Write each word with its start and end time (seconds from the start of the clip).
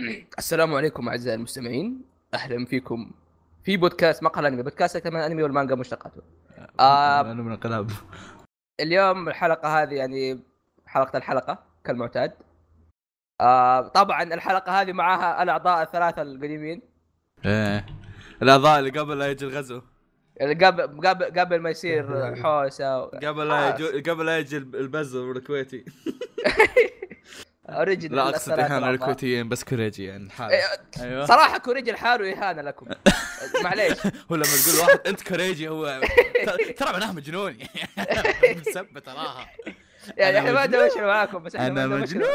السلام 0.38 0.74
عليكم 0.74 1.08
أعزائي 1.08 1.36
المستمعين. 1.36 2.02
أهلا 2.34 2.64
فيكم 2.64 3.10
في 3.64 3.76
بودكاست 3.76 4.22
مقهى 4.22 4.40
الانمي 4.40 4.62
بودكاست 4.62 4.96
يتكلم 4.96 5.16
عن 5.16 5.22
الانمي 5.22 5.42
والمانجا 5.42 5.74
مشتقاته. 5.74 6.22
آه 6.80 7.20
أنا 7.20 7.42
من 7.42 7.52
انقلاب 7.52 7.90
اليوم 8.80 9.28
الحلقة 9.28 9.82
هذه 9.82 9.94
يعني 9.94 10.40
حلقة 10.86 11.16
الحلقة 11.16 11.58
كالمعتاد. 11.84 12.32
آه 13.40 13.88
طبعا 13.88 14.22
الحلقة 14.22 14.80
هذه 14.80 14.92
معاها 14.92 15.42
الأعضاء 15.42 15.82
الثلاثة 15.82 16.22
القديمين. 16.22 16.82
إيه. 17.44 17.86
الأعضاء 18.42 18.78
اللي 18.78 18.90
قبل 18.90 19.18
لا 19.18 19.30
يجي 19.30 19.44
الغزو. 19.44 19.82
قبل 20.40 21.08
قبل 21.08 21.40
قبل 21.40 21.60
ما 21.60 21.70
يصير 21.70 22.06
حوسة 22.42 22.98
و... 22.98 23.04
قبل 23.06 23.48
لا 23.48 23.68
يجي 23.68 24.10
قبل 24.10 24.26
لا 24.26 24.38
يجي 24.38 24.56
البزر 24.56 25.30
الكويتي. 25.30 25.84
اوريجنال 27.68 28.16
لا 28.16 28.28
أقصد 28.28 28.52
اهانه 28.52 28.90
للكويتيين 28.90 29.48
بس 29.48 29.64
كوريجي 29.64 30.04
يعني 30.04 30.26
الحال 30.26 30.50
أيوه. 31.00 31.26
صراحة 31.26 31.58
كوريجي 31.58 31.92
لحاله 31.92 32.32
اهانه 32.32 32.62
لكم. 32.62 32.86
معليش. 33.64 34.06
هو 34.06 34.36
لما 34.36 34.44
تقول 34.44 34.78
واحد 34.80 35.00
أنت 35.06 35.28
كوريجي 35.28 35.68
هو 35.68 36.00
ترى 36.76 36.92
معناها 36.92 37.12
مجنون 37.12 37.56
مسبه 38.66 39.00
تراها 39.00 39.46
يعني 40.16 40.38
إحنا 40.38 40.52
ما 40.52 40.66
دوشنا 40.66 41.06
معاكم 41.06 41.42
بس 41.42 41.56
إحنا 41.56 41.84
أنا 41.84 41.86
مجنون. 41.86 42.28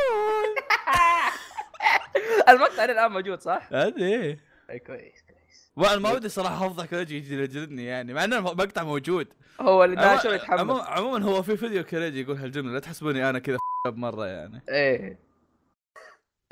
المقطع 2.50 2.84
الآن 2.84 3.12
موجود 3.12 3.41
صح؟ 3.41 3.70
إيه 3.74 4.40
اي 4.70 4.80
كويس. 4.80 5.24
كويس 5.27 5.72
وأنا 5.76 6.00
ما 6.00 6.12
ودي 6.12 6.30
صراحة 6.30 6.68
افضح 6.68 6.86
كوريجي 6.86 7.18
يجي 7.18 7.44
يجلدني 7.44 7.86
يعني 7.86 8.13
مع 8.13 8.24
إنه 8.24 8.38
المقطع 8.38 8.84
موجود. 8.84 9.27
هو 9.62 9.84
اللي 9.84 9.96
ناشر 9.96 10.34
يتحمل. 10.34 10.72
عموما 10.82 11.26
هو 11.26 11.44
في 11.44 11.58
فيديو 11.58 11.84
كوريجي 11.84 12.22
يقول 12.22 12.38
هالجملة 12.38 12.74
لا 12.74 12.80
تحسبوني 12.80 13.30
أنا 13.30 13.40
كذا 13.40 13.58
مره 13.86 14.26
يعني. 14.26 14.62
إيه. 14.70 15.30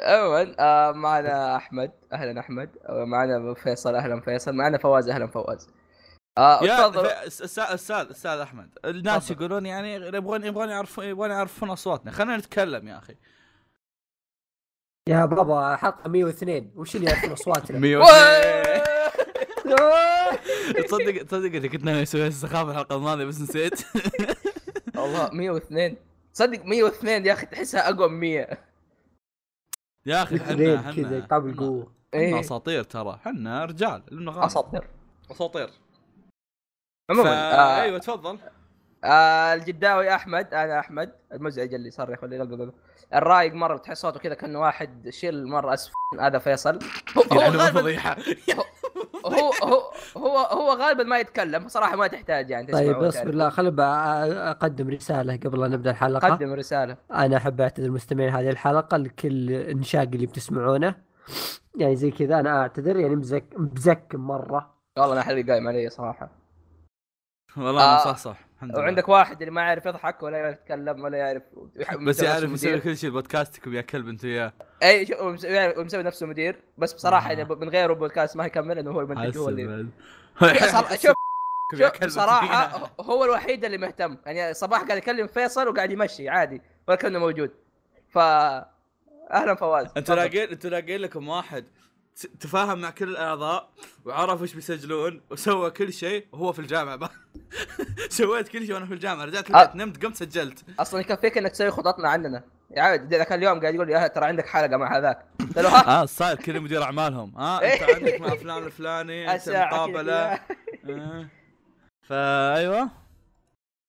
عموما 0.03 0.55
آه 0.59 0.91
معنا 0.91 1.55
أحمد. 1.55 1.91
أهلا 2.13 2.39
أحمد. 2.39 2.69
معنا 2.89 3.53
فيصل. 3.53 3.95
أهلا 3.95 4.21
فيصل. 4.21 4.53
معنا 4.53 4.77
فواز. 4.77 5.09
أهلا 5.09 5.27
فواز. 5.27 5.69
آه 6.37 6.59
تفضل 6.59 7.05
أستاذ 7.05 7.63
أستاذ 7.73 8.07
أستاذ 8.11 8.39
أحمد. 8.39 8.69
الناس. 8.85 9.31
يقولون 9.31 9.65
يعني 9.65 9.93
يبغون 9.95 10.43
يبغون 10.45 10.69
يعرفون 10.69 11.05
يبغون 11.05 11.31
يعرفون 11.31 11.69
أصواتنا. 11.69 12.11
خلينا 12.11 12.37
نتكلم 12.37 12.87
يا 12.87 12.97
أخي. 12.97 13.15
يا 15.09 15.25
بابا 15.25 15.75
حلقه 15.75 16.09
102 16.09 16.71
وش 16.75 16.95
اللي 16.95 17.07
يعرفون 17.07 17.31
أصواتنا؟ 17.31 17.79
102 17.87 18.83
تصدق 20.87 21.23
تصدق 21.23 21.55
إني 21.55 21.69
كنت 21.69 21.83
ناوي 21.83 22.03
أسوي 22.03 22.27
السخافه 22.27 22.71
الحلقة 22.71 22.95
الماضية 22.95 23.25
بس 23.25 23.41
نسيت. 23.41 23.81
والله 24.97 25.29
102 25.33 25.95
صدق 26.33 26.65
102 26.65 27.25
يا 27.25 27.33
أخي 27.33 27.45
تحسها 27.45 27.89
أقوى 27.89 28.09
من 28.09 28.19
100 28.19 28.68
يا 30.09 30.23
أخي 30.23 30.35
إحنا 30.37 30.91
كذا 30.91 31.27
طاب 31.29 31.47
القوه 31.47 31.91
إحنا 32.15 32.39
أساطير 32.39 32.83
ترى. 32.83 33.19
إحنا 33.25 33.65
رجال 33.65 34.29
أساطير. 34.29 34.87
أساطير. 35.31 35.69
عموما. 37.09 37.29
آه 37.29 37.81
أيوه 37.81 37.97
تفضل. 37.97 38.39
آه 39.03 39.53
الجداوي 39.53 40.15
أحمد 40.15 40.53
أنا 40.53 40.79
أحمد 40.79 41.11
المزعج 41.33 41.73
اللي 41.73 41.87
يصرخ 41.87 42.23
اللي 42.23 42.71
الرايق 43.13 43.53
مرة 43.53 43.77
تحس 43.77 43.97
صوته 44.01 44.19
كذا 44.19 44.33
كأنه 44.33 44.59
واحد 44.59 45.09
شيل 45.09 45.47
مرة 45.47 45.73
اسف 45.73 45.91
هذا 46.19 46.39
فيصل. 46.39 46.79
هو 47.17 47.21
هو 47.21 47.39
غالبا 47.39 48.15
هو 49.25 49.51
هو 49.63 49.91
هو 50.17 50.37
هو 50.37 50.71
غالبا 50.71 51.03
ما 51.03 51.19
يتكلم. 51.19 51.67
صراحة 51.67 51.95
ما 51.95 52.07
تحتاج 52.07 52.49
يعني 52.49 52.71
طيب 52.71 53.03
اصبر 53.03 53.33
لا 53.33 53.49
خليني 53.49 53.81
أقدم 53.81 54.89
رسالة 54.89 55.37
قبل 55.37 55.59
لا 55.59 55.67
نبدأ 55.67 55.91
الحلقة. 55.91 56.29
قدم 56.29 56.53
رسالة. 56.53 56.97
أنا 57.11 57.37
أحب 57.37 57.61
أعتذر 57.61 57.85
المستمعين 57.85 58.29
هذه 58.29 58.49
الحلقة 58.49 58.97
لكل 58.97 59.51
انشاق 59.51 60.09
اللي 60.13 60.25
بتسمعونه. 60.25 60.95
يعني 61.75 61.95
زي 61.95 62.11
كذا 62.11 62.39
أنا 62.39 62.61
أعتذر 62.61 62.97
يعني 62.97 63.15
مزك 63.15 63.45
مزكم 63.57 64.19
مرة. 64.19 64.75
والله 64.97 65.13
أنا 65.13 65.21
حلقي 65.21 65.43
قايم 65.43 65.67
علي 65.67 65.89
صراحة. 65.89 66.29
والله 67.57 67.83
آه. 67.83 68.03
صح 68.03 68.17
صح. 68.17 68.48
وعندك 68.75 69.09
واحد 69.09 69.41
اللي 69.41 69.51
ما 69.51 69.61
يعرف 69.61 69.85
يضحك 69.85 70.23
ولا 70.23 70.37
يعرف 70.37 70.57
يتكلم 70.57 71.03
ولا 71.03 71.17
يعرف 71.17 71.43
بس 72.01 72.23
يعرف 72.23 72.51
يسوي 72.51 72.79
كل 72.79 72.97
شيء 72.97 73.09
بودكاستكم 73.09 73.73
يا 73.73 73.81
كلب 73.81 74.07
انت 74.07 74.25
وياه 74.25 74.53
أي 74.83 75.07
ومسوي 75.77 76.03
نفسه 76.03 76.27
مدير 76.27 76.55
بس 76.77 76.93
بصراحة 76.93 77.31
آه. 77.31 77.43
من 77.43 77.69
غيره 77.69 77.93
البودكاست 77.93 78.37
ما 78.37 78.45
يكمل 78.45 78.77
إنه 78.79 78.91
هو 78.91 79.01
المنتج 79.01 79.37
هو 79.37 79.49
اللي 79.49 79.87
شوف 81.03 81.13
شوف 81.75 82.03
بصراحة 82.05 82.91
هو 82.99 83.25
الوحيد 83.25 83.65
اللي 83.65 83.77
مهتم. 83.77 84.17
يعني 84.25 84.53
صباح 84.53 84.83
قاعد 84.83 84.97
يكلم 84.97 85.27
فيصل 85.27 85.67
وقاعد 85.67 85.91
يمشي 85.91 86.29
عادي 86.29 86.61
ولا 86.87 86.97
كأنه 86.97 87.19
موجود. 87.19 87.51
ف 88.09 88.17
أهلا 88.17 89.55
فواز. 89.55 89.87
أنتوا 89.97 90.15
لاقين 90.15 90.49
أنتوا 90.49 90.69
لاقين 90.69 91.01
لكم 91.01 91.27
واحد. 91.27 91.65
تفاهم 92.39 92.81
مع 92.81 92.89
كل 92.89 93.09
الأعضاء 93.09 93.69
وعرف 94.05 94.41
وش 94.41 94.53
بيسجلون 94.53 95.21
وسوى 95.29 95.71
كل 95.71 95.93
شيء 95.93 96.25
وهو 96.31 96.51
في 96.53 96.59
الجامعة 96.59 97.09
سويت 98.09 98.47
كل 98.47 98.65
شيء 98.65 98.73
وأنا 98.75 98.85
في 98.85 98.93
الجامعة 98.93 99.25
رجعت 99.25 99.49
البيت 99.49 99.75
نمت 99.75 100.05
قمت 100.05 100.15
سجلت. 100.15 100.65
أصلا 100.79 100.99
يكفيك 100.99 101.37
إنك 101.37 101.51
تسوي 101.51 101.71
خططنا 101.71 102.09
عندنا 102.09 102.43
يا 102.71 102.81
عاد 102.81 103.13
ذاك 103.13 103.31
اليوم 103.31 103.59
قاعد 103.59 103.75
يقول 103.75 103.87
لي 103.87 104.09
ترى 104.09 104.25
عندك 104.25 104.45
حلقة 104.47 104.77
مع 104.77 104.97
هذاك. 104.97 105.25
قلت 105.39 105.59
له 105.59 105.69
ها؟ 105.69 106.01
آه 106.01 106.05
صاير 106.05 106.37
كل 106.37 106.59
مدير 106.61 106.83
أعمالهم. 106.83 107.37
آه 107.37 107.57
أنت 107.57 107.83
عندك 107.83 108.21
مع 108.21 108.35
فلان 108.35 108.63
الفلاني 108.63 109.33
أنت 109.35 109.49
مقابلة. 109.49 110.39
آه. 110.89 111.27
فايوه 112.01 112.89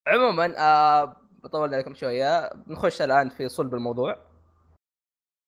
عموما 0.06 0.54
آه 0.58 1.16
بطول 1.44 1.74
عليكم 1.74 1.94
شوية. 1.94 2.50
نخش 2.66 3.02
الآن 3.02 3.28
في 3.28 3.48
صلب 3.48 3.74
الموضوع. 3.74 4.29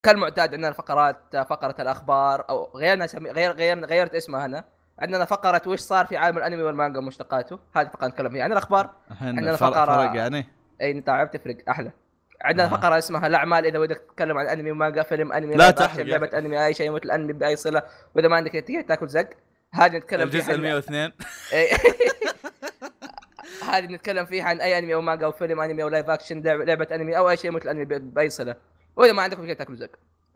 كالمعتاد 0.02 0.54
عندنا 0.54 0.72
فقرات 0.72 1.36
فقرة 1.36 1.74
الأخبار 1.80 2.44
أو 2.50 2.70
غيرنا 2.76 3.06
سمي... 3.06 3.30
غير 3.30 3.52
غير 3.52 3.84
غيرت 3.84 4.14
اسمها 4.14 4.46
هنا. 4.46 4.64
عندنا 4.98 5.24
فقرة 5.24 5.62
وش 5.66 5.78
صار 5.78 6.06
في 6.06 6.16
عالم 6.16 6.38
الأنمي 6.38 6.62
والمانجا 6.62 6.98
ومشتقاته. 6.98 7.58
هذه 7.76 7.88
فقرة 7.88 8.08
نتكلم 8.08 8.30
فيها. 8.30 8.44
عن 8.44 8.52
الاخبار 8.52 8.90
عندنا 9.20 9.56
فقره 9.56 9.96
فرق 9.96 10.16
يعني؟ 10.16 10.46
إي 10.80 11.00
تعب 11.00 11.30
تفرق. 11.30 11.56
أحلى. 11.68 11.92
عندنا 12.42 12.66
آه. 12.66 12.68
فقرة 12.68 12.98
اسمها 12.98 13.26
الأعمال 13.26 13.66
إذا 13.66 13.78
ودك 13.78 13.96
تتكلم 13.96 14.38
عن 14.38 14.46
أنمي 14.46 14.70
ومانجا 14.70 15.02
فيلم 15.02 15.32
أنمي 15.32 15.54
لا 15.54 15.70
تحرق 15.70 16.04
لعبة 16.04 16.38
أنمي 16.38 16.66
أي 16.66 16.74
شيء 16.74 16.90
مثل 16.90 17.10
انمي 17.10 17.32
بأي 17.32 17.56
صلة. 17.56 17.82
وإذا 18.14 18.28
ما 18.28 18.36
عندك 18.36 18.52
تيجي 18.52 18.82
تاكل 18.82 19.08
زق. 19.08 19.28
هذه 19.74 19.96
نتكلم 19.96 20.30
فيها 20.30 20.40
الجزء 20.40 20.58
102 20.58 21.12
هذه 23.70 23.86
نتكلم 23.86 24.26
فيها 24.26 24.44
عن 24.44 24.60
أي 24.60 24.78
أنمي 24.78 24.94
أو 24.94 25.00
مانجا 25.00 25.26
أو 25.26 25.32
فيلم 25.32 25.60
أنمي 25.60 25.82
أو 25.82 25.88
live 25.88 26.10
action 26.10 26.42
لعبة 26.42 26.88
أنمي 26.94 27.18
أو 27.18 27.30
أي 27.30 27.36
شيء 27.36 27.50
مثل 27.50 27.68
انمي 27.68 27.84
بأي 27.84 28.30
صلة. 28.30 28.56
وإذا 28.96 29.12
ما 29.12 29.22
عندكم 29.22 29.40
تيجي 29.40 29.54
تاكل 29.54 29.76
زق 29.76 29.90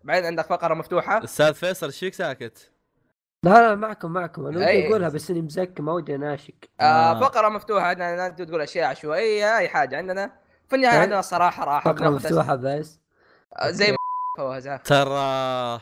بعدين 0.04 0.26
عندك 0.26 0.46
فقرة 0.46 0.74
مفتوحة. 0.74 1.24
أستاذ 1.24 1.54
فيصل 1.54 1.86
إيش 1.86 1.98
فيك 1.98 2.14
ساكت؟ 2.14 2.70
لا 3.42 3.68
لا 3.68 3.74
معكم 3.74 4.10
معكم. 4.12 4.46
أنا 4.46 4.56
ودي 4.58 4.88
أقولها 4.88 5.08
بس 5.08 5.30
إني 5.30 5.42
مزك 5.42 5.80
ما 5.80 5.92
ودي 5.92 6.14
اناشق 6.14 6.54
آه, 6.80 6.84
آه. 6.84 7.20
فقرة 7.20 7.48
مفتوحة 7.48 7.86
عندنا 7.86 8.28
تقول 8.28 8.60
أشياء 8.60 8.90
عشوائية 8.90 9.58
أي 9.58 9.68
حاجة 9.68 9.96
عندنا. 9.96 10.32
في 10.68 10.76
النهاية 10.76 10.98
عندنا 10.98 11.18
الصراحه 11.18 11.64
راحة 11.64 11.92
فقرة 11.92 12.10
مفتوحة 12.10 12.54
بس. 12.56 12.98
آه 13.56 13.70
زي 13.70 13.90
ما 13.90 14.76
ترى 14.76 15.80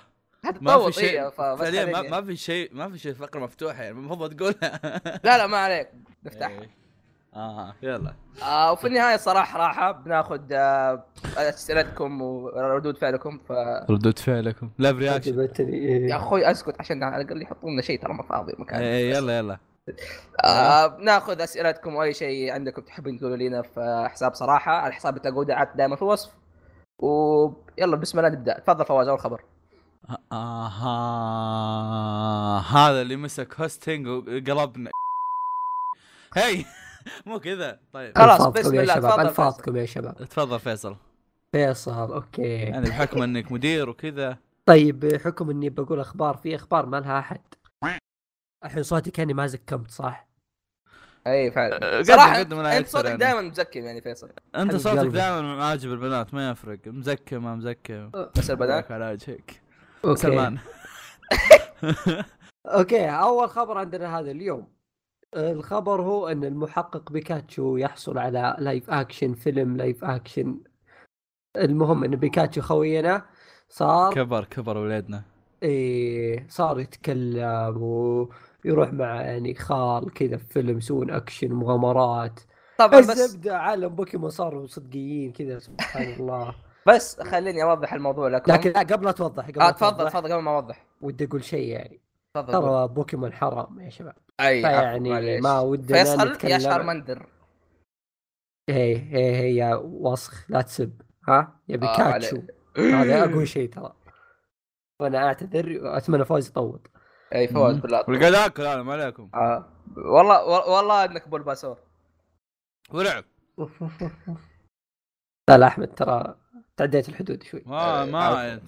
ما 0.61 0.91
في 0.91 0.93
شيء 0.93 1.31
فعليا 1.31 1.85
ما, 1.85 2.03
ما 2.03 2.23
في 2.23 2.37
شيء 2.37 2.75
ما 2.75 2.91
في 2.91 2.99
شيء 2.99 3.15
فقرة 3.15 3.41
مفتوحة 3.41 3.83
يعني 3.83 3.99
المفروض 3.99 4.35
تقولها 4.35 4.81
لا 5.25 5.39
لا 5.39 5.47
ما 5.47 5.57
عليك. 5.57 5.89
نفتحها 6.25 6.61
إيه. 6.61 6.84
آه. 7.35 7.75
يلا. 7.83 8.15
آه 8.43 8.73
وفي 8.73 8.87
النهاية 8.87 9.17
صراحة 9.17 9.59
راحه 9.59 9.93
بناخذ 9.93 10.41
آه 10.53 11.05
أسئلتكم 11.37 12.23
وردود 12.23 12.99
فعلكم 12.99 13.39
ف 13.49 13.53
ردود 13.91 14.19
فعلكم. 14.19 14.71
لا 14.79 14.91
برياكشن 14.91 15.49
يا 16.09 16.17
أخوي 16.17 16.51
أسكت 16.51 16.81
عشان 16.81 17.03
على 17.03 17.23
الأقل 17.23 17.43
يحطون 17.43 17.73
لنا 17.73 17.83
شيء 17.83 18.01
ترى 18.01 18.15
ما 18.15 18.23
فاضي 18.23 18.55
مكان. 18.59 18.81
إيه 18.81 19.15
يلا 19.15 19.39
يلا. 19.39 19.59
آه 20.45 20.87
بناخذ 20.87 21.41
أسئلتكم 21.41 21.95
وأي 21.95 22.15
شيء 22.15 22.53
عندكم 22.53 22.83
تحبون 22.83 23.19
تقولوا 23.19 23.37
لنا 23.37 23.63
في 23.63 24.09
حساب 24.11 24.35
صراحة 24.35 24.73
على 24.73 24.93
حساب 24.93 25.17
التقودات 25.17 25.71
دائما 25.77 25.97
في 25.97 26.03
الوصف. 26.03 26.35
ويلا 26.99 27.97
بسم 27.97 28.19
الله 28.19 28.31
نبدأ. 28.31 28.59
تفضل 28.59 28.85
فواز 28.85 29.09
أول 29.09 29.19
خبر. 29.19 29.45
آها. 30.33 30.89
هذا 32.61 33.03
اللي 33.03 33.17
مسك 33.17 33.61
هوستنج 33.61 34.07
وقلبنا. 34.07 34.91
هي 36.35 36.65
مو 37.27 37.41
كذا. 37.41 37.81
طيب. 37.93 38.19
خلاص 38.19 38.47
بسم 38.47 38.81
الله 38.81 38.95
تفضل 38.95 39.29
الفاظكم 39.29 39.77
يا 39.77 39.87
شباب. 39.87 40.15
تفضل 40.15 40.61
فيصل. 40.61 40.97
فيصل 41.53 42.13
okay. 42.13 42.43
يعني 42.43 42.89
بحكم 42.89 43.23
إنك 43.23 43.53
مدير 43.53 43.89
وكذا. 43.89 44.39
طيب 44.67 45.01
بحكم 45.01 45.51
إني 45.51 45.71
بقول 45.71 46.01
أخبار 46.01 46.37
في 46.37 46.55
أخبار 46.55 46.87
ما 46.87 47.01
لها 47.01 47.19
أحد. 47.19 47.41
الحين 48.65 48.83
صوتي 48.83 49.11
كأني 49.11 49.35
ما 49.35 49.47
زكمت 49.47 49.91
صح؟ 49.91 50.29
أي 51.27 51.51
فعلا. 51.51 52.03
صراحة 52.03 52.41
أنت 52.41 52.89
صوتك 52.89 53.05
يعني. 53.05 53.19
دائما 53.19 53.41
مزكم 53.41 53.81
يعني 53.81 54.01
فيصل. 54.01 54.31
أنت 54.57 54.77
صوتك 54.77 55.07
دائما 55.07 55.65
عاجب 55.65 55.93
البنات 55.93 56.35
ما 56.35 56.51
يفرق. 56.51 56.79
مزكم 56.87 57.45
ما 57.45 57.55
مزكم. 57.55 58.11
بس 58.37 58.51
البنات؟ 58.51 58.93
على 58.93 59.11
وجهك 59.11 59.63
سلمان. 60.15 60.59
okay 62.67 63.11
أول 63.11 63.49
خبر 63.49 63.79
عندنا 63.79 64.19
هذا 64.19 64.31
اليوم. 64.31 64.74
الخبر 65.37 66.03
هو 66.03 66.29
أن 66.29 66.45
المحقق 66.45 67.13
بيكاتشو 67.13 67.77
يحصل 67.77 68.19
على 68.19 68.57
live 68.59 68.91
action 68.91 69.35
فيلم 69.35 69.77
live 69.77 70.05
action 70.05 70.59
المهم 71.57 72.05
أن 72.05 72.17
بيكاتشو 72.17 72.61
خوينا 72.61 73.25
صار 73.69 74.15
كبر 74.15 74.45
كبر 74.45 74.77
ولدنا 74.77 75.23
إيه 75.63 76.47
صار 76.49 76.81
يتكلم 76.81 77.77
ويروح 77.83 78.93
مع 78.93 79.23
يعني 79.23 79.55
خال 79.55 80.13
كذا 80.13 80.37
في 80.37 80.45
فيلم 80.45 80.79
يسوون 80.79 81.11
اكشن 81.11 81.53
ومغامرات 81.53 82.41
طبعا 82.79 83.01
بس 83.01 83.11
الزبده 83.11 83.59
عالم 83.59 83.89
بوكيمون 83.89 84.31
صاروا 84.31 84.67
صدقيين 84.67 85.33
كذا 85.33 85.59
سبحان 85.59 86.13
الله. 86.21 86.55
بس 86.87 87.21
خليني 87.21 87.63
أوضح 87.63 87.95
الموضوع 87.95 88.29
لكم. 88.29 88.53
لكن 88.53 88.71
لا 88.71 88.81
قبل 88.81 89.05
لا 89.07 89.13
توضح 89.13 89.49
قبل 89.49 89.61
آه 89.61 89.71
تفضل 89.71 90.09
تفضل 90.09 90.33
قبل 90.33 90.43
ما 90.43 90.51
أوضح. 90.57 90.87
ودي 91.01 91.25
أقول 91.25 91.45
شيء 91.45 91.69
يعني. 91.69 92.04
تفضل. 92.35 92.53
ترى 92.53 92.89
بوكيمون 92.89 93.33
حرام 93.33 93.81
يا 93.81 93.91
شباب. 93.91 94.17
أي 94.41 94.61
يعني. 94.61 95.41
ما 95.41 95.61
ودنا 95.61 95.99
فيصل 96.05 96.21
يا 96.29 96.33
نتكلم. 96.33 96.59
شارمندر 96.59 97.27
إيه 98.69 99.17
إيه 99.17 99.41
إيه 99.41 99.59
يا 99.59 99.75
وسخ 99.75 100.51
لا 100.51 100.63
تسب. 100.63 101.03
ها؟ 101.29 101.61
يا 101.69 101.75
آه، 101.75 101.79
بيكاتشو 101.79 102.43
هذا 102.77 103.25
أقوى 103.31 103.47
شيء 103.47 103.71
ترى. 103.71 103.93
وأنا 105.01 105.27
أعتذر 105.27 105.79
وأتمنى 105.83 106.25
فوز 106.25 106.49
يطول. 106.49 106.81
أي 107.35 107.49
فوز 107.49 107.77
بالله. 107.77 108.05
والقاعد 108.09 108.35
أكل 108.35 108.63
أنا 108.63 108.83
ما 108.83 108.93
عليكم. 108.93 109.31
آه. 109.35 109.69
والله 109.97 110.45
والله 110.71 111.05
إنك 111.05 111.29
بولباسور 111.29 111.79
ولعب. 112.91 113.25
لا 115.49 115.59
لا 115.59 115.67
أحمد 115.67 115.95
ترى 115.95 116.35
تعديت 116.77 117.09
الحدود 117.09 117.43
شوي. 117.43 117.63
ما 117.67 118.03
آه، 118.03 118.05
ما. 118.05 118.61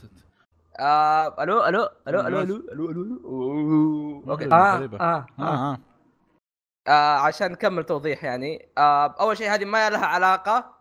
آه، 0.80 1.42
ألو 1.42 1.64
ألو 1.64 1.88
ألو 2.08 2.20
ألو 2.20 2.40
ألو 2.40 2.56
ألو 2.72 2.90
ألو 2.90 4.30
أوكي. 4.30 4.44
آه، 4.44 4.54
آه،, 4.54 4.88
آه 5.00 5.26
آه, 5.38 5.44
آه, 5.44 5.78
آه, 6.88 7.16
عشان 7.18 7.52
نكمل 7.52 7.84
توضيح 7.84 8.24
يعني. 8.24 8.68
أول 8.78 9.36
شيء 9.36 9.54
هذه 9.54 9.64
ما 9.64 9.90
لها 9.90 10.06
علاقة 10.06 10.76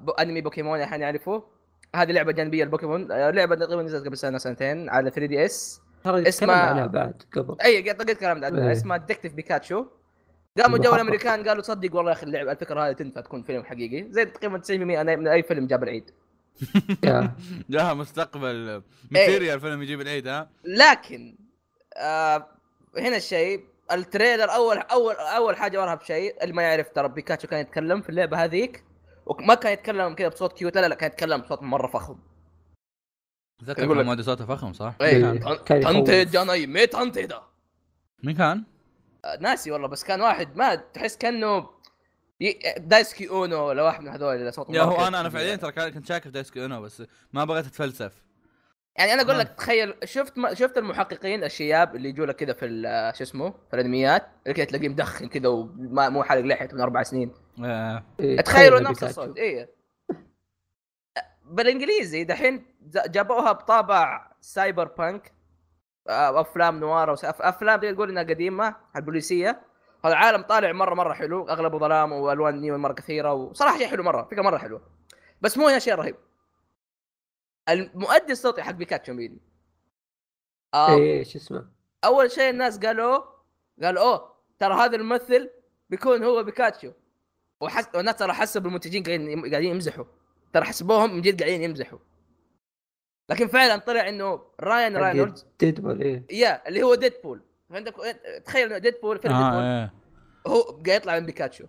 بانمي 0.00 0.40
بوكيمون 0.40 0.80
إحنا 0.80 0.96
نعرفه. 0.96 1.44
هذه 1.96 2.12
لعبة 2.12 2.32
جانبية 2.32 2.64
لبوكيمون. 2.64 3.08
لعبة 3.08 3.54
تقريبا 3.54 3.82
نزلت 3.82 4.06
قبل 4.06 4.16
سنة 4.16 4.38
سنتين 4.38 4.88
على 4.88 5.10
3 5.10 5.26
DS. 5.26 5.82
اسمها 6.06 6.86
بعد 6.86 7.22
قبل. 7.32 7.56
اي 7.64 7.90
قد 7.90 8.10
كلام 8.10 8.44
عنها 8.44 8.72
اسمها 8.72 8.96
detective 8.96 9.34
بيكاتشو 9.34 9.84
قاموا 10.58 10.78
جو 10.78 10.94
الأمريكان 10.94 11.48
قالوا 11.48 11.62
صدق 11.62 11.96
والله 11.96 12.10
يا 12.10 12.16
أخي 12.16 12.26
اللعبة 12.26 12.52
الفكرة 12.52 12.88
هذه 12.88 12.92
تنفع 12.92 13.20
تكون 13.20 13.42
فيلم 13.42 13.64
حقيقي. 13.64 14.12
زي 14.12 14.24
تقريبا 14.24 14.58
90% 14.58 14.70
من 14.72 15.28
أي 15.28 15.42
فيلم 15.42 15.66
جاب 15.66 15.82
العيد. 15.82 16.10
يا. 17.04 17.34
جاها 17.70 17.94
مستقبل 17.94 18.82
material 19.10 19.60
فيلم 19.60 19.82
يجيب 19.82 20.00
العيد 20.00 20.28
ها 20.28 20.50
لكن 20.64 21.36
آه 21.96 22.46
هنا 22.98 23.16
الشيء 23.16 23.64
ال 23.92 23.99
trailer 23.99 24.50
أول 24.54 24.78
أول 24.78 25.14
أول 25.14 25.56
حاجة 25.56 25.80
وراها 25.80 25.94
بشيء 25.94 26.42
اللي 26.42 26.54
ما 26.54 26.62
يعرف 26.62 26.88
ترى 26.88 27.08
بيكاتشو 27.08 27.48
كان 27.48 27.60
يتكلم 27.60 28.00
في 28.02 28.08
اللعبة 28.08 28.44
هذيك 28.44 28.84
وما 29.26 29.54
كان 29.54 29.72
يتكلم 29.72 30.14
كذا 30.14 30.28
بصوت 30.28 30.52
cute 30.52 30.76
لا 30.78 30.88
لا 30.88 30.94
كان 30.94 31.10
يتكلم 31.10 31.40
بصوت 31.40 31.62
مرة 31.62 31.86
فخم 31.86 32.18
اتذكر 33.62 33.82
يقول 33.84 34.08
لك- 34.12 34.20
صوته 34.20 34.46
فخم 34.46 34.72
صح؟ 34.72 34.94
إيه 35.00 35.26
يخوف. 35.26 35.62
تنتي 35.62 36.24
جاني 36.24 36.66
مي 36.66 36.86
تنتي 36.86 37.26
ده 37.26 37.42
مين 38.22 38.36
كان؟ 38.36 38.64
آه، 39.24 39.36
ناسي 39.40 39.70
والله 39.70 39.88
بس 39.88 40.04
كان 40.04 40.20
واحد 40.20 40.56
ما 40.56 40.74
تحس 40.74 41.16
كأنه 41.16 41.70
دايسكي 42.78 43.28
أونو 43.28 43.68
ولا 43.68 43.82
واحد 43.82 44.00
من 44.02 44.08
هذول 44.08 44.34
اللي 44.36 44.50
صوتهم 44.52 44.74
يا 44.74 44.82
هو. 44.82 45.06
أنا 45.06 45.20
أنا 45.20 45.28
فعليا 45.30 45.56
ترى 45.56 45.72
كان- 45.72 45.92
كنت 45.92 46.06
شاكر 46.06 46.24
في 46.24 46.30
دايسكي 46.30 46.62
أونو 46.62 46.82
بس 46.82 47.02
ما 47.32 47.44
بغيت 47.44 47.66
أتفلسف 47.66 48.12
يعني 48.96 49.12
أنا 49.12 49.22
أقول. 49.22 49.38
لك 49.38 49.48
تخيل 49.58 49.94
شفت 50.04 50.38
ما 50.38 50.54
شفت 50.54 50.78
المحققين 50.78 51.44
الشياب 51.44 51.96
اللي 51.96 52.08
يجوا 52.08 52.26
لك 52.26 52.36
كذا 52.36 52.52
في 52.52 52.66
ال- 52.66 53.16
شو 53.16 53.22
اسمه 53.24 53.50
في 53.70 53.74
الأنميات 53.76 54.26
اللي 54.42 54.54
كذا 54.54 54.64
تلاقيه 54.64 54.88
مدخن 54.88 55.28
كذا 55.28 55.48
وما 55.48 56.08
مو 56.08 56.22
حالق 56.22 56.40
لحيته 56.44 56.74
من 56.74 56.80
أربع 56.80 57.02
سنين 57.02 57.32
آه. 57.64 58.04
إيه، 58.20 58.40
تخيلوا 58.40 58.78
تخيل 58.78 58.90
نفس. 58.90 59.02
الصوت 59.04 59.38
اي 59.38 59.68
بالإنجليزي 61.44 62.24
دحين 62.24 62.64
ج- 62.82 63.10
جابوها 63.10 63.52
بطابع 63.52 64.30
cyberpunk 64.40 65.32
آه، 66.08 66.40
أفلام 66.40 66.80
noir 66.80 67.10
وس- 67.10 67.24
أفلام 67.24 67.80
تقدر 67.80 67.94
تقول 67.94 68.10
إنها 68.10 68.22
قديمة 68.22 68.76
البوليسية 68.96 69.60
هذا 70.04 70.12
العالم 70.12 70.42
طالع 70.42 70.72
مرة 70.72 70.94
مرة 70.94 71.12
حلو 71.12 71.48
أغلبه 71.48 71.78
ظلام 71.78 72.12
وألوان 72.12 72.60
نيون 72.60 72.80
مرة 72.80 72.92
كثيرة 72.92 73.32
وصراحة 73.32 73.78
شيء 73.78 73.86
حلو 73.86 74.02
مرة 74.02 74.22
فكرة 74.22 74.42
مرة 74.42 74.58
حلوة. 74.58 74.82
بس 75.40 75.58
مو 75.58 75.68
هنا 75.68 75.78
شيء 75.78 75.94
رهيب. 75.94 76.16
المؤدي 77.68 78.32
الصوتي 78.32 78.62
حق 78.62 78.70
بيكاتشو 78.70 79.12
مين؟ 79.12 79.40
آه 80.74 80.96
إيه 80.96 81.24
شو 81.24 81.38
اسمه؟ 81.38 81.68
أول 82.04 82.30
شيء 82.30 82.50
الناس 82.50 82.78
قالوا 82.78 83.22
قالوا 83.82 84.02
أوه 84.02 84.36
ترى 84.58 84.74
هذا 84.74 84.96
الممثل 84.96 85.50
بيكون 85.90 86.24
هو 86.24 86.42
بيكاتشو. 86.42 86.92
وحس... 87.60 87.88
والناس 87.94 88.16
ترى 88.16 88.32
حسبوا 88.32 88.68
المنتجين 88.68 89.02
قاعدين 89.02 89.50
قاعدين 89.50 89.70
يمزحوا. 89.70 90.04
ترى 90.52 90.64
حسبوهم 90.64 91.14
من 91.14 91.20
جد 91.20 91.42
قاعدين 91.42 91.62
يمزحوا. 91.62 91.98
لكن 93.30 93.48
فعلا 93.48 93.76
طلع 93.76 94.08
إنه 94.08 94.44
راين 94.60 94.96
راينولدز 94.96 95.46
ديدبول 95.60 96.02
إيه. 96.02 96.26
يا 96.30 96.68
اللي 96.68 96.82
هو 96.82 96.94
ديدبول 96.94 97.42
فانت 97.70 97.88
تخيل 98.46 98.80
ديدبول 98.80 99.18
فيلم 99.18 99.34
آه 99.34 99.42
ديدبول. 99.50 99.62
إيه. 99.64 99.94
هو 100.46 100.60
قاعد 100.62 100.88
يطلع 100.88 101.18
من 101.18 101.26
بيكاتشو. 101.26 101.66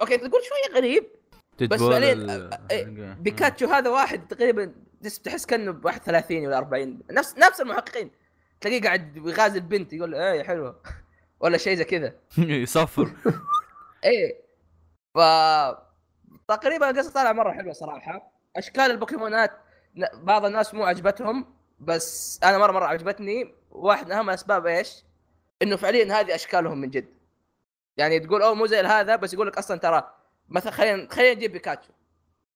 okay 0.00 0.16
تقول 0.18 0.42
شوية 0.44 0.76
غريب 0.78 1.06
ديدبول 1.58 1.92
فعلياً، 1.92 2.12
ال- 2.12 2.58
إيه، 2.70 2.86
آه. 2.86 3.14
بيكاتشو 3.14 3.66
هذا 3.66 3.90
واحد 3.90 4.28
تقريبا 4.28 4.74
تحس- 5.24 5.46
كأنه 5.46 5.72
بواحد 5.72 6.00
30 6.02 6.46
ولا 6.46 6.58
40 6.58 7.00
نفس 7.10 7.38
نفس 7.38 7.60
المحققين. 7.60 8.10
تلاقيه 8.60 8.82
قاعد 8.82 9.16
يغازل 9.16 9.60
بنت 9.60 9.92
يقول 9.92 10.10
له 10.12 10.32
إيه 10.32 10.42
حلوة. 10.42 10.82
ولا 11.40 11.58
شيء 11.58 11.76
زي 11.76 11.84
كذا. 11.84 12.14
يصفر. 12.38 13.12
إيه. 14.04 14.42
ف 15.14 15.18
تقريبا 16.48 16.90
القصة 16.90 17.12
طالعة 17.12 17.32
مرة 17.32 17.52
حلوة 17.52 17.72
صراحة. 17.72 18.32
أشكال 18.56 18.82
البوكيمونات 18.90 19.50
بعض 20.14 20.44
الناس 20.44 20.74
مو 20.74 20.84
عجبتهم. 20.84 21.54
بس 21.82 22.40
أنا 22.44 22.58
مرة 22.58 22.72
مرة 22.72 22.86
عجبتني 22.86 23.54
واحد 23.70 24.06
من 24.06 24.12
أهم 24.12 24.28
الاسباب 24.28 24.66
إيش؟ 24.66 25.04
إنه 25.62 25.76
فعليا 25.76 26.20
هذه 26.20 26.34
أشكالهم 26.34 26.78
من 26.78 26.90
جد 26.90 27.08
يعني 27.96 28.20
تقول 28.20 28.42
أوه 28.42 28.54
مو 28.54 28.66
زي 28.66 28.80
هذا 28.80 29.16
بس 29.16 29.34
يقول 29.34 29.46
لك 29.46 29.58
أصلا 29.58 29.78
ترى 29.78 30.14
مثلا 30.48 30.72
خلينا 30.72 31.08
خلينا 31.10 31.34
نجيب 31.34 31.52
بيكاتشو 31.52 31.92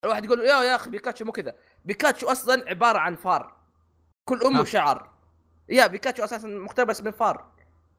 الواحد 0.04 0.24
يقول 0.24 0.40
يا 0.40 0.62
يا 0.62 0.74
أخي 0.74 0.90
بيكاتشو 0.90 1.24
مو 1.24 1.32
كذا 1.32 1.54
بيكاتشو 1.84 2.26
أصلا 2.26 2.64
عبارة 2.68 2.98
عن 2.98 3.16
فار 3.16 3.56
كل 4.24 4.42
أمه 4.42 4.60
ها. 4.60 4.64
شعر 4.64 5.10
يا 5.68 5.86
بيكاتشو 5.86 6.24
أساسا 6.24 6.48
مقتبس 6.48 7.02
من 7.02 7.10
فار 7.10 7.44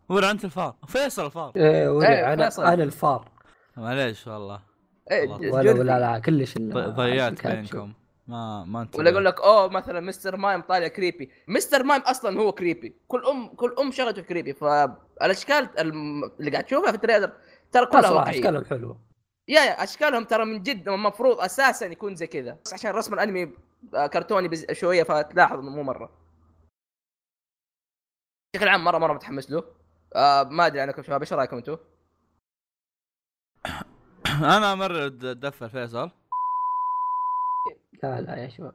ورا 0.09 0.31
أنت 0.31 0.45
الفار 0.45 0.75
فيصل 0.87 1.25
الفار 1.25 1.51
إيه 1.55 1.89
ولا 1.89 2.09
إيه، 2.09 2.33
أنا 2.33 2.49
فيصل. 2.49 2.63
أنا 2.63 2.83
الفار 2.83 3.31
معليش 3.77 4.27
والله 4.27 4.61
إيه 5.11 5.29
والله. 5.29 5.51
ولا. 5.53 5.71
ولا 5.71 5.99
لا 5.99 6.19
كلش 6.19 6.57
ضيعت. 6.57 7.47
بينكم 7.47 7.93
ما 8.27 8.63
ما 8.65 8.81
انت 8.81 8.95
ولا 8.95 9.09
يقول 9.09 9.25
لك 9.25 9.41
أوه 9.41 9.67
مثلا 9.67 9.99
مستر 9.99 10.37
مايم 10.37 10.61
طالع 10.61 10.87
creepy 10.87 11.31
مستر 11.47 11.83
مايم 11.83 12.01
أصلا 12.01 12.39
هو 12.39 12.51
creepy 12.51 12.95
كل 13.07 13.25
أم 13.25 13.47
كل 13.55 13.75
أم 13.79 13.91
شغلته 13.91 14.21
creepy 14.21 14.53
فالأشكال 14.53 15.79
اللي 15.79 16.51
قاعد 16.51 16.63
تشوفها 16.63 16.91
في 16.91 16.95
ال 16.95 17.00
trailer 17.00 17.31
ترى 17.71 17.85
كلها 17.85 18.09
واقعيه 18.09 18.39
أشكالهم 18.39 18.65
حلوة. 18.65 19.01
يا 19.47 19.61
يا 19.61 19.83
أشكالهم 19.83 20.23
ترى 20.23 20.45
من 20.45 20.63
جد 20.63 20.87
المفروض 20.87 21.39
أساسا 21.39 21.85
يكون 21.85 22.15
زي 22.15 22.27
كذا. 22.27 22.57
بس 22.65 22.73
عشان 22.73 22.91
رسم 22.91 23.13
الأنمي 23.13 23.53
كرتوني 24.13 24.47
بز- 24.47 24.71
شوية 24.71 25.03
فتلاحظ 25.03 25.59
إنه 25.59 25.69
مو 25.69 25.83
مرة. 25.83 26.09
بشكل 28.55 28.67
عام 28.67 28.83
مرة 28.83 28.97
مرة 28.97 29.13
متحمس 29.13 29.51
له. 29.51 29.63
آه 30.15 30.43
ما 30.43 30.65
أدري 30.65 30.81
عنكم 30.81 31.03
شباب 31.03 31.21
إيش 31.21 31.33
رأيكم 31.33 31.57
أنتم؟ 31.57 31.77
أنا 34.57 34.75
مرة 34.75 35.07
د- 35.07 35.39
دفع 35.39 35.67
فيصل 35.67 36.11
لا 38.03 38.21
لا 38.21 38.35
يا 38.35 38.49
شباب 38.49 38.73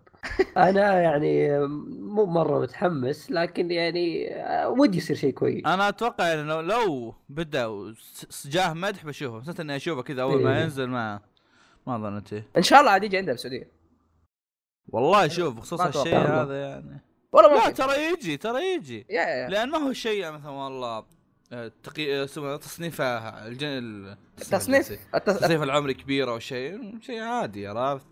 أنا 0.57 1.01
يعني 1.01 1.59
مو 1.99 2.27
مرة 2.27 2.61
متحمس 2.61 3.31
لكن 3.31 3.71
يعني 3.71 4.35
آه، 4.37 4.69
ودي 4.69 4.99
يصير 4.99 5.17
شيء 5.17 5.33
كويس 5.33 5.67
أنا 5.67 5.89
أتوقع 5.89 6.33
إنه 6.33 6.61
لو 6.61 7.15
بدأ 7.29 7.95
جاه 8.45 8.73
مدح 8.73 9.05
بشوفه 9.07 9.39
بس 9.53 9.61
اني 9.61 9.77
أشوفه 9.77 10.03
كذا 10.03 10.23
أول 10.23 10.43
ما 10.43 10.57
إيه. 10.57 10.63
ينزل 10.63 10.87
ما 10.89 11.21
ما 11.87 11.99
ظنيت. 11.99 12.45
إن 12.57 12.63
شاء 12.63 12.81
الله 12.81 12.91
عاد 12.91 13.05
يجي 13.05 13.17
عندنا 13.17 13.33
بالسعودية 13.33 13.69
والله 14.89 15.29
شوف 15.29 15.55
بخصوص 15.55 15.81
أتوقع. 15.81 16.43
هذا 16.43 16.61
يعني 16.69 17.01
والله 17.33 17.55
لا 17.67 17.71
ترى 17.71 18.13
يجي 18.13 18.37
ترى 18.37 18.75
يجي 18.75 19.07
يا 19.11 19.23
يا. 19.23 19.49
لأن 19.49 19.69
ما 19.71 19.79
هو 19.79 19.93
شيء 19.93 20.31
مثلا 20.31 20.51
والله 20.51 21.05
آه، 21.53 21.73
تقي... 21.83 22.25
اسمه 22.25 22.57
تصنيفه 22.57 23.05
الجن... 23.47 23.67
ال- 23.69 24.17
التصنيف 24.39 24.91
الجنسي. 24.91 24.99
التص... 25.15 25.37
تصنيف 25.39 25.63
العمري 25.63 25.95
كبير 25.95 26.31
أو 26.31 26.39
شيء 26.39 26.99
شيء 27.01 27.21
عادي 27.21 27.67
عرفت 27.67 28.07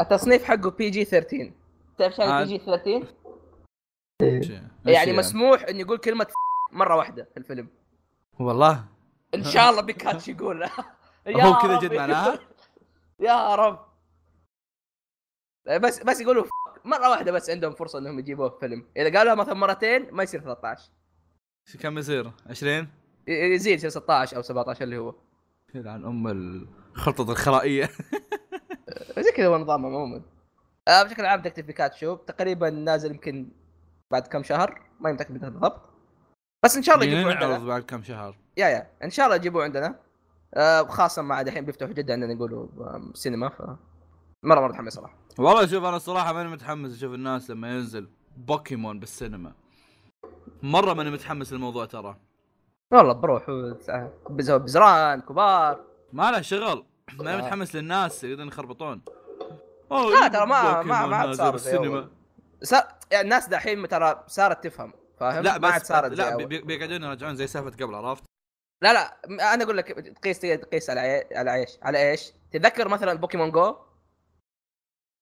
التصنيف 0.00 0.44
حقه 0.44 0.70
بي 0.70 0.90
جي 0.90 1.04
13 1.04 1.52
تعرف 1.98 2.18
يعني 2.18 2.32
عاد. 2.32 2.46
PG 2.48 2.64
13 2.64 3.14
إيه. 4.22 4.40
شيء. 4.40 4.62
يعني 4.84 5.10
إيش 5.10 5.18
مسموح 5.18 5.62
إنه 5.62 5.78
يقول 5.80 5.98
كلمة 5.98 6.26
مرة 6.72 6.96
واحدة 6.96 7.24
في 7.24 7.36
الفيلم. 7.36 7.68
والله. 8.40 8.84
إن 9.34 9.44
شاء 9.44 9.70
الله 9.70 9.82
بيكاتشو 9.82 10.30
يقولها 10.32 10.96
يا 11.26 11.44
هو 11.44 11.58
كذا. 11.58 11.80
جد 11.80 11.94
معناها؟ 11.94 12.38
يا 13.20 13.54
رب. 13.54 13.86
بس 15.80 16.02
بس 16.02 16.20
يقولوا 16.20 16.44
مرة 16.84 17.10
واحدة 17.10 17.32
بس 17.32 17.50
عندهم 17.50 17.72
فرصة 17.74 17.98
إنهم 17.98 18.18
يجيبوه 18.18 18.48
في 18.48 18.56
فيلم. 18.60 18.86
إذا 18.96 19.18
قالوها 19.18 19.34
مثلا 19.34 19.54
مرتين 19.54 20.10
ما 20.14 20.22
يصير 20.22 20.40
13 20.40 20.90
إيش 21.68 21.76
كم 21.76 21.98
يصير؟ 21.98 22.32
20 22.46 22.88
ي- 23.28 23.32
يزيد 23.54 23.78
يصير 23.78 23.90
16 23.90 24.36
أو 24.36 24.42
17 24.42 24.84
اللي 24.84 24.98
هو. 24.98 25.14
عن 25.74 26.04
ام 26.04 26.28
الخلطه 26.28 27.30
الخرائيه 27.32 27.88
زي 29.18 29.32
كذا 29.32 29.46
هو 29.46 29.58
نظامهم 29.58 29.94
عموما. 29.94 30.22
آه 30.88 31.02
بشكل 31.02 31.26
عام 31.26 31.42
detective 31.42 31.64
بيكاتشو 31.64 32.16
تقريبا 32.16 32.70
نازل 32.70 33.10
يمكن 33.10 33.48
بعد 34.10 34.26
كم 34.26 34.42
شهر 34.42 34.82
ما 35.00 35.12
متاكد 35.12 35.40
بالضبط. 35.40 35.80
بس 36.64 36.76
إن 36.76 36.82
شاء 36.82 36.94
الله 36.94 37.06
يجيبوه 37.06 37.34
عندنا. 37.34 37.58
بعد 37.58 37.82
كم 37.82 38.02
شهر. 38.02 38.38
يا 38.56 38.68
يا. 38.68 38.90
إن 39.04 39.10
شاء 39.10 39.26
الله 39.26 39.36
يجيبوه 39.36 39.64
عندنا. 39.64 40.00
آه 40.54 40.82
خاصة 40.82 41.22
مع 41.22 41.42
دحين 41.42 41.64
بيفتحوا 41.64 41.92
جدة 41.92 42.12
عندنا 42.14 42.32
يقولوا 42.32 42.68
سينما 43.14 43.48
ف 43.48 43.62
مرة 44.42 44.60
مرة 44.60 44.68
متحمس 44.68 44.92
صراحة. 44.92 45.14
والله 45.38 45.66
شوف 45.66 45.84
أنا 45.84 45.96
الصراحه 45.96 46.32
ماني 46.32 46.48
متحمس 46.48 46.96
أشوف 46.96 47.14
الناس 47.14 47.50
لما 47.50 47.74
ينزل 47.74 48.08
بوكيمون 48.36 49.00
بالسينما. 49.00 49.52
مرة 50.62 50.92
ماني 50.94 51.10
متحمس 51.10 51.52
للموضوع 51.52 51.84
ترى. 51.84 52.16
والله 52.92 53.12
بروح 53.12 53.50
بزران 54.30 55.20
كبار. 55.20 55.84
ما 56.12 56.30
له 56.30 56.40
شغل. 56.40 56.84
ماني 57.12 57.42
متحمس 57.42 57.74
للناس 57.74 58.24
يقدرون 58.24 58.48
يخربطون. 58.48 59.02
لا 59.90 60.28
ترى 60.28 60.46
ما 60.46 60.82
ما 60.82 61.06
ما 61.06 61.16
عاد 61.16 61.34
صار 61.34 61.54
السينما 61.54 62.08
صار 62.62 62.84
يعني 63.10 63.24
الناس 63.24 63.48
دحين 63.48 63.88
ترى 63.88 64.24
صارت 64.26 64.64
تفهم 64.64 64.92
فاهم؟ 65.20 65.42
لا 65.42 65.58
ما 65.58 65.68
عاد 65.68 65.84
صارت 65.84 66.12
لا 66.12 66.36
بيقعدون 66.36 67.02
يرجعون 67.02 67.36
زي 67.36 67.46
سالفة 67.46 67.84
قبل 67.84 67.94
عرفت؟ 67.94 68.22
لا 68.82 68.92
لا 68.92 69.16
أنا 69.54 69.64
أقول 69.64 69.76
لك 69.76 69.88
تقيس 70.22 70.40
تقيس 70.40 70.90
على 70.90 71.26
على 71.32 71.54
إيش؟ 71.54 71.78
على 71.82 72.10
إيش؟ 72.10 72.32
تذكر 72.52 72.88
مثلا 72.88 73.14
بوكيمون 73.14 73.50
جو؟ 73.50 73.76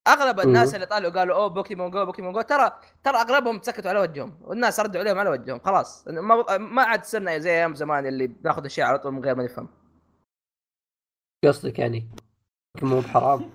أغلب 0.09 0.41
الناس 0.41 0.75
اللي 0.75 0.87
طالعوا 0.87 1.13
قالوا 1.13 1.37
أوه 1.37 1.47
بوكيمون 1.47 1.91
جو 1.91 2.07
بوكيمون 2.07 2.33
جو. 2.33 2.41
ترى 2.41 2.73
ترى 3.05 3.17
أغلبهم 3.17 3.63
سكتوا 3.63 3.91
على 3.91 4.01
وجههم 4.01 4.39
والناس 4.41 4.81
ردوا 4.81 5.01
عليهم 5.01 5.19
على 5.19 5.31
وجههم 5.31 5.61
خلاص. 5.61 6.09
ما, 6.09 6.59
ما 6.59 6.83
عاد 6.83 7.05
صرنا 7.05 7.39
زي 7.39 7.51
أيام 7.51 7.75
زمان 7.75 8.07
اللي 8.07 8.27
بناخذ 8.27 8.65
الشيء 8.65 8.85
على 8.85 8.99
طول 8.99 9.13
من 9.13 9.25
غير 9.25 9.35
ما 9.35 9.45
نفهم. 9.45 9.69
قصدك 11.47 11.79
يعني؟ 11.79 12.09
مو 12.83 13.01
بحرام. 13.01 13.51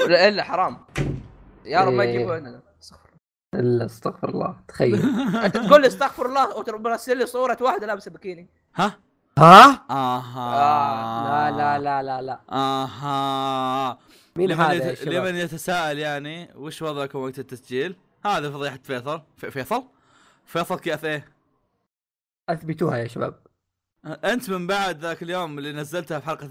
إلا 0.00 0.42
حرام. 0.42 0.78
يا 1.64 1.80
رب 1.80 1.92
ما 1.92 2.02
إيه. 2.02 2.14
يجيبوا 2.14 2.34
عندنا. 2.34 2.60
إلا 3.54 3.86
استغفر 3.86 4.28
الله. 4.28 4.56
تخيل. 4.68 4.94
أنت 5.44 5.56
تقول 5.56 5.80
لي 5.80 5.86
استغفر 5.86 6.26
الله 6.26 6.58
وترسل 6.58 7.18
لي 7.18 7.26
صورة 7.26 7.58
واحدة 7.60 7.86
لابسة 7.86 8.10
بكيني. 8.10 8.48
ها؟ 8.74 8.98
ها؟ 9.38 9.84
آها. 9.90 10.54
آه. 10.54 11.50
لا 11.50 11.56
لا 11.56 11.78
لا 11.78 12.02
لا 12.02 12.22
لا. 12.22 12.40
آها. 12.52 13.98
مين 14.36 14.48
لمن 14.50 14.60
هذا 14.60 14.90
يت... 14.92 15.08
لمن 15.08 15.34
يتساءل 15.34 15.98
يعني 15.98 16.50
وش 16.54 16.82
وضعكم 16.82 17.18
وقت 17.18 17.38
التسجيل؟ 17.38 17.96
هذا 18.24 18.50
فضيحة 18.50 18.78
فيصل. 18.82 19.22
فيصل؟ 19.36 19.84
فيصل 20.44 20.78
كيف 20.78 21.04
إيه؟ 21.04 21.28
أثبتوها 22.48 22.96
يا 22.96 23.08
شباب. 23.08 23.49
أنت 24.04 24.50
من 24.50 24.66
بعد 24.66 24.98
ذاك 24.98 25.22
اليوم 25.22 25.58
اللي 25.58 25.72
نزلتها 25.72 26.20
في 26.20 26.26
حلقة 26.26 26.48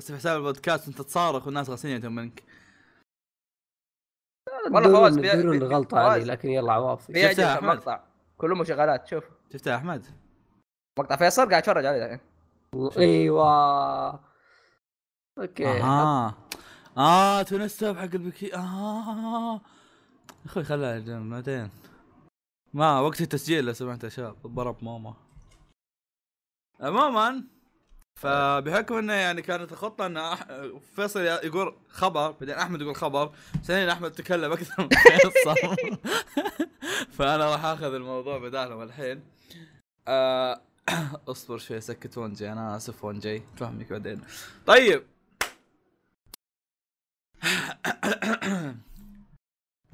في 0.00 0.14
حساب 0.14 0.38
البودكاست 0.38 0.88
انت 0.88 1.02
تصارخ 1.02 1.46
والناس 1.46 1.70
غاسلين 1.70 2.12
منك. 2.12 2.42
والله 4.70 4.92
فواز 4.92 5.18
بيدرون 5.18 5.62
غلطة 5.62 5.98
علي 5.98 6.24
لكن 6.24 6.48
يلا 6.48 6.72
عواف 6.72 7.12
شفتها 7.16 7.60
مقطع. 7.60 8.04
كلهم 8.36 8.58
مشغلات 8.58 9.06
شوف. 9.06 9.24
شفتها 9.52 9.76
أحمد؟ 9.76 10.06
مقطع 10.98 11.16
فيصل 11.16 11.48
قاعد 11.48 11.62
اتفرج 11.62 11.84
عليه 11.86 12.04
الحين. 12.04 12.20
إيوه. 12.98 14.20
أوكي. 15.38 15.82
آه 15.82 16.34
آه 16.96 17.42
تونستها 17.42 17.92
بحق 17.92 18.02
البكي 18.02 18.54
آه. 18.54 19.60
أخوي 20.46 20.64
خلها 20.64 20.98
بعدين 20.98 21.70
ما 22.74 23.00
وقت 23.00 23.20
التسجيل 23.20 23.64
لو 23.64 23.72
سمحت 23.72 24.04
يا 24.04 24.08
شباب. 24.08 24.36
ضرب 24.46 24.84
ماما. 24.84 25.14
عموما 26.82 27.44
فبحكم 28.14 28.94
إنه 28.94 29.12
يعني 29.12 29.42
كانت 29.42 29.72
الخطة 29.72 30.06
إن 30.06 30.34
فيصل 30.96 31.20
يقول 31.20 31.76
خبر 31.88 32.30
بعدين 32.30 32.54
أحمد 32.54 32.80
يقول 32.80 32.96
خبر 32.96 33.32
سنين 33.62 33.88
أحمد 33.88 34.10
تكلم 34.10 34.52
أكثر 34.52 34.82
من 34.82 34.88
فيصل. 34.88 35.76
فأنا 37.18 37.52
راح 37.52 37.64
آخذ 37.64 37.94
الموضوع 37.94 38.38
بدالهم 38.38 38.82
الحين. 38.82 39.22
آه 40.08 40.60
اصبر 41.28 41.58
شوي 41.58 41.80
سكت 41.80 42.18
ونجي 42.18 42.52
أنا 42.52 42.76
آسف 42.76 43.04
ونجي 43.04 43.42
فهمك 43.56 43.90
بعدين. 43.90 44.20
طيب. 44.66 45.02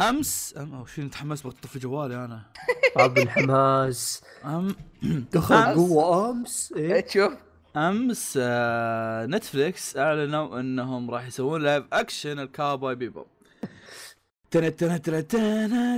أمس؟ 0.01 0.55
أم 0.57 0.75
أو 0.75 0.87
شيء 0.87 1.09
تحمست 1.09 1.47
بطفي 1.47 1.79
جوالي 1.79 2.25
أنا. 2.25 2.43
ابو 2.97 3.21
الحماس. 3.21 4.23
ام 4.45 4.77
دخل 5.33 5.63
قوه 5.75 6.31
أمس؟ 6.31 6.75
إيه. 6.77 7.01
تشوف 7.01 7.33
أمس 7.77 8.39
آه 8.43 9.27
نتفليكس 9.27 9.97
أعلنوا 9.97 10.61
إنهم 10.61 11.11
راح 11.11 11.27
يسوون 11.27 11.63
لايف 11.63 11.85
اكشن 11.93 12.39
الكاوبوي 12.39 12.95
بيبو 12.95 13.25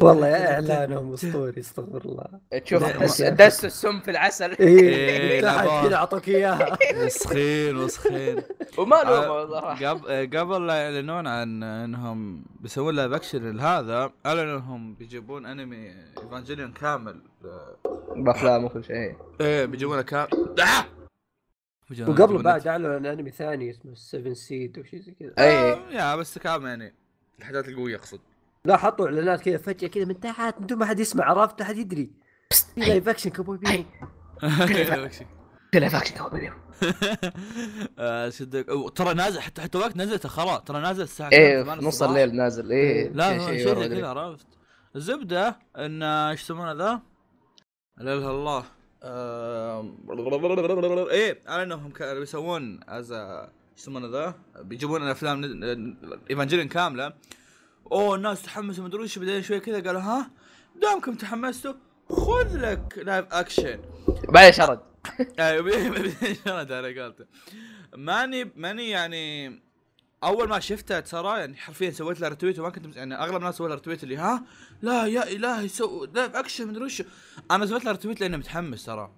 والله 0.02 0.26
يا 0.26 0.52
اعلانهم 0.52 1.12
اسطوري 1.12 1.60
استغفر 1.60 2.04
الله 2.04 2.26
تشوف 2.64 2.82
دس 3.22 3.64
السم 3.64 4.00
في 4.00 4.10
العسل 4.10 4.52
إيه 4.52 5.40
كذا 5.40 5.94
اعطوك 5.94 6.28
اياها 6.28 6.78
مسخين 6.94 7.74
مسخين 7.74 8.42
وما 8.78 8.96
له 8.96 10.00
قبل 10.38 10.66
لا 10.66 10.74
يعلنون 10.74 11.26
عن 11.26 11.62
انهم 11.62 12.44
بيسوون 12.60 12.94
live 12.94 13.12
action 13.12 13.60
هذا 13.60 14.10
اعلنوا 14.26 14.58
انهم 14.58 14.94
بيجيبون 14.94 15.46
انمي 15.46 15.94
Evangelion 16.22 16.72
كامل 16.72 17.20
بافلام 18.16 18.64
وكل 18.64 18.84
شيء 18.84 19.16
إيه 19.40 19.64
بيجيبونه 19.64 20.02
كامل 20.02 20.28
وقبل 22.00 22.42
بعد 22.42 22.66
اعلنوا 22.66 22.94
عن 22.94 23.06
انمي 23.06 23.30
ثاني 23.30 23.70
اسمه 23.70 23.94
7 23.94 24.32
Seeds 24.32 24.78
أو 24.78 24.84
شيء 24.84 25.00
زي 25.00 25.12
كذا 25.12 25.32
اي 25.38 25.78
يا 25.96 26.16
بس 26.16 26.38
كامل 26.38 26.68
يعني 26.68 26.94
الحاجات 27.38 27.68
القويه 27.68 27.96
اقصد 27.96 28.20
لا 28.64 28.76
حطوا 28.76 29.06
إعلانات 29.06 29.40
كذا 29.40 29.58
فجأة 29.58 29.88
كذا 29.88 30.04
من 30.04 30.20
تحت 30.20 30.58
بدون 30.58 30.78
ما 30.78 30.86
حد 30.86 31.00
يسمع 31.00 31.24
عرفت؟ 31.24 31.60
احد 31.60 31.78
يدري. 31.78 32.10
في 32.74 32.80
live 32.80 33.08
action 33.08 33.30
Cowboy 33.30 33.58
Bebop 33.58 33.84
في 35.70 35.80
live 35.80 35.94
action 35.94 36.14
Cowboy 36.14 36.40
Bebop 36.40 36.54
ترى 38.96 39.14
نازل 39.14 39.40
حتى 39.40 39.62
حتى 39.62 39.78
وقت 39.78 39.96
نزلت 39.96 40.26
خلاص 40.26 40.64
ترى 40.64 40.80
نازل 40.80 41.02
الساعة 41.02 41.30
إيه 41.32 41.62
نص 41.62 42.02
الليل 42.02 42.36
نازل. 42.36 42.70
إيه 42.70 43.08
لا 43.08 43.38
شيء 43.38 43.88
كذا 43.88 44.08
عرفت؟ 44.08 44.46
الزبدة 44.96 45.56
إن 45.76 46.02
إيش 46.02 46.42
يسمونه 46.42 46.72
ذا؟ 46.72 47.00
لا 47.96 48.14
إله 48.14 48.30
الا 48.30 48.30
الله 48.30 48.64
إيه 51.10 51.38
اعلنوا 51.48 51.76
انهم 51.76 51.92
بيسوون 52.00 52.80
از 52.88 53.12
إيش 53.12 53.48
يسمونه 53.78 54.08
ذا؟ 54.08 54.34
بيجيبون 54.60 55.02
افلام 55.02 55.44
Evangelion 56.30 56.68
كاملة. 56.68 57.12
أوه 57.92 58.14
الناس 58.14 58.42
تحمسوا 58.42 58.84
مدري 58.84 59.02
وش 59.02 59.18
بعدين 59.18 59.42
شوي 59.42 59.60
كذا 59.60 59.80
قالوا 59.80 60.00
ها؟ 60.00 60.30
دامكم 60.76 61.14
تحمستوا 61.14 61.74
خذ 62.10 62.58
لك 62.58 62.98
live 62.98 63.26
action 63.32 63.80
بعدين 64.28 64.52
شرد. 64.52 64.80
أيوه 65.38 65.90
بعدين 65.90 66.36
شرد 66.44 66.72
أنا 66.72 67.04
قلت 67.04 67.26
ماني 67.96 68.52
ماني 68.56 68.90
يعني 68.90 69.60
أول 70.24 70.48
ما 70.48 70.60
شفتها 70.60 71.00
ترى 71.00 71.38
يعني 71.38 71.56
حرفيا 71.56 71.90
سويت 71.90 72.20
لها 72.20 72.28
retweet 72.28 72.58
وما 72.58 72.70
كنت 72.70 72.96
يعني 72.96 73.14
أغلب 73.14 73.36
الناس 73.36 73.56
سووا 73.56 73.68
لها 73.68 73.76
retweet 73.76 74.02
اللي 74.04 74.16
ها؟ 74.16 74.42
لا 74.82 75.06
يا 75.06 75.22
إلهي 75.32 75.68
سووا 75.68 76.04
live 76.04 76.36
action 76.36 76.68
مدري 76.68 76.84
وش 76.84 77.02
أنا 77.50 77.66
سويت 77.66 77.84
لها 77.84 77.92
retweet 77.92 78.20
لاني 78.20 78.36
متحمس 78.36 78.84
ترى. 78.84 79.10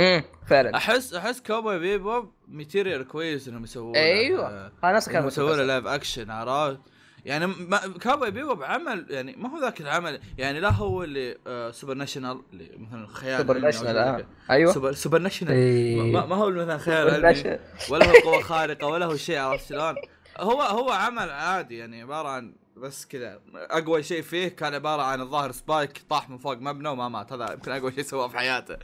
امم 0.00 0.22
فعلا. 0.46 0.76
أحس 0.76 1.14
أحس 1.14 1.40
Cowboy 1.40 1.78
Bebop 1.78 2.24
material 2.48 3.08
كويس 3.08 3.48
إنهم 3.48 3.64
يسوون 3.64 3.96
أيوه. 3.96 4.72
أنا 4.84 4.92
نفس 4.92 5.08
كانوا 5.08 5.28
يسوون 5.28 5.60
live 5.60 5.86
action 5.86 6.30
عرفت؟ 6.30 6.80
يعني 7.24 7.46
ما 7.46 7.78
Cowboy 8.00 8.30
Bebop 8.30 8.54
بعمل 8.54 9.06
يعني 9.10 9.36
ما 9.36 9.50
هو 9.50 9.60
ذاك 9.60 9.80
العمل 9.80 10.20
يعني 10.38 10.60
لا 10.60 10.70
هو 10.70 11.04
اللي 11.04 11.36
آه 11.46 11.70
supernatural 11.70 12.42
اللي 12.52 12.70
مثلا 12.78 13.06
خيال 13.06 13.38
supernatural 13.38 13.98
آه. 13.98 14.26
أيوه 14.50 14.72
super, 14.72 14.92
supernatural 14.92 15.54
إيه. 15.54 16.12
ما, 16.12 16.26
ما 16.26 16.36
هو 16.36 16.50
مثلا 16.50 16.78
خيال 16.78 17.26
علمي 17.26 17.58
ولا 17.90 18.06
هو 18.06 18.12
قوة 18.12 18.42
خارقة 18.52 18.86
ولا 18.86 19.06
هو 19.06 19.16
شيء 19.16 19.38
عرفت 19.38 19.68
شلون؟ 19.68 19.94
هو 20.38 20.62
هو 20.62 20.90
عمل 20.90 21.30
عادي 21.30 21.78
يعني 21.78 22.02
عبارة 22.02 22.28
عن 22.28 22.54
بس 22.76 23.06
كذا 23.06 23.40
أقوى 23.54 24.02
شيء 24.02 24.22
فيه 24.22 24.48
كان 24.48 24.74
عبارة 24.74 25.02
عن 25.02 25.20
الظاهر 25.20 25.52
سبايك 25.52 26.02
طاح 26.10 26.30
من 26.30 26.38
فوق 26.38 26.56
مبنى 26.56 26.88
وما 26.88 27.08
مات 27.08 27.32
هذا 27.32 27.52
يمكن 27.52 27.72
أقوى 27.72 27.92
شيء 27.92 28.04
سواه 28.04 28.28
في 28.28 28.38
حياته 28.38 28.76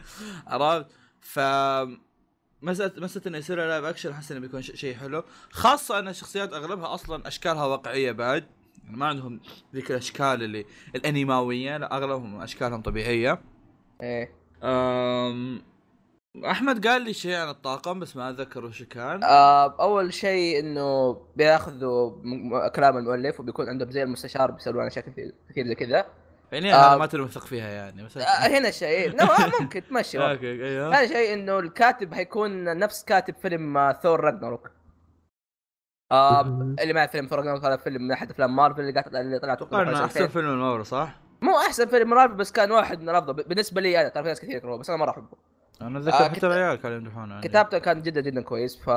عرفت؟ 0.46 0.86
ف 1.20 1.38
مساله 2.62 2.92
مسألة 2.96 3.26
إنه 3.26 3.38
يصير 3.38 3.66
live 3.66 3.84
action 3.84 4.10
أحس 4.10 4.32
إنه 4.32 4.40
بيكون 4.40 4.62
شيء 4.62 4.96
حلو. 4.96 5.24
خاصة 5.50 5.98
إن 5.98 6.08
الشخصيات 6.08 6.52
أغلبها 6.52 6.94
أصلا 6.94 7.28
أشكالها 7.28 7.64
واقعية 7.64 8.12
بعد. 8.12 8.44
يعني 8.84 8.96
ما 8.96 9.06
عندهم 9.06 9.40
ذيك 9.74 9.90
الأشكال 9.90 10.42
اللي 10.42 10.66
الأنيماوية 10.94 11.76
لا 11.76 11.96
أغلبهم 11.96 12.40
أشكالهم 12.40 12.82
طبيعية. 12.82 13.40
إيه. 14.02 14.32
أم... 14.62 15.62
أحمد 16.50 16.86
قال 16.86 17.02
لي 17.02 17.12
شيء 17.12 17.34
عن 17.34 17.48
الطاقم 17.48 18.00
بس 18.00 18.16
ما 18.16 18.30
أتذكر 18.30 18.64
وش 18.64 18.82
كان. 18.82 19.24
آه 19.24 19.76
أول 19.80 20.14
شيء 20.14 20.60
إنه 20.60 21.12
بياخذوا 21.36 22.10
كلام 22.68 22.96
المؤلف 22.96 23.40
وبيكون 23.40 23.68
عندهم 23.68 23.90
زي 23.90 24.02
المستشار 24.02 24.50
بيسالون 24.50 24.80
عن 24.80 24.86
اشياء 24.86 25.04
كثير 25.06 25.66
زي 25.66 25.74
كذا. 25.74 26.06
يعني 26.52 26.74
آه 26.74 26.96
ما 26.96 27.06
تنوثق 27.06 27.46
فيها 27.46 27.68
يعني 27.68 28.04
بس 28.04 28.16
آه 28.16 28.22
هنا 28.22 28.70
شيء. 28.70 29.16
ممكن 29.60 29.82
تمشي 29.88 30.18
أوكي 30.18 30.64
أيوه. 30.66 30.98
هذا 30.98 31.06
شيء 31.06 31.34
إنه 31.34 31.58
الكاتب 31.58 32.14
حيكون 32.14 32.78
نفس 32.78 33.04
كاتب 33.04 33.34
فيلم 33.34 33.92
ثور 34.02 34.20
راجناروك. 34.20 34.70
آه 36.12 36.40
اللي 36.80 36.92
مع 36.92 37.06
فيلم 37.06 37.26
ثور 37.26 37.40
هذا 37.40 37.76
فيلم 37.76 38.02
من 38.02 38.12
أحد 38.12 38.30
أفلام 38.30 38.56
مارفل 38.56 38.80
اللي 38.80 38.92
قاعد 38.92 39.14
اللي 39.14 39.38
طلعت 39.38 39.62
أتوقع 39.62 40.04
أحسن 40.04 40.28
فيلم 40.28 40.60
مارفل 40.60 40.86
صح؟ 40.86 41.20
مو 41.42 41.58
أحسن 41.58 41.86
فيلم 41.86 42.10
مارفل 42.10 42.34
بس 42.34 42.52
كان 42.52 42.72
واحد 42.72 43.00
من 43.00 43.08
الأفضل. 43.08 43.32
بالنسبة 43.32 43.80
لي 43.80 44.00
أنا 44.00 44.08
ترى 44.08 44.22
في 44.22 44.28
ناس 44.28 44.40
كثير 44.40 44.56
يكرهوه 44.56 44.78
بس 44.78 44.90
أنا 44.90 44.98
مره 44.98 45.10
أحبه. 45.10 45.36
أنا 45.82 45.98
أتذكر 45.98 46.24
آه 46.24 46.28
حتى 46.28 46.46
العيال 46.46 46.76
كانوا 46.76 46.96
يمدحونه 46.96 47.34
يعني. 47.34 47.48
كتابته 47.48 47.78
كان 47.78 48.02
جدا 48.02 48.20
جدا 48.20 48.42
كويس 48.42 48.76
ف 48.76 48.90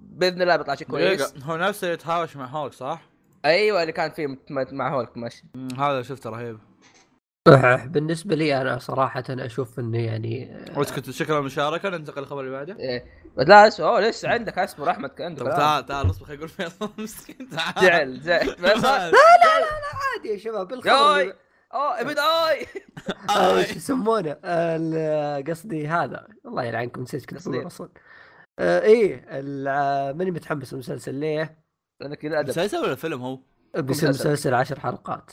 بإذن 0.00 0.42
الله 0.42 0.56
بيطلع 0.56 0.74
شيء 0.74 0.86
كويس. 0.86 1.34
هو 1.44 1.56
نفسه 1.56 1.88
يتهاوش 1.88 2.36
مع 2.36 2.46
هولك 2.46 2.72
صح؟ 2.72 3.02
أيوه 3.44 3.82
اللي 3.82 3.92
كان 3.92 4.10
فيه 4.10 4.38
مع 4.50 4.94
هولك 4.94 5.16
ماشي. 5.16 5.44
هذا 5.78 6.02
شفته 6.02 6.30
رهيب. 6.30 6.58
بالنسبة 7.92 8.34
لي 8.34 8.60
أنا 8.60 8.78
صراحة 8.78 9.24
أشوف 9.30 9.78
إنه 9.78 9.98
يعني 9.98 10.64
واسكت 10.76 11.10
شكرا 11.10 11.38
المشاركه 11.38 11.88
ننتقل 11.88 12.20
للخبر 12.22 12.40
اللي 12.40 12.52
بعده. 12.52 12.76
إيه. 12.78 13.04
لا 13.36 13.68
اسمع 13.68 13.98
لسه 13.98 14.28
عندك 14.28 14.58
اصبر 14.58 14.90
احمد 14.90 15.22
عندك 15.22 15.42
تعال 15.42 15.86
تعال 15.86 16.10
اصبر 16.10 16.26
خلينا 16.26 16.36
نقول 16.44 16.48
فيصل. 16.48 16.90
مسكين 17.02 17.48
تعال. 17.50 18.20
زعل 18.20 18.20
زعل 18.20 18.46
لا 18.62 18.74
لا 18.74 18.80
لا 18.80 19.60
لا 19.60 19.90
عادي 20.16 20.28
يا 20.28 20.38
شباب 20.38 20.68
بالخبر 20.68 21.34
أوه 21.74 22.00
ابد 22.00 22.18
آي. 22.48 22.66
إيش 23.58 23.76
يسمونه؟ 23.76 24.32
قصدي 25.48 25.88
هذا. 25.88 26.26
الله 26.46 26.64
يلعنكم 26.64 27.02
نسيت 27.02 27.26
كنت 27.26 27.66
أصلا. 27.66 27.88
آه، 28.58 28.80
إيه 28.82 29.24
ماني 30.12 30.30
متحمس 30.30 30.72
المسلسل 30.72 31.14
ليه؟ 31.14 31.65
لانك 32.00 32.26
الادب 32.26 32.48
مسلسل 32.48 32.78
ولا 32.78 32.94
فيلم 32.94 33.22
هو؟ 33.22 33.38
بيصير 33.76 34.08
مسلسل. 34.08 34.54
عشر 34.54 34.80
حلقات. 34.80 35.32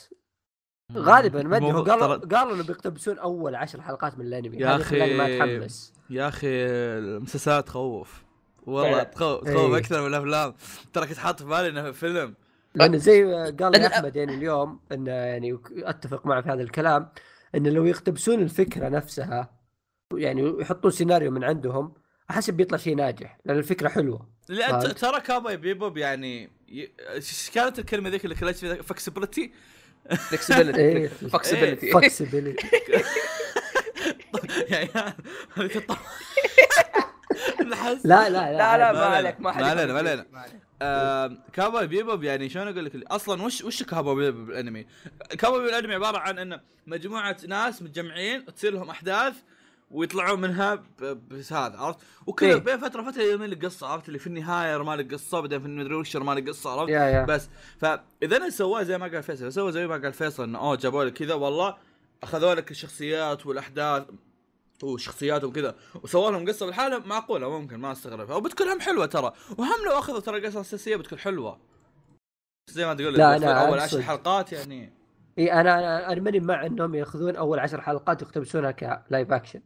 غالبا 0.94 1.44
ما 1.44 1.58
أدري 1.58 1.74
هو 1.74 1.84
قال 1.84 2.30
قالوا 2.30 2.56
إنه 2.56 2.64
بيقتبسون 2.64 3.20
أول 3.20 3.56
عشر 3.56 3.82
حلقات 3.82 4.18
من 4.18 4.26
الأنمي. 4.26 4.58
يا 4.58 4.76
أخي 4.76 5.18
ما 5.18 5.40
تحمس 5.40 5.94
يا 6.10 6.28
أخي 6.28 6.48
المسلسلات 6.48 7.68
تخوف. 7.68 8.24
والله 8.64 9.04
تخوف 9.04 9.44
تخوف 9.44 9.72
إيه. 9.72 9.78
أكثر 9.78 10.02
من 10.02 10.08
الأفلام. 10.08 10.54
ترى 10.94 11.08
كنت 11.08 11.18
حاط 11.18 11.42
في 11.42 11.50
بالي 11.50 11.70
إنه 11.70 11.92
فيلم. 11.92 12.36
لأنه 12.76 12.98
زي 12.98 13.24
قال 13.52 13.72
لي 13.72 13.88
أحمد 13.88 14.16
يعني 14.16 14.34
اليوم 14.36 14.80
انه 14.92 15.12
يعني 15.12 15.60
أتفق 15.78 16.26
معه 16.26 16.42
في 16.42 16.50
هذا 16.50 16.62
الكلام 16.62 17.10
انه 17.56 17.70
لو 17.70 17.86
يقتبسون 17.86 18.40
الفكرة 18.40 18.90
نفسها 18.90 19.60
يعني 20.14 20.56
يحطون 20.60 20.92
سيناريو 20.92 21.32
من 21.32 21.44
عندهم 21.44 21.94
احسب 22.30 22.54
بيطلع 22.54 22.78
شيء 22.78 22.96
ناجح 22.96 23.40
لأن 23.46 23.58
الفكرة 23.58 23.90
حلوة. 23.90 24.33
لا 24.50 24.94
ترى 24.94 25.22
Cowboy 25.22 25.58
Bebop 25.58 25.98
يعني 25.98 26.50
إيش 27.10 27.50
كانت 27.50 27.80
الكلمة 27.80 28.10
ذيك 28.10 28.24
اللي 28.26 28.36
كلمت 28.36 28.56
فيها 28.56 28.76
flexibility 28.76 29.52
flexibility 30.30 31.10
flexibility 31.10 31.92
flexibility 31.92 32.68
لا 38.04 38.30
لا 38.30 38.52
لا 38.52 38.78
لا 38.78 38.92
ما 38.92 39.00
عليك 39.00 39.40
ما 39.40 39.52
علينا 39.52 39.94
ما 39.94 40.00
علينا. 40.00 40.26
Cowboy 41.54 41.88
Bebop 41.88 42.24
يعني 42.24 42.50
شلون 42.50 42.68
أقول 42.68 42.86
لك؟ 42.86 42.92
أصلا 43.12 43.44
وش 43.44 43.64
وش 43.64 43.84
Cowboy 43.84 44.16
Bebop 44.16 44.48
بالانمي؟ 44.48 44.88
Cowboy 45.38 45.60
Bebop 45.60 45.72
بالانمي 45.72 45.96
عبارة 45.96 46.18
عن 46.18 46.40
انه 46.40 46.60
مجموعة 46.88 47.38
ناس 47.48 47.82
متجمعين 47.82 48.46
تصير 48.46 48.74
لهم 48.74 48.90
أحداث 48.90 49.34
ويطلعون 49.94 50.42
منها 50.42 50.84
بس 51.32 51.54
هذا 51.54 51.78
عرفت؟ 51.78 52.00
وكذا 52.28 52.50
إيه؟ 52.50 52.56
بين 52.56 52.78
فترة 52.78 53.12
فترة 53.12 53.22
يرمي 53.22 53.48
لك 53.48 53.66
قصة 53.66 53.88
عرفت 53.88 54.08
اللي 54.08 54.20
في 54.20 54.28
النهاية 54.28 54.84
ما 54.84 54.96
لك 54.96 55.14
قصة 55.14 55.40
بعدين 55.40 55.60
في 55.60 55.66
المدري 55.66 55.96
وش 55.96 56.16
ما 56.16 56.32
لك 56.32 56.50
قصة 56.50 56.70
عرفت؟ 56.70 56.90
يا 56.90 57.04
يا. 57.04 57.26
بس 57.26 57.50
فإذا 57.78 58.38
أنا 58.38 58.50
سواه 58.50 58.84
زي 58.84 58.98
ما 58.98 59.08
قال 59.08 59.24
فيصل 59.24 59.54
سوى 59.54 59.72
زي 59.72 59.88
ما 59.88 59.98
قال 59.98 60.14
فيصل 60.14 60.44
إنه 60.44 60.60
أوه 60.60 60.76
جابوا 60.76 61.04
لك 61.04 61.14
كذا 61.14 61.34
والله 61.34 61.78
أخذوا 62.24 62.54
لك 62.54 62.72
الشخصيات 62.72 63.46
والأحداث 63.46 64.04
وشخصياتهم 64.84 65.52
كذا 65.52 65.76
وسووا 66.04 66.32
لهم 66.32 66.48
قصة 66.48 66.66
بالحالة 66.66 67.00
معقولة 67.00 67.60
ممكن 67.60 67.78
ما 67.78 67.92
أستغرب 67.92 68.30
وبتكون 68.30 68.68
هم 68.68 68.80
حلوة 68.80 69.06
ترى 69.06 69.34
وهم 69.58 69.86
لو 69.86 70.00
أخذوا 70.00 70.20
ترى 70.20 70.38
القصة 70.38 70.56
الاساسيه 70.56 70.96
بتكون 70.96 71.20
حلوة 71.20 71.60
زي 72.70 72.86
ما 72.86 72.94
تقول 72.94 73.14
لا 73.14 73.38
لا 73.38 73.68
أول 73.68 73.80
عشر 73.80 74.02
حلقات 74.02 74.54
يعني 74.54 74.94
اي 75.38 75.54
أنا 75.54 76.14
أنا 76.14 76.22
ماني 76.22 76.40
مع 76.40 76.66
إنهم 76.66 76.96
يأخذون 76.96 77.36
أول 77.36 77.60
عشر 77.60 77.82
حلقات 77.82 78.24
ويقتبسونها 78.24 78.72
ك 78.72 78.84
live 78.84 79.32
action 79.32 79.62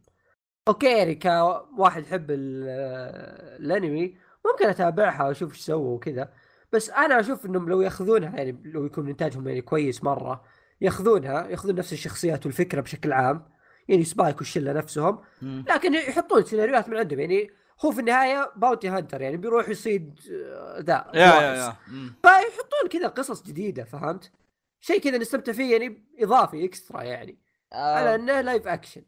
okay 0.68 0.98
يعني 0.98 1.16
كواحد 1.16 2.04
يحب 2.04 2.26
الأنمي 2.30 4.18
ممكن 4.46 4.66
أتابعها 4.66 5.28
وأشوف 5.28 5.52
إيش 5.52 5.60
سووا 5.60 5.96
وكذا. 5.96 6.30
بس 6.74 6.90
أنا 6.90 7.20
أشوف 7.20 7.46
إنهم 7.46 7.70
لو 7.70 7.82
يأخذونها 7.82 8.38
يعني 8.38 8.62
لو 8.66 8.86
يكون 8.86 9.10
إنتاجهم 9.10 9.48
يعني 9.48 9.62
كويس 9.62 10.04
مرة 10.04 10.44
يأخذونها 10.82 11.48
يأخذون 11.48 11.76
نفس 11.76 11.94
الشخصيات 11.94 12.46
والفكرة 12.46 12.82
بشكل 12.82 13.14
عام 13.14 13.46
يعني 13.88 14.04
سبايك 14.04 14.38
والشلة 14.38 14.74
نفسهم. 14.74 15.20
لكن 15.42 15.94
يحطون 15.94 16.44
سيناريوهات 16.44 16.90
من 16.90 16.98
عندهم 16.98 17.20
يعني 17.20 17.50
هو 17.86 17.92
في 17.92 18.00
النهاية 18.00 18.52
bounty 18.56 18.90
hunter 18.90 19.22
يعني 19.22 19.38
بيروح 19.38 19.70
يصيد 19.70 20.20
آه، 20.32 20.80
ذا 20.80 21.12
يا 21.14 21.26
يا 21.26 21.56
يا. 21.56 21.76
فيحطون 22.24 22.90
كذا 22.90 23.08
قصص 23.08 23.44
جديدة 23.44 23.84
فهمت؟ 23.84 24.32
شيء 24.80 25.00
كذا 25.00 25.18
نستمتع 25.18 25.52
فيه 25.52 25.72
يعني 25.72 26.04
إضافي 26.20 26.66
extra 26.66 27.04
يعني. 27.04 27.38
آه. 27.74 27.96
على 27.96 28.16
إنه 28.16 28.42
live 28.42 28.68
action 28.68 29.02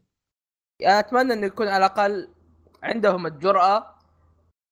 أتمنى 0.82 1.32
إنه 1.32 1.46
يكون 1.46 1.68
على 1.68 1.86
الأقل 1.86 2.28
عندهم 2.82 3.26
الجرأة 3.26 3.94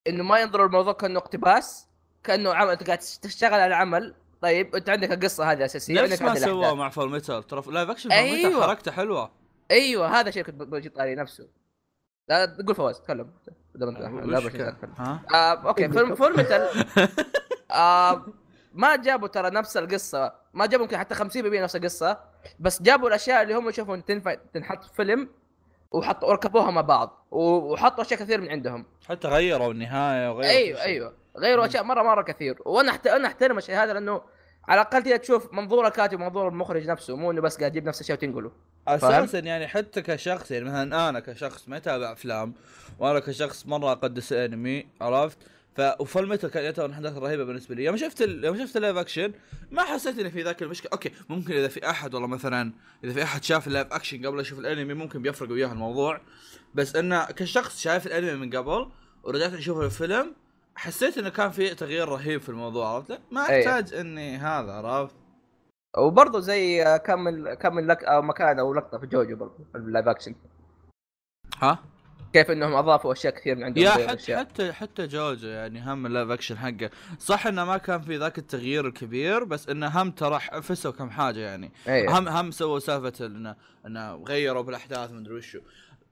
إنه 0.07 0.25
ما 0.25 0.41
ينظروا 0.41 0.67
الموضوع 0.67 0.93
كأنه 0.93 1.19
اقتباس 1.19 1.89
كأنه 2.25 2.55
عمل 2.55 2.71
أنت 2.71 2.87
قاعد 2.87 2.99
تشتغل 2.99 3.61
على 3.61 3.75
عمل 3.75 4.15
طيب 4.41 4.77
أنت 4.77 4.89
عندك 4.89 5.13
القصة 5.13 5.53
هذه 5.53 5.65
أساسية. 5.65 6.03
نفس 6.03 6.23
ما 6.23 6.35
سواه 6.35 6.75
مع 6.75 6.89
Fullmetal 6.89 7.43
ترى 7.43 7.63
live 7.73 7.91
action 7.91 8.13
أيوة. 8.13 8.67
حركته 8.67 8.93
حلوة. 8.93 9.31
أيوه 9.71 10.21
هذا 10.21 10.29
الشيء 10.29 10.43
كنت 10.43 10.55
بجي 10.55 10.89
طاري 10.89 11.15
نفسه. 11.15 11.49
لا 12.29 12.57
قول 12.67 12.75
فواز 12.75 13.01
تكلم. 13.01 13.31
لا 13.75 14.51
ها؟ 14.99 15.23
آه، 15.35 15.69
okay 15.69 15.89
Fullmetal 15.89 16.69
آه 17.71 18.27
ما 18.73 18.97
جابوا 18.97 19.29
ترى 19.29 19.51
نفس 19.51 19.77
القصة. 19.77 20.33
ما 20.55 20.67
جابوا 20.67 20.85
يمكن 20.85 20.99
حتى 20.99 21.15
50% 21.15 21.37
نفس 21.37 21.77
القصة 21.77 22.19
بس 22.61 22.83
جابوا 22.83 23.09
الأشياء 23.09 23.43
اللي 23.43 23.55
هم 23.55 23.69
يشوفوا 23.69 23.97
تنفع 23.97 24.35
تنحط 24.35 24.85
في 24.85 24.95
فيلم 24.95 25.29
وحطوا 25.93 26.33
ركبوها 26.33 26.71
مع 26.71 26.81
بعض 26.81 27.27
وحطوا 27.31 28.05
أشياء 28.05 28.21
كثير 28.21 28.41
من 28.41 28.49
عندهم. 28.49 28.85
حتى 29.09 29.29
غيروا 29.29 29.73
النهاية 29.73 30.31
وغيروا 30.31 30.57
أيوه 30.57 30.83
أيوه. 30.83 31.15
غيروا 31.37 31.67
أشياء 31.67 31.83
مرة 31.83 32.03
مرة 32.03 32.23
كثير. 32.23 32.59
وأنا 32.67 32.91
أحت... 32.91 33.07
أنا 33.07 33.29
أحترم 33.29 33.59
الشيء 33.59 33.75
هذا 33.75 33.93
لأنه 33.93 34.23
على 34.69 34.81
الأقل 34.81 35.19
تشوف 35.19 35.53
منظور 35.53 35.87
الكاتب 35.87 36.21
ومنظور 36.21 36.49
المخرج 36.49 36.87
نفسه 36.87 37.17
مو 37.17 37.31
إنه 37.31 37.41
بس 37.41 37.59
قاعد 37.59 37.71
يجيب 37.71 37.89
نفس 37.89 38.01
الشيء 38.01 38.17
وتنقله. 38.17 38.51
أساسا 38.89 39.39
يعني 39.39 39.67
حتى 39.67 40.03
كشخص 40.03 40.51
يعني 40.51 40.65
مثلا 40.65 41.09
أنا 41.09 41.21
كشخص 41.21 41.69
ما 41.69 41.77
يتابع 41.77 42.13
أفلام 42.13 42.55
وأنا 42.99 43.19
كشخص 43.19 43.67
مرة 43.67 43.93
أقدس 43.93 44.33
أنمي 44.33 44.87
عرفت؟ 45.01 45.39
ف 45.79 46.01
و 46.01 46.29
Fullmetal 46.29 46.51
كان 46.51 46.65
يعتبر 46.65 46.87
من 46.87 46.91
الاحداث 46.91 47.17
الرهيبة 47.17 47.45
بالنسبة 47.45 47.75
لي. 47.75 47.85
يوم 47.85 47.97
شفت 47.97 48.23
ال... 48.23 48.45
يوم 48.45 48.59
شفت 48.59 48.77
ال 48.77 48.81
live 48.81 48.97
action 48.97 49.33
ما 49.71 49.83
حسيت 49.83 50.19
ان 50.19 50.31
في 50.31 50.43
ذاك 50.43 50.63
المشكلة. 50.63 50.91
okay 50.93 51.13
ممكن 51.29 51.55
إذا 51.55 51.69
في 51.69 51.91
أحد 51.91 52.15
والله 52.15 52.29
مثلا 52.29 52.73
إذا 53.05 53.13
في 53.13 53.23
أحد 53.23 53.45
شاف 53.45 53.67
ال 53.67 53.72
live 53.72 53.93
action 53.93 54.27
قبل 54.27 54.41
يشوف 54.41 54.59
الأنمي 54.59 54.95
ممكن 54.95 55.23
بيفرق 55.23 55.51
وياه 55.51 55.73
الموضوع. 55.73 56.21
بس 56.75 56.97
إنه 56.97 57.25
كشخص 57.25 57.81
شايف 57.81 58.07
الأنمي 58.07 58.47
من 58.47 58.57
قبل 58.57 58.91
ورجعت 59.23 59.53
أشوف 59.53 59.81
الفيلم 59.81 60.35
حسيت 60.77 61.19
إنه 61.19 61.29
كان 61.29 61.51
في 61.51 61.75
تغيير 61.75 62.09
رهيب 62.09 62.41
في 62.41 62.49
الموضوع 62.49 62.89
عرفت؟ 62.89 63.21
ما 63.31 63.41
أحتاج 63.41 63.95
أيه. 63.95 64.01
إني 64.01 64.37
هذا 64.37 64.73
عرفت؟ 64.73 65.17
وبرضه 65.99 66.41
زي 66.41 66.85
كمل 67.05 67.55
كمل 67.55 67.89
لك 67.89 68.05
أو 68.05 68.23
مكان 68.23 68.59
أو 68.59 68.75
لقطة 68.75 68.99
في 68.99 69.07
جوجو 69.07 69.37
برضه 69.37 69.57
في 69.73 69.79
ال 69.79 69.85
live 69.85 70.09
action 70.09 70.35
ها؟ 71.63 71.79
كيف 72.33 72.51
إنهم 72.51 72.75
أضافوا 72.75 73.13
أشياء 73.13 73.35
كثير 73.35 73.57
من 73.57 73.65
عندهم 73.65 73.85
يا 73.85 73.91
حتى 73.91 74.15
أشياء. 74.15 74.39
حتى 74.39 74.73
حتى 74.73 75.07
جوجو 75.07 75.49
يعني 75.49 75.93
هم 75.93 76.07
ال 76.07 76.12
live 76.12 76.31
action 76.31 76.59
حقه. 76.59 76.91
صح 77.19 77.47
إنه 77.47 77.65
ما 77.65 77.77
كان 77.77 78.01
في 78.03 78.17
ذاك 78.17 78.39
التغيير 78.39 78.87
الكبير 78.87 79.45
بس 79.45 79.69
إنه 79.69 79.87
هم 79.87 80.11
ترى 80.11 80.41
فسوا 80.63 80.93
كم 80.93 81.11
حاجة 81.11 81.41
يعني. 81.41 81.73
أيه. 81.89 82.19
هم 82.19 82.29
هم 82.29 82.51
سووا 82.51 82.79
سالفة 82.79 83.27
انه 83.27 83.57
إنه 83.87 84.15
غيروا 84.15 84.63
بالأحداث 84.63 85.11
ما 85.13 85.19
أدري 85.21 85.35
وشو. 85.35 85.59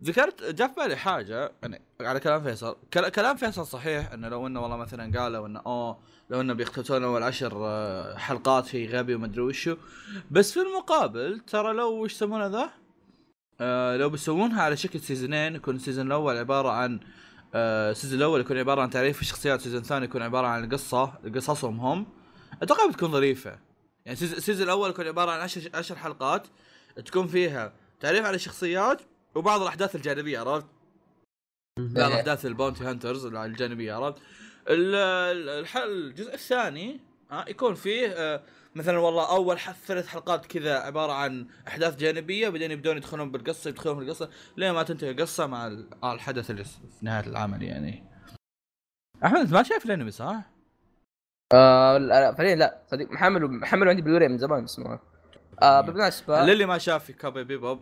ذكرت 0.04 0.42
جاء 0.44 0.68
في 0.68 0.74
بالي 0.74 0.96
حاجة 0.96 1.52
يعني 1.62 1.82
على 2.00 2.20
كلام 2.20 2.42
فيصل. 2.42 2.76
كلام 3.14 3.36
فيصل 3.36 3.66
صحيح 3.66 4.12
إنه 4.12 4.28
لو 4.28 4.46
إنه 4.46 4.62
والله 4.62 4.76
مثلا 4.76 5.20
قالوا 5.20 5.46
إنه 5.46 5.62
أوه 5.66 5.98
لو 6.30 6.40
إنه 6.40 6.52
بيختتون 6.54 7.04
أول 7.04 7.22
عشر 7.22 7.52
آه، 7.66 8.16
حلقات 8.16 8.66
في 8.66 8.88
Bebop 8.88 9.14
وما 9.14 9.26
أدري 9.26 9.40
وشو. 9.40 9.76
بس 10.30 10.52
في 10.52 10.60
المقابل 10.60 11.40
ترى 11.46 11.72
لو 11.72 12.02
وش 12.02 12.12
يسمونه 12.12 12.46
ذا؟ 12.46 12.70
آه 13.60 13.96
لو 13.96 14.08
بيسوونها 14.10 14.62
على 14.62 14.76
شكل 14.76 15.00
season 15.00 15.41
ين 15.41 15.54
يكون 15.54 15.76
ال 15.76 15.80
season 15.80 16.06
الأول 16.06 16.36
عبارة 16.36 16.68
عن 16.68 17.00
آه 17.54 17.90
ال 17.90 17.94
season 17.94 18.18
الأول 18.18 18.40
يكون 18.40 18.58
عبارة 18.58 18.82
عن 18.82 18.90
تعريف 18.90 19.20
الشخصيات 19.20 19.58
ال 19.58 19.61
season 19.61 19.80
الثاني 19.80 20.04
يكون 20.04 20.22
عبارة 20.22 20.46
عن 20.46 20.64
القصة 20.64 21.06
قصصهم 21.34 21.80
هم 21.80 22.06
أتوقع 22.62 22.86
بتكون 22.86 23.12
ظريفة 23.12 23.50
يعني 24.06 24.18
ال 24.22 24.28
season 24.28 24.64
الأول 24.64 24.90
يكون 24.90 25.06
عبارة 25.06 25.30
عن 25.30 25.40
عشر, 25.40 25.70
عشر 25.74 25.96
حلقات 25.96 26.46
تكون 27.04 27.26
فيها 27.26 27.72
تعريف 28.00 28.24
على 28.24 28.34
الشخصيات 28.36 29.02
وبعض 29.34 29.62
الأحداث 29.62 29.96
الجانبية 29.96 30.38
عرفت؟ 30.38 30.66
بعض 31.78 32.12
احداث 32.12 32.46
ال 32.46 32.52
bounty 32.52 32.84
hunters 32.84 33.26
الجانبية 33.26 33.94
عرفت؟ 33.94 34.22
الجزء 35.76 36.34
الثاني 36.34 37.00
ها 37.30 37.44
يكون 37.48 37.74
فيه 37.74 38.08
آه 38.08 38.42
مثلا 38.76 38.98
والله 38.98 39.30
أول 39.30 39.58
ثلاث 39.58 40.06
حلقات 40.06 40.46
كذا 40.46 40.78
عبارة 40.78 41.12
عن 41.12 41.46
أحداث 41.68 41.96
جانبية 41.96 42.48
بعدين 42.48 42.70
يبدون 42.70 42.96
يدخلون 42.96 43.30
بالقصة 43.30 43.68
يدخلون 43.68 43.96
في 43.98 44.02
القصة 44.02 44.30
لين 44.56 44.70
ما 44.70 44.82
تنتهي 44.82 45.10
القصة 45.10 45.46
مع 45.46 45.66
الحدث 46.04 46.50
اللي 46.50 46.64
في 46.64 46.78
نهاية 47.02 47.26
العمل 47.26 47.62
يعني. 47.62 48.04
أحمد 49.24 49.40
أنت 49.40 49.52
ما 49.52 49.62
شايف 49.62 49.86
الأنمي 49.86 50.10
صح؟ 50.10 50.36
آه 51.52 52.32
فعليا 52.32 52.56
لا. 52.56 52.82
صديق 52.86 53.10
محمل 53.10 53.50
محمل 53.50 53.88
عندي 53.88 54.02
بلوري 54.02 54.28
من 54.28 54.38
زمان 54.38 54.64
اسمه. 54.64 54.98
آه 55.62 55.80
بالمناسبه 55.80 56.42
للي 56.42 56.66
ما 56.66 56.78
شاف 56.78 57.04
في 57.04 57.12
كابي 57.12 57.44
بيبوب 57.44 57.80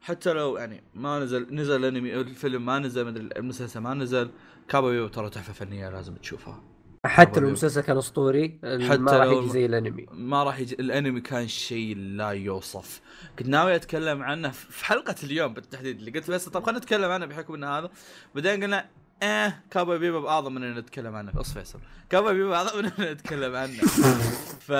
حتى 0.00 0.32
لو 0.32 0.56
يعني 0.56 0.82
ما 0.94 1.18
نزل 1.18 1.54
نزل 1.54 1.76
الأنمي 1.76 2.14
الفيلم 2.14 2.66
ما 2.66 2.78
نزل 2.78 3.06
مدري 3.06 3.28
المسلسل 3.36 3.80
ما 3.80 3.94
نزل 3.94 4.30
كابي 4.68 4.90
بيبوب 4.90 5.10
ترى 5.10 5.30
تحفة 5.30 5.52
فنية 5.52 5.88
لازم 5.88 6.14
تشوفها. 6.14 6.73
حتى 7.04 7.40
لو 7.40 7.46
المسلسل 7.48 7.80
كان 7.80 7.96
أسطوري 7.96 8.58
حتى 8.64 8.96
ما 8.96 9.12
راح 9.12 9.26
يجي 9.26 9.48
زي 9.48 9.66
الأنمي. 9.66 10.06
ما 10.12 10.44
راح 10.44 10.58
يجي 10.58 10.74
الأنمي 10.74 11.20
كان 11.20 11.48
شيء 11.48 11.96
لا 11.96 12.30
يوصف. 12.30 13.00
كنت 13.38 13.48
ناوي 13.48 13.74
أتكلم 13.74 14.22
عنه 14.22 14.50
في 14.50 14.84
حلقة 14.84 15.14
اليوم 15.24 15.54
بالتحديد 15.54 15.98
اللي 15.98 16.10
قلت 16.10 16.30
بس 16.30 16.48
طب 16.48 16.62
خلينا 16.64 16.78
نتكلم 16.78 17.10
عنه 17.10 17.26
بحكم 17.26 17.54
ان 17.54 17.64
هذا. 17.64 17.90
بعدين 18.34 18.62
قلنا 18.62 18.86
إيه 19.22 19.62
كابا 19.70 19.96
بيبا 19.96 20.28
اعظم 20.28 20.54
من 20.54 20.62
ان 20.62 20.78
نتكلم 20.78 21.14
عنه. 21.14 21.32
بس 21.32 21.52
فيصل. 21.52 21.78
كابا 22.10 22.32
بيبا 22.32 22.56
اعظم 22.56 22.78
من 22.78 22.90
ان 22.98 23.12
نتكلم 23.12 23.56
عنه. 23.56 23.80
ف 24.66 24.72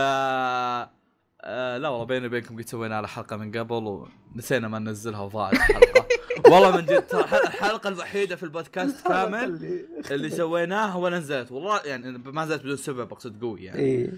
آه 1.46 1.78
لا 1.78 1.88
والله 1.88 2.04
بيني 2.04 2.26
وبينكم 2.26 2.56
قد 2.56 2.68
سوينا 2.68 2.96
على 2.96 3.08
حلقة 3.08 3.36
من 3.36 3.52
قبل 3.58 4.06
ونسينا 4.34 4.68
ما 4.68 4.78
ننزلها 4.78 5.20
وضاعت 5.20 5.52
الحلقة. 5.52 6.06
والله 6.50 6.76
من 6.76 6.84
جد 6.84 7.06
الحلقة 7.12 7.88
الوحيدة 7.88 8.36
في 8.36 8.42
البودكاست 8.42 9.00
كامل 9.08 9.84
اللي 10.10 10.30
سويناها 10.30 10.96
ونزلت 10.96 11.52
والله 11.52 11.80
يعني 11.84 12.18
ما 12.18 12.44
نزلت 12.44 12.62
بدون 12.62 12.76
سبب 12.76 13.12
أقصد 13.12 13.40
قوي 13.40 13.64
يعني. 13.64 13.80
إيه؟ 13.80 14.10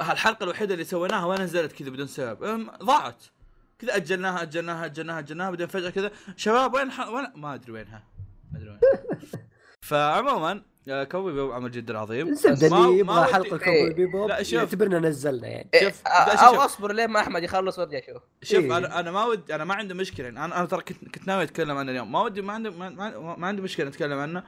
الحلقة 0.00 0.44
الوحيدة 0.44 0.74
اللي 0.74 0.84
سويناها 0.84 1.24
ونزلت 1.26 1.72
كذا 1.72 1.90
بدون 1.90 2.06
سبب. 2.06 2.68
ضاعت. 2.82 3.24
كذا 3.78 3.96
أجلناها 3.96 4.42
أجلناها 4.42 4.84
أجلناها 4.84 5.18
أجلناها 5.18 5.50
بعدين 5.50 5.66
فجأة 5.66 5.90
كذا. 5.90 6.10
شباب 6.36 6.74
وين 6.74 6.88
وين؟ 7.14 7.26
ما 7.34 7.54
أدري 7.54 7.72
وينها. 7.72 8.02
ما 8.52 8.58
أدري 8.58 8.70
وين. 8.70 8.80
فعموما 9.88 10.62
كاوبوي 10.88 11.32
بيبوب 11.32 11.52
عمل 11.52 11.70
جدا 11.70 11.98
عظيم. 11.98 12.34
اللي 12.44 12.98
يبغى 12.98 13.24
حلقة 13.24 13.58
كوبي 13.58 13.92
بيبو 13.94 14.28
لا 14.28 14.42
شوف. 14.42 14.52
يعتبرنا 14.52 14.98
نزلنا 14.98 15.48
يعني. 15.48 15.68
إيه، 15.74 15.88
شوف 15.88 16.06
أو 16.06 16.54
أصبر 16.54 16.92
لين 16.92 17.10
ما 17.10 17.20
أحمد 17.20 17.42
يخلص 17.42 17.78
وأرجع 17.78 17.98
أشوف. 17.98 18.22
شوف 18.42 18.64
إيه؟ 18.64 18.76
أنا 18.76 19.00
أنا 19.00 19.10
ما 19.10 19.24
ودي 19.24 19.54
أنا 19.54 19.64
ما 19.64 19.74
عندي 19.74 19.94
مشكلة. 19.94 20.26
يعني 20.26 20.44
أنا 20.44 20.58
أنا 20.58 20.66
ترى 20.66 20.80
كنت 20.80 21.08
كنت 21.14 21.28
ناوي 21.28 21.42
أتكلم 21.42 21.76
عنه 21.76 21.90
اليوم. 21.90 22.12
ما 22.12 22.22
ودي 22.22 22.42
ما 22.42 22.52
عندي 22.52 22.70
ما, 22.70 22.88
ما, 22.88 23.36
ما 23.36 23.46
عندي 23.46 23.62
مشكلة 23.62 23.88
نتكلم 23.88 24.18
عنه. 24.18 24.42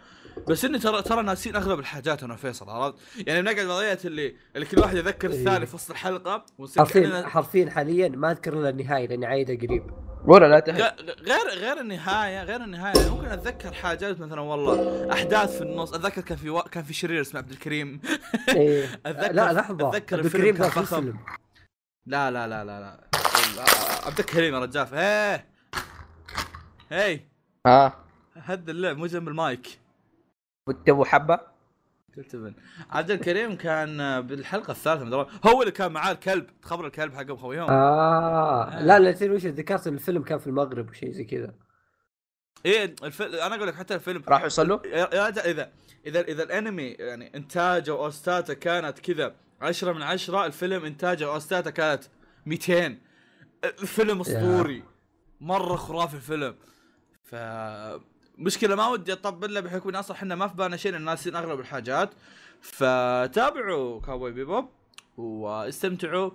بس 0.49 0.65
إني 0.65 0.79
ترى 0.79 1.03
ترى 1.03 1.23
ناسين 1.23 1.57
أغلب 1.57 1.79
الحاجات 1.79 2.23
أنا 2.23 2.35
وفيصل 2.35 2.71
عرفت؟ 2.71 2.99
يعني 3.27 3.43
بنقعد 3.43 3.67
وضعيه 3.67 3.99
اللي 4.05 4.37
اللي 4.57 4.67
كل 4.67 4.81
واحد 4.81 4.97
يذكر 4.97 5.31
إيه. 5.31 5.39
الثاني 5.39 5.67
في 5.67 5.75
وسط 5.75 5.91
الحلقة 5.91 6.47
حرفيا 6.77 7.23
حرفيا 7.27 7.71
حاليا 7.71 8.09
ما 8.09 8.31
أذكر 8.31 8.53
إلا 8.53 8.69
النهاية 8.69 9.09
لأني 9.09 9.27
عايدة 9.27 9.67
قريب. 9.67 10.06
ولا 10.27 10.47
لا 10.47 10.61
تهل. 10.61 10.83
غير 11.21 11.49
غير 11.49 11.81
النهاية 11.81 12.43
غير 12.43 12.65
النهاية. 12.65 13.11
ممكن 13.11 13.27
أتذكر 13.27 13.73
حاجات 13.73 14.21
مثلا 14.21 14.41
والله 14.41 15.13
أحداث 15.13 15.57
في 15.57 15.63
النص. 15.63 15.95
أتذكر 15.95 16.21
كان 16.21 16.37
في 16.39 16.51
و... 16.51 16.61
كان 16.63 16.85
في 16.85 16.95
شرير 16.95 17.21
اسمه 17.21 17.41
عبد 17.41 17.51
الكريم. 17.51 18.01
إيه. 18.49 18.85
اتذكر 19.07 19.33
لا 19.33 19.53
لحظة. 19.53 19.89
أتذكر 19.89 20.17
عبد 20.17 20.27
الكريم 20.27 20.57
كان 20.57 20.85
فيلم. 20.85 21.19
لا 22.07 22.31
لا 22.31 22.47
لا 22.47 22.65
لا 22.65 22.81
لا. 22.81 23.01
عبد 24.07 24.19
الكريم 24.19 24.55
يا 24.55 24.59
رجال. 24.61 24.95
إيه 24.95 25.47
هي. 26.91 27.21
ها. 27.67 27.93
هد 28.37 28.69
اللعب 28.69 28.97
مو 28.97 29.07
جنب 29.07 29.29
المايك. 29.29 29.79
تبو 30.87 31.05
حبة؟ 31.05 31.56
قلت 32.17 32.55
عبد 32.91 33.11
الكريم 33.11 33.57
كان 33.57 34.21
بالحلقة 34.27 34.71
الثالثة 34.71 35.05
من 35.05 35.13
هو 35.47 35.61
اللي 35.61 35.73
كان 35.73 35.93
معاه 35.93 36.13
الكلب 36.13 36.47
تخبر 36.63 36.87
الكلب 36.87 37.15
حقهم 37.15 37.37
خويهم. 37.37 37.71
آه, 37.71 38.65
آه. 38.65 38.83
لا 38.83 38.99
لا 38.99 39.33
وش 39.33 39.47
ذكرت 39.47 39.87
الفيلم 39.87 40.23
كان 40.23 40.39
في 40.39 40.47
المغرب 40.47 40.91
وشيء 40.91 41.13
زي 41.13 41.25
كذا. 41.25 41.55
إيه 42.67 42.95
الفيلم 43.05 43.35
أنا 43.35 43.55
أقول 43.55 43.69
لك 43.69 43.75
حتى 43.75 43.95
الفيلم. 43.95 44.23
راح 44.29 44.43
يوصل 44.43 44.81
اذا 44.85 45.29
اذا 45.29 45.71
اذا 46.07 46.21
إذا 46.21 46.43
الأنمي 46.43 46.89
يعني 46.89 47.37
إنتاجه 47.37 47.95
واوستاته 47.95 48.55
كانت 48.55 48.99
كذا 48.99 49.35
10 49.61 49.93
من 49.93 50.03
10 50.03 50.47
الفيلم 50.47 50.85
إنتاجه 50.85 51.31
واوستاته 51.31 51.71
كانت 51.71 52.05
200 52.47 52.99
الفيلم 53.65 54.21
أسطوري. 54.21 54.83
مرة 55.41 55.77
خرافي 55.77 56.15
الفيلم. 56.15 56.55
ف 57.25 57.35
مشكلة 58.39 58.75
ما 58.75 58.89
ودي 58.89 59.13
أطبل 59.13 59.55
له 59.55 59.61
بحكم 59.61 59.89
ان 59.89 59.97
أصلا 59.97 60.17
إحنا 60.17 60.35
ما 60.35 60.49
في 60.49 60.55
بالنا 60.55 60.77
شيء 60.77 60.97
الناس 60.97 61.27
أغلب 61.29 61.61
الحاجات. 61.61 62.11
فتابعوا 62.61 64.01
كاوبوي 64.01 64.33
بيبوب 64.33 64.69
واستمتعوا. 65.17 66.31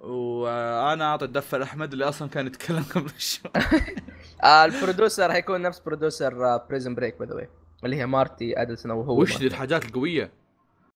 وأنا 0.00 1.04
أعطي 1.04 1.24
الدفه 1.24 1.58
لأحمد 1.58 1.92
اللي 1.92 2.04
أصلا 2.08 2.28
كان 2.28 2.46
يتكلم 2.46 2.84
قبل 2.94 3.10
شوي. 3.18 3.50
آه، 4.44 4.64
البرودوسر 4.64 5.32
حيكون 5.32 5.62
نفس 5.62 5.78
producer 5.78 6.56
بريزن 6.56 6.94
بريك 6.94 7.18
باي 7.18 7.28
ذا 7.28 7.46
اللي 7.84 7.96
هي 7.96 8.06
مارتي 8.06 8.62
أدلسون 8.62 8.90
وهو 8.90 9.20
وش 9.20 9.36
ذي 9.38 9.46
الحاجات 9.46 9.84
القوية؟ 9.84 10.32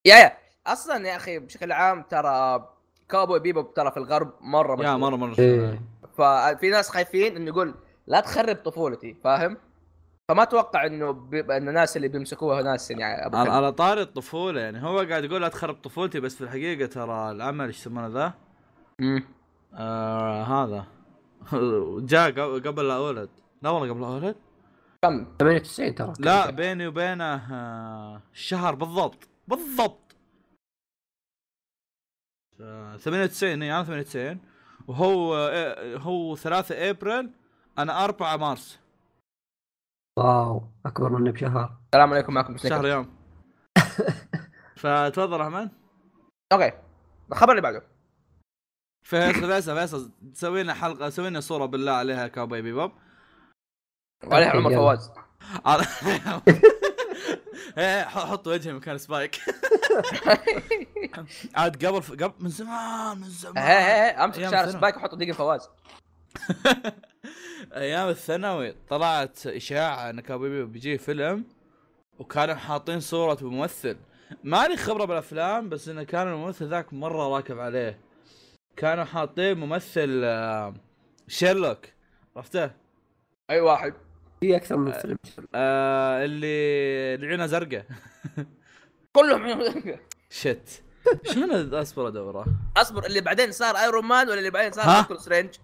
yeah 0.04 0.16
yeah. 0.16 0.32
أصلا 0.66 1.08
يا 1.08 1.16
أخي 1.16 1.38
بشكل 1.38 1.72
عام 1.72 2.02
ترى 2.02 2.68
كاوبوي 3.08 3.40
بيبوب 3.40 3.74
ترى 3.74 3.90
في 3.90 3.96
الغرب 3.96 4.32
مرة 4.40 4.74
مشهور. 4.76 4.92
yeah 4.92 4.96
مرة 4.96 5.16
مرة 5.16 5.34
إيه. 5.38 5.80
ففي 6.18 6.70
ناس 6.70 6.88
خايفين 6.90 7.36
إنه 7.36 7.46
يقول 7.46 7.74
لا 8.06 8.20
تخرب 8.20 8.56
طفولتي 8.56 9.16
فاهم؟ 9.24 9.56
فما 10.28 10.42
أتوقع 10.42 10.86
إنه 10.86 11.10
بيبقى 11.12 11.56
إن 11.56 11.68
الناس 11.68 11.96
اللي 11.96 12.08
بيمسكوها 12.08 12.62
ناس 12.62 12.90
يعني 12.90 13.04
على, 13.04 13.50
على 13.50 13.72
طاري 13.72 14.02
الطفولة 14.02 14.60
يعني. 14.60 14.82
هو 14.82 14.98
قاعد 14.98 15.24
يقول 15.24 15.40
لا 15.42 15.48
تخرب 15.48 15.74
طفولتي 15.74 16.20
بس 16.20 16.36
في 16.36 16.40
الحقيقة 16.40 16.86
ترى 16.86 17.30
العمل 17.30 17.66
إيش 17.66 17.78
يسمونه 17.78 18.06
ذا؟ 18.06 18.34
امم 19.00 19.24
آه 19.74 20.42
هذا. 20.42 20.86
جاء 22.12 22.30
قبل 22.58 22.88
لا 22.88 22.96
أولد. 22.96 23.28
لا 23.62 23.70
والله 23.70 23.90
قبل 23.90 24.00
لا 24.00 24.06
أولد؟ 24.06 24.36
كم؟ 25.02 25.26
98 25.38 25.94
ترى. 25.94 26.12
لا 26.18 26.50
بيني 26.50 26.86
وبينه 26.86 27.54
آه 27.54 28.22
شهر 28.32 28.74
بالضبط. 28.74 29.28
بالضبط. 29.48 30.16
98 32.58 33.62
إي 33.62 33.72
أنا 33.72 33.84
98 33.84 34.38
وهو 34.88 35.36
آه، 35.36 35.96
هو 35.96 36.36
3 36.36 36.90
أبريل 36.90 37.30
أنا 37.78 38.04
4 38.04 38.36
مارس. 38.36 38.78
واو 40.18 40.62
أكبر 40.86 41.12
مني 41.12 41.32
بشهر. 41.32 41.78
السلام 41.86 42.12
عليكم 42.12 42.34
معكم 42.34 42.56
شهر 42.56 42.86
يوم. 42.86 43.16
فتفضل 44.82 45.40
رحمن. 45.40 45.68
أوكي 46.52 46.72
الخبر 47.32 47.50
اللي 47.50 47.62
بعده. 47.62 47.82
فيصل 49.06 49.46
فيصل 49.46 49.76
فيصل 49.76 50.12
سوي 50.32 50.62
لنا 50.62 50.74
حلقة 50.74 51.10
سوي 51.10 51.30
لنا 51.30 51.40
صورة 51.40 51.66
بالله 51.66 51.92
عليها 51.92 52.28
كاوبوي 52.28 52.62
بيبوب. 52.62 52.92
وعليها 54.26 54.50
عمر 54.50 54.74
فواز. 54.74 55.10
إيه 57.78 58.04
حط 58.04 58.46
وجهي 58.46 58.72
مكان 58.72 58.98
سبايك. 58.98 59.40
عاد 61.56 61.86
قبل 61.86 62.00
قبل 62.00 62.34
من 62.40 62.48
زمان 62.48 63.18
من 63.18 63.28
زمان. 63.28 63.58
إيه 63.58 64.04
إيه 64.04 64.24
أمسك 64.24 64.48
شعر 64.48 64.70
سبايك 64.70 64.96
وحط 64.96 65.14
دقيقه 65.14 65.34
فواز. 65.34 65.68
أيام 67.76 68.08
الثانوي 68.08 68.74
طلعت 68.88 69.46
إشاعة 69.46 70.10
أن 70.10 70.20
كابوبي 70.20 70.64
بيجي 70.64 70.98
فيلم 70.98 71.44
وكانوا 72.18 72.54
حاطين 72.54 73.00
صورة 73.00 73.38
ممثل 73.42 73.96
ماني 74.44 74.76
خبرة 74.76 75.04
بالأفلام 75.04 75.68
بس 75.68 75.88
انه 75.88 76.02
كان 76.02 76.28
الممثل 76.28 76.68
ذاك 76.68 76.92
مرة 76.92 77.36
راكب 77.36 77.58
عليه. 77.58 78.00
كانوا 78.76 79.04
حاطين 79.04 79.58
ممثل 79.58 80.20
آه، 80.24 80.74
شيرلوك. 81.28 81.78
عرفته؟ 82.36 82.70
أي 83.50 83.60
واحد. 83.60 83.94
في 84.40 84.56
أكثر 84.56 84.76
من 84.76 84.92
فيلم. 84.92 85.18
آه 85.54 86.24
اللي 86.24 86.46
العيونه 87.14 87.46
زرقاء. 87.46 87.84
كلهم 89.16 89.42
عيونه 89.42 89.64
زرقاء. 89.64 90.00
shit. 90.30 90.82
شلون 91.24 91.74
أصبر 91.74 92.08
أدوره؟ 92.08 92.46
أصبر 92.76 93.06
اللي 93.06 93.20
بعدين 93.20 93.52
صار 93.52 93.76
ايرون 93.76 94.04
مان 94.04 94.28
ولا 94.28 94.38
اللي 94.38 94.50
بعدين 94.50 94.72
صار 94.72 95.02
دكتور 95.02 95.18
سترينج؟ 95.18 95.54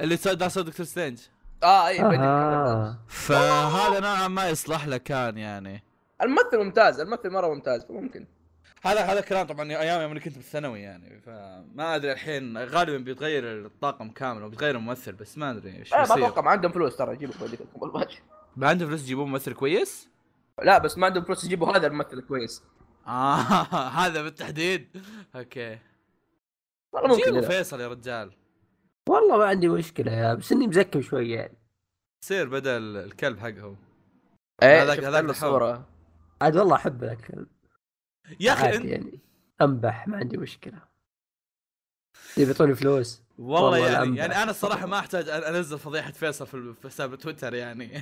اللي 0.00 0.16
صار 0.16 0.34
دكتور 0.34 0.86
سترينج. 0.86 1.18
آه 1.62 1.88
إي 1.88 2.00
آه. 2.00 2.98
فهذا 3.08 4.00
نوعا 4.00 4.28
ما 4.28 4.48
يصلح 4.48 4.86
له 4.86 4.96
كان 4.96 5.38
يعني. 5.38 5.82
الممثل 6.22 6.58
ممتاز 6.58 7.00
الممثل 7.00 7.30
مرة 7.30 7.54
ممتاز 7.54 7.84
فممكن 7.84 8.26
هذا 8.82 9.00
هذا 9.00 9.20
كلام 9.20 9.46
طبعا 9.46 9.70
أيام 9.70 10.02
يوم 10.02 10.18
كنت 10.18 10.36
بالثانوي 10.36 10.80
يعني 10.80 11.20
فما 11.20 11.96
أدري 11.96 12.12
الحين 12.12 12.58
غالبا 12.58 12.98
بيتغير 12.98 13.66
الطاقم 13.66 14.10
كامل 14.10 14.42
وبيتغير 14.42 14.76
الممثل 14.76 15.12
بس 15.12 15.38
ما 15.38 15.50
أدري 15.50 15.76
إيش 15.76 15.92
ما 15.92 16.02
أتوقع 16.02 16.42
ما 16.42 16.50
عندهم 16.50 16.72
فلوس 16.72 16.96
ترى 16.96 17.14
يجيبوا 17.14 17.34
ما 18.56 18.68
عندهم 18.68 18.88
فلوس 18.88 19.02
يجيبون 19.02 19.28
ممثل 19.30 19.52
كويس؟ 19.52 20.08
لا 20.62 20.78
بس 20.78 20.98
ما 20.98 21.06
عندهم 21.06 21.24
فلوس 21.24 21.44
يجيبوا 21.44 21.76
هذا 21.76 21.86
الممثل 21.86 22.20
كويس. 22.20 22.62
آه 23.06 23.40
هذا 24.00 24.22
بالتحديد. 24.22 25.02
أوكي. 25.36 25.78
والله 26.92 27.16
ممكن 27.16 27.40
فيصل 27.40 27.80
يا 27.80 27.88
رجال. 27.88 28.32
والله 29.08 29.38
ما 29.38 29.44
عندي 29.44 29.68
مشكلة 29.68 30.12
يا 30.12 30.34
بس 30.34 30.52
إني 30.52 30.66
مزكم 30.66 31.02
شوية 31.02 31.36
يعني. 31.36 31.58
يصير 32.24 32.48
بدل 32.48 32.96
الكلب 32.96 33.38
حقهم 33.38 33.76
إيه 34.62 34.82
هذاك 34.82 34.98
هذاك 34.98 35.24
الصورة 35.24 35.86
عاد 36.42 36.56
والله 36.56 36.76
أحب 36.76 37.04
ذاك 37.04 37.18
الكلب. 37.20 37.46
يا 38.40 38.52
أخي 38.52 38.76
انت 38.76 38.84
يعني. 38.84 39.20
أنبح 39.60 40.08
ما 40.08 40.16
عندي 40.16 40.36
مشكلة. 40.36 40.78
يبي 42.36 42.50
يعطوني 42.50 42.74
فلوس. 42.74 43.22
والله, 43.38 43.62
والله 43.62 43.90
يعني 43.90 44.16
يعني 44.16 44.42
أنا 44.42 44.50
الصراحة 44.50 44.86
ما 44.86 44.98
أحتاج 44.98 45.28
أنزل 45.28 45.78
فضيحة 45.78 46.12
فيصل 46.12 46.46
في 46.46 46.74
حساب 46.88 47.14
تويتر 47.14 47.54
يعني. 47.54 47.96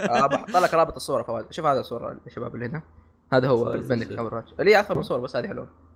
آه 0.00 0.26
بحط 0.26 0.56
لك 0.56 0.74
رابط 0.74 0.94
الصورة 0.94 1.22
فواز. 1.22 1.44
شوف 1.50 1.66
هذا 1.66 1.80
الصورة 1.80 2.20
الشباب 2.26 2.54
اللي 2.54 2.66
هنا. 2.66 2.82
هذا 3.32 3.48
هو 3.48 3.72
البندك 3.72 4.10
اللي 4.60 4.80
أكثر 4.80 4.96
من 4.96 5.02
صورة 5.02 5.20
بس 5.20 5.36
هذه 5.36 5.48
حلوة. 5.48 5.89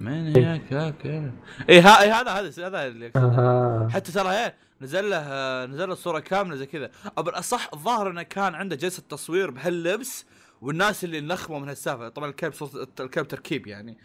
من 0.00 0.36
هيك 0.36 0.72
أوكي 0.72 1.32
اي 1.70 1.80
هذا 1.80 2.30
هذا 2.30 2.66
هذا 2.66 2.86
اللي 2.86 3.12
آه. 3.16 3.88
حتى 3.88 4.12
ترى 4.12 4.28
هي 4.28 4.54
نزل 4.80 5.10
له 5.10 5.66
نزل 5.66 5.86
له 5.86 5.92
الصورة 5.92 6.20
كاملة 6.20 6.56
زي 6.56 6.66
كذا. 6.66 6.90
بالاصح 7.16 7.70
الظاهر 7.72 8.10
إنه 8.10 8.22
كان 8.22 8.54
عنده 8.54 8.76
جلسة 8.76 9.02
تصوير 9.02 9.50
بهاللبس 9.50 10.26
والناس 10.60 11.04
اللي 11.04 11.20
نخموا 11.20 11.58
من 11.58 11.68
هالسالفة. 11.68 12.08
طبعا 12.08 12.28
الكلب 12.28 12.52
صوت 12.52 13.00
الكلب 13.00 13.28
تركيب 13.28 13.66
يعني. 13.66 13.98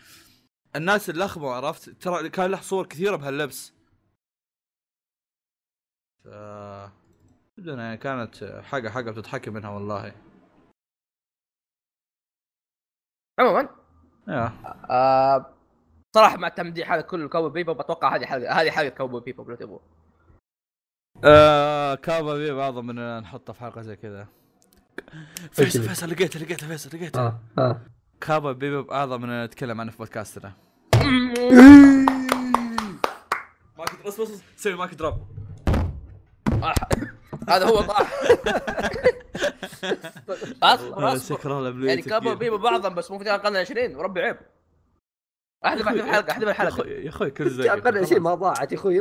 الناس 0.75 1.10
اللي 1.10 1.25
لخموا 1.25 1.54
عرفت؟ 1.54 1.89
ترى 1.89 2.30
كان 2.30 2.52
له 2.52 2.62
صور 2.62 2.86
كثيرة 2.86 3.15
بهاللبس. 3.15 3.73
ف 6.23 6.28
يعني 7.58 7.97
كانت 7.97 8.62
حاجة 8.63 8.89
حاجة 8.89 9.12
بتضحكي 9.12 9.49
منها 9.49 9.69
والله. 9.69 10.13
عموما. 13.39 13.69
يا 14.28 14.54
آه 14.89 15.59
صراحة 16.15 16.38
مع 16.38 16.48
التمديح 16.48 16.91
هذا 16.91 17.02
كله 17.02 17.30
كاوبوي 17.29 17.49
بيبوب 17.49 17.73
بتوقع 17.74 18.15
هذه 18.15 18.26
حلقه 18.26 18.52
هذه 18.62 18.72
حلقة 18.72 18.89
كاوبوي 18.89 19.19
بيبوب 19.19 19.43
لو 19.43 19.56
تبغوا 19.56 19.80
آه 21.24 21.95
كاوبوي 21.95 22.38
بيبوب 22.38 22.62
أعظم 22.62 22.86
من 22.86 23.19
نحطه 23.19 23.54
في 23.54 23.60
حلقة 23.60 23.82
زي 23.82 23.95
كذا. 23.95 24.28
فيصل 25.52 25.84
فيصل 25.84 26.10
لقيته 26.10 26.39
لقيته 26.39 26.67
فيصل 26.67 26.98
لقيته. 26.98 27.19
آه. 27.22 27.39
آه. 27.58 27.82
كاوبوي 28.21 28.51
بيبوب 28.51 28.91
أعظم 28.91 29.22
من 29.22 29.43
نتكلم 29.43 29.82
عنه 29.82 29.91
في 29.91 29.98
بودكاستنا. 29.98 30.54
مايك 33.78 34.06
بص 34.06 34.22
بص 34.22 34.41
سوي 34.58 34.74
mic 34.73 34.93
drop. 34.93 35.15
هذا 37.50 37.65
هو 37.65 37.82
طاح. 37.82 38.13
شكرا 41.30 41.69
يعني 41.69 42.02
كابو 42.02 42.36
بيبو 42.36 42.58
بعضهم 42.58 42.95
بس 42.95 43.12
مو 43.12 43.19
في 43.19 43.36
القرن 43.36 43.56
20 43.56 43.95
وربي 43.95 44.22
عيب. 44.22 44.38
احذف 45.65 45.88
احذف 45.88 46.02
الحلقة 46.04 46.32
احذف 46.32 46.48
الحلقة 46.48 46.88
يا 46.88 47.10
أخوي 47.10 47.32
كل 47.32 47.50
زي 47.50 47.74
القرن 47.74 48.06
شيء 48.06 48.19
ما 48.19 48.34
ضاعت 48.36 48.72
يا 48.72 48.78
أخوي 48.78 49.00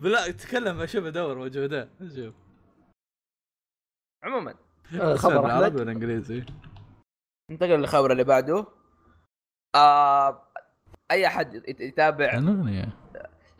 بلا 0.00 0.30
تكلم 0.42 0.80
أشوف 0.80 1.04
ادور 1.04 1.38
موجوده 1.38 1.88
شوف. 2.16 2.34
عموما. 4.24 4.54
آه، 5.00 5.14
خبر 5.16 5.50
عربي 5.50 5.80
ولا 5.80 5.92
إنجليزي؟ 5.92 6.44
ننتقل 7.50 7.70
للخبر 7.78 8.12
اللي 8.12 8.24
بعده. 8.24 8.66
آه 9.74 10.42
أي 11.10 11.26
أحد 11.26 11.54
يتابع؟ 11.80 12.24
الاغنيه 12.38 12.88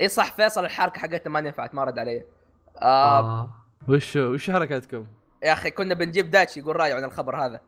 إي 0.01 0.09
صح 0.09 0.33
فيصل 0.37 0.65
الحركة 0.65 1.01
حقتنا 1.01 1.33
ما 1.33 1.41
نفعت 1.41 1.75
ما 1.75 1.85
رد 1.85 1.99
علي 1.99 2.25
آه, 2.83 3.19
آه. 3.21 3.51
وش 3.89 4.17
وش 4.17 4.51
حركاتكم؟ 4.51 5.07
يا 5.43 5.53
أخي 5.53 5.71
كنا 5.71 5.95
بنجيب 5.95 6.31
دايتشي 6.31 6.61
يقول 6.61 6.77
رأيه 6.77 6.95
عن 6.95 7.05
الخبر 7.05 7.37
هذا. 7.47 7.61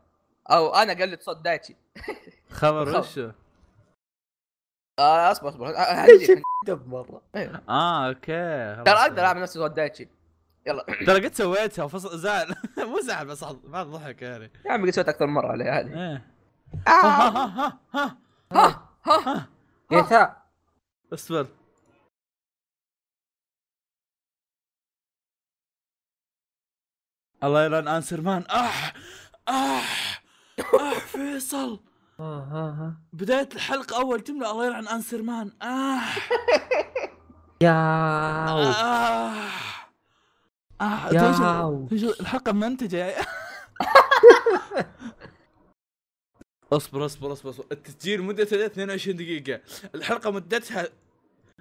أو 0.51 0.75
أنا 0.75 0.93
قلت 0.93 1.23
صوت 1.23 1.37
دايتشي 1.37 1.77
خبر 2.51 2.99
وش؟ 2.99 3.19
آه 4.99 5.31
أصبر 5.31 5.49
أصبر 5.49 5.75
دب 6.67 6.87
مرة. 6.95 7.23
آه 7.69 8.09
أوكي. 8.09 8.83
ترى 8.85 8.99
أقدر 8.99 9.25
أعمل 9.25 9.43
نفسي 9.43 9.59
صوت 9.59 9.71
دايتشي 9.71 10.09
يلا. 10.67 10.85
ترى 11.07 11.25
قد 11.27 11.35
سويتها 11.35 11.85
وفصل 11.85 12.19
زعل 12.19 12.55
مو 12.91 13.01
زعل 13.01 13.27
بس 13.27 13.45
بعد 13.45 13.87
ضحك 13.87 14.23
يعني. 14.23 14.51
يا 14.67 14.73
عمي 14.73 14.85
قد 14.85 14.91
سويت 14.95 15.09
أكثر 15.09 15.27
مرة 15.27 15.49
عليها 15.49 15.81
هذه. 15.81 16.11
إيه. 16.11 16.31
ها 16.89 17.29
ها 17.29 17.79
ها 17.95 18.17
ها 18.53 18.89
ها. 19.13 19.49
ها 19.93 20.43
اصبر. 21.13 21.47
الله 27.45 27.65
يلعن 27.65 27.89
انسر 27.89 28.21
مان 28.21 28.43
اح 28.51 28.95
اح 29.49 30.19
اح 30.81 30.99
فيصل. 30.99 31.81
بداية 33.12 33.49
الحلقة 33.55 34.01
أول 34.01 34.25
جملة 34.25 34.51
الله 34.51 34.66
يلعن 34.66 34.88
أنسر 34.88 35.23
مان 35.23 35.53
آه. 35.62 36.01
يا 37.62 37.70
آه. 38.49 39.35
آه 40.81 41.09
يا 41.12 41.88
الحلقة 42.20 42.53
منتجة 42.53 43.14
اصبر 46.73 47.07
اصبر 47.07 47.33
اصبر 47.33 47.51
اصبر. 47.51 47.64
التسجيل 47.73 48.23
مدته 48.23 48.66
22 48.66 49.16
دقيقة. 49.16 49.61
الحلقة 49.94 50.31
مدتها 50.31 50.88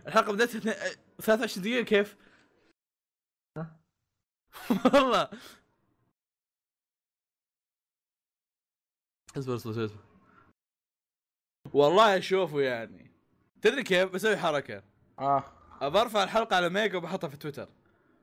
الحلقة 0.07 0.31
مدتها 0.31 0.73
23 1.21 1.63
دقيقة 1.63 1.83
كيف؟ 1.83 2.15
والله. 4.93 5.29
اصبر 9.37 9.55
اصبر 9.55 9.71
اصبر 9.71 9.89
والله 11.73 12.17
اشوفه 12.17 12.61
يعني. 12.61 13.11
تدري 13.61 13.83
كيف؟ 13.83 14.11
بسوي 14.11 14.37
حركة. 14.37 14.83
آه. 15.19 15.43
برفع 15.81 16.23
الحلقة 16.23 16.55
على 16.55 16.69
ميجا 16.69 16.97
وبحطها 16.97 17.27
في 17.27 17.37
تويتر. 17.37 17.69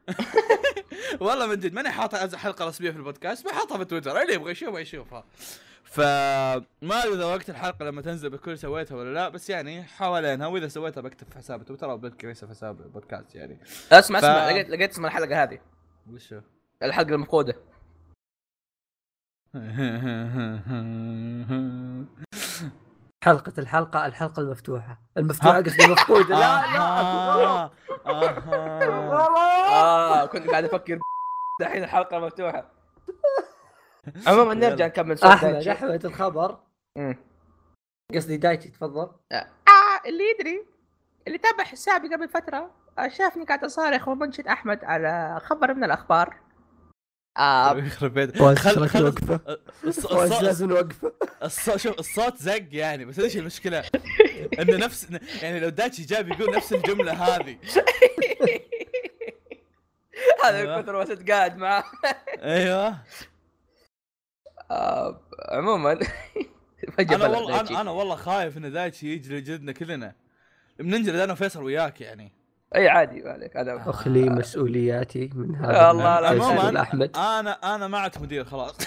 والله 1.21 1.47
من 1.47 1.61
جد 1.61 1.75
ماني 1.75 1.91
حاطها 1.91 2.37
حلقة 2.37 2.67
رسمية 2.69 2.91
في 2.91 2.97
البودكاست 2.97 3.47
بحطها 3.47 3.79
في 3.79 3.85
تويتر. 3.85 4.23
اللي 4.23 4.35
يبغى 4.35 4.53
يشوفها 4.53 4.81
يشوفها 4.81 5.25
فما 5.85 7.03
أدري 7.03 7.15
إذا 7.15 7.25
وقت 7.25 7.51
الحلقة 7.51 7.85
لما 7.85 8.03
تنزل 8.03 8.31
بكون 8.31 8.57
سويتها 8.57 8.97
ولا 8.97 9.15
لا 9.15 9.29
بس 9.29 9.51
يعني 9.51 9.83
حوالينها 9.85 10.47
وإذا 10.47 10.69
سويتها 10.69 11.01
بكتب 11.01 11.27
في 11.31 11.39
حساب 11.39 11.65
تويتر 11.65 11.91
أو 11.91 11.99
بذكر 11.99 12.35
في 12.35 12.47
حساب 12.47 12.81
البودكاست 12.81 13.35
يعني. 13.35 13.59
اسمع 13.93 14.21
ف... 14.21 14.25
اسمع 14.25 14.51
لقيت 14.51 14.69
لقيت 14.69 14.91
اسم 14.91 15.07
الحلقة 15.07 15.43
هذه. 15.43 15.59
وشو؟ 16.13 16.41
الحلقة 16.83 17.15
المفقودة. 17.15 17.57
حلقة 23.25 23.53
الحلقة 23.59 24.07
الحلقة 24.07 24.41
المفتوحة. 24.41 25.01
المفتوحة 25.17 25.61
قصدي 25.63 25.85
المفقودة 25.85 26.35
لا 26.39 26.47
لا. 26.77 27.71
آه 28.07 30.27
كنت 30.27 30.51
قاعد 30.51 30.65
أفكر 30.65 30.99
دحين 31.61 31.85
الحلقة 31.85 32.19
مفتوحة. 32.19 32.71
عموما 34.27 34.55
نرجع 34.55 34.87
نكمل 34.87 35.19
صوت 35.19 35.31
أحمد 35.31 35.69
أحمد 35.69 36.07
الخبر. 36.07 36.59
قصدي 38.15 38.37
دايتي 38.37 38.69
تفضل. 38.69 39.11
آه. 39.33 39.47
اللي 40.07 40.25
يدري 40.31 40.67
اللي 41.27 41.39
تابع 41.39 41.65
حسابي 41.65 42.15
قبل 42.15 42.29
فترة 42.29 42.71
شافني 43.09 43.45
قاعد 43.45 43.65
أصارخ 43.65 44.09
ومنشد 44.09 44.47
أحمد 44.47 44.85
على 44.85 45.39
خبر 45.43 45.75
من 45.75 45.85
الأخبار. 45.85 46.29
آه 46.29 46.46
يخرب 47.87 48.15
بيت. 48.15 48.43
خل 48.43 48.83
وقفه 49.05 50.41
لازم 50.43 50.89
الصوت 51.43 51.77
شوف 51.77 51.99
الصوت 51.99 52.37
زق 52.37 52.67
يعني 52.73 53.05
بس 53.05 53.19
إيش 53.19 53.37
المشكلة؟ 53.37 53.85
إنه 54.61 54.77
نفس 54.77 55.07
يعني 55.43 55.61
لو 55.61 55.69
داتشي 55.69 56.03
جاب 56.03 56.29
يقول 56.29 56.57
نفس 56.57 56.73
الجملة 56.73 57.13
هذه. 57.13 57.59
هذا 60.45 60.77
من 60.77 60.83
كثر 60.83 60.93
ما 60.93 61.25
قاعد 61.29 61.57
معاه. 61.57 61.85
أيوه. 62.43 62.99
آه 64.71 65.21
عموما. 65.49 65.99
أنا 67.01 67.27
والله 67.27 67.81
أنا 67.81 67.91
والله 67.91 68.17
خايف 68.17 68.57
إن 68.57 68.73
دايتشي 68.73 69.13
يجي 69.13 69.37
لجدنا 69.37 69.73
كلنا 69.73 70.15
بننجلد 70.79 71.17
أنا 71.17 71.33
وفيصل 71.33 71.63
وياك 71.63 72.01
يعني. 72.01 72.33
اي 72.75 72.89
عادي 72.89 73.23
ما 73.23 73.31
عليك 73.31 73.57
هذا 73.57 73.83
اخلي 73.87 74.31
مسؤولياتي 74.31 75.31
من 75.35 75.57
هذا 75.57 75.91
الله 75.91 76.09
عموما 76.09 76.81
احمد 76.83 77.17
أنا 77.17 77.75
أنا 77.75 77.89
ما 77.89 77.99
عدت 77.99 78.19
مدير 78.19 78.45
خلاص. 78.45 78.77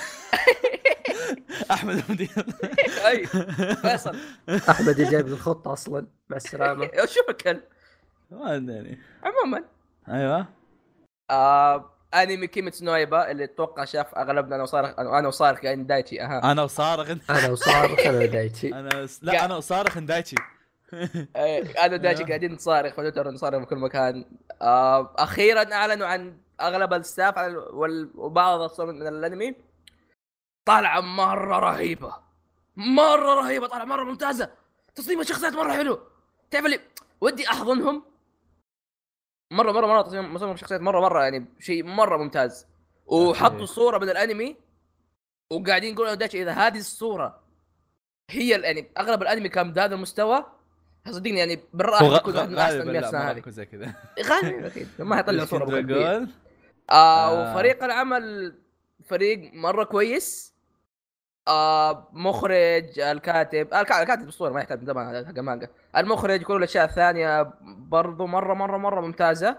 أحمد 1.72 2.04
المدير 2.08 2.46
أي 3.08 3.26
فيصل. 3.76 4.16
أحمد 4.70 4.96
جايب 4.96 5.28
الخطه 5.28 5.74
أصلا 5.74 6.08
مع 6.30 6.38
السلامة. 6.38 6.90
شو 7.14 7.20
الكلب 7.30 7.62
ما 8.32 8.56
أدري 8.56 8.98
عموما. 9.24 9.64
أيوه. 10.10 10.48
آه 11.32 11.90
انمي 12.14 12.48
كيميتسو 12.48 12.86
نو 12.86 13.04
يايبا 13.04 13.32
اللي 13.32 13.44
أتوقع 13.44 13.86
شاف 13.86 14.16
أغلبنا 14.16 14.56
أنا 14.56 14.64
وصارخ 14.64 15.00
أنا 15.00 15.28
وصارخ 15.28 15.64
يعني 15.64 15.84
دايتشي 15.84 16.22
أها. 16.22 16.52
أنا 16.52 16.64
وصارخ. 16.64 17.10
أنا 17.30 17.50
وصارخ 17.50 18.00
أنا 18.00 18.26
دايتشي. 18.26 18.74
أنا 18.74 19.08
لا 19.22 19.46
أنا 19.46 19.56
وصارخ 19.56 20.00
دايتشي. 20.00 20.36
أنا 20.94 21.94
ودايتشي 21.94 22.24
قاعدين 22.24 22.54
نصارخ 22.54 22.96
تويتر 22.96 23.32
نصارخ 23.32 23.60
في 23.60 23.66
كل 23.66 23.78
مكان. 23.78 24.26
آه 24.62 25.16
أخيرا 25.18 25.74
أعلنوا 25.74 26.08
عن 26.08 26.38
أغلب 26.62 26.94
الستاف 26.94 27.36
وبعض 28.16 28.62
الصور 28.62 28.86
من 28.86 29.08
الأنمي. 29.08 29.56
طالعه 30.66 31.02
مرة 31.02 31.60
رهيبة. 31.60 32.14
مرة 32.76 33.34
رهيبة 33.34 33.68
طالعه 33.68 33.86
مرة 33.86 34.04
ممتازة. 34.04 34.52
تصميم 34.96 35.20
الشخصيات 35.22 35.54
مرة 35.54 35.74
حلو. 35.74 36.00
تعرف 36.52 36.66
اللي 36.66 36.80
ودي 37.22 37.50
أحضنهم؟ 37.50 38.04
مرة 39.52 39.72
مرة 39.72 39.88
مرة 39.88 40.02
تصميم 40.02 40.54
الشخصيات 40.54 40.82
مرة 40.82 41.00
مرة 41.00 41.24
يعني 41.24 41.46
شيء 41.60 41.84
مرة 41.84 42.18
ممتاز. 42.18 42.68
وحطوا 43.06 43.66
صورة 43.66 43.98
من 43.98 44.10
الأنمي 44.10 44.56
وقاعدين 45.52 45.94
يقولوا 45.94 46.14
دايتشي 46.14 46.42
إذا 46.42 46.52
هذه 46.52 46.78
الصورة 46.78 47.44
هي 48.30 48.50
يعني 48.50 48.92
أغلب 48.98 49.22
الأنمي 49.22 49.50
كان 49.50 49.74
بهذا 49.74 49.96
المستوى 49.96 50.46
صدقني 51.12 51.40
يعني 51.40 51.60
بالراحة 51.74 52.06
يكون 52.16 52.36
واحد 52.36 52.50
من 52.50 52.58
أحسن 52.58 52.82
الناس 52.82 53.16
هذه. 53.16 53.44
زي 53.48 53.66
كذا. 53.66 53.94
غالبا 54.26 54.68
أكيد. 54.68 54.88
ما 55.00 55.20
يطلع 55.20 55.46
صورة 55.52 55.86
آه, 56.00 56.26
آه. 56.92 57.52
وفريق 57.52 57.84
العمل 57.84 58.56
فريق 59.06 59.54
مرة 59.54 59.84
كويس. 59.84 60.54
آه 61.48 62.08
مخرج 62.14 63.00
الكاتب 63.00 63.74
الكاتب 63.74 64.28
اسطوره 64.28 64.52
ما 64.52 64.60
يحتاج 64.60 64.84
زمان 64.84 65.26
حق 65.28 65.40
مانجا 65.40 65.68
المخرج 65.98 66.42
كل 66.44 66.56
الأشياء 66.56 66.86
الثانية 66.86 67.54
برضو 67.62 68.28
مرة 68.28 68.54
مرة 68.54 68.78
مرة 68.78 69.02
ممتازة. 69.02 69.58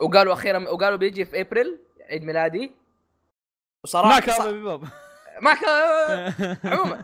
وقالوا 0.00 0.32
أخيرا 0.32 0.68
وقالوا 0.68 0.96
بيجي 0.98 1.24
في 1.24 1.40
ابريل 1.40 1.78
عيد 2.10 2.24
ميلادي. 2.24 2.72
وصراحة 3.84 4.08
ما 4.14 4.20
كان 4.20 4.80
ما 5.42 5.54
كان 5.54 6.56
عموما. 6.72 7.02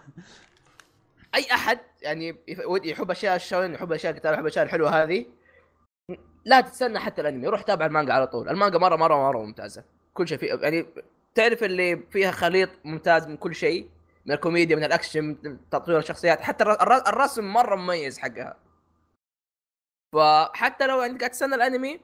أي 1.35 1.47
أحد 1.53 1.79
يعني 2.03 2.37
يحب 2.85 3.11
أشياء 3.11 3.37
الشونن 3.37 3.75
يحب 3.75 3.93
أشياء 3.93 4.13
الكتاب 4.13 4.33
يحب 4.33 4.43
الاشياء 4.43 4.65
الحلوة 4.65 5.03
هذه. 5.03 5.27
لا 6.45 6.61
تستنى 6.61 6.99
حتى 6.99 7.21
الأنمي 7.21 7.49
روح 7.49 7.63
تابع 7.63 7.87
المانجا 7.87 8.13
على 8.13 8.27
طول. 8.27 8.49
المانجا 8.49 8.79
مرة 8.79 8.97
مرة 8.97 9.15
مرة 9.15 9.39
ممتازة. 9.39 9.85
كل 10.15 10.29
شيء 10.29 10.39
فيه 10.39 10.55
يعني 10.55 10.87
تعرف 11.35 11.65
اللي 11.65 11.97
فيها 11.97 12.31
خليط 12.31 12.71
ممتاز 12.85 13.27
من 13.27 13.37
كل 13.37 13.55
شيء 13.55 13.89
من 14.27 14.33
الكوميديا 14.33 14.77
من 14.77 14.85
الأكشن 14.85 15.25
من 15.25 15.71
تطوير 15.71 15.99
الشخصيات. 15.99 16.41
حتى 16.41 16.65
الرسم 17.09 17.53
مرة 17.53 17.77
مميز 17.77 18.19
حقها. 18.19 18.57
فحتى 20.15 20.87
لو 20.87 21.01
انت 21.03 21.21
قاعد 21.21 21.31
تستنى 21.31 21.55
الأنمي 21.55 22.01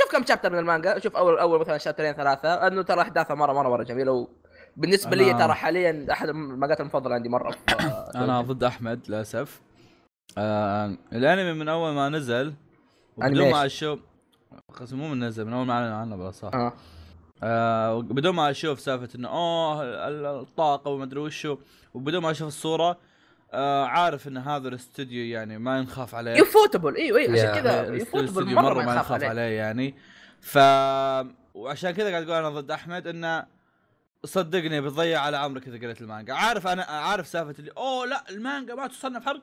شوف 0.00 0.12
كم 0.12 0.26
chapter 0.26 0.52
من 0.52 0.58
المانجا. 0.58 0.98
شوف 0.98 1.16
أول 1.16 1.38
أول 1.38 1.60
مثلا 1.60 1.78
شابترين 1.78 2.12
ثلاثة 2.12 2.66
انه 2.66 2.82
ترى 2.82 3.00
احداثها 3.02 3.34
مرة 3.34 3.52
مرة 3.52 3.68
مرة 3.68 3.82
جميلة 3.82 4.28
بالنسبة 4.76 5.12
أنا... 5.12 5.22
لي 5.22 5.34
ترى 5.34 5.54
حاليا 5.54 6.06
أحد 6.10 6.28
المانجات 6.28 6.80
المفضلة 6.80 7.14
عندي 7.14 7.28
مرة 7.28 7.54
أنا 8.14 8.40
ضد 8.40 8.64
أحمد 8.64 9.00
للأسف. 9.08 9.60
آه 10.38 10.96
الأنمي 11.12 11.52
من 11.52 11.68
أول 11.68 11.92
ما 11.92 12.08
نزل 12.08 12.54
بدون 13.16 13.50
ما 13.50 13.66
أشوف 13.66 13.98
مو 14.92 15.08
من 15.08 15.24
نزل 15.24 15.44
من 15.44 15.52
أول 15.52 15.66
ما 15.66 15.72
أعلن 15.72 15.92
عنه 15.92 16.16
بلا 16.16 16.30
صح. 16.30 16.54
آه. 16.54 16.72
آه 17.42 18.00
بدون 18.02 18.34
ما 18.34 18.50
أشوف 18.50 18.80
سالفة 18.80 19.08
إنه 19.18 19.28
أوه 19.28 19.82
الطاقة 20.40 20.90
وما 20.90 21.04
أدري 21.04 21.20
وشو. 21.20 21.56
وبدون 21.94 22.22
ما 22.22 22.30
أشوف 22.30 22.48
الصورة 22.48 22.98
آه 23.52 23.84
عارف 23.84 24.28
إن 24.28 24.36
هذا 24.36 24.68
الاستوديو 24.68 25.24
يعني 25.24 25.58
ما 25.58 25.78
ينخاف 25.78 26.14
عليه. 26.14 26.32
يفوتبل. 26.32 26.96
أيوه 26.96 27.18
أيوه 27.18 27.32
عشان 27.32 27.62
كذا 27.62 27.94
يفوتبل 27.94 28.54
مرة, 28.54 28.62
مرة 28.62 28.84
ما 28.84 28.92
ينخاف 28.92 29.12
عليه. 29.12 29.28
عليه 29.28 29.42
يعني. 29.42 29.94
ف 30.40 30.58
وعشان 31.54 31.90
كذا 31.90 32.10
قاعد 32.10 32.22
أقول 32.22 32.44
أنا 32.44 32.60
ضد 32.60 32.70
أحمد 32.70 33.06
إنه 33.06 33.55
صدقني 34.26 34.80
بتضيع 34.80 35.20
على 35.20 35.36
عمرك 35.36 35.68
إذا 35.68 35.86
قريت 35.86 36.00
المانجا. 36.00 36.34
عارف 36.34 36.66
أنا 36.66 36.82
عارف 36.82 37.26
سالفة 37.26 37.54
اللي 37.58 37.70
أوه 37.76 38.06
لا 38.06 38.24
المانجا 38.30 38.74
ما 38.74 38.86
تصنف 38.86 39.24
حرق 39.24 39.42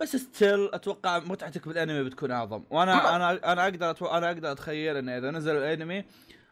بس 0.00 0.16
still 0.16 0.68
أتوقع 0.72 1.18
متعتك 1.18 1.68
بالأنمي 1.68 2.04
بتكون 2.04 2.30
أعظم. 2.30 2.62
وأنا 2.70 3.16
أنا 3.16 3.52
أنا 3.52 3.64
أقدر 3.64 3.90
أتو... 3.90 4.06
أنا 4.06 4.26
أقدر 4.26 4.52
أتخيل 4.52 4.96
انه 4.96 5.18
إذا 5.18 5.30
نزل 5.30 5.56
الأنمي 5.56 6.04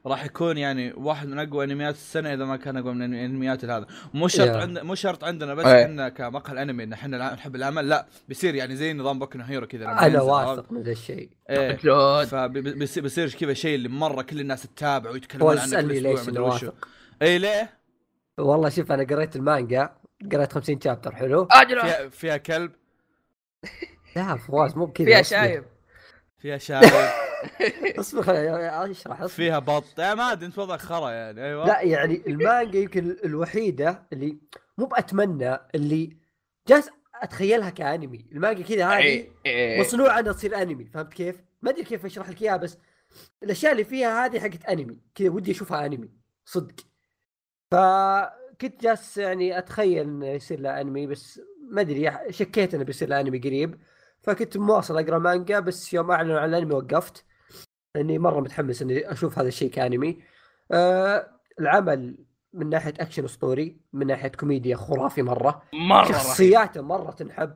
راح 0.06 0.24
يكون 0.24 0.58
يعني 0.58 0.92
واحد 0.96 1.28
من 1.28 1.38
أقوى 1.38 1.64
أنميات 1.64 1.94
السنة 1.94 2.34
إذا 2.34 2.44
ما 2.44 2.56
كان 2.56 2.76
أقوى 2.76 2.94
من 2.94 3.14
أنميات 3.14 3.64
هذا. 3.64 3.86
مو 4.14 4.28
شرط 4.28 4.48
yeah. 4.48 4.56
عند 4.56 4.78
مو 4.78 4.94
شرط 4.94 5.24
عندنا 5.24 5.54
بس 5.54 5.66
إحنا 5.66 6.08
كمقهى 6.08 6.52
الأنمي 6.52 6.84
إن 6.84 6.92
إحنا 6.92 7.34
نحب 7.34 7.56
العمل 7.56 7.88
لا 7.88 8.06
بيصير 8.28 8.54
يعني 8.54 8.76
زي 8.76 8.92
نظام 8.92 9.18
بوكو 9.18 9.38
هيرو 9.38 9.66
كذا 9.66 9.84
أنا 9.84 10.22
واثق 10.22 10.72
من 10.72 10.82
ذا 10.82 10.92
الشيء. 10.92 11.30
إيه. 11.50 11.74
فبيصير 12.24 13.30
كذا 13.30 13.54
شيء 13.54 13.74
اللي 13.74 13.88
مرة 13.88 14.22
كل 14.22 14.40
الناس 14.40 14.62
تتابع 14.62 15.10
ويتكلمون 15.10 15.58
عنه 15.58 15.80
كل 15.80 16.06
أسبوع 16.06 16.40
واثق. 16.40 16.88
إي 17.22 17.38
ليه؟ 17.38 17.78
والله 18.38 18.68
شوف 18.68 18.92
أنا 18.92 19.04
قريت 19.04 19.36
المانجا 19.36 19.96
قريت 20.32 20.52
50 20.52 20.80
chapter 20.80 21.14
حلو؟ 21.14 21.46
فيها, 21.46 22.08
فيها 22.08 22.36
كلب؟ 22.36 22.72
لا 24.16 24.36
فواز 24.36 24.76
مو 24.76 24.86
بكذا 24.86 25.06
فيها 25.06 25.22
شايب. 25.22 25.64
فيها 26.38 26.58
شايب. 26.58 26.92
أصبر 28.00 28.24
أشرح 28.90 29.26
فيها 29.26 29.58
بط. 29.58 30.00
ما 30.00 30.32
أدري 30.32 30.46
أنت 30.46 30.58
وضعك 30.58 30.80
خرا 30.80 31.10
يعني. 31.10 31.44
أيوه. 31.44 31.66
لا 31.66 31.80
يعني 31.80 32.22
المانجا 32.26 32.78
يمكن 32.78 33.16
الوحيدة 33.24 34.02
اللي 34.12 34.38
مو 34.78 34.86
بأتمنى 34.86 35.58
اللي 35.74 36.16
جالس 36.68 36.90
أتخيلها 37.14 37.70
كأنمي. 37.70 38.26
المانجا 38.32 38.62
كذا 38.62 38.86
هذه 38.86 39.02
إيه، 39.02 39.28
إيه. 39.46 39.80
مصنوعة 39.80 40.18
إنها 40.18 40.32
تصير 40.32 40.62
أنمي 40.62 40.84
فهمت 40.84 41.12
كيف؟ 41.12 41.36
ما 41.62 41.70
أدري 41.70 41.84
كيف 41.84 42.04
أشرح 42.06 42.28
لك 42.28 42.42
إياها 42.42 42.56
بس 42.56 42.78
الأشياء 43.42 43.72
اللي 43.72 43.84
فيها 43.84 44.26
هذه 44.26 44.40
حقت 44.40 44.64
أنمي. 44.64 44.98
كذا 45.14 45.30
ودي 45.30 45.50
أشوفها 45.50 45.86
أنمي 45.86 46.10
صدق. 46.44 46.91
فكنت 47.72 48.82
جالس 48.82 49.18
يعني 49.18 49.58
أتخيل 49.58 50.08
إنه 50.08 50.26
يصير 50.26 50.60
له 50.60 50.80
أنمي 50.80 51.06
بس 51.06 51.40
ما 51.70 51.80
أدري 51.80 52.12
شكيت 52.30 52.74
إنه 52.74 52.84
بيصير 52.84 53.08
له 53.08 53.20
أنمي 53.20 53.38
قريب. 53.38 53.78
فكنت 54.22 54.56
مواصل 54.56 54.98
أقرأ 54.98 55.18
مانجا 55.18 55.60
بس 55.60 55.94
يوم 55.94 56.10
اعلنوا 56.10 56.40
عن 56.40 56.48
الأنمي 56.48 56.74
وقفت. 56.74 57.24
لأني 57.94 58.18
مرة 58.18 58.40
متحمس 58.40 58.82
إني 58.82 59.12
أشوف 59.12 59.38
هذا 59.38 59.48
الشيء 59.48 59.70
كأنمي. 59.70 60.22
آه 60.72 61.30
العمل 61.60 62.18
من 62.52 62.68
ناحية 62.68 62.94
أكشن 63.00 63.24
اسطوري 63.24 63.80
من 63.92 64.06
ناحية 64.06 64.28
كوميديا 64.28 64.76
خرافي 64.76 65.22
مرة. 65.22 65.62
مرة 65.72 66.04
شخصياته 66.04 66.82
مرة 66.82 67.10
تنحب. 67.10 67.54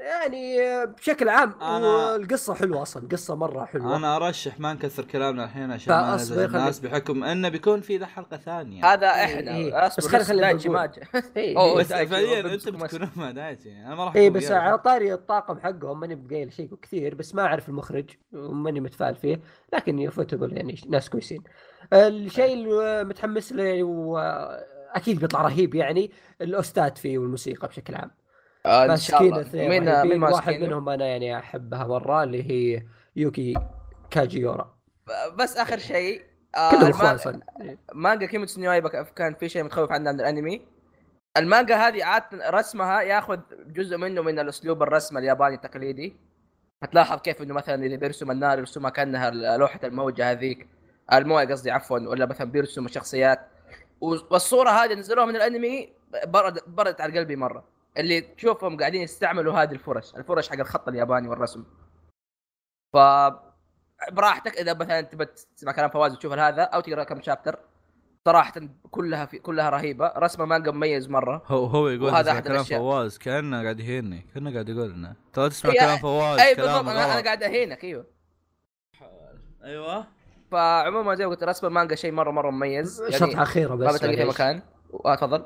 يعني 0.00 0.86
بشكل 0.86 1.28
عام 1.28 1.54
أنا... 1.62 2.16
القصة 2.16 2.54
حلوة 2.54 2.82
أصلا 2.82 3.08
قصة 3.08 3.34
مرة 3.34 3.64
حلوة. 3.64 3.96
أنا 3.96 4.16
أرشح 4.16 4.60
ما 4.60 4.72
نكثر 4.72 5.04
كلامنا 5.04 5.44
الحين 5.44 5.70
عشان 5.70 5.94
ما 5.94 6.14
نزل 6.14 6.44
الناس 6.44 6.80
بحكم 6.80 7.24
إنه 7.24 7.48
بيكون 7.48 7.80
في 7.80 7.96
ذا 7.96 8.06
حلقة 8.06 8.36
ثانية. 8.36 8.92
هذا 8.92 9.08
إحنا 9.08 9.56
إيه. 9.56 9.86
بس 9.86 10.06
خلي 10.06 10.24
خلي 10.24 10.40
دايتشي 10.40 10.68
ماجي 10.68 11.00
إيه. 11.36 11.76
بس 11.76 11.92
فعليا 11.92 12.54
انت 12.54 12.68
بتكون 12.68 13.10
مع 13.16 13.30
دايتشي 13.30 13.72
أنا 13.72 13.94
ما 13.94 14.04
راح 14.04 14.16
اي 14.16 14.30
بس 14.30 14.50
على 14.50 14.78
طاري 14.78 15.14
الطاقم 15.14 15.58
حقهم 15.58 16.00
ماني 16.00 16.14
بقايل 16.14 16.52
شيء 16.52 16.74
كثير 16.82 17.14
بس 17.14 17.34
ما 17.34 17.42
أعرف 17.42 17.68
المخرج 17.68 18.10
وماني 18.32 18.80
متفائل 18.80 19.14
فيه 19.14 19.40
لكن 19.72 19.98
يفوتبل 19.98 20.56
يعني 20.56 20.80
ناس 20.88 21.10
كويسين. 21.10 21.42
الشيء 21.92 22.52
اللي 22.52 23.04
متحمس 23.04 23.52
له 23.52 23.82
واكيد 23.82 25.20
بيطلع 25.20 25.42
رهيب 25.42 25.74
يعني 25.74 26.10
الـ 26.40 26.54
OST 26.54 26.96
فيه 26.96 27.18
والموسيقى 27.18 27.68
بشكل 27.68 27.94
عام. 27.94 28.10
آه 28.66 28.84
إن 28.84 28.96
شاء 28.96 29.22
الله. 29.22 29.68
مين 29.68 30.02
مين 30.02 30.22
واحد 30.22 30.54
منهم 30.54 30.88
أنا 30.88 31.06
يعني 31.06 31.38
أحبها 31.38 31.84
مرة 31.84 32.22
اللي 32.22 32.50
هي 32.50 32.82
يوكي 33.16 33.54
كاجيورا. 34.10 34.74
بس 35.34 35.56
آخر 35.56 35.78
شيء 35.78 36.22
آه 36.56 36.92
مانجا 37.94 38.26
كيميتسو 38.26 38.60
نو 38.60 38.71
يايبا 38.71 38.88
كان 39.16 39.34
في 39.34 39.48
شيء 39.48 39.62
متخوف 39.62 39.92
عنه 39.92 40.12
من 40.12 40.20
الأنمي. 40.20 40.62
المانجا 41.36 41.76
هذه 41.76 42.04
عادة 42.04 42.50
رسمها 42.50 43.02
ياخذ 43.02 43.40
جزء 43.66 43.96
منه 43.96 44.22
من 44.22 44.38
الأسلوب 44.38 44.82
الرسم 44.82 45.18
الياباني 45.18 45.54
التقليدي. 45.54 46.16
هتلاحظ 46.82 47.20
كيف 47.20 47.42
إنه 47.42 47.54
مثلا 47.54 47.86
إذا 47.86 47.96
بيرسم 47.96 48.30
النار 48.30 48.58
يرسمها 48.58 48.90
كأنها 48.90 49.30
لوحة 49.30 49.80
الموجة 49.84 50.30
هذيك. 50.30 50.68
الموية 51.12 51.46
قصدي 51.46 51.70
عفوا 51.70 51.98
ولا 51.98 52.26
مثلا 52.26 52.50
بيرسم 52.50 52.86
الشخصيات 52.86 53.40
والصورة 54.00 54.70
هذه 54.70 54.94
نزلوها 54.94 55.26
من 55.26 55.36
الأنمي 55.36 55.92
برد 56.26 56.58
بردت 56.66 57.00
على 57.00 57.18
قلبي 57.18 57.36
مرة. 57.36 57.79
اللي 57.98 58.20
تشوفهم 58.20 58.76
قاعدين 58.76 59.02
يستعملوا 59.02 59.62
هذه 59.62 59.72
الفرش. 59.72 60.14
الفرش 60.14 60.48
حق 60.48 60.58
الخط 60.58 60.88
الياباني 60.88 61.28
والرسم. 61.28 61.64
ف 62.92 62.96
براحتك 64.12 64.56
إذا 64.56 64.74
مثلا 64.74 65.00
تبى 65.00 65.24
تسمع 65.56 65.72
كلام 65.72 65.90
فواز 65.90 66.12
وتشوف 66.12 66.32
هذا 66.32 66.62
أو 66.62 66.80
تقرأ 66.80 67.04
كم 67.04 67.20
chapter 67.22 67.58
صراحة 68.24 68.52
كلها 68.90 69.26
في 69.26 69.38
كلها 69.38 69.70
رهيبة. 69.70 70.12
رسمة 70.16 70.44
مانجا 70.44 70.70
مميز 70.70 71.08
مرة. 71.08 71.42
هو 71.46 71.64
هو 71.66 71.88
يقول 71.88 72.04
وهذا 72.04 72.32
أحد 72.32 72.48
كلام 72.48 72.64
فواز 72.64 73.18
كأنه 73.18 73.62
قاعد 73.62 73.80
يهيني. 73.80 74.26
كأنه 74.34 74.52
قاعد 74.52 74.68
يقول 74.68 74.90
لنا 74.90 75.16
ترى 75.32 75.48
تسمع 75.48 75.72
كلام 75.72 75.98
فواز 75.98 76.40
اي 76.40 76.54
بالضبط. 76.54 76.88
أنا, 76.88 77.04
أنا 77.04 77.24
قاعد 77.24 77.42
أهينك 77.42 77.84
أيوه. 77.84 78.06
أيوه. 79.64 80.06
فعموما 80.50 81.14
زي 81.14 81.24
ما 81.26 81.30
قلت 81.30 81.44
رسم 81.44 81.66
المانجا 81.66 81.94
شيء 81.94 82.12
مره 82.12 82.30
مرة 82.30 82.50
مميز. 82.50 83.00
يعني 83.00 83.12
شطحه 83.12 83.42
أخيرة 83.42 83.74
بس 83.74 83.86
ما 83.86 83.92
بتلاقي 83.92 84.16
في 84.16 84.24
مكان. 84.24 84.62
آه، 85.04 85.14
تفضل. 85.14 85.44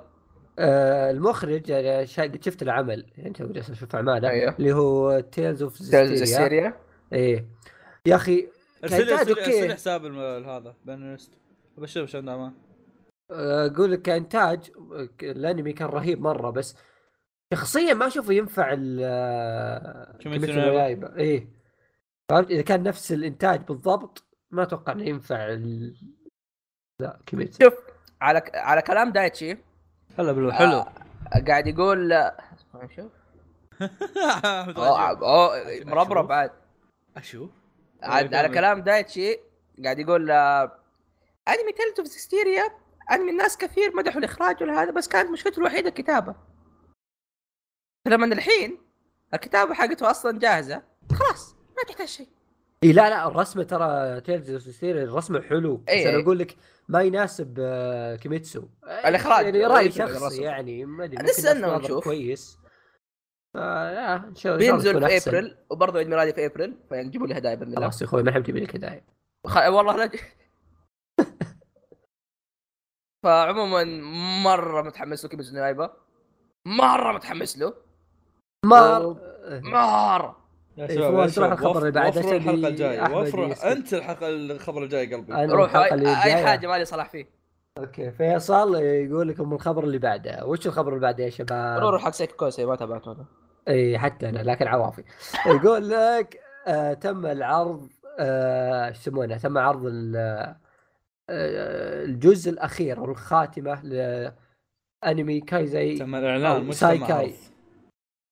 آه 0.58 1.10
المخرج 1.10 1.68
يعني 1.68 2.06
شفت 2.06 2.62
العمل 2.62 3.06
يعني 3.16 3.28
انت 3.28 3.42
جالس 3.42 3.70
أشوف 3.70 3.96
أعماله 3.96 4.30
أيوه. 4.30 4.56
اللي 4.58 4.72
هو 4.72 5.20
Tales 5.20 5.62
of 5.62 5.82
Zestiria 5.82 6.74
إيه. 7.12 7.46
يا 8.06 8.16
أخي 8.16 8.48
ارسل 8.84 9.12
ارسل 9.12 9.72
حساب 9.72 10.04
هذا 10.44 10.74
بانست 10.84 11.32
بشوف 11.78 12.02
إيش 12.02 12.16
عنده 12.16 12.34
أمان 12.34 12.52
أقول 13.30 13.92
لك 13.92 14.02
كانتاج 14.02 14.70
الأنمي 15.22 15.72
كان 15.72 15.88
رهيب 15.88 16.20
مرة 16.20 16.50
بس 16.50 16.76
شخصيا 17.54 17.94
ما 17.94 18.06
أشوفه 18.06 18.32
ينفع 18.32 18.72
ال 18.72 19.00
إيه. 21.16 21.48
فهمت؟ 22.28 22.50
إذا 22.50 22.62
كان 22.62 22.82
نفس 22.82 23.12
الإنتاج 23.12 23.60
بالضبط 23.60 24.24
ما 24.50 24.62
أتوقع 24.62 24.92
إنه 24.92 25.04
ينفع 25.04 25.52
ال... 25.52 25.96
لا 27.00 27.20
كيميتسو 27.26 27.64
شوف 27.64 27.74
على 28.20 28.42
على 28.54 28.82
كلام 28.82 29.12
دايتشي 29.12 29.56
هلا 30.18 30.32
بالو 30.32 30.52
حلو. 30.52 30.78
آه 30.78 30.92
قاعد 31.48 31.66
يقول 31.66 32.30
شوف. 32.96 33.12
اوه 34.76 35.84
مربرب 35.84 36.32
عاد 36.32 36.50
أشوف. 37.16 37.50
عاد 38.02 38.34
على 38.34 38.48
كلام 38.48 38.80
دايتشي 38.80 39.40
قاعد 39.84 39.98
يقول 39.98 40.30
انمي 40.30 41.72
Tales 41.76 41.98
of 41.98 42.08
Zestiria 42.08 42.70
انمي 43.12 43.30
الناس 43.30 43.56
كثير 43.56 43.96
مدحوا 43.96 44.18
الإخراج 44.18 44.62
ولا 44.62 44.82
هذا 44.82 44.90
بس 44.90 45.08
كانت 45.08 45.30
مشكلته 45.30 45.58
الوحيدة 45.58 45.88
الكتابة. 45.88 46.34
فلما 48.04 48.26
الحين 48.26 48.78
الكتابة 49.34 49.74
حقته 49.74 50.10
أصلا 50.10 50.38
جاهزة 50.38 50.82
خلاص 51.12 51.56
ما 51.76 51.82
تحتاج 51.88 52.08
شيء. 52.08 52.28
إي 52.84 52.92
لا 52.92 53.10
لا 53.10 53.28
الرسمه 53.28 53.62
ترى 53.62 54.20
Tales 54.20 54.68
style 54.68 54.98
الرسمه 54.98 55.40
حلو 55.40 55.84
إيه. 55.88 56.00
بس 56.00 56.14
أنا 56.14 56.22
أقول 56.22 56.38
لك 56.38 56.56
ما 56.88 57.02
يناسب 57.02 57.56
آه، 57.60 58.16
كيميتسو 58.16 58.68
الإخراج. 59.04 59.44
يعني 59.44 59.66
راي. 59.66 59.90
شخصي 59.90 60.42
يعني 60.42 60.84
ما 60.84 61.04
أدري 61.04 61.24
نستنى 61.24 61.54
ممكن 61.54 61.72
ناس 61.72 61.80
ونشوف. 61.80 62.04
كويس 62.04 62.58
ف 63.54 63.56
آه، 63.56 64.16
إن 64.16 64.34
شاء 64.34 64.54
الله 64.54 64.70
بينزل 64.70 65.20
في. 65.20 65.28
أبريل 65.28 65.56
وبرضه 65.70 65.98
عيد 65.98 66.08
ميلادي 66.08 66.32
في 66.32 66.46
أبريل 66.46 66.76
فيجيبوا 66.88 67.26
لي 67.26 67.38
هدايا 67.38 67.54
بإذن 67.54 67.68
الله 67.68 67.80
خلاص 67.80 68.02
يا 68.02 68.06
أخوي 68.06 68.22
ما 68.22 68.30
نحب 68.30 68.42
تجيب 68.42 68.56
لك 68.56 68.76
هدايا 68.76 69.04
خ... 69.46 69.56
والله 69.56 69.96
لا 69.96 70.10
فعموما 73.24 73.84
مرة 74.44 74.82
متحمس 74.82 75.24
له 75.24 75.30
كيميتسو 75.30 75.54
نايبا 75.54 75.96
مرة 76.66 77.12
متحمس 77.12 77.58
له 77.58 77.74
ما 78.64 79.16
مرة 79.62 80.43
يا 80.76 80.86
إيه، 80.88 80.94
شباب 80.94 81.12
فواز 81.12 81.38
يا 81.38 81.44
روح 81.44 81.48
شباب 81.48 81.52
الخبر 81.52 81.78
اللي 81.78 81.90
بعده 81.90 82.20
وفروا 82.20 82.32
الحلقة 82.32 82.68
الجاية 82.68 83.16
وفروا 83.16 83.46
يسكت. 83.46 83.64
أنت 83.64 83.94
الحلقة 83.94 84.28
الخبر 84.28 84.82
الجاي 84.82 85.14
قلبي 85.14 85.32
روح 85.34 85.76
أي. 85.76 86.46
حاجة 86.46 86.66
مالي 86.66 86.84
صلاح 86.84 87.10
فيه 87.10 87.26
okay 87.78 88.10
فيصل 88.10 88.76
يقول 88.82 89.28
لكم 89.28 89.52
الخبر 89.52 89.84
اللي 89.84 89.98
بعده 89.98 90.46
وش 90.46 90.66
الخبر 90.66 90.88
اللي 90.88 91.00
بعده 91.00 91.24
يا 91.24 91.30
شباب؟ 91.30 91.82
روح 91.82 92.04
حق 92.04 92.10
سايكي 92.10 92.36
كوسو 92.36 92.64
ما 92.64 92.76
تابعته 92.76 93.12
أنا 93.12 93.24
إي 93.68 93.98
حتى 93.98 94.28
أنا 94.28 94.38
لكن 94.38 94.66
عوافي 94.66 95.04
يقول 95.46 95.90
لك 95.90 96.40
آه 96.66 96.92
تم 96.92 97.26
العرض 97.26 97.88
آه 98.18 98.88
إيش 98.88 98.96
يسمونه 98.96 99.36
تم 99.36 99.58
عرض 99.58 99.92
آه 100.16 100.56
الجزء 102.04 102.50
الأخير 102.50 102.98
أو 102.98 103.04
الخاتمة 103.04 103.82
لانمي 105.04 105.40
كايزاي 105.40 105.98
تم 105.98 106.14
الإعلان 106.14 106.52
أو 106.52 106.60
مش 106.60 106.74
ساي 106.74 106.98
تم 106.98 107.06
كاي. 107.06 107.34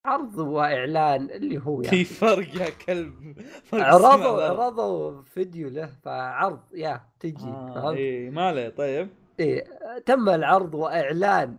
عرض. 0.05 0.39
وإعلان 0.39 1.31
اللي 1.31 1.59
هو 1.67 1.83
يعني. 1.83 1.97
في 1.97 2.05
فرق 2.05 2.57
يا 2.57 2.71
كلب. 2.87 3.39
فرق 3.65 3.83
عرضوا. 3.85 4.43
عرضوا 4.43 5.23
فيديو 5.23 5.69
له 5.69 5.87
فعرض 6.05 6.61
يا 6.75 7.01
تجي 7.21 7.45
آه 7.45 7.75
فهمت؟ 7.75 7.97
اي 7.97 8.31
ما 8.31 8.47
عليه 8.49 8.69
طيب. 8.69 9.09
إيه 9.41 9.65
تم 10.07 10.29
العرض 10.29 10.75
وإعلان 10.75 11.59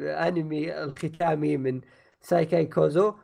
أنمي 0.00 0.82
الختامي 0.82 1.56
من 1.56 1.80
سايكي 2.20 2.66
كوسو 2.66 3.14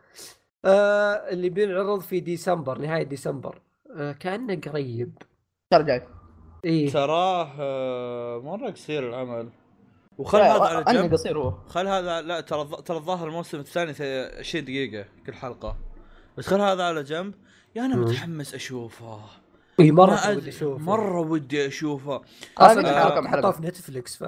آه 0.64 1.12
اللي 1.14 1.48
بينعرض 1.48 2.00
في 2.00 2.20
ديسمبر 2.20 2.78
نهاية 2.78 3.02
ديسمبر. 3.02 3.58
آه 3.96 4.12
كأنه 4.12 4.60
قريب. 4.60 5.18
الجاي 5.72 6.02
إيه. 6.64 6.90
تراه 6.90 7.48
آه، 7.60 8.40
مرة 8.44 8.70
قصير 8.70 9.08
العمل. 9.08 9.48
وخل 10.18 10.38
هذا 10.40 10.50
على 10.64 10.78
انمي 10.88 11.02
جنب. 11.02 11.12
قصير 11.12 11.38
هو. 11.38 11.50
خل 11.68 11.86
هذا 11.86 12.20
لا 12.22 12.40
ترى 12.40 12.68
ترى 12.84 12.96
الظاهر 12.96 13.28
الموسم 13.28 13.58
الثاني 13.60 13.92
ث- 13.94 14.38
20 14.38 14.64
دقيقة 14.64 15.04
كل 15.26 15.34
حلقة. 15.34 15.76
بس 16.38 16.46
خل 16.46 16.60
هذا 16.60 16.84
على 16.84 17.02
جنب. 17.02 17.34
يا 17.76 17.82
أنا. 17.86 17.96
متحمس 17.96 18.54
أشوفه. 18.54 19.20
إي 19.80 19.92
مرة 19.92 20.30
ودي 20.36 20.48
أشوفه. 20.48 20.78
مرة 20.84 21.20
ودي 21.20 21.66
أشوفه. 21.66 22.22
أصلا 22.58 23.06
آه، 23.06 23.28
حطوه 23.28 23.50
في 23.50 23.62
نتفلكس 23.62 24.16
ف 24.16 24.22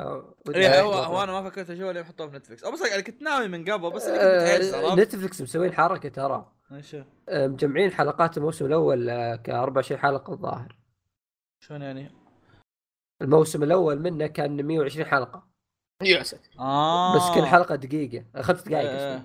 إيه 0.55 0.83
هو, 0.83 0.93
هو 0.93 1.23
أنا 1.23 1.33
ما 1.33 1.51
فكرت 1.51 1.71
أشوفه 1.71 1.93
لين 1.93 2.05
حطوه 2.05 2.29
في 2.29 2.37
نتفلكس 2.37 2.65
أو 2.65 2.73
بس 2.73 2.91
يعني 2.91 3.03
كنت 3.03 3.23
ناوي 3.23 3.49
من 3.49 3.65
قبل 3.71 3.91
بس 3.91 4.07
متحمس 4.09 4.75
آه؟ 4.75 4.95
نتفلكس 4.95 5.43
مسوين 5.43 5.73
حركة 5.73 6.09
ترى. 6.09 6.53
إيش؟ 6.73 6.97
آه 7.29 7.47
مجمعين 7.47 7.91
حلقات 7.93 8.37
الموسم 8.39 8.67
الأول 8.67 9.11
آه 9.11 9.37
ك 9.37 9.51
24 9.51 10.01
حلقة 10.01 10.33
الظاهر. 10.33 10.77
شلون 11.61 11.83
يعني؟ 11.83 12.11
الموسم 13.23 13.63
الأول 13.63 13.99
منه 14.01 14.27
كان 14.27 14.63
120 14.67 15.07
حلقة. 15.07 15.48
يا 16.03 16.23
ساتر 16.23 16.51
آه 16.59 17.17
بس 17.17 17.39
كل 17.39 17.47
حلقة 17.47 17.75
دقيقة 17.75 18.25
آه، 18.37 18.43
خمس 18.43 18.63
دقائق 18.63 18.91
آه. 18.91 19.23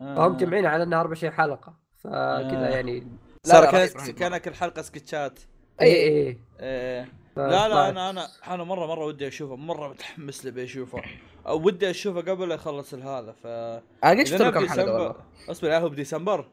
آه. 0.00 0.14
فهم 0.16 0.32
مجمعين 0.32 0.66
على 0.66 0.82
إنها 0.82 1.00
24 1.00 1.32
حلقة 1.32 1.74
فكذا 1.96 2.66
آه. 2.68 2.70
يعني. 2.70 3.06
صار 3.46 3.70
كانت. 3.70 4.10
كان 4.10 4.36
كل 4.38 4.54
حلقة 4.54 4.82
سكتشات. 4.82 5.38
اي 5.80 5.86
اي 5.86 6.38
إيه. 6.60 7.08
ف- 7.36 7.38
لا 7.38 7.68
لا 7.68 7.88
أنا 7.88 8.10
أنا 8.10 8.28
أنا 8.48 8.64
مره 8.64 8.86
مرة 8.86 9.04
ودي 9.04 9.28
أشوفه 9.28 9.56
مرة 9.56 9.88
متحمس 9.88 10.46
لبي 10.46 10.64
أشوفه. 10.64 11.02
أو 11.46 11.62
ودي 11.66 11.90
أشوفه 11.90 12.20
قبل 12.20 12.48
لا 12.48 12.54
يخلص 12.54 12.94
هذا 12.94 13.32
ف 13.32 13.46
أنا 13.46 13.80
قد 14.04 14.16
إذا 14.18 14.24
شفت 14.24 14.42
كم 14.54 14.68
حلقة 14.68 14.92
والله؟ 14.94 15.14
اصبر 15.50 15.76
هو 15.76 15.88
بديسمبر؟ 15.88 16.48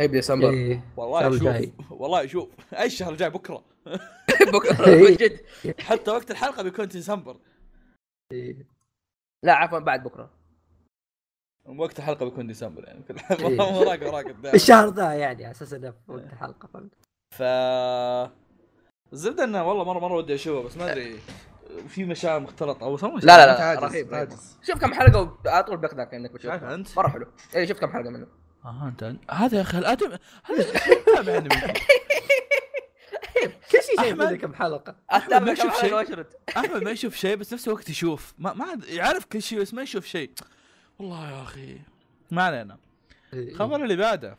اي 0.00 0.08
بديسمبر. 0.08 0.50
إيه. 0.50 0.84
والله 0.96 1.18
الشهر 1.18 1.34
أشوف. 1.36 1.46
الجاي. 1.48 1.72
والله 2.00 2.24
أشوف. 2.24 2.48
أي 2.78 2.86
الشهر 2.86 3.12
الجاي؟ 3.12 3.30
بكرة. 3.30 3.64
بكرة. 4.54 4.86
إيه. 4.86 5.08
من 5.10 5.16
جد 5.16 5.40
حتى 5.80 6.10
وقت 6.10 6.30
الحلقة 6.30 6.62
بيكون 6.62 6.86
ديسمبر. 6.88 7.36
إيه. 8.32 8.71
لا 9.44 9.52
عفوا 9.52 9.78
بعد 9.78 10.02
بكرة. 10.04 10.30
وقت 11.66 11.98
الحلقة 11.98 12.24
بيكون 12.24 12.46
ديسمبر 12.46 12.84
يعني. 12.84 13.02
كل 13.02 13.14
إيه. 13.46 13.60
وراك 13.78 14.02
وراك 14.02 14.54
الشهر 14.54 14.88
ذا 14.88 15.12
يعني 15.12 15.44
على 15.44 15.50
أساس 15.50 15.72
إنه 15.72 15.94
وقت 16.08 16.32
الحلقة 16.32 16.68
فهمت؟ 16.74 16.92
ف 17.34 17.42
الزبده 19.12 19.44
إنه 19.44 19.68
والله 19.68 19.84
مره 19.84 19.98
مرة 19.98 20.14
ودي 20.14 20.34
أشوفه 20.34 20.68
بس 20.68 20.76
ما 20.76 20.92
أدري. 20.92 21.18
في 21.88 22.04
مشاعر 22.04 22.40
مختلطة. 22.40 22.84
أو 22.84 22.96
لا، 22.96 23.20
لا، 23.22 23.74
لا، 23.74 23.80
رهيب،. 23.80 24.28
شوف 24.62 24.78
كم 24.80 24.94
حلقة 24.94 25.36
وعلى 25.46 25.62
طول 25.64 25.76
بيقنعك 25.76 26.14
إنك 26.14 26.30
شايف 26.40 26.54
بتشوفه 26.54 26.74
أنت؟ 26.74 26.96
مرة 26.96 27.08
حلو. 27.08 27.26
اي 27.56 27.66
شفت 27.66 27.80
كم 27.80 27.92
حلقة 27.92 28.10
منه. 28.10 28.26
آه 28.64 28.88
انت 28.88 29.14
هذا 29.30 29.56
يا 29.56 29.62
أخي 29.62 29.78
الادم 29.78 30.18
هذا 30.44 31.44
كل 33.96 34.02
شيء. 34.04 34.14
منه 34.14 34.36
كم 34.36 34.54
حلقه 34.54 34.96
اتابع 35.10 35.38
ما 35.46 35.52
يشوف 35.52 35.80
شيء. 35.80 35.94
واشرد 35.94 36.26
أحمد 36.56 36.82
ما 36.82 36.90
يشوف 36.90 37.14
شيء 37.16 37.36
بس 37.36 37.52
نفس 37.52 37.68
الوقت 37.68 37.88
يشوف. 37.90 38.34
ما 38.38 38.52
ما 38.52 38.64
عاد- 38.64 38.84
يعرف 38.84 39.24
كل 39.24 39.42
شيء 39.42 39.60
بس 39.60 39.74
ما 39.74 39.82
يشوف 39.82 40.06
شيء. 40.06 40.30
والله 40.98 41.30
يا 41.30 41.42
أخي. 41.42 41.78
ما 42.30 42.42
علينا. 42.42 42.78
إيه. 43.32 43.48
الخبر 43.48 43.82
اللي 43.84 43.96
بعده. 43.96 44.36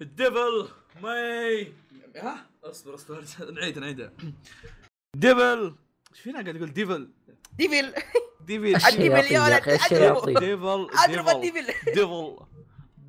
ال 0.00 0.11
Devil 0.11 0.68
May. 1.02 1.72
ها؟ 2.16 2.46
اصبر 2.64 2.94
اصبر. 2.94 3.24
نعيد 3.60 3.78
نعيدها 3.78 4.12
Devil 5.16 5.74
إيش 6.12 6.20
فينا 6.20 6.42
قاعد 6.42 6.56
يقول 6.56 6.72
Devil؟ 6.72 7.08
Devil. 7.58 7.94
Devil. 8.40 8.76
ال 8.88 8.95
Devil 8.95 9.32
يا 9.32 9.40
ولد 9.40 9.62
Devil 10.38 11.40
Devil. 11.40 11.92
Devil. 11.94 12.36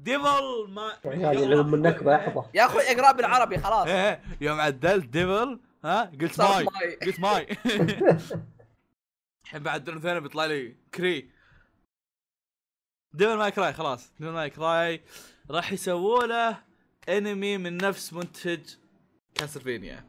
Devil 0.08 0.68
May 0.70 0.94
يا 1.06 1.28
عيال 1.28 1.54
العلم 1.54 1.74
النكبه 1.74 2.16
احفظه 2.16 2.46
يا 2.54 2.66
أخوي 2.66 2.82
اقرأ 2.82 3.12
بالعربي 3.12 3.58
خلاص. 3.58 3.88
إيه 3.88 4.10
إيه، 4.10 4.20
يوم 4.42 4.62
عدلت 4.62 5.06
Devil 5.06 5.60
ها 5.84 6.12
قلت 6.22 6.42
May. 6.42 6.66
قلت 7.06 7.20
May. 7.20 7.48
الحين 9.44 9.64
بعد 9.64 9.84
دون 9.84 10.02
ثاني 10.02 10.20
بيطلع 10.20 10.46
لي 10.46 10.76
كري. 10.94 11.30
Devil 13.14 13.38
May 13.38 13.52
Cry 13.52 13.74
خلاص. 13.74 14.12
Devil 14.20 14.32
May 14.32 14.50
Cry. 14.50 15.02
راح 15.52 15.72
يسووا 15.72 16.24
له 16.24 16.58
انمي 17.10 17.58
من 17.58 17.78
نفس 17.78 18.14
منتج 18.14 18.62
Castlevania 19.36 20.04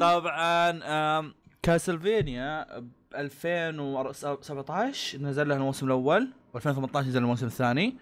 طبعا 0.00 1.32
Castlevania 1.62 2.78
ب 2.78 2.90
2017 3.14 5.18
نزل 5.18 5.48
له 5.48 5.56
الموسم 5.56 5.86
الأول. 5.86 6.32
و2018 6.54 6.96
نزل 6.96 7.18
الموسم 7.18 7.46
الثاني. 7.46 7.96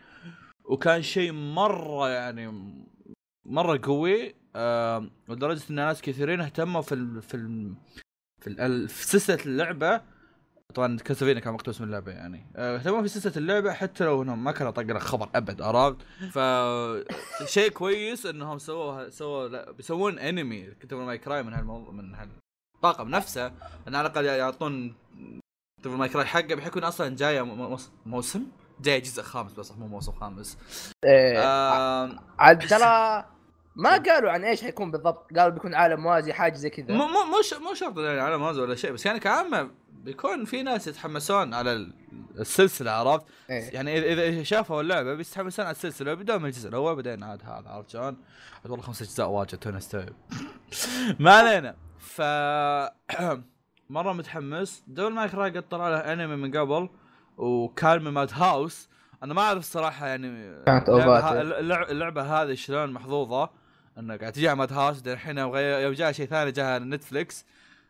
وكان 0.64 1.02
شيء 1.02 1.32
مرة 1.32 2.08
يعني 2.08 2.74
مرة 3.46 3.80
قوي. 3.82 4.34
لدرجة 5.28 5.62
إن 5.70 5.74
ناس 5.74 6.02
كثيرين 6.02 6.40
اهتموا 6.40 6.82
في 6.82 6.94
ال 6.94 7.22
في 7.22 7.34
ال 7.34 7.74
في, 8.40 8.50
ال 8.50 8.88
في 8.88 9.06
سلسلة 9.06 9.44
اللعبة. 9.46 10.00
طبعا 10.74 10.96
Castlevania 10.98 11.40
كان 11.40 11.54
مقتبس 11.54 11.80
من 11.80 11.86
اللعبة 11.86 12.12
يعني. 12.12 12.46
آه، 12.56 12.76
اهتموا 12.76 13.02
في 13.02 13.08
سلسلة 13.08 13.32
اللعبة 13.36 13.72
حتى 13.72 14.04
لو 14.04 14.22
إنهم 14.22 14.44
ما 14.44 14.52
كانوا 14.52 14.72
طق 14.72 14.98
خبر 14.98 15.28
أبد 15.34 15.62
عرفت؟ 15.62 15.96
ف 16.32 16.38
شيء 17.54 17.70
كويس 17.70 18.26
إنهم 18.26 18.58
سووا 18.58 19.08
سووا 19.08 19.70
بيسوون 19.70 20.18
انمي 20.18 20.66
Devil 20.66 21.04
May 21.04 21.18
Cry 21.18 21.42
من 21.42 21.54
هالموضوع 21.54 21.92
من 21.92 22.14
هالطاقم 22.14 23.08
نفسه. 23.08 23.46
إن 23.88 23.94
على 23.94 24.08
الأقل 24.08 24.24
يعطون 24.24 24.94
كتبوا 25.80 25.96
ماي 25.96 26.08
كراي 26.08 26.24
حقه 26.24 26.54
بحيكون 26.54 26.84
أصلا 26.84 27.16
جاية 27.16 27.42
موسم 28.06 28.46
جاي 28.80 29.00
جزء 29.00 29.22
خامس 29.22 29.52
بس 29.52 29.72
مو 29.72 29.86
موسم 29.86 30.12
خامس. 30.12 30.58
آم، 31.04 32.18
عاد 32.38 32.66
ترى 32.68 33.24
ما 33.76 33.90
قالوا 33.96 34.30
عن 34.30 34.44
إيش 34.44 34.62
حيكون 34.62 34.90
بالضبط 34.90 35.32
قالوا 35.38 35.48
بيكون 35.54 35.74
عالم 35.74 36.00
موازي 36.00 36.32
حاجة 36.32 36.54
زي 36.54 36.70
كذا 36.70 36.94
مو 36.94 37.06
مو 37.06 37.24
مو 37.60 37.74
شرط 37.74 37.98
يعني 37.98 38.20
على 38.20 38.38
مازو 38.38 38.62
ولا 38.62 38.74
شيء 38.74 38.92
بس 38.92 39.06
يعني 39.06 39.20
كعامة 39.20 39.70
بيكون 39.92 40.44
في 40.44 40.62
ناس 40.62 40.86
يتحمسون 40.86 41.54
على 41.54 41.72
ال- 41.72 41.92
السلسلة 42.38 42.90
عرفت؟ 42.90 43.26
إيه. 43.50 43.70
يعني 43.74 44.12
اذا 44.12 44.22
إذا 44.22 44.42
شافوا 44.42 44.80
اللعبة 44.80 45.14
بيتحمسون 45.14 45.64
على 45.64 45.72
السلسلة 45.72 46.14
بدون 46.14 46.38
من 46.42 46.46
الجزء 46.46 46.68
الأول 46.68 46.94
بعدين 46.96 47.22
عاد 47.24 47.42
هذا 47.42 47.68
عرفت 47.68 47.90
شلون؟ 47.90 48.16
والله 48.64 48.80
خمس 48.82 49.02
أجزاء 49.02 49.28
واجد 49.28 49.58
تونا 49.58 49.78
استوعب 49.78 50.12
ما 51.20 51.32
علينا 51.32 51.76
ف 51.98 52.22
مرة 53.90 54.12
متحمس. 54.12 54.84
Devil 54.86 55.12
May 55.12 55.34
Cry 55.34 55.50
قد 55.50 55.68
طلع 55.68 55.88
له 55.88 56.12
انمي 56.12 56.36
من 56.36 56.56
قبل 56.56 56.88
وكان 57.36 58.04
من 58.04 58.10
Madhouse. 58.10 58.88
أنا 59.22 59.34
ما 59.34 59.42
أعرف 59.42 59.58
الصراحه 59.58 60.06
يعني 60.06 60.54
كانت 60.64 60.88
اللعبة, 60.88 61.40
اللعبة 61.90 62.22
هذه 62.22 62.54
شلون 62.54 62.92
محظوظة. 62.92 63.50
إنه 63.98 64.16
قاعد 64.16 64.32
تجي 64.32 64.48
على 64.48 64.58
Madhouse 64.58 65.06
الحين 65.06 65.38
يوم 65.38 65.56
يوم 65.56 65.92
جاء 65.92 66.12
شيء 66.12 66.26
ثاني 66.26 66.50
جاء 66.50 66.66
على 66.66 66.84
Netflix 66.84 67.46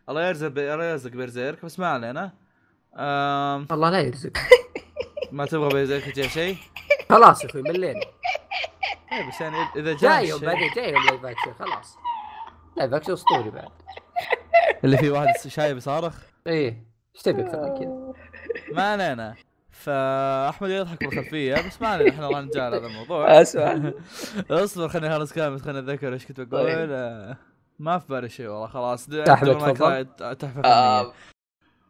الله 0.09 0.29
يرزق 0.29 0.47
الله 0.47 0.85
يرزق 0.85 1.11
Berserk 1.11 1.65
بس 1.65 1.79
ما 1.79 1.87
علينا. 1.87 2.33
أم 2.95 3.67
والله 3.71 3.91
لا 3.91 4.01
يرزق. 4.01 4.33
ما 5.33 5.47
تبغى 5.47 5.69
Berserk 5.69 6.09
يجي 6.09 6.29
شيء؟ 6.29 6.57
خلاص 7.11 7.45
يا 7.45 7.51
أخوي 7.51 7.63
ملينا. 7.63 8.01
إيه 9.13 9.29
بس 9.29 9.41
يعني 9.41 9.57
إذا 9.77 9.93
جاي 9.93 9.97
جايهم 9.97 10.41
بعدين 10.41 10.71
جايهم 10.77 11.07
live 11.07 11.25
action 11.25 11.55
خلاص. 11.59 11.97
live 12.77 12.95
action 12.95 13.13
اسطوري 13.13 13.51
بعد. 13.51 13.71
اللي 14.85 14.97
فيه 14.99 15.11
واحد 15.11 15.49
شايب 15.49 15.77
يصارخ 15.77 16.19
إيه. 16.47 16.85
إيش 17.15 17.23
تبي 17.23 17.43
أكثر 17.43 17.61
من 17.63 17.79
كذا؟ 17.79 18.13
ما 18.75 18.83
علينا. 18.93 19.35
فأحمد 19.71 20.71
يضحك 20.71 21.05
بالخلفيه 21.05 21.55
بس 21.55 21.83
ما 21.83 21.89
علينا 21.89 22.11
إحنا 22.11 22.29
راح 22.29 22.39
نتجاهل 22.39 22.75
هذا 22.75 22.87
الموضوع. 22.87 23.41
أسمع. 23.41 23.93
اصبر 24.51 24.89
خليني 24.89 25.17
أخلص 25.17 25.33
كلامي 25.33 25.59
خليني 25.59 25.79
أتذكر 25.79 26.13
إيش 26.13 26.27
كنت 26.27 26.41
بقول. 26.41 26.65
طيب. 26.67 26.89
آه، 26.93 27.37
ما 27.79 27.99
في 27.99 28.09
بالي 28.09 28.29
شيء 28.29 28.47
والله 28.49 28.67
خلاص. 28.67 29.07
Cry 29.11 30.05
تحفة 30.05 30.61
آه 30.65 31.03
فنيه 31.03 31.13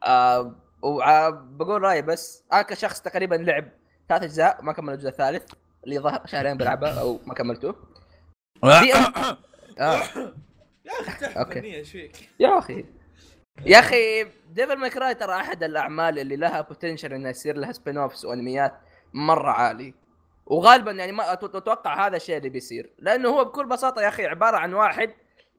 آه 0.04 0.54
وبقول 0.82 1.82
رأيي 1.82 2.02
بس 2.02 2.44
أنا 2.52 2.62
كشخص 2.62 3.00
تقريبا 3.00 3.34
لعب 3.34 3.68
ثلاث 4.08 4.22
أجزاء 4.22 4.62
ما 4.62 4.72
كمل 4.72 4.92
الجزء 4.94 5.08
الثالث 5.08 5.52
اللي 5.84 5.98
ظهر 5.98 6.22
شهرين 6.26 6.56
بلعبه 6.56 7.00
أو 7.00 7.20
ما 7.26 7.34
كملته. 7.34 7.74
أن- 8.64 9.36
آه. 9.80 10.02
يا 11.22 11.42
أخي 11.42 11.60
إيش 11.60 11.90
فيك؟ 11.90 12.28
يا 12.40 12.58
أخي. 12.58 12.84
يا 13.66 13.78
أخي 13.78 14.24
Devil 14.50 14.76
May 14.76 14.90
Cry 14.90 15.14
ترى 15.14 15.34
أحد 15.34 15.62
الأعمال 15.62 16.18
اللي 16.18 16.36
لها 16.36 16.60
potential 16.60 17.12
انها 17.12 17.30
يصير 17.30 17.56
لها 17.56 17.72
spin-offs 17.72 18.24
وأنميات 18.24 18.74
مرة 19.14 19.50
عالي. 19.50 19.94
وغالبا 20.46 20.92
يعني 20.92 21.12
ما 21.12 21.32
أتوقع 21.32 22.06
هذا 22.06 22.16
الشيء 22.16 22.36
اللي 22.36 22.48
بيصير. 22.48 22.90
لأنه 22.98 23.28
هو 23.28 23.44
بكل 23.44 23.66
بساطة 23.66 24.02
يا 24.02 24.08
أخي 24.08 24.26
عبارة 24.26 24.56
عن 24.56 24.74
واحد 24.74 25.14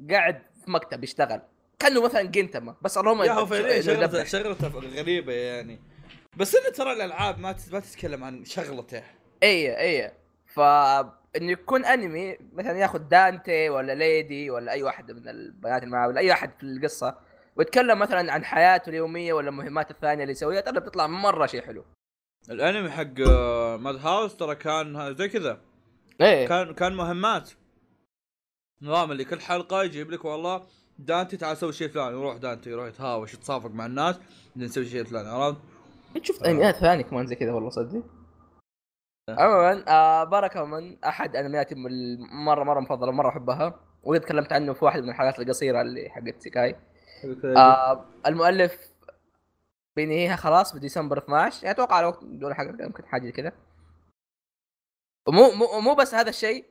قاعد 0.10 0.42
في 0.66 0.72
مكتب 0.72 1.04
يشتغل. 1.04 1.42
كأنه 1.80 2.02
مثلا 2.04 2.22
Gintama 2.22 2.76
بس 2.82 2.98
اللهم 2.98 3.24
يا 3.24 3.32
هو 3.32 3.46
فعليا 3.46 3.82
شغلته. 3.82 4.24
شغلته 4.24 4.68
غريبة 4.68 5.34
يعني. 5.34 5.80
بس 6.38 6.56
إنه 6.56 6.70
ترى 6.70 6.92
الألعاب 6.92 7.40
ما 7.40 7.56
ما 7.72 7.80
تتكلم 7.80 8.24
عن 8.24 8.46
شغلته. 8.46 9.04
اي 9.44 9.80
اي 9.80 10.12
ف 10.54 10.60
انه 11.36 11.52
يكون 11.52 11.86
أنمي 11.86 12.38
مثلا 12.54 12.78
ياخذ 12.78 13.00
دانتي 13.00 13.70
ولا 13.70 13.96
ليدي 13.96 14.50
ولا 14.50 14.72
أي 14.72 14.84
واحدة 14.84 15.14
من 15.14 15.28
البنات 15.28 15.84
اللي 15.84 15.94
معاه 15.94 16.08
ولا 16.08 16.20
أي 16.20 16.34
احد 16.34 16.52
في 16.58 16.64
القصة 16.64 17.18
ويتكلم 17.56 18.00
مثلا 18.00 18.34
عن 18.34 18.46
حياته 18.46 18.90
اليومية 18.90 19.34
ولا 19.34 19.50
المهمات 19.50 19.92
الثانية 19.92 20.24
اللي 20.24 20.32
يسويها 20.32 20.62
ترى 20.62 20.80
بتطلع 20.80 21.08
مرة 21.08 21.46
شيء 21.46 21.62
حلو. 21.62 21.86
الأنمي 22.50 22.90
حق 22.90 23.20
Madhouse 23.80 24.36
ترى 24.36 24.56
كان 24.56 25.16
زي 25.16 25.30
كذا. 25.30 25.62
إيه. 26.22 26.48
كان 26.48 26.74
كان 26.74 26.94
مهمات. 26.94 27.50
نظام 28.82 29.12
اللي 29.12 29.26
كل 29.26 29.40
حلقة 29.40 29.84
يجيب 29.84 30.12
لك 30.12 30.26
والله 30.26 30.64
دانتي 31.00 31.38
تعال 31.38 31.58
سوي 31.58 31.74
شيء 31.74 31.88
فلاني 31.88 32.12
يروح 32.18 32.38
دانتي 32.38 32.70
يروح 32.70 32.88
يتهاوش 32.88 33.34
يتصافق 33.34 33.70
مع 33.70 33.86
الناس 33.86 34.20
نسوي 34.56 34.86
شيء 34.86 35.04
فلاني 35.04 35.30
عرفت؟ 35.30 35.60
انت 36.16 36.26
شفت 36.26 36.44
أنميات 36.44 36.76
ثانية 36.76 37.04
كمان 37.04 37.28
زي 37.28 37.36
كذا 37.36 37.52
والله 37.52 37.70
صدق. 37.70 38.04
عموما 39.30 39.84
آه 39.88 40.24
Barakamon 40.24 41.04
أحد 41.04 41.36
أنمياتي 41.36 41.76
مرة 42.32 42.64
مرة 42.64 42.80
مفضلة 42.80 43.12
مرة 43.12 43.30
أحبها. 43.30 43.80
وقد 44.04 44.22
تكلمت 44.22 44.54
عنه 44.54 44.74
في 44.74 44.86
واحد 44.86 45.04
من 45.04 45.10
الحلقات 45.10 45.40
القصيرة 45.40 45.82
اللي 45.82 46.10
حقت 46.10 46.42
سيكاي. 46.42 46.76
آه 47.58 48.06
المؤلف 48.26 48.92
بينهيها 49.96 50.36
خلاص 50.36 50.76
بديسمبر 50.76 51.18
12 51.18 51.64
يعني 51.64 51.76
أتوقع 51.76 51.96
على 51.96 52.06
وقت 52.08 52.24
دول 52.24 52.56
حق 52.56 52.64
يمكن 52.64 53.06
حاجة 53.06 53.30
كذا. 53.30 53.52
ومو 55.28 55.52
مو 55.52 55.80
مو 55.80 55.96
بس 55.96 56.16
هذا 56.16 56.30
الشيء. 56.30 56.66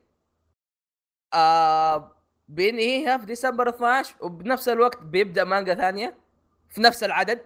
آه 1.33 2.11
بينهيها 2.47 3.17
في 3.17 3.25
ديسمبر 3.25 3.69
12 3.69 4.15
وبنفس 4.21 4.69
الوقت 4.69 4.97
بيبدأ 5.03 5.43
مانجا 5.43 5.73
ثانية 5.75 6.17
في 6.69 6.81
نفس 6.81 7.03
العدد. 7.03 7.41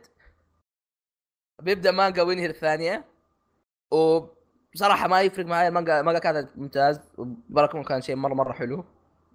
بيبدأ 1.62 1.92
مانجا 1.92 2.22
وينهي 2.24 2.46
الثانية. 2.46 3.06
وبصراحه 4.76 5.08
ما 5.08 5.22
يفرق 5.22 5.46
معي 5.46 5.68
المانجا 5.68 6.00
المانجا 6.00 6.20
كانت 6.20 6.50
ممتاز. 6.56 7.00
و 7.18 7.24
Barakamon 7.24 7.84
كان 7.84 8.02
شيء 8.02 8.16
مرة 8.16 8.34
مرة 8.34 8.54
حلو. 8.54 8.86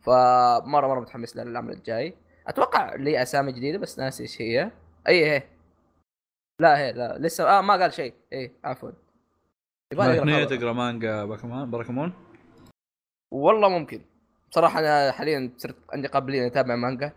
فمرة 0.03 0.87
مرة 0.87 1.01
متحمس 1.01 1.37
للعمل 1.37 1.73
الجاي. 1.73 2.15
أتوقع 2.47 2.95
لي 2.95 3.23
أسامي 3.23 3.53
جديدة 3.53 3.79
بس 3.79 3.99
ناسي 3.99 4.23
إيش 4.23 4.41
هي. 4.43 4.71
أي 5.09 5.31
هي. 5.31 5.43
لا 6.61 6.79
هي 6.79 6.93
لا. 6.93 7.19
لسه 7.19 7.59
آه 7.59 7.61
ما 7.61 7.75
قال 7.75 7.93
شيء. 7.93 8.15
اي 8.33 8.53
عفوا. 8.65 8.91
يبغى. 9.93 10.47
تقرأ 10.47 10.73
مانجا 10.73 11.25
باكمان 11.25 11.71
Barakamon 11.71 12.13
والله 13.33 13.69
ممكن. 13.69 14.05
صراحة 14.51 14.79
أنا 14.79 15.13
حاليا 15.13 15.53
صرت 15.57 15.77
عندي 15.93 16.09
قابلية 16.09 16.47
أتابع 16.47 16.77
مانجا 16.77 17.13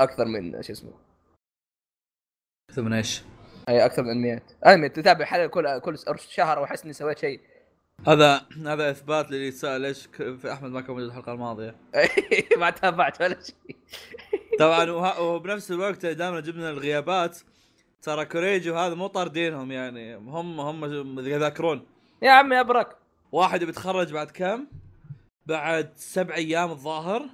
أكثر 0.00 0.24
من 0.24 0.62
شو 0.62 0.72
اسمه. 0.72 0.92
أكثر 2.70 2.82
من 2.82 2.92
إيش؟ 2.92 3.22
أي 3.68 3.84
أكثر 3.84 4.02
من 4.02 4.10
انميات 4.10 4.52
انمي 4.66 4.88
تتابع 4.88 5.24
حلقة 5.24 5.46
كل 5.46 5.78
كل 5.78 5.98
شهر 6.18 6.58
وأحس 6.58 6.84
إني 6.84 6.92
سويت 6.92 7.18
شيء. 7.18 7.40
هذا 8.08 8.46
هذا 8.66 8.90
إثبات 8.90 9.30
للي 9.30 9.50
سأل 9.50 9.80
ليش 9.80 10.06
في 10.16 10.52
أحمد 10.52 10.70
ما 10.70 10.80
كان 10.80 10.90
موجود 10.90 11.08
الحلقة 11.08 11.32
الماضية. 11.32 11.76
ما 12.60 12.70
تابعت 12.70 13.22
ولا 13.22 13.36
شيء. 13.42 13.76
طبعا 14.58 14.90
وبنفس 15.18 15.70
الوقت 15.70 16.06
دائما 16.06 16.40
جبنا 16.40 16.70
الغيابات 16.70 17.38
ترى 18.02 18.24
كوريجي 18.24 18.70
وهذا 18.70 18.94
مو 18.94 19.06
طاردينهم 19.06 19.72
يعني. 19.72 20.16
هم 20.16 20.60
هم 20.60 21.18
يذاكرون. 21.18 21.86
يا 22.22 22.30
عمي 22.30 22.60
أبرك. 22.60 22.96
واحد 23.32 23.64
بيتخرج 23.64 24.12
بعد 24.12 24.30
كم؟ 24.30 24.66
بعد 25.46 25.92
سبع 25.96 26.34
أيام 26.34 26.70
الظاهر. 26.70 27.28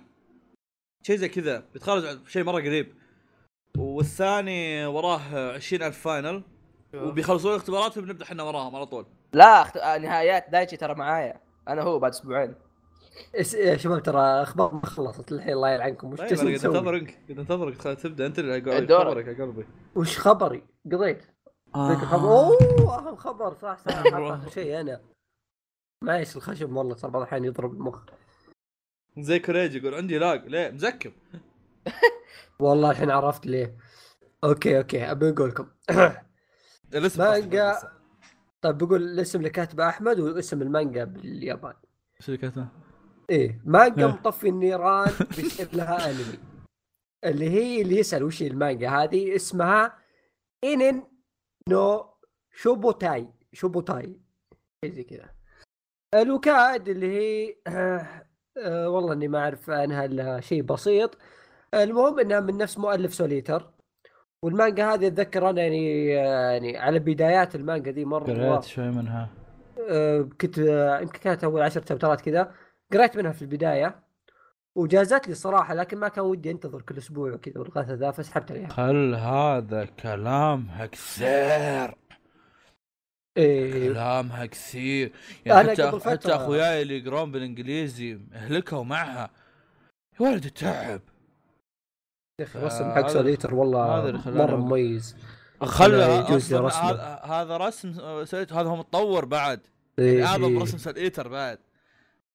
شيء 1.02 1.16
زي 1.16 1.28
كذا. 1.28 1.64
بيتخرج 1.72 2.28
شيء 2.28 2.44
مرة 2.44 2.60
قريب. 2.60 2.94
والثاني 3.78 4.86
وراه 4.86 5.52
عشرين 5.54 5.82
ألف 5.82 5.98
فاينل 5.98 6.42
وبيخلصون 6.94 7.54
اختباراتهم 7.56 8.04
بنبدا 8.04 8.24
إحنا 8.24 8.42
وراهم 8.42 8.76
على 8.76 8.86
طول. 8.86 9.06
لا 9.32 9.62
أخت... 9.62 9.76
آه، 9.76 9.98
نهايات 9.98 10.46
دايتشي 10.52 10.76
ترى 10.76 10.94
معايا. 10.94 11.40
أنا 11.68 11.82
هو 11.82 11.98
بعد 11.98 12.10
أسبوعين. 12.12 12.54
إس- 13.36 13.54
يا 13.54 13.76
شباب 13.76 14.02
ترى 14.02 14.20
أخبار 14.20 14.74
ما 14.74 14.86
خلصت. 14.86 15.32
للحين 15.32 15.52
الله 15.52 15.70
يلعنكم. 15.70 16.12
وش 16.12 16.18
طيب 16.18 16.28
أنا 16.28 16.36
قاعد 16.38 16.54
نسوي؟ 16.54 16.70
أنتظرك 16.76 17.16
قاعد 17.28 17.38
أنتظرك. 17.38 17.76
تبدأ 18.02 18.26
أنت 18.26 18.38
اللي. 18.38 18.60
خبرك 18.98 19.26
يا 19.26 19.44
قلبي. 19.44 19.66
وش 19.94 20.18
خبري؟ 20.18 20.62
قضيت. 20.92 21.22
آه. 21.74 22.14
أوه 22.14 22.98
أهم 22.98 23.16
خبر. 23.16 23.54
صح 23.62 23.78
صح 23.78 24.02
اخر 24.06 24.50
شيء 24.50 24.80
أنا. 24.80 25.00
معليش 26.04 26.36
الخشب 26.36 26.72
والله 26.76 26.94
صار 26.94 27.10
بعض 27.10 27.22
الاحيان 27.22 27.44
يضرب 27.44 27.72
المخ. 27.72 27.98
زي 29.18 29.38
كوريجي 29.38 29.78
يقول 29.78 29.94
عندي 29.94 30.18
lag 30.18 30.44
ليه؟ 30.46 30.70
مزكم. 30.70 31.10
والله 32.60 32.90
الحين 32.90 33.10
عرفت 33.10 33.46
ليه 33.46 33.76
okay 34.44 34.78
okay 34.78 35.10
أبي 35.10 35.28
أقول 35.28 35.48
لكم 35.48 35.68
الاسم 36.94 37.22
مانجا. 37.22 37.76
طيب 38.62 38.78
بقول 38.78 39.02
الاسم 39.02 39.38
اللي 39.38 39.50
كاتبه 39.50 39.88
أحمد 39.88 40.20
واسم 40.20 40.62
المانجا 40.62 41.04
باليابان 41.04 41.74
إيش 42.20 42.28
اللي 42.28 42.38
كاتبه؟ 42.38 42.68
إيه 43.30 43.60
مانجا 43.64 44.06
إيه. 44.06 44.12
مطفي 44.12 44.48
النيران 44.48 45.10
بيصير 45.36 45.68
لها 45.72 46.10
أنمي 46.10 46.38
اللي 47.24 47.50
هي 47.50 47.82
اللي 47.82 47.98
يسأل 47.98 48.24
وش 48.24 48.42
هي 48.42 48.46
المانجا 48.46 48.90
هذه 48.90 49.36
اسمها 49.36 49.98
En'en 50.64 51.02
no 51.68 52.14
Shouboutai 52.54 53.28
Shouboutai 53.52 54.20
زي 54.84 55.04
كذا 55.04 55.30
الوكاد 56.14 56.88
اللي 56.88 57.06
هي 57.06 57.56
آه 57.66 58.24
آه 58.58 58.88
والله 58.88 59.12
إني 59.12 59.28
ما 59.28 59.38
أعرف 59.38 59.70
عنها 59.70 60.04
إلا 60.04 60.40
شيء 60.40 60.62
بسيط 60.62 61.18
المهم 61.74 62.18
انها 62.18 62.40
من 62.40 62.56
نفس 62.56 62.78
مؤلف 62.78 63.14
Soul 63.14 63.39
Eater 63.39 63.70
والمانجا 64.44 64.94
هذه 64.94 65.06
أتذكر 65.06 65.50
أنا 65.50 65.62
يعني 65.62 66.06
يعني 66.06 66.78
على 66.78 66.98
بدايات 66.98 67.54
المانجا 67.54 67.90
دي 67.90 68.04
مرة 68.04 68.24
قريت 68.24 68.64
شوي 68.64 68.90
منها. 68.90 69.28
آه، 69.90 70.28
كنت 70.40 70.58
يمكن 71.02 71.18
كانت 71.18 71.44
أول 71.44 71.62
عشر 71.62 71.84
شابترات 71.88 72.20
كذا. 72.20 72.52
قريت 72.92 73.16
منها 73.16 73.32
في 73.32 73.42
البداية 73.42 74.02
وجازت 74.76 75.26
لي 75.26 75.32
الصراحة 75.32 75.74
لكن 75.74 75.98
ما 75.98 76.08
كان 76.08 76.24
ودي 76.24 76.50
أنتظر 76.50 76.82
كل 76.82 76.98
أسبوع 76.98 77.32
وكذا 77.32 77.58
والغاثة 77.60 77.94
ذا 77.94 78.10
فسحبت 78.10 78.52
عليها. 78.52 78.68
هل 78.76 79.14
هذا 79.14 79.84
كلامها 79.84 80.86
كثير 80.86 81.94
إيه. 83.36 83.92
كلامها 83.92 84.46
كثير 84.46 85.12
يعني 85.46 85.60
أنا 85.60 85.70
حتى 85.70 86.10
حتى 86.10 86.34
أخوياي 86.34 86.82
اللي 86.82 86.98
يقرون 86.98 87.32
بالإنجليزي 87.32 88.20
أهلكوا 88.32 88.84
معها. 88.84 89.30
يا 90.20 90.26
ولد 90.26 90.50
تعب 90.50 90.60
يا 90.70 90.70
أخي 90.76 90.94
آه، 90.94 91.00
الرسم 92.40 92.84
حق 92.90 92.98
هذا- 92.98 93.08
Soul 93.08 93.29
Eater 93.29 93.54
والله 93.54 93.98
هذا 94.08 94.30
مرة. 94.46 94.56
مميز 94.56 95.16
خلى. 95.62 95.96
هذا- 96.04 97.20
هذا 97.24 97.56
رسم 97.56 97.92
آه، 98.00 98.24
سويت 98.24 98.52
هذا 98.52 98.68
هو 98.68 98.76
متطور 98.76 99.24
بعد 99.24 99.60
إيه 99.98 100.18
يعني 100.18 100.26
اعظم 100.30 100.44
إيه. 100.56 100.62
رسم 100.62 100.78
Soul 100.78 101.01
Eater 101.01 101.28
بعد 101.28 101.58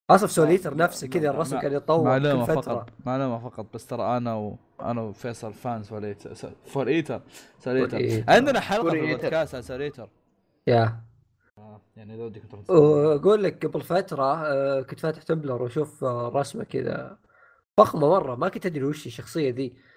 أصلا 0.10 0.28
Soul 0.28 0.49
Eater 0.49 0.76
نفسه 0.78 1.08
كذا 1.08 1.30
الرسم 1.30 1.60
كان 1.60 1.74
يتطور 1.74 2.06
معلومه 2.06 2.46
كل 2.46 2.52
فترة 2.54 2.62
فقط 2.76 2.90
معلومه 3.06 3.40
فقط 3.50 3.66
بس 3.74 3.86
ترى 3.88 4.18
أنا 4.18 4.36
و... 4.36 4.58
أنا 4.82 5.02
وفيصل 5.02 5.54
fan 5.54 5.84
Soul 5.84 6.05
Eater 6.05 6.32
Eater 6.88 7.22
Soul 7.60 7.86
Eater. 7.86 8.24
عندنا 8.28 8.60
حلقة 8.60 8.90
في. 8.90 9.00
البودكاست 9.12 9.56
عن 9.56 9.62
Soul 9.62 9.83
Eater 9.83 10.10
يا 10.68 11.00
يعني 11.98 12.16
إذا 12.16 12.24
ودك. 12.24 12.42
وأقول 12.70 13.44
لك 13.44 13.66
قبل 13.66 13.82
فترة 13.82 14.24
آه، 14.46 14.82
كنت 14.82 15.00
فاتح 15.00 15.22
Tumblr 15.22 15.62
وأشوف 15.62 16.04
آه، 16.04 16.32
رسمة 16.36 16.64
كذا 16.64 17.18
فخمة 17.78 18.10
مرة 18.10 18.36
ما 18.36 18.50
كنت 18.50 18.66
أدري 18.66 18.84
وش 18.84 19.06
الشخصية 19.08 19.52
ذي 19.52 19.68
آه، 19.68 19.93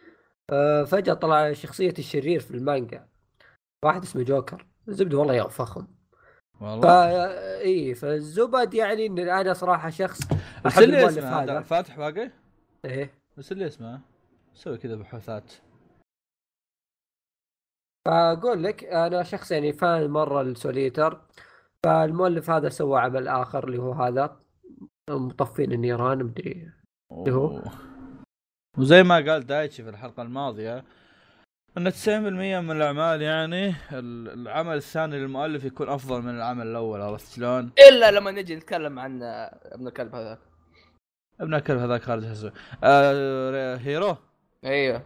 فجأة 0.87 1.15
طلع 1.15 1.53
شخصية 1.53 1.95
الشرير 1.99 2.41
في 2.41 2.51
المانجا. 2.51 3.09
واحد 3.85 4.03
اسمه 4.03 4.23
جوكر. 4.23 4.67
الزبدة 4.89 5.19
والله 5.19 5.35
يا 5.35 5.49
فخم 5.49 5.87
والله؟ 6.61 6.81
فا 6.81 7.61
إي 7.61 7.95
فالزبد 7.95 8.75
يعني 8.75 9.07
إن 9.07 9.19
أنا 9.19 9.53
صراحة 9.53 9.91
شخص 9.91 10.21
أحب 10.67 10.83
المؤلف 10.83 11.25
هذا 11.25 11.61
فاتح 11.61 11.97
باقي؟ 11.97 12.31
إيه. 12.85 13.15
بس 13.37 13.53
اللي 13.53 13.67
اسمه؟ 13.67 14.01
سوي 14.55 14.79
كذا 14.79 14.97
بحوثات. 14.97 15.53
فأقول 18.07 18.65
لك 18.65 18.85
أنا 18.85 19.23
شخص 19.23 19.51
يعني 19.51 19.73
fan 19.73 20.11
مرة 20.11 20.41
ال 20.43 20.50
Soul 20.50 20.82
Eater 20.82 21.21
فالمؤلف 21.85 22.51
هذا 22.51 22.69
سوى 22.69 23.01
عمل 23.01 23.29
آخر 23.29 23.65
اللي 23.69 23.79
هو 23.79 23.93
هذا. 23.93 24.41
مطفين 25.11 25.73
النيران 25.73 26.25
مدري. 26.25 26.73
اللي 27.13 27.33
هو 27.33 27.63
وزي 28.79 29.03
ما 29.03 29.14
قال 29.14 29.47
دايتشي 29.47 29.83
في 29.83 29.89
الحلقة 29.91 30.22
الماضية 30.22 30.85
إن 31.79 31.91
90% 31.91 32.09
من 32.09 32.70
الأعمال 32.70 33.22
يعني 33.22 33.74
العمل 33.93 34.77
الثاني 34.77 35.18
للمؤلف 35.18 35.64
يكون 35.64 35.89
أفضل 35.89 36.22
من 36.22 36.37
العمل 36.37 36.66
الأول 36.66 37.01
عرفت 37.01 37.37
شلون؟ 37.37 37.70
إلا 37.89 38.11
لما 38.11 38.31
نجي 38.31 38.57
نتكلم 38.57 38.99
عن 38.99 39.22
ابن 39.62 39.87
الكلب 39.87 40.14
هذاك. 40.14 40.39
ابن 41.41 41.55
الكلب 41.55 41.79
هذاك 41.79 42.03
خارج 42.03 42.51
آه 42.85 43.77
هيرو؟ 43.77 44.16
أيوه. 44.64 45.03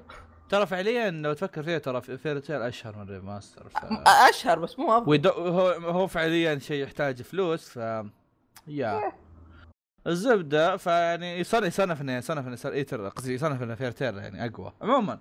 ترى 0.48 0.66
فعليا 0.66 1.10
لو 1.10 1.32
تفكر 1.32 1.62
فيها 1.62 1.78
ترى 1.78 2.00
Fairy 2.00 2.40
Tail 2.40 2.62
أشهر 2.62 2.96
من 2.96 3.08
Rave 3.08 3.32
Master 3.32 3.68
ف... 3.68 3.76
أشهر 4.28 4.58
بس 4.58 4.78
مو 4.78 4.98
أفضل. 4.98 5.28
هو 5.28 5.68
هو 5.68 6.06
فعليا 6.06 6.58
شيء 6.58 6.82
يحتاج 6.82 7.22
فلوس 7.22 7.68
ف 7.68 7.76
يا. 7.76 8.04
إيه. 8.68 9.12
الزبدة 10.07 10.76
فيعني 10.76 11.38
يصنف 11.38 11.80
يصنف 12.01 12.01
انه 12.46 12.74
Eater 12.74 13.08
قصدي 13.09 13.34
يصنف 13.34 13.62
انه 13.62 13.74
Fairy 13.74 13.90
Tail 13.90 14.18
يعني 14.18 14.46
أقوى. 14.46 14.72
عموما 14.82 15.18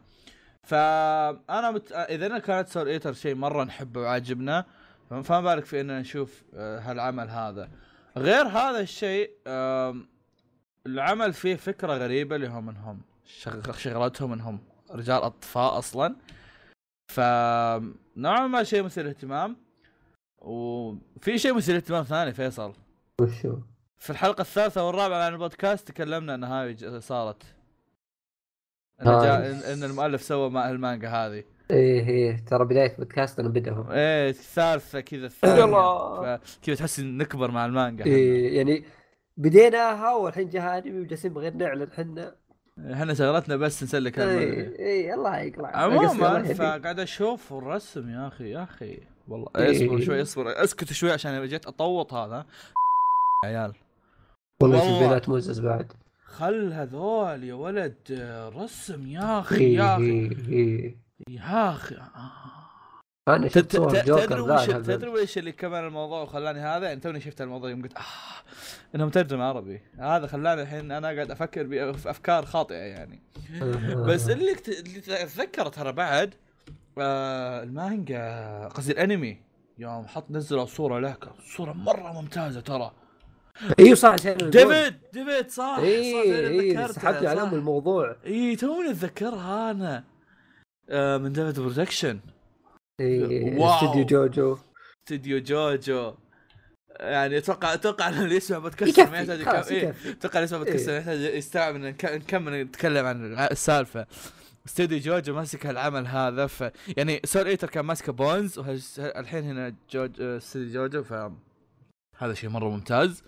فأنا 0.64 1.72
مت... 1.72 1.92
إذا 1.92 2.26
أنا 2.26 2.40
كانت 2.40 2.68
Soul 2.68 2.88
Eater 2.88 3.14
شيء 3.14 3.36
مرة 3.36 3.64
نحبه 3.64 4.02
وعاجبنا 4.02 4.66
فما 5.10 5.42
بالك 5.42 5.66
في 5.66 5.82
إننا 5.82 6.00
نشوف 6.00 6.44
آه، 6.54 6.80
هالعمل 6.80 7.30
هذا. 7.30 7.70
غير 8.18 8.48
هذا 8.48 8.80
الشيء 8.80 9.32
العمل 10.88 11.34
فيه 11.34 11.56
فكرة 11.56 11.94
غريبة 11.94 12.36
اللي 12.36 12.48
هم 12.48 12.70
إنهم 12.70 13.02
شغلتهم 13.78 14.34
إنهم 14.34 14.60
رجال 14.92 15.22
أطفاء 15.22 15.78
أصلا. 15.78 16.16
ف 17.12 17.20
نوعا 18.18 18.48
ما 18.48 18.64
شيء 18.64 18.84
مثير 18.84 19.10
اهتمام 19.10 19.58
وفي 20.42 21.38
شيء 21.38 21.54
مثير 21.54 21.76
اهتمام 21.76 22.04
ثاني 22.04 22.34
فيصل. 22.34 22.74
وشو؟ 23.22 23.58
في 24.00 24.10
الحلقة 24.10 24.42
الثالثة 24.42 24.88
والرابعة 24.88 25.26
عن 25.26 25.34
البودكاست 25.34 25.88
تكلمنا 25.88 26.36
إن 26.36 26.44
هاي 26.44 26.78
صارت. 27.02 27.44
إن, 29.02 29.06
جاء 29.06 29.74
إن 29.74 29.84
المؤلف 29.84 30.22
سوى 30.22 30.50
مع 30.50 30.70
المانجا 30.70 31.10
هذه. 31.10 31.44
إيه 31.72 32.08
إيه. 32.08 32.46
ترى 32.46 32.66
بداية 32.66 32.96
بودكاست 32.98 33.40
أنا 33.40 33.50
بدأوا 33.50 33.94
إيه 33.94 34.30
الثالثة 34.30 35.00
كذا 35.00 35.26
الثانية. 35.32 36.40
كذا 36.64 36.76
تحس 36.76 37.00
نكبر 37.00 37.52
مع 37.52 37.66
المانجا 37.66 38.06
إيه 38.06 38.58
يعني 38.58 38.84
بديناها 39.38 40.14
والحين 40.16 40.50
جاها 40.50 40.78
أنمي 40.78 41.00
وجالسين 41.02 41.34
بغير 41.34 41.54
نعلن 41.54 41.88
إحنا. 41.94 42.36
إحنا 42.94 43.14
شغلتنا 43.14 43.56
بس 43.56 43.84
نسلك 43.84 44.20
اي 44.20 44.80
اي 44.80 45.14
الله 45.14 45.38
يقلع. 45.38 45.78
عموما 45.78 46.44
فقاعد 46.54 47.00
أشوف 47.00 47.54
الرسم 47.54 48.10
يا 48.10 48.28
أخي 48.28 48.50
يا 48.50 48.64
أخي. 48.64 49.00
والله 49.28 49.48
إيه. 49.58 49.72
أصبر 49.72 50.02
شوي 50.02 50.22
أصبر. 50.22 50.64
أسكت 50.64 50.94
شوي 50.94 51.12
عشان 51.12 51.46
جيت 51.46 51.66
أطوط 51.66 52.14
هذا. 52.14 52.46
عيال. 53.46 53.74
والله 54.62 54.80
شوف 54.80 55.10
بنات 55.10 55.30
موزز 55.30 55.60
بعد. 55.60 55.92
خل 56.24 56.74
هذول 56.74 57.44
يا 57.44 57.54
ولد 57.54 57.96
رسم 58.56 59.08
يا 59.08 59.40
أخي 59.40 59.74
يا 59.74 59.96
أخي. 59.96 60.96
يا 61.30 61.70
أخي 61.70 61.96
أنا 63.28 63.48
شفت 63.48 63.58
تدري 63.58 64.42
وش 64.42 64.66
تدري 64.66 65.10
وش 65.10 65.38
اللي 65.38 65.52
كمان 65.52 65.86
الموضوع 65.86 66.22
وخلاني 66.22 66.60
هذا؟ 66.60 66.88
يعني 66.88 67.00
توني 67.00 67.22
شفت 67.22 67.42
الموضوع 67.42 67.70
يوم 67.70 67.82
قلت 67.82 67.98
آه 67.98 68.02
انه 68.96 69.06
مترجم 69.06 69.42
عربي. 69.42 69.82
هذا 70.00 70.28
خلاني 70.28 70.62
الحين 70.62 70.92
أنا 70.92 71.08
قاعد 71.08 71.32
أفكر 71.32 71.64
بافكار 71.64 72.46
خاطئة 72.46 72.76
يعني. 72.76 73.22
بس 73.96 74.30
اللي 74.30 74.56
اللي 74.80 75.24
أتذكر 75.24 75.68
ترى 75.68 75.92
بعد 75.92 76.34
آه 76.98 77.64
المانجا 77.64 78.68
قصدي 78.68 78.92
الأنمي 78.92 79.38
يوم 79.78 80.08
حط 80.08 80.32
نزلوا 80.32 80.66
صورة 80.66 81.00
له 81.00 81.16
صورة 81.56 81.74
مرة 81.74 82.22
ممتازة 82.22 82.62
ترى. 82.62 82.92
أيوه 83.80 83.96
صح 83.96 84.16
ديفيد 84.16 85.00
ديفيد 85.14 85.50
صح 85.50 85.78
اي 85.80 86.48
اي 86.48 86.88
سحبت 86.88 87.26
على 87.26 87.44
الموضوع. 87.44 88.16
اي 88.26 88.56
توني 88.56 88.90
أتذكرها 88.90 89.72
أنا. 89.72 90.04
آه 90.90 91.18
من 91.18 91.34
David 91.34 91.60
Production. 91.60 92.20
اي 93.02 93.58
استوديو 93.66 94.06
جوجو. 94.06 94.58
استوديو 95.08 95.40
جوجو. 95.40 96.14
يعني 97.00 97.38
أتوقع 97.38 97.74
أتوقع 97.74 98.10
اللي 98.10 98.36
يسمع 98.36 98.58
بودكاست 98.58 99.00
ما 99.00 99.18
يحتاج 99.18 99.42
أتوقع 99.42 100.40
اللي 100.40 100.44
يسمع 100.44 100.58
بودكاست 100.58 100.90
ما 100.90 100.98
يحتاج 100.98 101.20
يستوعب 101.20 101.76
ان 101.76 101.96
نكمل 102.04 102.62
نتكلم 102.62 103.06
عن 103.06 103.34
السالفة. 103.52 104.06
استوديو 104.68 105.00
جوجو 105.00 105.34
ماسك 105.34 105.66
العمل 105.66 106.08
هذا 106.08 106.48
ف 106.48 106.72
يعني 106.98 107.22
Soul 107.26 107.48
Eater 107.48 107.70
كان 107.70 107.86
ماسكه 107.86 108.12
بونز 108.14 108.60
والحين 108.60 109.44
هنا 109.44 109.76
جوج 109.92 110.22
استوديو 110.22 110.88
جوجو 110.88 111.04
ف 111.04 111.14
هذا 112.18 112.34
شيء 112.34 112.50
مرة 112.50 112.70
ممتاز. 112.70 113.24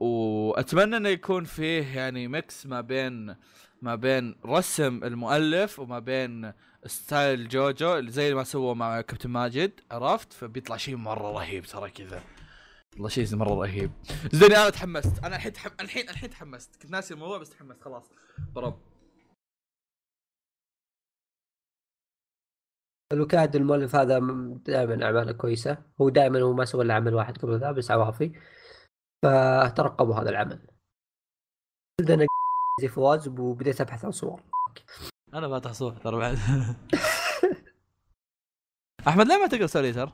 وأتمنى 0.00 0.96
إنه 0.96 1.08
يكون 1.08 1.44
فيه 1.44 1.96
يعني 1.96 2.28
mix 2.28 2.66
ما 2.66 2.80
بين 2.80 3.36
ما 3.82 3.94
بين 3.94 4.36
رسم 4.46 5.04
المؤلف 5.04 5.78
وما 5.78 5.98
بين 5.98 6.52
style 6.86 7.48
جوجو 7.48 8.00
زي 8.00 8.34
ما 8.34 8.44
سووا 8.44 8.74
مع 8.74 9.00
كابتن 9.00 9.30
ماجد 9.30 9.80
عرفت؟ 9.90 10.32
فبيطلع 10.32 10.76
شيء 10.76 10.96
مرة 10.96 11.32
رهيب 11.32 11.64
ترى 11.64 11.90
كذا. 11.90 12.22
والله 12.94 13.08
شيء 13.08 13.36
مرة 13.36 13.54
رهيب. 13.54 13.90
زين 14.32 14.52
أنا 14.52 14.70
تحمست. 14.70 15.24
أنا 15.24 15.36
الحين 15.36 15.52
تحم... 15.52 15.70
الحين 15.80 16.08
الحين 16.08 16.30
تحمست. 16.30 16.82
كنت 16.82 16.90
ناسي 16.90 17.14
الموضوع 17.14 17.38
بس 17.38 17.50
تحمست 17.50 17.82
خلاص. 17.82 18.10
brb 18.54 18.78
الوكاد 23.12 23.56
المؤلف 23.56 23.96
هذا 23.96 24.18
دائما 24.66 25.04
أعماله 25.04 25.32
كويسة. 25.32 25.78
هو 26.00 26.08
دائما 26.08 26.40
هو 26.40 26.52
ما 26.52 26.64
سوى 26.64 26.84
إلا 26.84 26.94
عمل 26.94 27.14
واحد 27.14 27.38
قبل 27.38 27.58
ذا 27.58 27.72
بس 27.72 27.90
عوافي. 27.90 28.32
فترقبوا 29.24 30.14
هذا 30.14 30.30
العمل. 30.30 30.66
أنا 32.00 32.26
زي 32.80 32.88
فواز 32.88 33.28
وبديت 33.28 33.80
أبحث 33.80 34.04
عن 34.04 34.10
صور. 34.10 34.42
أنا 35.34 35.48
فاتح 35.48 35.72
صور 35.72 35.92
ترى 35.92 36.16
بعد. 36.16 36.38
أحمد 39.08 39.26
ليه 39.26 39.36
ما 39.36 39.46
تقرأ 39.46 39.66
Soul 39.66 39.84
Eater؟ 39.84 40.12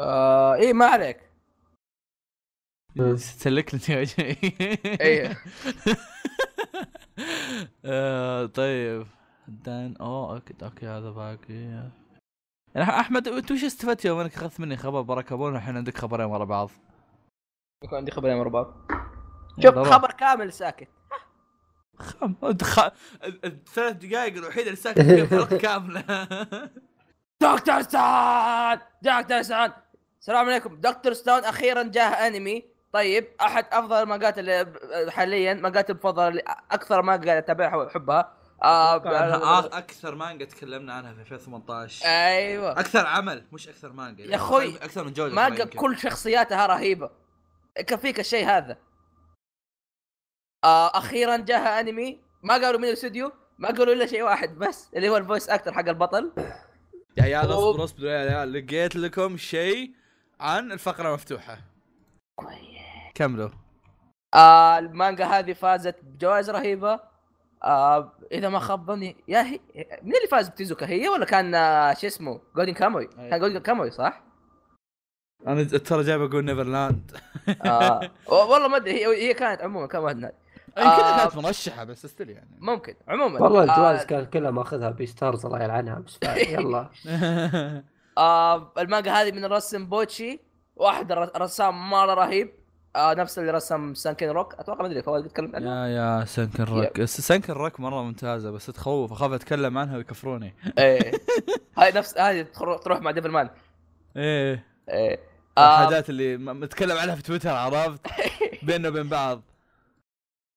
آه 0.00 0.54
إيه 0.54 0.72
ما 0.72 0.86
عليك. 0.86 1.30
سلكني 3.16 3.80
إيه. 5.00 5.36
آه، 7.84 8.46
طيب. 8.46 9.06
done 9.48 9.96
أوه 9.96 10.34
okay 10.34 10.54
okay 10.62 10.86
هذا 10.86 11.10
باقي. 11.10 11.54
يعني 12.74 12.90
أحمد 12.90 13.28
انت 13.28 13.50
وش 13.50 13.64
استفدت 13.64 14.04
يوم؟ 14.04 14.18
انك 14.18 14.34
اخذت 14.34 14.60
مني 14.60 14.76
خبر 14.76 15.00
بركبون 15.00 15.52
والحين 15.52 15.76
عندك 15.76 15.98
خبرين 15.98 16.26
ورا 16.26 16.44
بعض؟ 16.44 16.70
يكون 17.84 17.98
عندي 17.98 18.10
خبرين 18.10 18.36
ورا 18.36 18.48
بعض 18.48 18.74
شوف 19.62 19.78
خبر 19.78 20.12
كامل 20.12 20.52
ساكت. 20.52 20.88
خم 21.98 22.34
خ... 22.62 22.80
الثلاث 23.44 23.96
دقائق 23.96 24.36
الوحيدة 24.36 24.66
اللي 24.66 24.76
ساكت 24.76 25.54
كاملة. 25.62 26.00
Dr. 27.40 27.82
Stone 27.82 28.78
دكتور 29.02 29.42
ستون 29.42 29.72
السلام 30.20 30.46
عليكم. 30.46 30.76
دكتور 30.80 31.12
ستون 31.12 31.44
أخيرا 31.44 31.82
جاه 31.82 32.02
أنمي. 32.26 32.64
طيب 32.92 33.28
أحد 33.40 33.66
أفضل 33.72 34.02
المانجات 34.02 34.38
اللي 34.38 34.72
حاليا 35.08 35.54
مانجات 35.54 35.90
المفضلة 35.90 36.42
أكثر 36.70 37.02
مانجا 37.02 37.38
أتابعها 37.38 37.76
وأحبها. 37.76 38.32
آه 38.62 39.66
أكثر 39.78 40.14
مانجا 40.14 40.44
تكلمنا 40.44 40.92
عنها 40.92 41.12
في 41.12 41.20
2018 41.20 42.06
أيوه. 42.06 42.72
أكثر 42.72 43.06
عمل 43.06 43.46
مش 43.52 43.68
أكثر 43.68 43.92
مانجا. 43.92 44.24
يا 44.24 44.36
أخوي 44.36 44.76
أكثر 44.76 45.04
من 45.04 45.12
جودة 45.12 45.34
مانجا. 45.34 45.64
كل 45.64 45.98
شخصياتها 45.98 46.66
رهيبة. 46.66 47.10
يكفيك 47.78 48.20
الشيء 48.20 48.46
هذا. 48.46 48.76
آه 50.64 50.98
أخيرا 50.98 51.36
جاها 51.36 51.80
أنمي 51.80 52.20
ما 52.42 52.54
قالوا 52.54 52.80
من 52.80 52.88
الاستوديو 52.88 53.32
ما 53.58 53.68
قالوا 53.68 53.94
إلا 53.94 54.06
شيء 54.06 54.22
واحد 54.22 54.58
بس 54.58 54.90
اللي 54.94 55.08
هو 55.08 55.16
ال 55.16 55.21
voice 55.21 55.48
actor 55.48 55.72
حق 55.72 55.88
البطل. 55.88 56.32
يا 57.16 57.22
عيال 57.22 57.52
اصبر 57.52 57.84
اصبر 57.84 58.04
يا 58.04 58.18
عيال 58.18 58.52
لقيت 58.52 58.96
لكم 58.96 59.36
شيء 59.36 59.94
عن 60.40 60.72
الفقرة 60.72 61.08
المفتوحة. 61.08 61.58
كملوا. 63.14 63.50
آه 64.34 64.78
المانجا 64.78 65.24
هذه 65.24 65.52
فازت 65.52 65.96
بجوائز 66.02 66.50
رهيبة. 66.50 67.00
آه 67.64 68.12
إذا 68.32 68.48
ما 68.48 68.58
خاب 68.58 68.86
ظني 68.86 69.16
يا 69.28 69.42
هي 69.42 69.60
من 70.02 70.16
اللي 70.16 70.28
فاز 70.30 70.48
بتيزوكا 70.48 70.88
هي 70.88 71.08
ولا 71.08 71.24
كان 71.24 71.54
آه 71.54 71.94
شو 71.94 72.06
اسمه 72.06 72.40
Golden 72.56 72.72
Kamuy؟ 72.72 73.06
كان 73.06 73.40
Golden 73.40 73.58
Kamuy 73.58 73.90
صح؟ 73.90 74.25
أنا 75.46 75.64
ترى 75.64 76.02
جاي 76.02 76.18
بقول 76.18 76.44
Neverland 76.44 77.16
آه. 77.64 78.00
والله 78.28 78.68
ما 78.68 78.76
أدري 78.76 78.92
هي, 78.92 79.28
هي 79.28 79.34
كانت 79.34 79.62
عموما 79.62 79.86
كان 79.86 80.02
واحد 80.02 80.16
يمكن 80.16 80.32
آه 80.78 81.22
كانت 81.22 81.36
مرشحة 81.36 81.84
بس 81.84 82.04
still 82.04 82.30
يعني. 82.30 82.48
ممكن 82.58 82.94
عموما. 83.08 83.40
والله 83.40 83.62
الجوائز 83.62 84.00
آه 84.00 84.04
كان 84.04 84.24
كلها 84.24 84.50
ماخذها 84.50 84.90
Beastars 84.90 85.46
الله 85.46 85.62
يلعنها 85.62 85.98
بس 85.98 86.18
يلا. 86.52 86.90
آه 88.18 88.72
المانجا 88.78 89.12
هذه 89.12 89.32
من 89.32 89.44
الرسم 89.44 89.86
بوتشي 89.86 90.40
واحد 90.76 91.12
رسام 91.12 91.90
مرة 91.90 92.14
رهيب. 92.14 92.52
آه 92.96 93.14
نفس 93.14 93.38
اللي 93.38 93.50
رسم 93.50 93.94
Sun-Ken 93.94 94.28
Rock. 94.28 94.54
أتوقع 94.54 94.80
ما 94.82 94.86
أدري 94.86 95.02
فواز 95.02 95.24
يتكلم 95.26 95.56
عنها 95.56 95.86
يا 95.86 96.20
يا 96.20 96.24
Sun-Ken 96.24 96.64
Rock. 96.64 97.04
Sun-Ken 97.04 97.52
Rock 97.52 97.80
مرة 97.80 98.02
ممتازة 98.02 98.50
بس 98.50 98.66
تخوف 98.66 99.12
أخاف 99.12 99.32
أتكلم 99.32 99.78
عنها 99.78 99.96
ويكفروني. 99.96 100.54
إيه. 100.78 101.12
هاي 101.78 101.92
نفس 101.92 102.18
هذه 102.18 102.42
تروح 102.84 103.00
مع 103.00 103.10
Devil 103.10 103.30
man 103.30 103.50
إيه. 104.16 104.75
إيه 104.88 105.18
الحاجات 105.58 106.10
اللي 106.10 106.36
متكلم 106.36 106.96
عنها 106.96 107.14
في 107.14 107.22
تويتر 107.22 107.50
عرفت 107.50 108.00
بيننا 108.66 108.88
وبين 108.88 109.08
بعض 109.08 109.42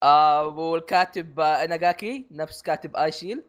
آه 0.03 0.47
والكاتب 0.47 1.39
آه 1.39 1.65
ناجاكي 1.65 2.25
نفس 2.31 2.61
كاتب 2.61 2.95
Eyeshield 2.95 3.43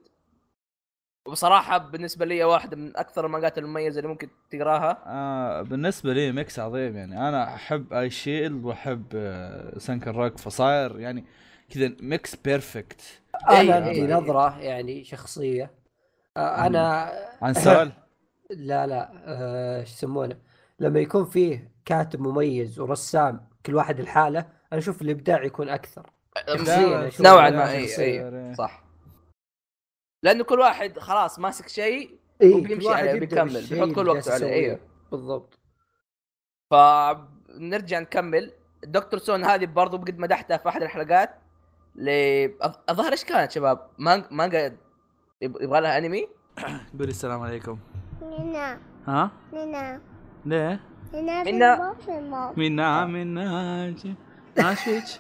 وبصراحة 1.27 1.79
بالنسبة 1.79 2.25
لي 2.27 2.45
واحدة 2.45 2.77
من 2.77 2.97
أكثر 2.97 3.27
المانجات 3.27 3.59
المميزة 3.59 3.99
اللي 3.99 4.09
ممكن 4.09 4.29
تقراها. 4.51 5.03
آه 5.07 5.63
بالنسبة 5.63 6.13
لي 6.13 6.33
mix 6.33 6.59
عظيم 6.59 6.97
يعني 6.97 7.29
أنا 7.29 7.55
أحب 7.55 7.93
Eyeshield 7.93 8.65
وأحب 8.65 9.05
آه 9.15 9.79
Sun-Ken 9.79 10.17
Rock 10.17 10.39
فصاير 10.39 11.01
يعني 11.01 11.25
كذا 11.75 11.93
mix 12.01 12.37
perfect. 12.37 13.03
أنا 13.51 13.75
عندي 13.75 14.07
نظرة 14.07 14.59
يعني 14.59 15.05
شخصية. 15.05 15.71
آه 16.37 16.67
أنا 16.67 17.13
عن 17.43 17.55
سؤال؟ 17.55 17.93
لا 18.51 18.87
لا 18.87 19.11
آه، 19.27 19.81
إيش 19.81 19.89
آه 19.89 19.93
يسمونه؟ 19.93 20.37
لما 20.81 21.01
يكون 21.01 21.25
فيه 21.25 21.73
كاتب 21.85 22.21
مميز 22.21 22.81
ورسام 22.81 23.49
كل 23.67 23.75
واحد 23.75 24.01
الحالة 24.01 24.41
أنا 24.41 24.81
أشوف 24.81 25.03
الإبداع 25.03 25.45
يكون 25.45 25.69
أكثر. 25.69 26.11
نوعا 27.21 27.51
ما 27.51 27.71
اي 27.71 27.99
اي 27.99 28.55
صح. 28.55 28.85
لأنه 30.23 30.45
كل 30.45 30.59
واحد 30.59 30.99
خلاص 30.99 31.39
ماسك 31.39 31.69
شيء 31.69 32.19
إيه 32.41 32.55
وبيمشي 32.55 32.89
عليه 32.89 33.21
بيكمل 33.21 33.67
بيحط 33.71 33.89
كل 33.89 34.09
وقته 34.09 34.33
عليه 34.33 34.53
أيوه 34.53 34.81
بالضبط 35.11 35.59
فنرجع 36.71 37.99
نكمل 37.99 38.53
Dr. 38.85 39.21
Stone 39.21 39.45
هذه 39.45 39.65
برضو 39.65 39.99
قد 39.99 40.19
مدحتها 40.19 40.57
في 40.57 40.69
أحد 40.69 40.83
الحلقات 40.83 41.31
ل 41.95 42.09
الظاهر 42.91 43.13
إيش 43.13 43.25
كانت 43.25 43.51
شباب؟ 43.51 43.91
مانجا 44.31 44.77
يبغى 45.43 45.81
لها 45.81 45.99
أنمي؟ 45.99 46.29
قولي 46.99 47.11
السلام 47.11 47.41
عليكم 47.41 47.79
مينا 48.23 48.79
ها؟ 49.07 49.31
مينا 49.53 50.01
ليه؟ 50.47 50.81
مينا 51.13 51.43
مينا 51.45 51.95
مينا 52.57 53.07
مينا 53.07 53.95
إيش 54.59 55.19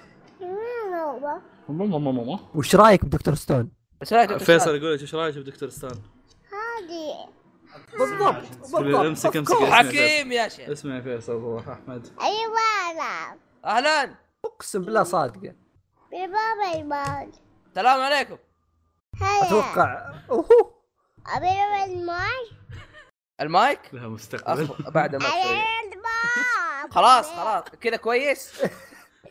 ماما 1.68 2.38
وش 2.54 2.76
رايك 2.76 3.04
بدكتور 3.04 3.34
ستون؟ 3.34 3.70
إيش 4.02 4.12
رايك 4.12 4.36
فيصل 4.36 4.74
يقول 4.74 4.98
إيش 4.98 5.14
رايك 5.14 5.38
بدكتور 5.38 5.68
ستون؟ 5.68 5.90
هذه 5.90 7.30
بالضبط 7.98 8.42
بالضبط 8.60 9.04
امسك 9.06 9.36
امسك 9.36 9.54
حكيم 9.54 10.32
يا 10.32 10.48
شيخ 10.48 10.68
اسمع 10.68 10.96
يا 10.96 11.00
فيصل 11.00 11.32
روح 11.32 11.68
احمد 11.68 12.06
أيوه 12.20 12.58
أنا 12.90 13.38
أهلا 13.64 14.14
اقسم 14.44 14.82
بالله 14.82 15.02
صادقه 15.02 15.54
بابا 16.12 16.78
يبال 16.78 17.32
السلام 17.68 18.00
عليكم 18.00 18.36
هلا 19.20 19.46
أتوقع 19.46 20.12
اوه 20.30 20.74
ابي 21.26 21.84
المايك 21.84 22.59
المايك؟ 23.40 23.80
لها 23.92 24.08
مستقبل. 24.08 24.68
بعد 24.88 25.16
ما 25.16 25.26
خلاص 26.90 27.30
خلاص. 27.30 27.64
كذا 27.80 27.96
كويس؟ 27.96 28.62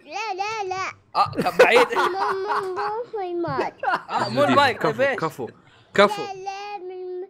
لا 0.05 0.34
لا 0.34 0.64
لا. 0.70 0.91
آه 1.16 1.32
بعيد. 1.60 1.88
مو 1.93 3.03
في 3.12 3.32
المايك. 3.32 3.74
آه 4.10 4.30
مو 4.30 4.43
المايك 4.43 4.78
كفو 4.78 5.16
كفو 5.16 5.49
كفو. 5.93 6.22
لا 6.22 6.34
لا 6.34 6.78
من 6.78 7.28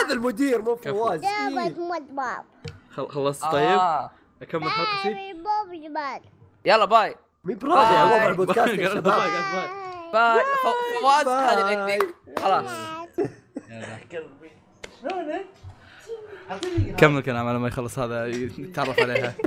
هذا 0.00 0.12
المدير 0.14 0.62
مو 0.62 0.76
فواز. 0.76 1.24
مطبخ 1.78 3.12
خلصت 3.12 3.44
طيب؟ 3.44 3.80
أكمل 4.42 4.70
حلقتي؟ 4.70 5.34
يلا 6.64 6.84
باي. 6.84 7.16
مي 7.44 7.54
براضي 7.54 7.96
على 7.96 8.14
وضع 8.14 8.26
البودكاست 8.28 8.74
يا 8.74 8.88
شباب. 8.88 9.20
باي 10.12 10.42
فواز 11.02 11.28
هذه 11.28 11.72
الاكتيك 11.72 12.14
خلاص. 12.38 12.64
كمل 16.98 17.22
كلام 17.22 17.46
على 17.46 17.58
ما 17.58 17.68
يخلص 17.68 17.98
هذا 17.98 18.26
يتعرف 18.26 19.00
عليها. 19.00 19.34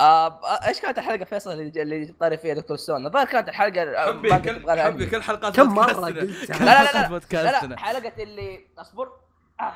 آه 0.00 0.40
إيش 0.68 0.80
كانت 0.80 0.98
الحلقة 0.98 1.24
فيصل 1.24 1.52
اللي 1.52 2.14
طاري 2.20 2.36
فيها 2.36 2.54
Doctor 2.54 2.76
Stone؟ 2.76 3.06
الظاهر 3.06 3.26
كانت 3.26 3.48
الحلقة 3.48 4.06
حبي 4.06 4.38
كل 4.38 4.80
حبي 4.80 5.06
كل 5.06 5.22
حلقات 5.22 5.56
كم 5.56 5.74
مرة 5.74 5.92
قلت 5.92 6.16
لا 6.16 6.64
لا 6.64 6.92
لا, 6.92 7.18
لا, 7.32 7.66
لا 7.66 7.76
حلقة 7.78 8.22
اللي 8.22 8.66
اصبر. 8.78 9.12
آه. 9.60 9.72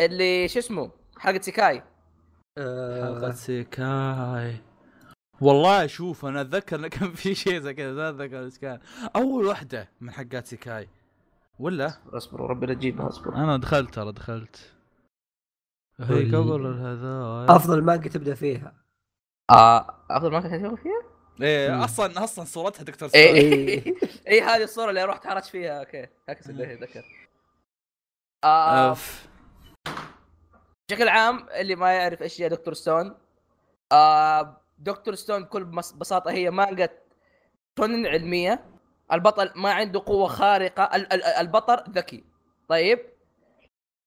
اللي 0.00 0.48
شو 0.48 0.58
اسمه؟ 0.58 0.90
حلقة 1.18 1.40
سيكاي. 1.40 1.82
آه. 2.58 3.04
حلقه 3.04 3.32
isekai. 3.32 4.56
والله 5.40 5.86
شوف 5.86 6.24
أنا 6.26 6.40
أتذكر 6.40 6.76
انه 6.76 6.88
كان 6.88 7.12
في 7.12 7.34
شيء 7.34 7.60
زي 7.60 7.74
كذا 7.74 7.92
ما 7.92 8.08
أتذكر 8.08 8.44
إيش 8.44 8.58
كان. 8.58 8.80
أول 9.16 9.46
واحدة 9.46 9.88
من 10.00 10.10
حقات 10.10 10.46
isekai. 10.46 10.88
ولا؟ 11.58 11.86
اصبر 11.86 12.16
اصبر 12.16 12.40
ربي 12.40 12.66
لا 12.66 12.74
تجيبها 12.74 13.08
اصبر. 13.08 13.34
أنا 13.34 13.56
دخلت 13.56 13.94
ترى 13.94 14.12
دخلت. 14.12 14.72
هي 16.00 16.36
قبل 16.36 16.66
هذا 16.66 17.46
أفضل 17.56 17.82
مانجا 17.82 18.08
تبدأ 18.08 18.34
فيها. 18.34 18.74
آه 19.50 19.96
أفضل 20.10 20.30
مانجا 20.30 20.40
تبدأ 20.40 20.80
فيها؟ 20.80 21.02
إيه 21.40 21.84
أصلا 21.84 22.24
أصلا 22.24 22.44
صورتها 22.44 22.84
Doctor 22.84 23.08
Stone 23.08 23.20
اي 23.20 23.96
اي 24.28 24.40
هذه 24.40 24.62
الصورة 24.62 24.90
اللي 24.90 25.04
رحت 25.04 25.26
حرج 25.26 25.42
فيها. 25.42 25.80
أوكي. 25.80 26.06
عكس 26.28 26.50
اللي 26.50 26.74
ذكر 26.74 27.04
آه 28.44 28.96
بشكل 30.90 31.08
عام 31.08 31.46
اللي 31.48 31.74
ما 31.74 31.92
يعرف 31.92 32.22
إيش 32.22 32.40
هي 32.40 32.48
Doctor 32.48 32.74
Stone 32.74 33.14
آه 33.92 34.60
Doctor 34.78 35.14
Stone 35.14 35.44
بكل 35.44 35.64
بساطة 35.64 36.30
هي 36.30 36.50
مانجا 36.50 36.88
شونن 37.78 38.06
علمية. 38.06 38.64
البطل 39.12 39.52
ما 39.56 39.72
عنده 39.72 40.02
قوة 40.06 40.28
خارقة. 40.28 40.84
البطل 41.40 41.92
ذكي. 41.92 42.24
طيب؟ 42.68 43.11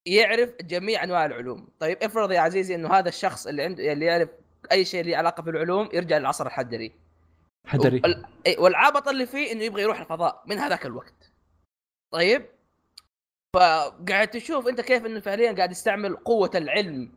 يعرف 0.06 0.50
جميع 0.62 1.04
أنواع 1.04 1.26
العلوم. 1.26 1.68
طيب 1.80 1.98
افرض 2.04 2.32
يا 2.32 2.40
عزيزي 2.40 2.76
إنه 2.76 2.94
هذا 2.94 3.10
الشخص 3.10 3.48
اللي 3.48 3.64
عنده 3.64 3.94
اللي 3.94 4.06
يعرف 4.06 4.30
أي 4.72 4.86
شيء 4.86 5.04
له 5.04 5.18
علاقة 5.18 5.44
في 5.44 5.50
العلوم 5.50 5.90
يرجع 5.94 6.18
للعصر 6.18 6.48
الحجري. 6.48 6.92
حجري. 7.66 8.02
وال... 8.04 8.26
والعبط 8.58 9.08
اللي 9.08 9.26
فيه 9.26 9.52
إنه 9.52 9.64
يبغى 9.64 9.82
يروح 9.82 10.00
الفضاء 10.00 10.44
من 10.46 10.58
هذاك 10.58 10.86
الوقت. 10.86 11.32
طيب؟ 12.12 12.46
فقاعد 13.56 14.28
تشوف 14.28 14.68
أنت 14.68 14.82
كيف 14.82 15.06
إنه 15.06 15.20
فعليا 15.20 15.52
قاعد 15.52 15.72
يستعمل 15.72 16.16
قوة 16.16 16.52
العلم 16.56 17.12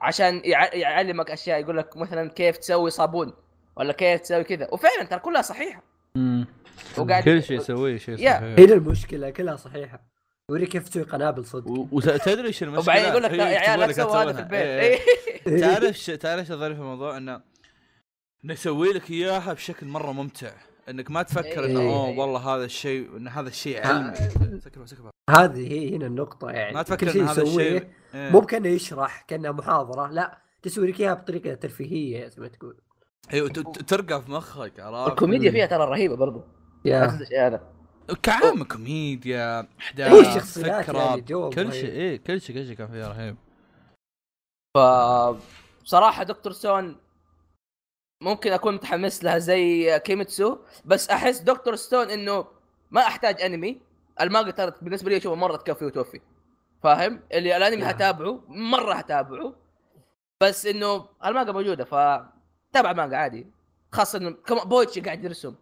عشان 0.00 0.40
يعلمك 0.44 1.30
أشياء 1.30 1.60
يقول 1.60 1.76
لك 1.76 1.96
مثلا 1.96 2.30
كيف 2.30 2.56
تسوي 2.56 2.90
صابون 2.90 3.32
ولا 3.76 3.92
كيف 3.92 4.20
تسوي 4.20 4.44
كذا. 4.44 4.68
وفعلا 4.72 5.02
ترى 5.02 5.18
كلها 5.18 5.42
صحيحة. 5.42 5.82
امم 6.16 6.46
وقاعد 6.98 7.22
كل 7.22 7.42
شيء 7.42 7.56
يسويه 7.56 7.98
شيء 7.98 8.16
صحيح. 8.16 8.36
هنا 8.36 8.74
المشكلة 8.74 9.30
كلها 9.30 9.56
صحيحة. 9.56 10.00
يوريك 10.50 10.68
كيف 10.68 10.88
تسوي 10.88 11.02
قنابل 11.02 11.44
صدق 11.44 11.70
وتدري 11.92 12.48
إيش 12.48 12.62
المشكلة؟ 12.62 12.82
وبعدين 12.82 13.04
يقول 13.04 13.22
لك 13.22 13.32
يا 13.32 13.44
عيال 13.44 13.80
لا 13.80 13.86
تسوي 13.86 14.22
هذا 14.22 14.32
في 14.32 14.38
البيت. 14.38 14.60
إيه. 14.60 14.98
إيه. 15.46 15.60
تعرف 15.60 16.10
تعرف 16.10 16.40
إيش 16.40 16.50
الظريف 16.50 16.76
في 16.76 16.82
الموضوع؟ 16.82 17.16
إنه 17.16 17.40
نسوي 18.44 18.92
لك 18.92 19.10
إياها 19.10 19.52
بشكل 19.52 19.86
مرة 19.86 20.12
ممتع. 20.12 20.52
إنك 20.88 21.10
ما 21.10 21.22
تفكر 21.22 21.64
إنه 21.64 21.80
إيه. 21.80 21.88
أوه 21.88 22.18
والله 22.18 22.54
هذا 22.54 22.64
الشيء 22.64 23.16
إن 23.16 23.28
هذا 23.28 23.48
الشيء 23.48 23.86
علمي. 23.86 24.14
سكبها 24.64 24.86
سكبها 24.86 25.10
هذه 25.30 25.72
هي 25.72 25.96
هنا 25.96 26.06
النقطة 26.06 26.50
يعني. 26.50 26.74
ما 26.74 26.82
تفكر 26.82 27.14
ان 27.14 27.20
هذا 27.20 27.42
الشيء 27.42 27.86
مو 28.14 28.40
كانه 28.40 28.68
يشرح 28.68 29.22
كأنه 29.28 29.52
محاضرة 29.52 30.10
لا. 30.10 30.38
تسوي 30.62 30.90
لك 30.90 31.00
إياها 31.00 31.14
بطريقة 31.14 31.54
ترفيهية 31.54 32.28
زي 32.28 32.42
ما 32.42 32.48
تقول. 32.48 32.76
أيوه 33.32 33.48
ترقى 33.86 34.22
في 34.22 34.30
مخك 34.30 34.80
عرفت؟ 34.80 35.10
الكوميديا 35.10 35.50
فيها 35.50 35.66
ترى 35.66 35.84
رهيبة 35.84 36.16
برضو. 36.16 36.44
يا. 36.84 37.04
هذا. 37.04 37.79
كعام 38.22 38.64
كوميديا 38.64 39.68
أحداث 39.80 40.58
فكرة 40.58 40.98
يعني 40.98 41.22
كل 41.50 41.72
شيء. 41.72 41.90
إيه 41.90 42.16
كل 42.16 42.40
شيء 42.40 42.56
كل 42.56 42.66
شيء 42.66 42.76
كان 42.76 42.88
فيها 42.88 43.08
رهيب. 43.08 43.36
ف 44.76 44.78
بصراحه 45.84 46.22
Doctor 46.22 46.52
Stone 46.52 46.96
ممكن 48.22 48.52
أكون 48.52 48.74
متحمس 48.74 49.24
لها 49.24 49.38
زي 49.38 49.98
كيميتسو 49.98 50.58
بس 50.84 51.10
أحس 51.10 51.38
Doctor 51.38 51.76
Stone 51.76 52.10
إنه 52.10 52.46
ما 52.90 53.00
أحتاج 53.00 53.42
أنمي. 53.42 53.80
المانجا 54.20 54.50
ترى 54.50 54.72
بالنسبة 54.82 55.10
لي 55.10 55.16
اشوفها 55.16 55.36
مرة 55.36 55.56
تكفي 55.56 55.84
وتوفي. 55.84 56.20
فاهم؟ 56.82 57.20
اللي 57.32 57.56
الأنمي 57.56 57.84
هتابعه 57.84 58.44
مرة 58.48 58.94
هتابعه 58.94 59.54
بس 60.42 60.66
إنه 60.66 61.08
المانجا 61.24 61.52
موجودة 61.52 61.84
ف 61.84 61.94
تابع 62.72 62.92
مانجا 62.92 63.16
عادي. 63.16 63.46
خاصة 63.92 64.18
إنه 64.18 64.36
بويتشي 64.64 65.00
قاعد 65.00 65.24
يرسم. 65.24 65.54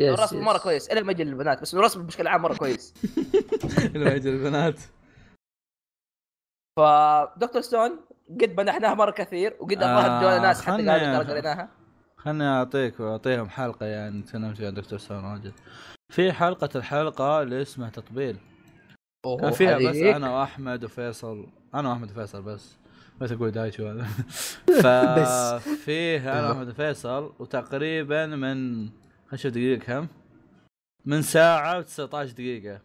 الرسم 0.00 0.40
مرة 0.40 0.58
كويس. 0.58 0.88
إلى 0.88 1.02
ما 1.02 1.12
يجي 1.12 1.24
للبنات 1.24 1.62
بس 1.62 1.74
الرسم 1.74 2.02
بشكل 2.06 2.26
عام 2.26 2.42
مرة 2.42 2.54
كويس. 2.54 2.94
إلى 3.94 4.04
ما 4.04 4.14
يجي 4.14 4.30
للبنات 4.30 4.80
ف 6.78 6.90
Doctor 6.90 7.62
Stone 7.62 8.00
قد 8.40 8.60
مدحناها 8.60 8.94
مرة 8.94 9.10
كثير 9.10 9.56
وقد 9.60 9.72
الظاهر 9.72 10.36
آه 10.36 10.38
ناس 10.38 10.62
حتى 10.62 10.88
قالوا 10.88 11.18
قريناها 11.18 11.68
خلني 12.16 12.44
اعطيك 12.44 13.00
واعطيهم 13.00 13.48
حلقة 13.48 13.86
يعني 13.86 14.18
نتكلم 14.18 14.54
فيها 14.54 14.70
Doctor 14.70 14.98
Stone 14.98 15.24
واجد. 15.24 15.52
في 16.12 16.32
حلقة 16.32 16.68
الحلقة 16.76 17.42
اللي 17.42 17.62
اسمها 17.62 17.90
تطبيل. 17.90 18.36
كان 19.40 19.50
فيها 19.50 19.78
بس 19.78 19.96
أنا 19.96 20.30
وأحمد 20.30 20.84
وفيصل. 20.84 21.46
أنا 21.74 21.88
وأحمد 21.88 22.10
وفيصل 22.10 22.42
بس. 22.42 22.76
ما 23.20 23.26
تقول 23.26 23.50
دايتشو 23.50 23.88
هذا. 23.88 24.06
ففيه 24.82 26.38
أنا 26.38 26.52
احمد 26.52 26.70
فيصل 26.72 27.32
وتقريبا 27.38 28.26
من 28.26 28.88
نشوف 29.32 29.52
دقيقة 29.52 29.84
كم؟ 29.84 30.08
من 31.04 31.22
ساعة 31.22 31.82
و19 31.82 32.14
دقيقة. 32.14 32.80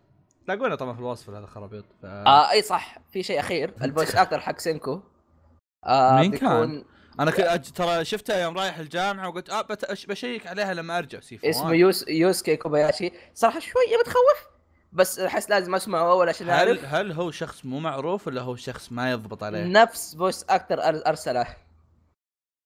تلاقونه 0.45 0.75
طبعا 0.75 0.93
في 0.93 0.99
الوصف 0.99 1.29
هذا 1.29 1.45
خرابيط 1.45 1.85
ف... 2.01 2.05
آه 2.05 2.51
إي 2.51 2.61
صح. 2.61 2.97
في 3.11 3.23
شيء 3.23 3.39
أخير. 3.39 3.73
الفويس 3.81 4.15
أكتر 4.15 4.39
حق 4.39 4.59
سينكو. 4.59 5.01
آه 5.85 6.15
مين 6.15 6.31
بيكون... 6.31 6.47
كان؟ 6.47 6.83
أنا 7.19 7.31
ك... 7.31 7.65
ترى 7.75 8.05
شفتها 8.05 8.43
يوم 8.43 8.57
رايح 8.57 8.77
الجامعة 8.77 9.29
وقلت 9.29 9.49
آه 9.49 9.61
بت... 9.61 10.07
بشيك 10.09 10.47
عليها 10.47 10.73
لما 10.73 10.97
أرجع. 10.97 11.19
سيفو 11.19 11.49
اسمه 11.49 11.73
يوس 11.73 12.07
يوسكي 12.07 12.55
كوباياشي. 12.55 13.11
صراحة 13.33 13.59
شوية 13.59 13.97
بتخوف 14.01 14.51
بس 14.93 15.19
أحس 15.19 15.49
لازم 15.49 15.75
أسمعه 15.75 16.11
أول 16.11 16.29
عشان 16.29 16.49
هل. 16.49 16.85
هل 16.85 17.11
هو 17.11 17.31
شخص 17.31 17.65
مو 17.65 17.79
معروف 17.79 18.27
ولا 18.27 18.41
هو 18.41 18.55
شخص 18.55 18.91
ما 18.91 19.11
يضبط 19.11 19.43
عليه؟ 19.43 19.63
نفس 19.63 20.15
voice 20.15 20.43
actor 20.43 20.79
أرسلان. 21.07 21.45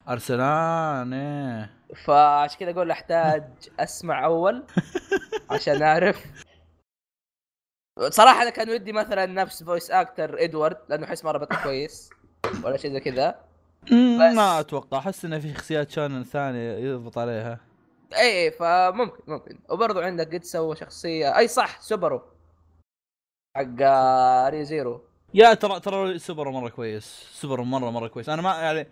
ارسلان 0.09 1.13
إيه. 1.13 1.69
فعشان 2.05 2.59
كذا 2.59 2.71
أقول 2.71 2.91
أحتاج 2.91 3.43
أسمع 3.79 4.25
أول 4.25 4.63
عشان 5.51 5.83
أعرف. 5.83 6.25
صراحة 8.09 8.41
أنا 8.41 8.49
كان 8.49 8.69
ودي 8.69 8.91
مثلا 8.91 9.25
نفس 9.25 9.63
voice 9.63 9.91
actor 9.91 10.43
إدوارد 10.43 10.77
لأنه 10.89 11.05
أحس 11.05 11.25
مره 11.25 11.37
بطل 11.37 11.63
كويس 11.63 12.09
ولا 12.63 12.77
شيء 12.77 12.91
زي 12.91 12.99
كذا. 12.99 13.35
ما 14.35 14.59
أتوقع 14.59 14.97
أحس 14.97 15.25
إنه 15.25 15.39
في 15.39 15.53
شخصيات 15.53 15.91
shonen 15.91 16.23
ثانية 16.23 16.77
يضبط 16.77 17.17
عليها. 17.17 17.59
اي 18.13 18.45
اي 18.45 18.51
فممكن 18.51 19.23
ممكن. 19.27 19.59
وبرضه 19.69 20.05
عندك 20.05 20.35
قد 20.35 20.43
سوى 20.43 20.75
شخصية 20.75 21.37
أي 21.37 21.47
صح 21.47 21.81
سوبارو. 21.81 22.21
حق 23.57 23.81
Re:Zero. 24.49 25.01
يا 25.33 25.53
ترى 25.53 25.79
ترى 25.79 26.19
سوبارو 26.19 26.51
مرة 26.51 26.69
كويس 26.69 27.05
سوبارو 27.31 27.63
مرة 27.63 27.89
مرة 27.89 28.07
كويس. 28.07 28.29
أنا 28.29 28.41
ما 28.41 28.55
يعني 28.61 28.87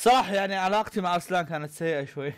صح 0.00 0.30
يعني 0.32 0.54
علاقتي 0.54 1.00
مع 1.00 1.14
أرسلان 1.14 1.44
كانت 1.44 1.70
سيئة 1.70 2.04
شوي. 2.04 2.32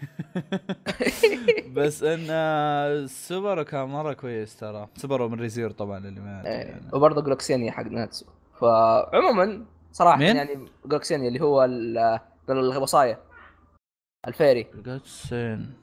بس 1.76 2.02
إن 2.02 3.06
سوبارو 3.06 3.64
كان 3.64 3.84
مرة 3.88 4.12
كويس 4.12 4.56
ترى. 4.56 4.88
سوبارو 4.96 5.28
من 5.28 5.40
Re:Zero 5.40 5.70
طبعا 5.70 5.98
اللي 5.98 6.20
ما 6.20 6.46
إيه، 6.46 6.52
يعني. 6.52 6.90
وبرضه 6.92 7.22
جلوكسينيا 7.22 7.72
حق 7.72 7.82
ناناتسو. 7.82 8.26
فعموما 8.60 9.66
صراحة 9.92 10.18
مين؟ 10.18 10.36
يعني 10.36 10.68
جلوكسينيا 10.86 11.28
اللي 11.28 11.40
هو 11.40 11.64
الوصايا. 12.48 13.18
الفيري. 14.28 14.66
جلوكسين 14.74 15.74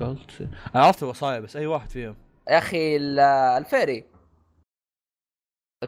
جلوكسين 0.00 0.50
أنا 0.74 0.84
عرفت 0.84 1.02
الوصايا 1.02 1.40
بس 1.40 1.56
أي 1.56 1.66
واحد 1.66 1.90
فيهم. 1.90 2.16
يا 2.50 2.58
أخي 2.58 2.96
الفيري. 3.58 4.04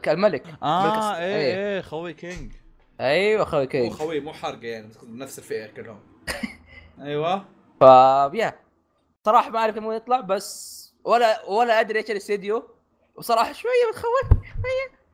الملك. 0.07 0.47
آه 0.63 1.17
إيه. 1.17 1.55
إيه 1.55 1.81
خوي 1.81 2.13
كينج. 2.13 2.53
أيوه 2.99 3.45
خوي 3.45 3.67
كينج 3.67 3.91
خوي 3.91 4.19
مو 4.19 4.33
حرقه 4.33 4.67
يعني 4.67 4.89
نفس 5.03 5.39
الفئة 5.39 5.67
كلهم. 5.67 5.99
أيوه. 7.01 7.45
ف 7.79 7.83
يا 8.33 8.59
صراحة 9.25 9.49
ما 9.49 9.59
أعرف 9.59 9.77
يبغى 9.77 9.95
يطلع 9.95 10.21
بس 10.21 10.75
ولا 11.03 11.45
ولا 11.49 11.79
أدري 11.79 11.99
إيش 11.99 12.11
الاستديو. 12.11 12.69
وصراحة 13.15 13.53
شوية 13.53 13.71
بتخوف 13.91 14.29
شوية. 14.29 15.05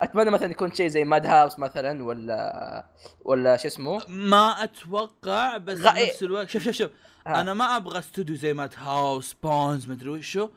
أتمنى 0.00 0.30
مثلا 0.30 0.50
يكون 0.50 0.72
شيء 0.72 0.88
زي 0.88 1.04
Madhouse 1.04 1.58
مثلا 1.58 2.04
ولا 2.04 2.86
ولا 3.20 3.56
شو 3.56 3.68
اسمه؟ 3.68 4.02
ما 4.08 4.64
أتوقع 4.64 5.56
بس 5.56 5.78
غ... 5.78 6.02
نفس 6.02 6.22
الوقت 6.22 6.48
شوف 6.48 6.62
شوف 6.62 6.74
شوف. 6.74 6.90
ها. 7.26 7.40
أنا 7.40 7.54
ما 7.54 7.76
أبغى 7.76 7.98
استوديو 7.98 8.36
زي 8.36 8.52
Madhouse 8.52 9.32
Bones 9.32 9.90
مدري 9.90 10.08
وشو. 10.08 10.48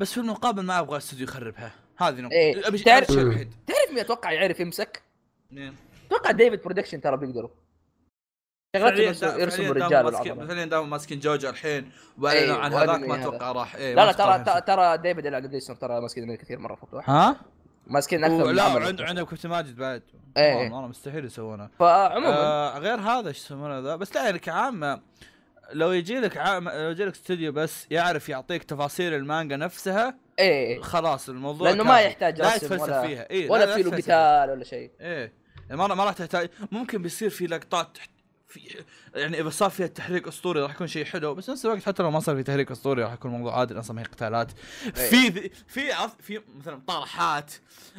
بس 0.00 0.12
في 0.12 0.20
المقابل 0.20 0.62
ما 0.62 0.78
أبغى 0.78 0.96
استوديو 0.96 1.24
يخربها. 1.24 1.72
هذه 1.96 2.20
نقطة. 2.20 2.34
إيه. 2.34 2.62
تعرف 2.62 3.06
تعرف 3.66 3.90
مين 3.90 3.98
أتوقع 3.98 4.32
يعرف 4.32 4.60
يمسك؟ 4.60 5.07
أتوقع 6.06 6.30
David 6.30 6.62
Production 6.62 7.00
ترى 7.00 7.16
بيقدروا. 7.16 7.50
يرسموا 8.76 9.70
الرجال 9.70 10.12
فعليا 10.12 10.64
دام 10.64 10.90
ماسكين 10.90 11.20
جوجو 11.20 11.48
الحين 11.48 11.92
وأعلنوا 12.18 12.56
عن 12.56 12.72
هذاك 12.72 13.00
ما 13.00 13.22
أتوقع 13.22 13.52
راح 13.52 13.74
إيه 13.74 13.94
لا 13.94 14.06
لا 14.06 14.12
ترى 14.12 14.60
ترى 14.60 14.98
ديفيد 14.98 15.24
يلعب 15.24 15.50
ترى 15.80 16.00
ماسكين 16.00 16.34
كثير 16.34 16.58
مرة 16.58 16.74
فتوح 16.74 17.10
ها؟ 17.10 17.36
ماسكين 17.86 18.24
أكثر 18.24 18.52
لا 18.52 18.62
عند 18.62 19.00
عندهم 19.00 19.24
كابتن 19.24 19.48
ماجد 19.48 19.76
بعد. 19.76 20.02
إيه. 20.36 20.56
والله 20.56 20.86
مستحيل 20.86 21.24
يسوونها 21.24 21.70
فعموما. 21.78 22.36
آه 22.36 22.78
غير 22.78 23.00
هذا 23.00 23.28
إيش 23.28 23.38
يسمونه 23.38 23.78
ذا؟ 23.78 23.96
بس 23.96 24.16
لا 24.16 24.24
يعني 24.24 24.38
كعامة 24.38 25.00
لو 25.72 25.92
يجي 25.92 26.20
لك 26.20 26.36
عام 26.36 26.68
لو 26.68 26.90
يجي 26.90 27.04
لك 27.04 27.12
استوديو 27.12 27.52
بس 27.52 27.86
يعرف 27.90 28.28
يعطيك 28.28 28.64
تفاصيل 28.64 29.14
المانجا 29.14 29.56
نفسها 29.56 30.14
إيه. 30.38 30.80
خلاص 30.80 31.28
الموضوع 31.28 31.70
لأنه 31.70 31.84
ما 31.84 32.00
يحتاج 32.00 32.40
لا 32.40 32.54
يتفلسف 32.54 32.82
ولا 32.82 33.02
فيها. 33.02 33.30
إيه 33.30 33.50
ولا 33.50 33.74
في 33.74 33.82
له 33.82 33.96
قتال 33.96 34.50
ولا 34.50 34.64
شيء. 34.64 34.90
إيه. 35.00 35.37
يعني 35.68 35.80
ما 35.80 35.94
ما 35.94 36.04
راح 36.04 36.12
تحتاج 36.12 36.50
ممكن 36.72 37.02
بيصير 37.02 37.30
في 37.30 37.46
لقطات 37.46 37.98
في 38.48 38.84
يعني 39.14 39.40
إذا 39.40 39.50
صار 39.50 39.70
فيها 39.70 39.86
تحريك 39.86 40.28
أسطوري 40.28 40.60
راح 40.60 40.74
يكون 40.74 40.86
شيء 40.86 41.04
حلو 41.04 41.34
بس 41.34 41.50
نفس 41.50 41.64
الوقت 41.64 41.82
حتى 41.82 42.02
لو 42.02 42.10
ما 42.10 42.20
صار 42.20 42.36
في 42.36 42.42
تحريك 42.42 42.70
أسطوري 42.70 43.02
راح 43.02 43.12
يكون 43.12 43.34
الموضوع 43.34 43.58
عادي 43.58 43.78
أصلا 43.78 43.96
ما 43.96 44.02
هي 44.02 44.06
قتالات. 44.06 44.52
في 44.94 45.50
في 45.68 45.92
في 46.20 46.40
مثلا 46.58 46.80
طرحات 46.86 47.52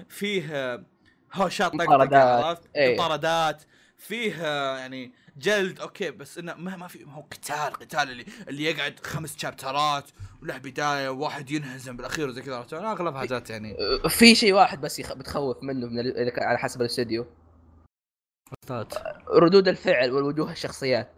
فيه 0.10 0.86
هوشات 1.34 1.72
طقطقة 1.72 2.60
مطاردات. 2.76 3.64
فيه 3.98 4.44
يعني 4.78 5.12
جلد 5.38 5.80
أوكي 5.80 6.12
بس 6.12 6.38
إنه 6.38 6.54
ما 6.54 6.76
ما 6.76 6.88
في 6.88 7.06
ما 7.06 7.14
هو 7.14 7.22
قتال 7.22 7.74
قتال 7.74 8.12
اللي 8.12 8.26
اللي 8.48 8.64
يقعد 8.64 9.00
خمس 9.06 9.38
شابترات 9.38 10.10
وله 10.42 10.58
بداية 10.58 11.10
وواحد 11.10 11.52
ينهزم 11.52 11.98
بالأخير 11.98 12.28
وزي 12.28 12.42
كذا 12.42 12.66
اغلب 12.74 13.16
حاجات 13.16 13.50
يعني. 13.50 13.78
في 14.10 14.36
شيء 14.36 14.54
واحد 14.54 14.82
بس 14.82 15.00
يخ... 15.00 15.14
بتخوف 15.14 15.64
منه 15.64 15.88
من 15.88 16.00
ال... 16.00 16.32
على 16.38 16.58
حسب 16.58 16.82
ردود 19.30 19.68
الفعل 19.68 20.12
والوجوه 20.12 20.52
الشخصيات. 20.52 21.10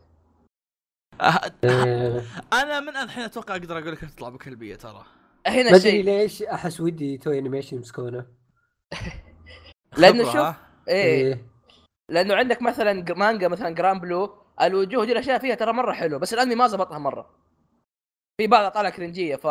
أه، 1.22 1.52
أنا 2.54 2.80
من 2.80 2.98
الحين 2.98 3.24
أتوقع 3.24 3.56
أقدر 3.56 3.78
أقول 3.78 3.92
لك 3.92 4.00
تطلع 4.00 4.30
بكلبية 4.30 4.76
ترى. 4.76 5.06
هنا 5.48 5.80
شيء. 5.80 6.04
ليش 6.04 6.44
أحس 6.44 6.82
ودي 6.82 7.18
توي 7.18 7.40
انيميشن 7.40 7.78
يمسكونه 7.78 8.26
لأنه 9.98 10.24
شوف 10.24 10.56
إيه, 10.88 11.04
إيه. 11.28 11.46
لأنه 12.10 12.36
عندك 12.36 12.62
مثلا 12.62 13.14
مانجا 13.14 13.48
مثلا 13.48 13.70
جرام 13.70 14.00
بلو 14.00 14.38
الوجوه 14.62 15.06
دي 15.06 15.12
الأشياء 15.12 15.40
فيها 15.40 15.56
ترى 15.56 15.74
مرة 15.74 15.94
حلوة 15.94 16.20
بس 16.20 16.34
الأنمي 16.34 16.56
ما 16.56 16.68
زبطها 16.68 17.00
مرة. 17.00 17.30
في 18.38 18.48
بعضها 18.48 18.70
طالع 18.70 18.90
كرنجيه 18.90 19.36
ف 19.36 19.48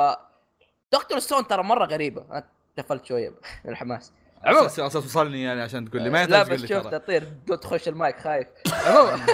دكتور 0.92 1.18
ستون 1.18 1.46
ترى 1.46 1.62
مرة 1.62 1.84
غريبة. 1.84 2.24
أنا 2.30 2.48
تفلت 2.76 3.04
شوية 3.04 3.30
من 3.64 3.70
الحماس. 3.70 4.12
عموما. 4.44 4.66
أساس 4.66 4.92
توصلني 4.92 5.42
يعني 5.42 5.62
عشان 5.62 5.90
تقول 5.90 6.02
لي. 6.02 6.10
ما 6.10 6.26
لا 6.26 6.42
بس 6.42 6.64
شوف 6.64 6.86
تطير. 6.86 7.24
تخش 7.62 7.88
المايك 7.88 8.20
خايف. 8.20 8.46
عموما. 8.86 9.26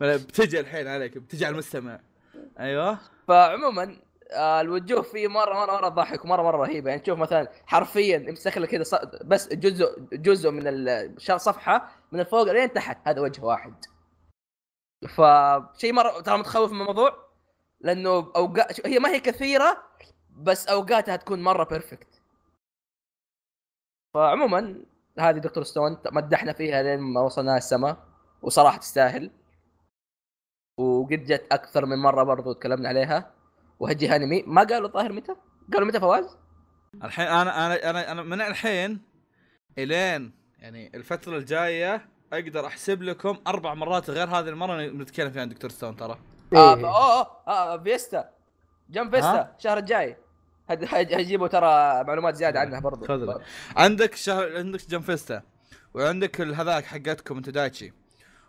بتجي 0.16 0.60
الحين 0.60 0.86
عليك 0.86 1.18
بتجي 1.18 1.46
على 1.46 1.52
المستمع. 1.52 2.00
أيوه. 2.60 2.98
فعموما 3.28 3.96
آه، 4.32 4.60
الوجوه 4.60 5.02
فيه 5.02 5.28
مرة 5.28 5.54
مرة 5.54 5.72
مرة 5.72 5.88
ضحك 5.88 6.24
ومرة 6.24 6.42
مرة 6.42 6.56
رهيبة. 6.56 6.90
يعني 6.90 7.02
تشوف 7.02 7.18
مثلا 7.18 7.48
حرفيا 7.66 8.16
يمسك 8.28 8.58
لك 8.58 8.68
كذا 8.68 9.10
بس 9.24 9.48
جزء 9.48 10.00
جزء 10.12 10.50
من 10.50 10.62
الصفحه 11.30 11.88
من 12.12 12.20
الفوق 12.20 12.52
لين 12.52 12.72
تحت. 12.72 12.98
هذا 13.08 13.20
وجه 13.20 13.44
واحد. 13.44 13.74
فشيء 15.08 15.92
مرة 15.92 16.20
ترى 16.20 16.38
متخوف 16.38 16.72
من 16.72 16.80
الموضوع؟ 16.80 17.26
لأنه 17.80 18.32
اوقات 18.36 18.86
هي 18.86 18.98
ما 18.98 19.08
هي 19.08 19.20
كثيرة 19.20 19.82
بس 20.30 20.66
أوقاتها 20.66 21.16
تكون 21.16 21.42
مرة 21.42 21.64
perfect 21.64 22.15
فعموما 24.16 24.84
هذه 25.18 25.38
Dr. 25.38 25.64
Stone 25.64 25.98
مدحنا 26.12 26.52
فيها 26.52 26.82
لين 26.82 27.00
ما 27.00 27.20
وصلنا 27.20 27.56
السماء 27.56 27.96
وصراحة 28.42 28.78
تستاهل. 28.78 29.30
وقد 30.78 31.24
جت 31.24 31.46
أكثر 31.52 31.86
من 31.86 31.98
مرة 31.98 32.22
برضو 32.22 32.52
تكلمنا 32.52 32.88
عليها. 32.88 33.30
وهجي 33.80 34.16
انمي 34.16 34.42
ما 34.46 34.62
قالوا 34.62 34.88
الظاهر 34.88 35.12
متى؟ 35.12 35.36
قالوا 35.72 35.88
متى 35.88 36.00
فواز؟ 36.00 36.36
الحين 37.04 37.26
أنا 37.26 37.66
أنا 37.66 37.90
أنا, 37.90 38.12
أنا 38.12 38.22
من 38.22 38.40
الحين 38.40 39.02
إلين 39.78 40.32
يعني 40.58 40.96
الفترة 40.96 41.36
الجاية 41.36 42.08
أقدر 42.32 42.66
أحسب 42.66 43.02
لكم 43.02 43.38
أربع 43.46 43.74
مرات 43.74 44.10
غير 44.10 44.28
هذه 44.28 44.48
المرة 44.48 44.86
نتكلم 44.86 45.30
فيها 45.30 45.42
عن 45.42 45.48
Dr. 45.48 45.70
Stone 45.70 45.96
ترى. 45.96 46.18
آه 46.54 46.74
اوه 46.74 46.96
اوه 46.96 47.26
آه 47.48 47.82
فيستا. 47.82 48.30
Jump 48.90 49.14
Festa 49.14 49.54
الشهر 49.58 49.78
الجاي. 49.78 50.16
هجيبوا 50.70 51.48
ترى 51.48 52.04
معلومات 52.04 52.34
زيادة 52.34 52.60
عنها 52.60 52.80
برضو. 52.80 53.06
خذ 53.06 53.40
عندك 53.76 54.14
شهر 54.14 54.56
عندك 54.56 54.90
جنب 54.90 55.02
فيستا 55.02 55.42
وعندك 55.94 56.40
هذاك 56.40 56.84
حقتكم 56.84 57.36
انت 57.36 57.50
دايتشي 57.50 57.92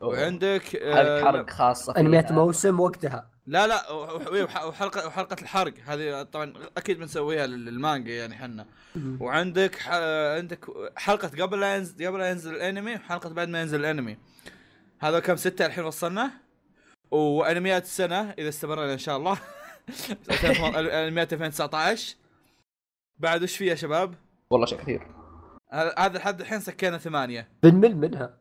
وعندك 0.02 0.64
حرق 0.94 1.24
حرق 1.24 1.50
خاصة 1.50 1.94
انميات 1.98 2.32
موسم 2.32 2.80
وقتها. 2.80 3.30
لا 3.48 3.68
لا 3.68 3.92
وحلقه 3.92 5.08
وحلقة 5.08 5.42
الحرق. 5.42 5.74
هذه 5.86 6.24
طبعا 6.24 6.54
أكيد 6.78 7.00
بنسويها 7.00 7.48
للمانجا 7.48 8.12
يعني 8.12 8.36
حنا 8.36 8.66
وعندك 9.20 9.88
عندك 10.38 10.66
حلقة 10.96 11.44
قبل 11.44 11.60
لا 11.60 11.76
ينزل 11.76 12.08
قبل 12.08 12.20
لا 12.20 12.30
ينزل 12.30 12.56
الأنمي 12.56 12.96
وحلقه 12.96 13.30
بعد 13.30 13.50
ما 13.50 13.62
ينزل 13.62 13.80
الأنمي. 13.80 14.18
هذا 15.00 15.20
كم؟ 15.20 15.36
ستة 15.36 15.66
الحين 15.66 15.84
وصلنا. 15.84 16.32
وأنميات 17.12 17.84
السنة 17.84 18.34
إذا 18.40 18.50
استمرنا 18.50 18.94
إن 18.94 18.98
شاء 18.98 19.18
الله. 19.18 19.38
انميات 20.76 21.34
2019 21.34 22.16
بعد 23.18 23.44
وش 23.44 23.58
فيه 23.58 23.70
يا 23.70 23.76
شباب؟ 23.76 24.14
والله 24.50 24.66
شيء 24.66 24.78
كثير. 24.78 25.08
هذا 25.98 26.18
لحد 26.18 26.42
الحين 26.42 26.60
سكينا 26.60 26.98
ثمانية. 26.98 27.48
بنمل 27.64 27.98
منها. 27.98 28.38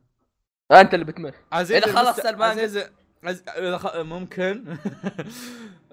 أنت 0.72 0.94
اللي 0.94 1.04
بتمر 1.04 1.34
عزيز 1.52 1.84
إذا 1.84 1.92
خلص 1.92 2.18
المانجا 2.18 2.62
عزيز 2.62 2.90
عز... 3.24 3.42
خ... 3.74 3.96
ممكن. 3.96 4.64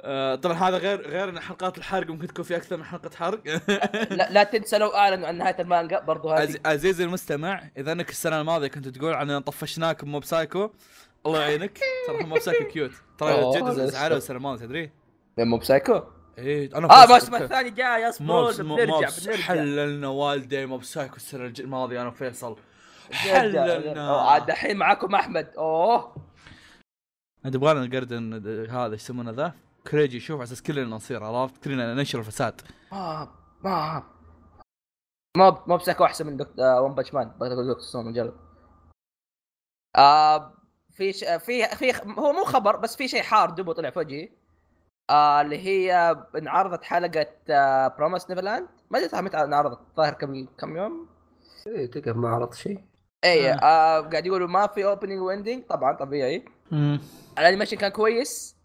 آه، 0.05 0.35
طبعا 0.35 0.55
هذا 0.55 0.77
غير 0.77 1.07
غير 1.07 1.29
إن 1.29 1.39
حلقات 1.39 1.77
الحرق 1.77 2.09
ممكن 2.09 2.27
تكون 2.27 2.45
في 2.45 2.55
أكثر 2.55 2.77
من 2.77 2.83
حلقة 2.83 3.09
حرق. 3.15 3.47
لا, 4.19 4.31
لا 4.31 4.43
تنسى 4.43 4.77
لو 4.77 4.87
أعلنوا 4.87 5.27
عن 5.27 5.37
نهاية 5.37 5.55
المانجا 5.59 5.99
برضو 5.99 6.29
هذه. 6.29 6.41
عز... 6.41 6.57
عزيزي 6.65 7.03
المستمع 7.03 7.63
إذا 7.77 7.91
أنك 7.91 8.09
السنة 8.09 8.41
الماضية 8.41 8.67
كنت 8.67 8.87
تقول 8.87 9.13
عن 9.13 9.39
طفشناك 9.39 10.05
ب 10.05 10.10
Mob 10.10 10.23
Psycho 10.23 10.69
الله 11.25 11.41
يعينك. 11.41 11.79
ترى 12.07 12.23
موب 12.23 12.39
سايكو 12.39 12.63
كيوت. 12.63 12.91
ترى 13.17 13.51
جد 13.55 13.69
زعلوا 13.69 14.17
السنة 14.17 14.37
الماضية 14.37 14.65
تدري؟ 14.65 15.02
مو 15.38 15.57
بسايكو؟ 15.57 16.01
إيه 16.38 16.77
أنا 16.77 17.03
آه. 17.03 17.15
بس 17.15 17.29
الثاني 17.29 17.69
جاي 17.69 18.11
موب 18.19 18.53
بنرجع 18.61 18.95
بنرجع 18.95 19.36
حللنا 19.36 20.07
والدي 20.07 20.65
موب 20.65 20.84
سايكو 20.84 21.15
السنة 21.15 21.53
الماضيه 21.59 22.01
أنا 22.01 22.09
وفيصل 22.09 22.57
حللنا. 23.11 24.21
عاد 24.21 24.45
دحين 24.45 24.77
معاكم 24.77 25.15
أحمد. 25.15 25.53
أوه. 25.57 26.15
انت 27.45 27.53
تبغانا 27.53 27.86
نقردن 27.86 28.34
هذا 28.69 28.93
إيش 28.93 29.01
يسمونه 29.01 29.31
ذا؟ 29.31 29.53
كريجي 29.88 30.19
شوف 30.19 30.36
على 30.36 30.43
أساس 30.43 30.61
كلنا 30.61 30.86
نصير 30.95 31.23
عرفت؟ 31.23 31.63
كلنا 31.63 31.93
ننشر 31.93 32.19
الفساد. 32.19 32.61
ما 32.91 33.31
ما 33.63 34.03
ما 35.38 35.63
ما 35.67 35.75
بسايكو 35.75 36.05
أحسن 36.05 36.27
من 36.27 36.38
دكتور 36.38 36.65
آه 36.65 36.81
ون 36.81 36.95
باتش 36.95 37.13
مان 37.13 37.31
بغيت 37.39 37.51
أقول 37.51 37.67
دكتور 37.67 37.84
ستون 37.84 38.05
مجرد. 38.05 38.34
آه 39.95 40.53
في 40.91 41.13
ش... 41.13 41.23
في 41.23 41.67
في 41.67 41.93
هو 42.19 42.34
مو 42.34 42.43
خبر 42.43 42.75
بس 42.75 42.95
في 42.95 43.07
شيء 43.07 43.21
حار 43.21 43.49
دوبه 43.49 43.73
طلع 43.73 43.89
فجأة 43.89 44.29
آه 45.09 45.41
اللي 45.41 45.57
هي 45.57 46.15
انعرضت 46.37 46.83
حلقة 46.83 47.25
آه 47.49 47.87
Promised 47.88 48.29
Neverland 48.29 48.67
ما 48.91 48.99
ادري 48.99 49.21
متى 49.21 49.37
انعرضت 49.37 49.79
ظاهر 49.97 50.13
قبل 50.13 50.47
كم 50.59 50.77
يوم؟ 50.77 51.07
إيه 51.67 51.91
تقف 51.91 52.15
ما 52.15 52.29
عرض 52.29 52.53
شيء. 52.53 52.83
اي 53.23 53.51
آه. 53.51 53.55
آه 53.55 54.01
قاعد 54.01 54.25
يقولوا 54.25 54.47
ما 54.47 54.67
في 54.67 54.85
opening 54.86 55.21
و 55.21 55.27
ending 55.27 55.63
طبعا 55.63 55.93
طبيعي. 55.93 56.45
ال 57.38 57.41
animation 57.41 57.77
كان 57.77 57.91
كويس. 57.91 58.55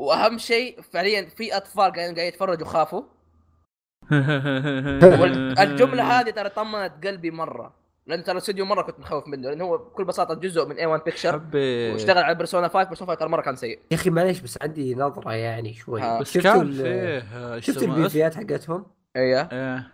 وأهم 0.00 0.38
شيء 0.38 0.82
فعليا 0.82 1.28
في 1.28 1.56
أطفال 1.56 1.92
قاعدين 1.92 2.14
قاعد 2.14 2.28
يتفرجوا 2.28 2.66
خافوا 2.66 3.02
والجملة 5.20 6.02
هذه 6.02 6.30
ترى 6.30 6.48
طمنت 6.48 7.06
قلبي 7.06 7.30
مرة. 7.30 7.75
لأن 8.06 8.24
ترى 8.24 8.32
الاستوديو 8.32 8.64
مرة 8.64 8.82
كنت 8.82 9.00
مخوف 9.00 9.28
منه 9.28 9.48
لأنه 9.50 9.64
هو 9.64 9.78
بكل 9.78 10.04
بساطة 10.04 10.34
جزء 10.34 10.66
من 10.66 10.76
A-1 10.76 10.86
Pictures 10.86 11.32
حبي. 11.32 11.92
واشتغل 11.92 12.18
على 12.18 12.34
Persona 12.34 12.68
5 12.68 12.84
Persona 12.88 13.10
5 13.10 13.20
ترى 13.20 13.28
مرة 13.28 13.42
كان 13.42 13.56
سيء. 13.56 13.78
يا 13.90 13.96
أخي 13.96 14.10
معليش 14.10 14.40
بس 14.40 14.58
عندي 14.62 14.94
نظرة 14.94 15.32
يعني 15.32 15.74
شوي. 15.74 16.00
ها. 16.00 16.20
بس 16.20 16.30
شفتوا 16.32 16.52
كان 16.52 16.72
فيه 16.72 17.58
شفت 17.60 17.82
البيفيات 17.82 18.34
حقتهم؟ 18.34 18.86
أيوه 19.16 19.40
إيه. 19.52 19.90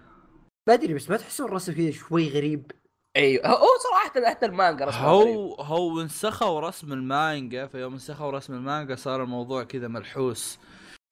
ما 0.68 0.74
أدري 0.74 0.94
بس 0.94 1.10
ما 1.10 1.16
تحسون 1.16 1.46
الرسم 1.48 1.72
كذا 1.72 1.90
شوي 1.90 2.28
غريب؟ 2.28 2.70
أيوه 3.16 3.46
هو 3.46 3.66
صراحة 3.90 4.30
حتى 4.30 4.46
المانجا 4.46 4.84
رسمها 4.84 5.12
غريب. 5.12 5.34
هو 5.36 5.54
هو 5.54 6.00
انسخوا 6.00 6.60
رسم 6.60 6.92
المانجا 6.92 7.66
فيوم 7.66 7.92
انسخوا 7.92 8.30
رسم 8.30 8.54
المانجا 8.54 8.94
صار 8.94 9.22
الموضوع 9.22 9.64
كذا 9.64 9.88
ملحوس. 9.88 10.58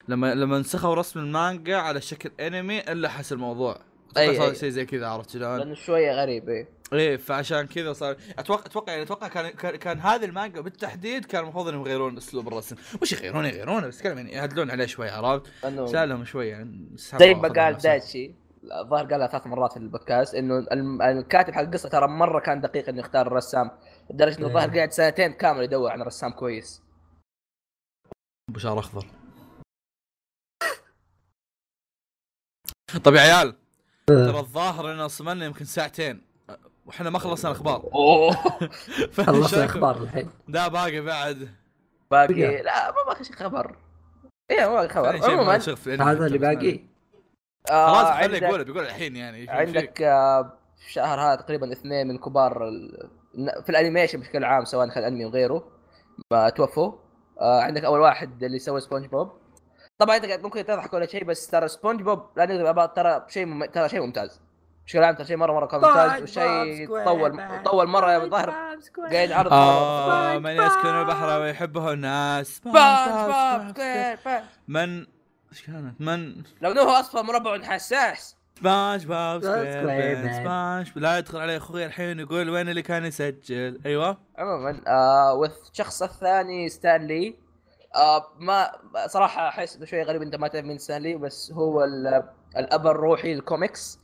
لما 0.09 0.35
لما 0.35 0.57
انسخوا 0.57 0.95
رسم 0.95 1.21
المانجا 1.21 1.77
على 1.77 2.01
شكل 2.01 2.31
انمي 2.41 2.79
انلحس 2.79 3.33
الموضوع. 3.33 3.75
أي- 3.75 4.37
صار 4.37 4.49
أي. 4.49 4.55
شيء 4.55 4.69
زي 4.69 4.87
كذا 4.87 5.07
عرفت 5.07 5.31
شلون؟ 5.31 5.59
لأنه 5.59 5.75
شوية 5.75 6.13
غريب 6.23 6.49
إيه. 6.49 6.80
إيه 6.93 7.17
فعشان 7.17 7.67
كذا 7.67 7.93
صار 7.93 8.17
أتوقع 8.39 8.67
أتوقع 8.67 8.93
يعني 8.93 9.05
أتوقع 9.05 9.29
كان 9.29 9.51
كان, 9.51 9.77
كان 9.77 9.99
هذه 10.01 10.25
المانجا 10.25 10.61
بالتحديد 10.61 11.25
كان 11.25 11.43
المفروض 11.43 11.69
إنهم 11.69 11.81
يغيرون 11.81 12.17
أسلوب 12.17 12.49
الرسم، 12.49 12.77
مش 13.03 13.13
يغيرون 13.13 13.45
يغيرون 13.45 13.89
بس 13.89 14.03
كلام 14.03 14.19
يعني 14.19 14.33
يهدلون 14.33 14.71
عليه 14.71 14.87
شوي 14.87 15.11
عرفت؟ 15.11 15.53
سألهم 15.63 16.25
شوي 16.25 16.49
يعني 16.49 16.89
زي 16.95 17.35
ما 17.35 17.49
قال 17.49 17.77
دايتشي 17.77 18.35
الظاهر 18.81 19.05
قالها 19.13 19.27
ثلاث 19.27 19.47
مرات 19.47 19.73
في 19.73 19.77
البودكاست 19.77 20.35
إنه 20.35 20.67
الكاتب 21.11 21.53
حق 21.53 21.61
القصة 21.61 21.89
ترى 21.89 22.09
مرة 22.09 22.41
كان 22.41 22.61
دقيق 22.61 22.89
إنه 22.89 22.99
يختار 22.99 23.27
الرسام 23.27 23.71
لدرجة 24.11 24.39
إنه 24.39 24.47
إيه. 24.47 24.53
الظاهر 24.53 24.77
قاعد 24.77 24.93
سنتين 24.93 25.33
كامل 25.33 25.65
يدور 25.65 25.91
عن 25.91 26.03
رسام 26.03 26.33
كويس. 26.33 26.83
بشار 28.51 28.79
أخضر. 28.79 29.07
طيب 33.05 33.15
يا 33.15 33.21
عيال 33.21 33.57
ترى 34.07 34.39
الظاهر 34.39 34.93
ان 34.93 35.09
صملنا 35.09 35.45
يمكن 35.45 35.65
ساعتين. 35.65 36.30
وإحنا 36.87 37.11
ما 37.11 37.19
خلصنا 37.19 37.51
الأخبار. 37.51 37.91
أوه. 37.95 38.33
خلصنا 39.27 39.65
أخبار 39.65 39.97
الحين. 40.03 40.31
لا 40.49 40.69
باقي 40.69 41.01
بعد. 41.01 41.49
باقي. 42.11 42.63
لا 42.63 42.91
ما 42.91 43.03
باقي 43.07 43.25
شيء 43.25 43.37
خبر. 43.37 43.77
إيه 44.51 44.67
ما 44.67 44.73
باقي 44.75 44.89
خبر. 44.89 45.31
عموما 45.31 45.57
هذا 45.87 46.27
اللي 46.27 46.39
باقي؟ 46.39 46.81
آه 47.71 47.95
خلاص 47.95 48.07
خليه 48.07 48.25
عندك 48.25 48.43
يقول 48.43 48.65
بيقول 48.65 48.85
الحين 48.85 49.17
يعني 49.17 49.51
عندك؟ 49.51 50.03
آه 50.03 50.53
في 50.79 50.93
شهر 50.93 51.21
هذا 51.21 51.35
تقريبا 51.35 51.73
اثنين 51.73 52.09
من 52.09 52.19
كبار 52.19 52.69
ال- 52.69 53.09
في 53.65 53.71
ال 53.71 53.76
animation 53.76 54.21
بشكل 54.21 54.45
عام 54.45 54.65
سواء 54.65 54.89
كان 54.89 55.05
أنمي 55.05 55.25
وغيره 55.25 55.69
ما 56.33 56.49
توفوا. 56.51 56.93
آه 57.41 57.61
عندك 57.61 57.85
أول 57.85 58.01
واحد 58.01 58.43
اللي 58.43 58.59
سوى 58.59 58.81
سبونج 58.81 59.07
بوب. 59.07 59.33
طبعا 59.99 60.17
أنت 60.17 60.25
قاعد 60.27 60.43
ممكن 60.43 60.65
تضحك 60.65 60.93
ولا 60.93 61.07
شيء 61.07 61.25
بس 61.25 61.47
ترى 61.47 61.69
سبونج 61.69 62.03
بوب 62.03 62.23
لا 62.37 62.87
ترى 62.87 63.25
شيء 63.29 63.47
مم... 63.47 63.65
ترى 63.65 63.89
شيء 63.89 64.01
ممتاز. 64.01 64.41
بشكل 64.87 65.05
عام 65.05 65.17
شيء 65.25 65.37
مرة 65.37 65.53
مرة 65.53 65.67
كان 65.67 65.81
ممتاز 65.81 66.23
وشيء 66.23 67.05
طول 67.05 67.41
طول 67.65 67.87
مرة 67.89 68.13
يا 68.13 68.19
ظاهر 68.19 68.51
قاعد 69.13 69.31
يعرض 69.31 69.53
آه 69.53 70.39
من 70.39 70.51
يسكن 70.51 70.89
البحر 70.89 71.41
ويحبه 71.41 71.93
الناس. 71.93 72.61
من 74.69 75.07
إيش 75.53 75.63
كانت؟ 75.67 76.01
من 76.01 76.35
لو 76.61 76.73
إنه 76.73 77.01
أصفر 77.01 77.23
مربع 77.23 77.63
حساس. 77.63 78.37
SpongeBob 78.61 79.43
square 79.43 79.73
square 79.83 80.17
man. 80.25 80.33
Sponge 80.45 80.91
لا 81.05 81.19
يدخل 81.19 81.39
علي 81.39 81.57
أخوي 81.57 81.87
الحين 81.87 82.21
يقول 82.21 82.51
وين 82.51 82.69
اللي 82.69 82.83
كان 82.83 83.05
يسجل؟ 83.05 83.81
أيوه. 83.87 84.19
عموما 84.39 84.81
آه 84.87 85.35
والشخص 85.35 86.03
الثاني 86.03 86.69
Stan 86.69 87.08
Lee 87.08 87.37
آه 87.97 88.27
ما 88.39 88.71
صراحة 89.07 89.49
أحس 89.49 89.77
إنه 89.77 89.87
شوي 89.87 90.03
غريب 90.03 90.23
انت 90.23 90.37
ما 90.37 90.49
تعرف 90.49 90.65
مين 90.65 90.79
Stan 90.79 90.99
Lee 90.99 91.15
بس 91.15 91.53
هو 91.53 91.85
ال- 91.85 92.23
الأب 92.57 92.87
الروحي 92.87 93.35
للكوميكس 93.35 94.01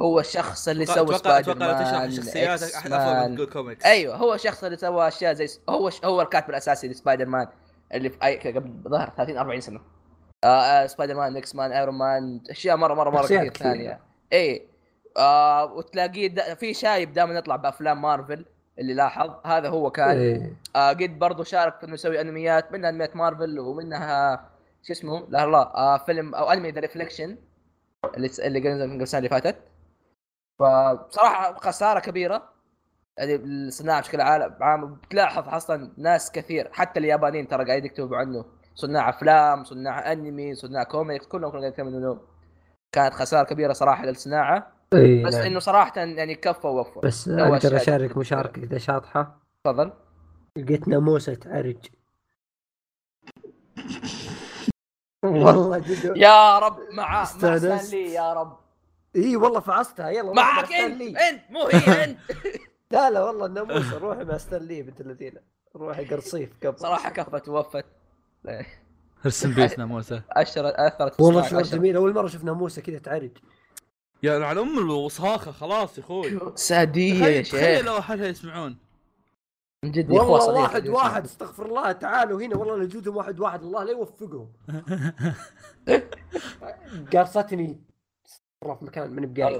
هو 0.00 0.20
الشخص 0.20 0.68
اللي 0.68 0.86
سوى 0.86 0.94
أتوقع 0.94 1.16
Spider 1.16 1.52
أتوقع 1.52 1.66
لو 1.72 1.84
تشرح 1.84 2.00
الشخصيات 2.00 2.62
أحد 2.62 2.92
أفضل 2.92 3.36
تقول 3.36 3.50
كوميكس 3.50 3.86
أيوه 3.86 4.16
هو 4.16 4.34
الشخص 4.34 4.64
اللي 4.64 4.76
سوى 4.76 5.08
أشياء 5.08 5.32
زي 5.32 5.48
هو 5.68 5.90
هو 6.04 6.22
الكاتب 6.22 6.50
الأساسي 6.50 6.88
لسبايدر 6.88 7.26
مان 7.26 7.48
اللي 7.94 8.10
في 8.10 8.24
أي 8.24 8.52
قبل 8.52 8.72
ظهر 8.88 9.12
30 9.16 9.36
40 9.36 9.60
سنة. 9.60 9.80
آه 10.44 10.46
آه 10.46 10.86
Spider-Man 10.86 11.36
X-Men 11.36 11.72
Iron 11.72 11.94
Man 11.98 12.40
أشياء 12.50 12.76
مره 12.76 12.94
مره 12.94 13.10
مرة 13.10 13.24
كثير. 13.24 13.52
ثانية. 13.52 14.00
اي 14.32 14.68
آه 15.16 15.64
وتلاقيه 15.64 16.26
دا 16.26 16.54
في 16.54 16.74
شايب 16.74 17.12
دائما 17.12 17.34
يطلع 17.34 17.56
بأفلام 17.56 18.02
مارفل 18.02 18.44
اللي 18.78 18.94
لاحظ. 18.94 19.30
هذا 19.44 19.68
هو 19.68 19.90
كان. 19.90 20.18
إيه. 20.18 20.52
آه 20.76 20.90
قد 20.90 21.18
برضو 21.18 21.44
شارك 21.44 21.78
في 21.78 21.86
إنه 21.86 21.94
يسوي 21.94 22.20
أنميات 22.20 22.72
منها 22.72 22.90
أنميات 22.90 23.16
مارفل 23.16 23.60
ومنها 23.60 24.36
شو 24.82 24.92
اسمه؟ 24.92 25.26
لا 25.28 25.46
لا 25.46 25.76
آه 25.76 25.98
فيلم 25.98 26.34
أو 26.34 26.50
أنمي 26.50 26.70
The 26.70 26.80
Reflection 26.80 27.36
اللي 28.16 28.30
اللي 28.38 28.86
من 28.86 29.02
السنة 29.02 29.18
اللي 29.18 29.28
فاتت. 29.28 29.56
فبصراحة 30.58 31.54
خسارة 31.54 32.00
كبيرة. 32.00 32.58
يعني 33.18 33.34
الصناعة 33.34 34.00
بشكل 34.00 34.20
عام 34.20 34.94
بتلاحظ 34.94 35.48
أصلا 35.48 35.92
ناس 35.96 36.32
كثير 36.32 36.68
حتى 36.72 37.00
اليابانيين 37.00 37.48
ترى 37.48 37.64
قاعد 37.64 37.84
يكتبوا 37.84 38.16
عنه. 38.16 38.44
صناع 38.74 39.08
أفلام 39.08 39.64
صناع 39.64 40.12
أنمي 40.12 40.54
صناع 40.54 40.82
كوميكس 40.82 41.26
كلهم 41.26 41.50
كانوا 41.50 41.66
يتكلموا 41.66 41.90
انه 41.90 42.20
كانت 42.92 43.14
خسارة 43.14 43.44
كبيرة 43.46 43.72
صراحة 43.72 44.06
للصناعة. 44.06 44.72
إيه، 44.94 45.24
بس 45.24 45.34
نعم. 45.34 45.46
إنه 45.46 45.58
صراحة 45.58 45.92
يعني 45.96 46.34
كفى 46.34 46.66
ووفى 46.66 47.00
بس 47.02 47.28
أقدر 47.28 47.76
أشارك. 47.76 48.16
مشاركه 48.16 48.66
كذا 48.66 48.78
شاطحة. 48.78 49.38
تفضل. 49.64 49.92
لقيت 50.56 50.88
ناموسة 50.88 51.34
تعرج. 51.34 51.86
والله 55.24 55.78
جد 55.78 56.16
يا 56.16 56.58
رب 56.58 56.78
مع 56.92 57.12
مع 57.12 57.22
استانست. 57.22 57.86
ستانلي 57.86 58.12
يا 58.14 58.32
رب. 58.32 58.67
إي 59.16 59.36
والله 59.36 59.60
فعصتها. 59.60 60.10
يلا 60.10 60.22
روح 60.28 60.36
معك 60.36 60.70
مع 60.70 60.86
انت. 60.86 61.02
أنت 61.02 61.40
مو 61.50 61.66
هي 61.66 62.04
أنت. 62.04 62.18
لا 62.90 63.10
لا 63.10 63.24
والله 63.24 63.46
الناموسه 63.46 63.98
روحي 63.98 64.24
مع 64.24 64.38
ستانلي 64.38 64.82
بنت 64.82 65.00
الذين. 65.00 65.34
روحي 65.76 66.04
قرصيف 66.04 66.50
قبل. 66.66 66.78
صراحة 66.78 67.10
كفت. 67.10 67.48
ووفت. 67.48 67.84
ارسم 69.24 69.54
بيس 69.54 69.78
ناموسة. 69.78 70.22
اشر 70.30 70.72
أثرت 70.86 71.14
في 71.14 71.22
والله 71.22 71.48
شعور. 71.48 71.62
جميل 71.62 71.96
أول 71.96 72.14
مرة 72.14 72.26
شفت 72.26 72.44
ناموسة 72.44 72.82
كذا 72.82 72.98
تعرج. 72.98 73.30
يا 74.22 74.44
على 74.44 74.60
أم 74.60 74.78
الوصاخه 74.78 75.52
خلاص 75.52 75.98
يا 75.98 76.02
أخوي. 76.02 76.40
ساديه 76.54 77.24
يا 77.24 77.42
تخيل 77.42 77.44
تخيل 77.44 77.76
شيخ 77.78 77.86
لو 77.86 77.98
أحدها 77.98 78.26
يسمعون. 78.26 78.76
من 79.84 79.90
جد 79.90 80.10
والله 80.10 80.38
صديق. 80.38 80.60
واحد 80.60 80.88
واحد. 80.88 81.24
استغفر 81.24 81.66
الله 81.66 81.92
تعالوا 81.92 82.42
هنا. 82.42 82.56
والله 82.56 82.76
لجودهم 82.76 83.16
واحد 83.16 83.40
واحد 83.40 83.62
الله 83.62 83.84
لا 83.84 83.90
يوفقهم. 83.90 84.52
قرصتني. 87.12 87.87
مرة 88.64 88.74
في 88.74 88.84
مكان 88.84 89.10
من 89.10 89.32
بقايل. 89.34 89.58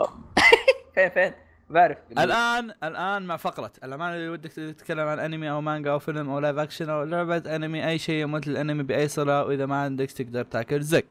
فين 0.94 1.08
فين؟ 1.10 1.32
بعرف. 1.70 1.98
الان 2.18 2.70
الآن 2.84 3.22
مع 3.22 3.36
فقرة. 3.36 3.72
الامانه 3.84 4.14
اللي 4.16 4.28
ودك 4.28 4.52
تتكلم 4.52 5.08
عن 5.08 5.18
أنمي 5.18 5.50
أو 5.50 5.60
مانجا 5.60 5.90
أو 5.90 5.98
فيلم 5.98 6.30
أو 6.30 6.38
live 6.38 6.58
action 6.58 6.90
أو 6.90 7.02
لعبة 7.04 7.56
أنمي 7.56 7.88
أي 7.88 7.98
شيء 7.98 8.26
مثل 8.26 8.50
الانمي 8.50 8.82
بأي 8.82 9.08
صله 9.08 9.44
وإذا 9.44 9.66
ما 9.66 9.82
عندك 9.82 10.10
تقدر 10.10 10.44
تاكل 10.44 10.82
زق 10.82 11.04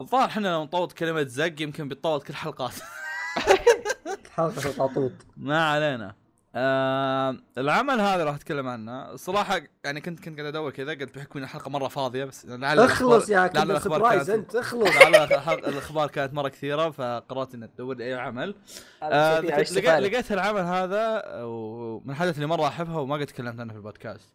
الظاهر 0.00 0.24
إحنا 0.28 0.48
لو 0.48 0.64
نطوط 0.64 0.92
كلمة 0.92 1.22
زق 1.22 1.62
يمكن 1.62 1.88
بتطوط 1.88 2.22
كل 2.22 2.34
حلقات. 2.34 2.74
حلقة 4.36 4.72
طاطوط 4.76 5.12
ما 5.36 5.68
علينا. 5.70 6.14
آه 6.56 7.36
العمل 7.58 8.00
هذا 8.00 8.24
راح 8.24 8.34
أتكلم 8.34 8.68
عنه. 8.68 9.12
الصراحه 9.12 9.60
يعني 9.84 10.00
كنت 10.00 10.20
كنت 10.20 10.40
قاعد 10.40 10.48
أدور 10.48 10.70
كذا 10.70 10.92
قلت 10.92 11.14
بحكم 11.18 11.38
إن 11.38 11.44
الحلقة 11.44 11.70
مرة 11.70 11.88
فاضية 11.88 12.24
بس 12.24 12.46
اخلص 12.50 13.28
يا 13.28 13.46
كذا 13.46 13.78
surprise 13.78 14.30
أنت 14.30 14.56
اخلص. 14.56 14.96
الأخبار 15.68 16.08
كانت 16.08 16.34
مرة 16.34 16.48
كثيرة 16.48 16.90
فقررت 16.90 17.54
إني 17.54 17.64
أدور 17.64 18.00
اي 18.00 18.14
عمل. 18.14 18.54
آه 19.02 19.40
لقيت 19.40 20.32
العمل 20.32 20.60
هذا 20.60 21.22
ومن 21.42 22.10
الحاجات 22.10 22.34
اللي 22.34 22.46
مرة 22.46 22.68
أحبها 22.68 22.98
وما 22.98 23.16
قد 23.16 23.26
تكلمت 23.26 23.60
عنها 23.60 23.72
في 23.72 23.78
البودكاست. 23.78 24.34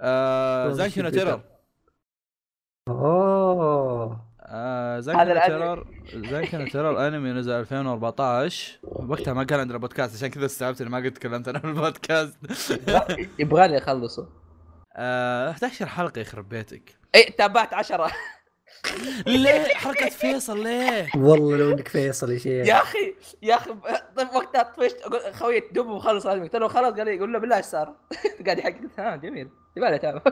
آه 0.00 0.72
Zankyou 0.72 1.10
Terror 1.10 1.40
أوه. 2.88 4.27
آه 4.50 5.00
Zankyou 5.00 5.46
Terror 5.46 5.86
Zankyou 6.14 6.70
Terror 6.70 7.08
انمي 7.08 7.32
نزل 7.32 7.52
2014 7.52 8.78
وقتها 8.82 9.34
ما 9.34 9.44
كان 9.44 9.60
عندنا 9.60 9.78
بودكاست 9.78 10.16
عشان 10.16 10.28
كذا 10.28 10.46
استوعبت 10.46 10.80
إني 10.80 10.90
ما 10.90 10.98
قد 10.98 11.10
تكلمت 11.10 11.48
عنه 11.48 11.58
في 11.58 11.66
البودكاست. 11.66 12.36
يبغالي 13.38 13.78
أخلصه. 13.78 14.28
آه 14.96 15.50
11 15.50 15.86
حلقة 15.86 16.20
يخرب 16.20 16.48
بيتك. 16.48 16.96
اي 17.14 17.24
تابعت 17.24 17.74
10 17.74 18.10
ليه 19.26 19.74
حركة 19.74 20.08
فيصل؟ 20.08 20.62
ليه؟ 20.62 21.08
والله 21.16 21.56
لو 21.56 21.72
انك 21.72 21.88
فيصل 21.88 22.32
يا 22.32 22.38
شيخ. 22.38 22.68
يا 22.68 22.82
أخي 22.82 23.14
يا 23.42 23.54
أخي 23.54 23.70
طيب 24.16 24.28
وقتها 24.34 24.62
طفشت 24.62 24.96
خوي 25.32 25.62
دوب 25.72 25.86
مخلص 25.86 26.26
هذا 26.26 26.42
قلت 26.42 26.56
له 26.56 26.68
خلاص 26.68 26.94
قال 26.94 27.06
لي 27.06 27.16
يقول 27.16 27.32
له 27.32 27.38
بالله 27.38 27.56
إيش 27.56 27.66
صار؟ 27.66 27.94
قاعد 28.46 28.58
يحكي. 28.58 28.78
قلت 28.78 29.00
ها 29.00 29.16
جميل 29.16 29.48
يبغى 29.76 29.98
تابع 29.98 30.22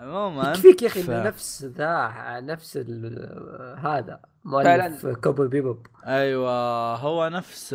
عموما 0.00 0.50
يكفيك 0.50 0.82
يا 0.82 0.88
أخي؟ 0.88 1.02
ف... 1.02 1.10
نفس 1.10 1.64
ذا 1.64 2.12
نفس 2.40 2.76
هذا 3.78 4.20
مؤلف 4.44 5.06
Cowboy 5.06 5.48
Bebop. 5.48 5.86
أيوه 6.06 6.94
هو 6.94 7.28
نفس 7.28 7.74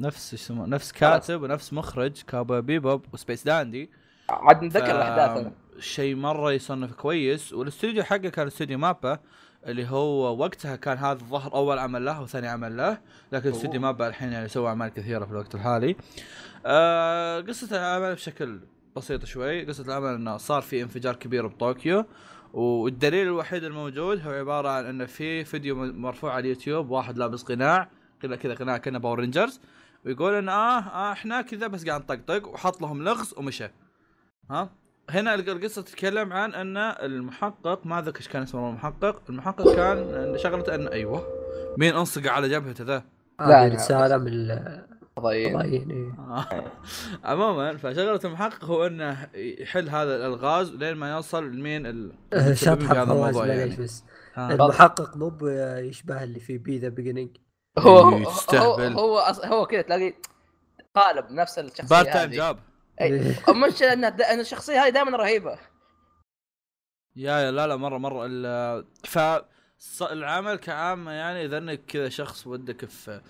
نفس 0.00 0.34
اسمه 0.34 0.66
نفس 0.66 0.92
كاتب 0.92 1.42
ونفس 1.42 1.72
مخرج 1.72 2.22
Cowboy 2.30 2.60
Bebop 2.60 3.04
و 3.12 3.17
Space 3.17 3.44
Dandy. 3.44 3.90
عاد 4.30 4.62
نتذكر 4.62 4.96
الأحداث 4.96 5.46
شيء 5.78 6.14
مرة 6.14 6.52
يصنف 6.52 6.92
كويس 6.92 7.52
والاستوديو 7.52 8.02
حقه 8.02 8.28
كان 8.28 8.46
استوديو 8.46 8.78
MAPPA. 8.78 9.18
اللي 9.66 9.88
هو 9.88 10.36
وقتها 10.36 10.76
كان 10.76 10.98
هذا 10.98 11.18
الظهر 11.20 11.54
أول 11.54 11.78
عمل 11.78 12.04
له 12.04 12.22
وثاني 12.22 12.48
عمل 12.48 12.76
له 12.76 12.98
لكن 13.32 13.50
استوديو 13.50 13.80
MAPPA 13.80 14.08
الحين 14.08 14.32
يعني 14.32 14.48
سوى 14.48 14.68
أعمال 14.68 14.88
كثيرة 14.88 15.24
في 15.24 15.30
الوقت 15.30 15.54
الحالي. 15.54 15.96
آه 16.66 17.40
قصة 17.40 17.76
العمل 17.76 18.14
بشكل 18.14 18.60
بسيط 18.96 19.24
شوي. 19.24 19.64
قصة 19.64 19.84
العمل 19.84 20.14
إنه 20.14 20.36
صار 20.36 20.62
في 20.62 20.82
انفجار 20.82 21.16
كبير 21.16 21.46
بطوكيو 21.46 22.04
والدليل 22.52 23.26
الوحيد 23.26 23.64
الموجود 23.64 24.26
هو 24.26 24.30
عبارة 24.30 24.68
عن 24.68 24.84
إنه 24.84 25.04
في 25.04 25.44
فيديو 25.44 25.76
مرفوع 25.76 26.32
على 26.32 26.40
اليوتيوب 26.40 26.90
واحد 26.90 27.18
لابس 27.18 27.42
قناع 27.42 27.90
كذا 28.22 28.36
كذا 28.36 28.54
قناع 28.54 28.76
كأنه 28.76 28.98
Power 28.98 29.18
Rangers 29.18 29.60
ويقول 30.04 30.34
إن 30.34 30.48
آه, 30.48 30.78
آه 30.78 31.12
إحنا 31.12 31.42
كذا 31.42 31.66
بس 31.66 31.86
قاعد 31.86 32.00
نطقطق 32.00 32.48
وحط 32.48 32.82
لهم 32.82 33.02
لغز 33.02 33.34
ومشى. 33.36 33.68
ها؟ 34.50 34.70
هنا 35.10 35.34
القصة 35.34 35.82
تتكلم 35.82 36.32
عن 36.32 36.54
أن 36.54 36.76
المحقق 36.76 37.86
ما 37.86 38.00
ذكر 38.02 38.16
إيش 38.16 38.28
كان 38.28 38.42
اسمه 38.42 38.70
المحقق 38.70 39.22
المحقق 39.28 39.76
كان 39.76 40.34
شغلته 40.38 40.74
أن 40.74 40.88
أيوه. 40.88 41.26
مين 41.78 41.94
انصق 41.94 42.32
على 42.32 42.48
جبهته 42.48 42.84
ذا؟ 42.84 43.04
لا 43.40 43.68
رساله 43.68 44.16
من 44.16 44.48
فضائيين 45.16 45.90
إيه. 45.90 46.12
عموما 47.24 47.76
فشغلة 47.76 48.20
المحقق 48.24 48.64
هو 48.64 48.86
أنه 48.86 49.28
يحل 49.34 49.88
هذا 49.88 50.16
الألغاز 50.16 50.72
لين 50.74 50.94
ما 50.94 51.10
يوصل 51.10 51.52
لمين 51.52 51.86
ال 51.86 52.12
شطح 52.58 52.90
الموضوع 52.90 53.46
يعني. 53.46 53.76
بس. 53.76 54.04
المحقق 54.38 55.16
مو 55.16 55.46
يشبه 55.78 56.22
اللي 56.22 56.40
في 56.40 56.58
B: 56.58 56.78
The 56.78 56.88
Beginning 56.88 57.36
هو 57.78 57.98
هو 57.98 58.30
هو, 58.54 58.74
هو, 58.74 59.18
هو 59.44 59.66
كذا 59.66 59.82
تلاقي 59.82 60.14
قالب 60.94 61.30
نفس 61.30 61.58
الشخصية 61.58 61.96
part 61.96 62.12
time 62.12 62.30
جاب 62.30 62.58
المشكلة 63.48 63.92
ان 63.92 64.40
الشخصيه 64.40 64.84
هذه 64.84 64.88
دائما 64.88 65.16
رهيبة. 65.16 65.58
يا 67.16 67.50
لا 67.50 67.66
لا 67.66 67.76
مرة 67.76 67.98
مرة. 67.98 68.26
ف 69.04 69.18
العمل 70.02 70.56
كعامه 70.56 71.12
يعني 71.12 71.44
إذا 71.44 71.58
إنك 71.58 71.80
كذا 71.88 72.08
شخص 72.08 72.46
ودك 72.46 72.84
في 72.84 73.20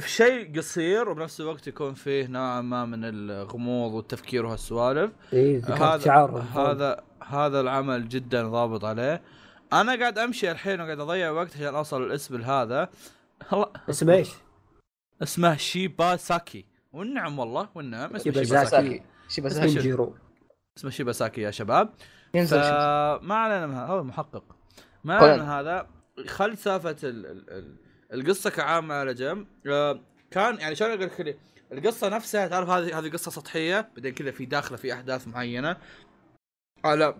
في 0.00 0.10
شيء 0.10 0.58
قصير 0.58 1.08
وبنفس 1.08 1.40
الوقت 1.40 1.66
يكون 1.66 1.94
فيه 1.94 2.26
نوعا 2.26 2.60
ما 2.60 2.84
من 2.84 3.04
الغموض 3.04 3.92
والتفكير 3.92 4.46
وهالسوالف 4.46 5.10
إيه 5.32 5.64
هذا 5.64 6.12
هذا 6.54 7.04
هذا 7.26 7.60
العمل 7.60 8.08
جدا 8.08 8.48
ضابط 8.48 8.84
عليه. 8.84 9.22
أنا 9.72 9.98
قاعد 10.00 10.18
أمشي 10.18 10.50
الحين 10.50 10.80
وقاعد 10.80 11.00
أضيع 11.00 11.30
وقت 11.30 11.56
عشان 11.56 11.74
اوصل 11.74 12.02
الاسم 12.02 12.42
هذا 12.42 12.88
اسمه 13.90 14.14
إيش؟ 14.14 14.30
اسمه 15.22 15.56
شيبا 15.56 16.16
ساكي 16.16 16.64
والنعم 16.92 17.38
والله 17.38 17.68
والنعم. 17.74 18.16
اسمه 18.16 18.32
شيبا 18.32 18.64
ساكي. 18.64 19.02
شيبا 19.28 19.48
ساكي 19.48 20.12
اسمه 20.78 20.90
شيبا 20.90 21.12
ساكي 21.12 21.40
يا 21.40 21.50
شباب. 21.50 21.94
فما 22.32 23.34
علينا 23.34 23.66
من 23.66 23.74
هذا 23.74 23.86
هو 23.86 24.04
محقق. 24.04 24.56
ما 25.04 25.16
علينا 25.16 25.42
من 25.42 25.48
هذا. 25.48 25.86
خل 26.26 26.58
سالفه 26.58 26.96
ال... 27.02 27.26
ال... 27.26 27.50
ال... 27.50 27.76
القصة 28.12 28.50
كعامة 28.50 28.94
على 28.94 29.14
جنب. 29.14 29.46
آه، 29.66 30.00
كان 30.30 30.58
يعني 30.58 30.74
شلون 30.74 30.90
أقول 30.90 31.02
لك؟ 31.02 31.38
القصة 31.72 32.08
نفسها 32.08 32.48
تعرف 32.48 32.68
هذه 32.68 32.98
هذه 32.98 33.10
قصة 33.10 33.30
سطحية؟ 33.30 33.90
بعدين 33.96 34.14
كذا 34.14 34.30
في 34.30 34.44
داخلة 34.46 34.76
في 34.76 34.92
أحداث 34.92 35.28
معينة. 35.28 35.76
على 36.84 37.16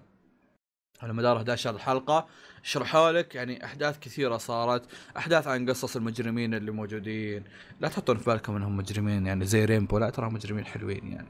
على 1.02 1.12
مدار 1.12 1.36
11 1.36 1.70
الحلقة. 1.74 2.26
شرحوا 2.62 3.12
لك 3.12 3.34
يعني 3.34 3.64
أحداث 3.64 3.98
كثيرة 3.98 4.36
صارت 4.36 4.82
أحداث 5.16 5.46
عن 5.46 5.70
قصص 5.70 5.96
المجرمين 5.96 6.54
اللي 6.54 6.70
موجودين. 6.70 7.44
لا 7.80 7.88
تحطون 7.88 8.16
في 8.16 8.30
بالكم 8.30 8.56
إنهم 8.56 8.76
مجرمين 8.76 9.26
يعني 9.26 9.44
زي 9.44 9.64
ريمبو 9.64 9.98
لا 9.98 10.10
ترى 10.10 10.30
مجرمين 10.30 10.64
حلوين 10.64 11.12
يعني. 11.12 11.28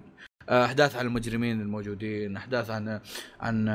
أحداث 0.51 0.97
عن 0.97 1.07
المجرمين 1.07 1.61
الموجودين 1.61 2.37
أحداث 2.37 2.71
عن 2.71 3.01
عن 3.41 3.69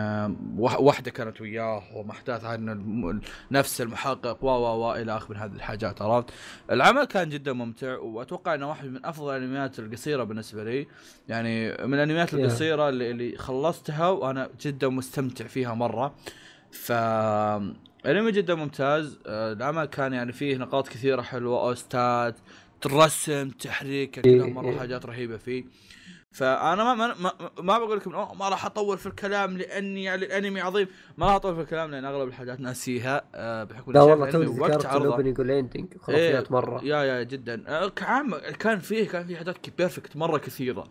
وحدة 0.58 1.12
كانت 1.12 1.42
وياه 1.42 1.84
واحداث 1.96 2.46
عن 2.46 3.22
نفس 3.52 3.82
المحقق 3.82 4.44
و 4.44 4.48
و 4.48 4.84
و 4.84 4.96
إلى 4.96 5.18
اخره 5.18 5.34
من 5.34 5.42
هذه 5.42 5.52
الحاجات 5.52 6.02
عرفت؟ 6.02 6.30
العمل 6.72 7.04
كان 7.04 7.30
جدا 7.30 7.54
ممتع 7.54 7.98
وأتوقع 7.98 8.54
إنه 8.54 8.70
واحد 8.70 8.88
من 8.88 9.06
أفضل 9.06 9.38
الأنميات 9.38 9.80
القصيرة 9.80 10.24
بالنسبة 10.24 10.64
لي. 10.64 10.88
يعني 11.30 11.70
من 11.70 11.94
الأنميات 11.94 12.34
القصيرة 12.34 12.90
اللي, 12.90 13.12
اللي 13.12 13.38
خلصتها 13.38 14.10
وأنا 14.10 14.50
جدا 14.62 14.88
مستمتع 14.90 15.48
فيها 15.48 15.74
مرة. 15.74 16.16
ف 16.74 16.92
انمي 18.06 18.32
جدا 18.32 18.56
ممتاز. 18.56 19.20
العمل 19.28 19.86
كان 19.86 20.14
يعني 20.14 20.32
فيه 20.32 20.58
نقاط 20.58 20.88
كثيرة 20.88 21.22
حلوة 21.22 21.62
OST 21.62 22.17
ات 22.17 22.36
رسم 22.86 23.50
تحريك 23.50 24.20
كلها 24.20 24.48
مرة 24.48 24.78
حاجات 24.80 25.06
رهيبة 25.06 25.38
فيه. 25.38 25.66
فأنا 26.32 26.84
ما 26.84 26.94
ما, 26.94 27.16
ما, 27.20 27.32
ما 27.60 27.78
بقول 27.78 27.98
لكم 27.98 28.12
ما 28.12 28.50
راح 28.50 28.66
أطول 28.66 28.98
في 28.98 29.06
الكلام 29.06 29.58
لأني 29.58 30.04
يعني 30.04 30.26
الأنمي 30.26 30.62
عظيم. 30.62 30.88
ما 31.18 31.26
راح 31.26 31.36
أطول 31.36 31.56
في 31.56 31.62
الكلام 31.62 31.92
لأن 31.92 32.06
أغلب 32.06 32.28
الحاجات 32.28 32.60
ناسيها 32.60 33.24
أه 33.36 33.64
بحكم 33.64 33.92
لا 33.92 34.02
والله 34.02 34.32
تو 34.32 34.42
ذكرت 34.42 34.86
ال 34.86 34.92
opening 34.93 35.40
وال 35.40 35.54
ending 35.54 35.98
خرافيات 35.98 36.52
مرة. 36.52 36.84
يا 36.84 37.04
يا 37.04 37.24
جدا. 37.24 37.64
أه 37.68 37.88
كعام 37.88 38.36
كان 38.60 38.80
فيه 38.80 39.08
كان 39.08 39.26
فيه 39.26 39.38
حاجات 39.38 39.58
perfect 39.78 40.16
مرة 40.18 40.38
كثيرة. 40.38 40.88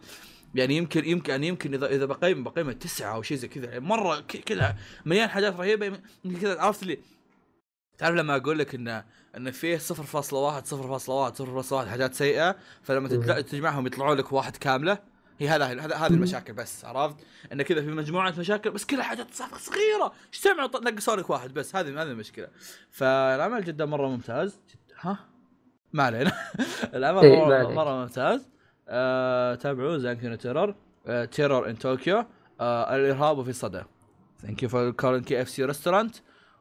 يعني 0.55 0.77
يمكن 0.77 1.05
يمكن 1.05 1.31
يعني 1.31 1.49
يمكن 1.49 1.75
اذا 1.75 1.87
إذا 1.87 2.05
بقيم 2.05 2.45
بقيمة 2.45 2.73
تسعة 2.73 3.15
أو 3.15 3.23
شيء 3.23 3.37
زي 3.37 3.49
كذا 3.49 3.67
يعني 3.67 3.81
مرة 3.81 4.21
كذا 4.21 4.77
مليان 5.07 5.29
حاجات 5.29 5.57
رهيبة 5.57 5.87
يمكن 6.25 6.41
كذا. 6.41 6.61
عرفت 6.61 6.85
لي 6.85 6.99
تعرف 7.99 8.17
لما 8.17 8.37
أقول 8.37 8.59
لك 8.59 8.75
انه 8.75 9.05
إن 9.37 9.51
فيه 9.51 9.79
0.1 9.79 9.81
0.1 9.81 11.71
0.1 11.71 11.75
حاجات 11.75 12.15
سيئة 12.15 12.57
فلما 12.83 13.09
تجمعهم 13.41 13.87
يطلعوا 13.87 14.15
لك 14.15 14.33
واحد 14.33 14.57
كاملة 14.57 15.13
هي 15.39 15.49
هذا 15.49 15.67
هذه 15.67 16.07
المشاكل 16.07 16.53
بس 16.53 16.85
عرفت؟ 16.85 17.17
إن 17.53 17.63
كذا 17.63 17.81
في 17.81 17.87
مجموعة 17.87 18.35
مشاكل 18.39 18.71
بس 18.71 18.85
كلها 18.85 19.03
حاجات 19.03 19.27
صغيرة. 19.35 20.13
إيش 20.33 20.41
سمعوا 20.41 20.69
نقصوا 20.91 21.17
لك 21.17 21.31
واحد 21.31 21.55
بس. 21.55 21.77
هذه 21.77 21.89
هذه 21.89 22.03
المشكلة. 22.03 22.49
فالعمل 22.91 23.65
جدا 23.65 23.85
مرة 23.85 24.09
ممتاز. 24.09 24.61
جدا 24.71 24.95
ها؟ 25.01 25.19
ما 25.93 26.03
علينا. 26.03 26.33
العمل 26.95 27.25
إيه، 27.25 27.45
مره, 27.45 27.69
مرة 27.69 28.03
ممتاز. 28.03 28.49
آه 28.93 29.55
تابعوه 29.55 29.99
Zankyou 29.99 30.27
no 30.27 30.35
Terror 30.35 30.75
آه 31.07 31.25
Terror 31.25 31.71
in 31.71 31.75
Tokyo 31.75 32.25
آه 32.61 32.97
الإرهاب 32.97 33.43
في 33.43 33.53
صدى 33.53 33.83
thank 34.43 34.63
you 34.63 34.69
for 34.69 34.91
calling 34.91 35.23
KFC 35.23 35.65
restaurant 35.65 36.17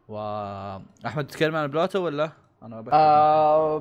واحمد 0.08 1.28
تتكلم 1.28 1.56
عن 1.56 1.68
بلوتو 1.68 2.06
ولا؟ 2.06 2.32
أنا 2.64 2.86
آه 2.94 3.78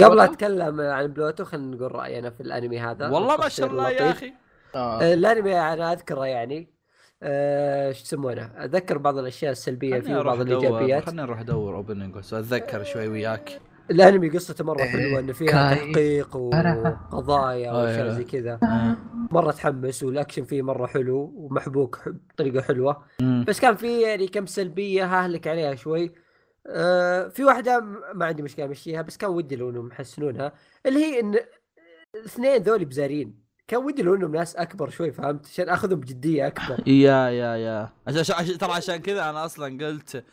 قبل 0.00 0.20
أتكلم 0.20 0.80
عن 0.80 1.06
بلوتو 1.06 1.44
خلينا 1.44 1.76
نقول 1.76 1.94
راينا 1.94 2.30
في 2.30 2.40
الأنمي 2.40 2.80
هذا. 2.80 3.08
والله 3.08 3.36
ما 3.36 3.48
شاء 3.48 3.66
الله 3.66 3.90
يا 3.90 4.10
أخي. 4.10 4.32
آه. 4.74 5.02
آه. 5.02 5.14
الأنمي 5.14 5.60
أنا 5.60 5.92
أذكره 5.92 6.26
يعني. 6.26 6.78
آه، 7.22 7.88
إيش 7.88 8.02
يسمونه؟ 8.02 8.50
أتذكر 8.56 8.98
بعض 8.98 9.18
الأشياء 9.18 9.52
السلبية 9.52 10.00
فيه 10.00 10.16
وبعض 10.16 10.40
الإيجابيات. 10.40 11.04
خلينا 11.04 11.22
نروح 11.22 11.40
أدور 11.40 11.76
opening 11.76 12.16
اتذكر 12.16 12.84
شوي 12.84 13.08
وياك. 13.08 13.60
الانمي 13.90 14.28
قصته 14.28 14.64
مرة 14.64 14.84
حلوة 14.84 15.20
إنه 15.20 15.32
فيها 15.32 15.74
تحقيق 15.74 16.36
وقضايا 16.36 17.72
واشياء 17.72 18.08
زي 18.08 18.24
كذا. 18.24 18.58
مرة 19.30 19.50
تحمس 19.50 20.02
والأكشن 20.02 20.44
فيه 20.44 20.62
مرة 20.62 20.86
حلو 20.86 21.32
ومحبوك 21.36 22.08
بطريقة 22.08 22.62
حلوة. 22.62 23.04
بس 23.46 23.60
كان 23.60 23.76
في 23.76 24.00
يعني 24.00 24.26
كم 24.26 24.46
سلبية 24.46 25.04
ههلك 25.04 25.46
عليها 25.46 25.74
شوي. 25.74 26.12
آه 26.66 27.28
في 27.28 27.44
واحدة 27.44 27.80
ما 28.14 28.26
عندي 28.26 28.42
مشكلة 28.42 28.64
امشيها 28.64 29.02
بس 29.02 29.16
كان 29.16 29.30
ودي 29.30 29.56
لو 29.56 29.70
إنهم 29.70 29.88
يحسنونها. 29.88 30.52
اللي 30.86 31.04
هي 31.04 31.20
إن 31.20 31.34
الاثنين 32.14 32.62
ذولي 32.62 32.84
بزارين. 32.84 33.48
كان 33.68 33.84
ودي 33.84 34.02
لو 34.02 34.14
إنهم 34.14 34.32
ناس 34.32 34.56
أكبر 34.56 34.90
شوي 34.90 35.12
فهمت؟ 35.12 35.46
عشان 35.46 35.68
أخذهم 35.68 36.00
بجدية 36.00 36.46
أكبر. 36.46 36.88
يا 36.88 37.28
يا 37.28 37.56
يا. 37.56 37.92
عشان 38.06 38.34
عشان 38.34 38.58
ترى 38.58 38.72
عشان 38.72 38.96
كذا 38.96 39.30
أنا 39.30 39.44
أصلا 39.44 39.86
قلت 39.86 40.24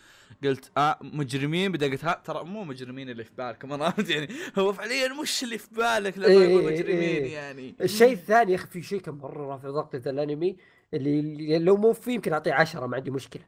قلت 0.43 0.71
آه 0.77 0.97
مجرمين. 1.01 1.71
بدي 1.71 1.89
قلت 1.89 2.05
ها 2.05 2.21
ترى 2.25 2.43
مو 2.43 2.63
مجرمين 2.63 3.09
اللي 3.09 3.23
في 3.23 3.31
بالك 3.37 3.65
مرات 3.65 4.09
يعني 4.09 4.27
هو 4.59 4.73
فعليا 4.73 5.13
مش 5.21 5.43
اللي 5.43 5.57
في 5.57 5.75
بالك 5.75 6.17
لما 6.17 6.27
إيه، 6.27 6.49
يقول 6.49 6.67
إيه، 6.67 6.79
مجرمين 6.79 6.99
إيه. 6.99 7.33
يعني. 7.33 7.75
الشيء 7.81 8.13
الثاني 8.13 8.51
يا 8.51 8.55
أخي 8.55 8.67
في 8.67 8.81
شيء 8.81 9.01
كان 9.01 9.15
مرة 9.15 9.47
رافع 9.47 9.69
ضغطة 9.69 10.09
الأنمي 10.09 10.57
اللي 10.93 11.59
لو 11.59 11.77
مو 11.77 11.93
فيه 11.93 12.13
يمكن 12.13 12.33
أعطيه 12.33 12.53
عشرة 12.53 12.85
ما 12.87 12.95
عندي 12.97 13.11
مشكلة. 13.11 13.43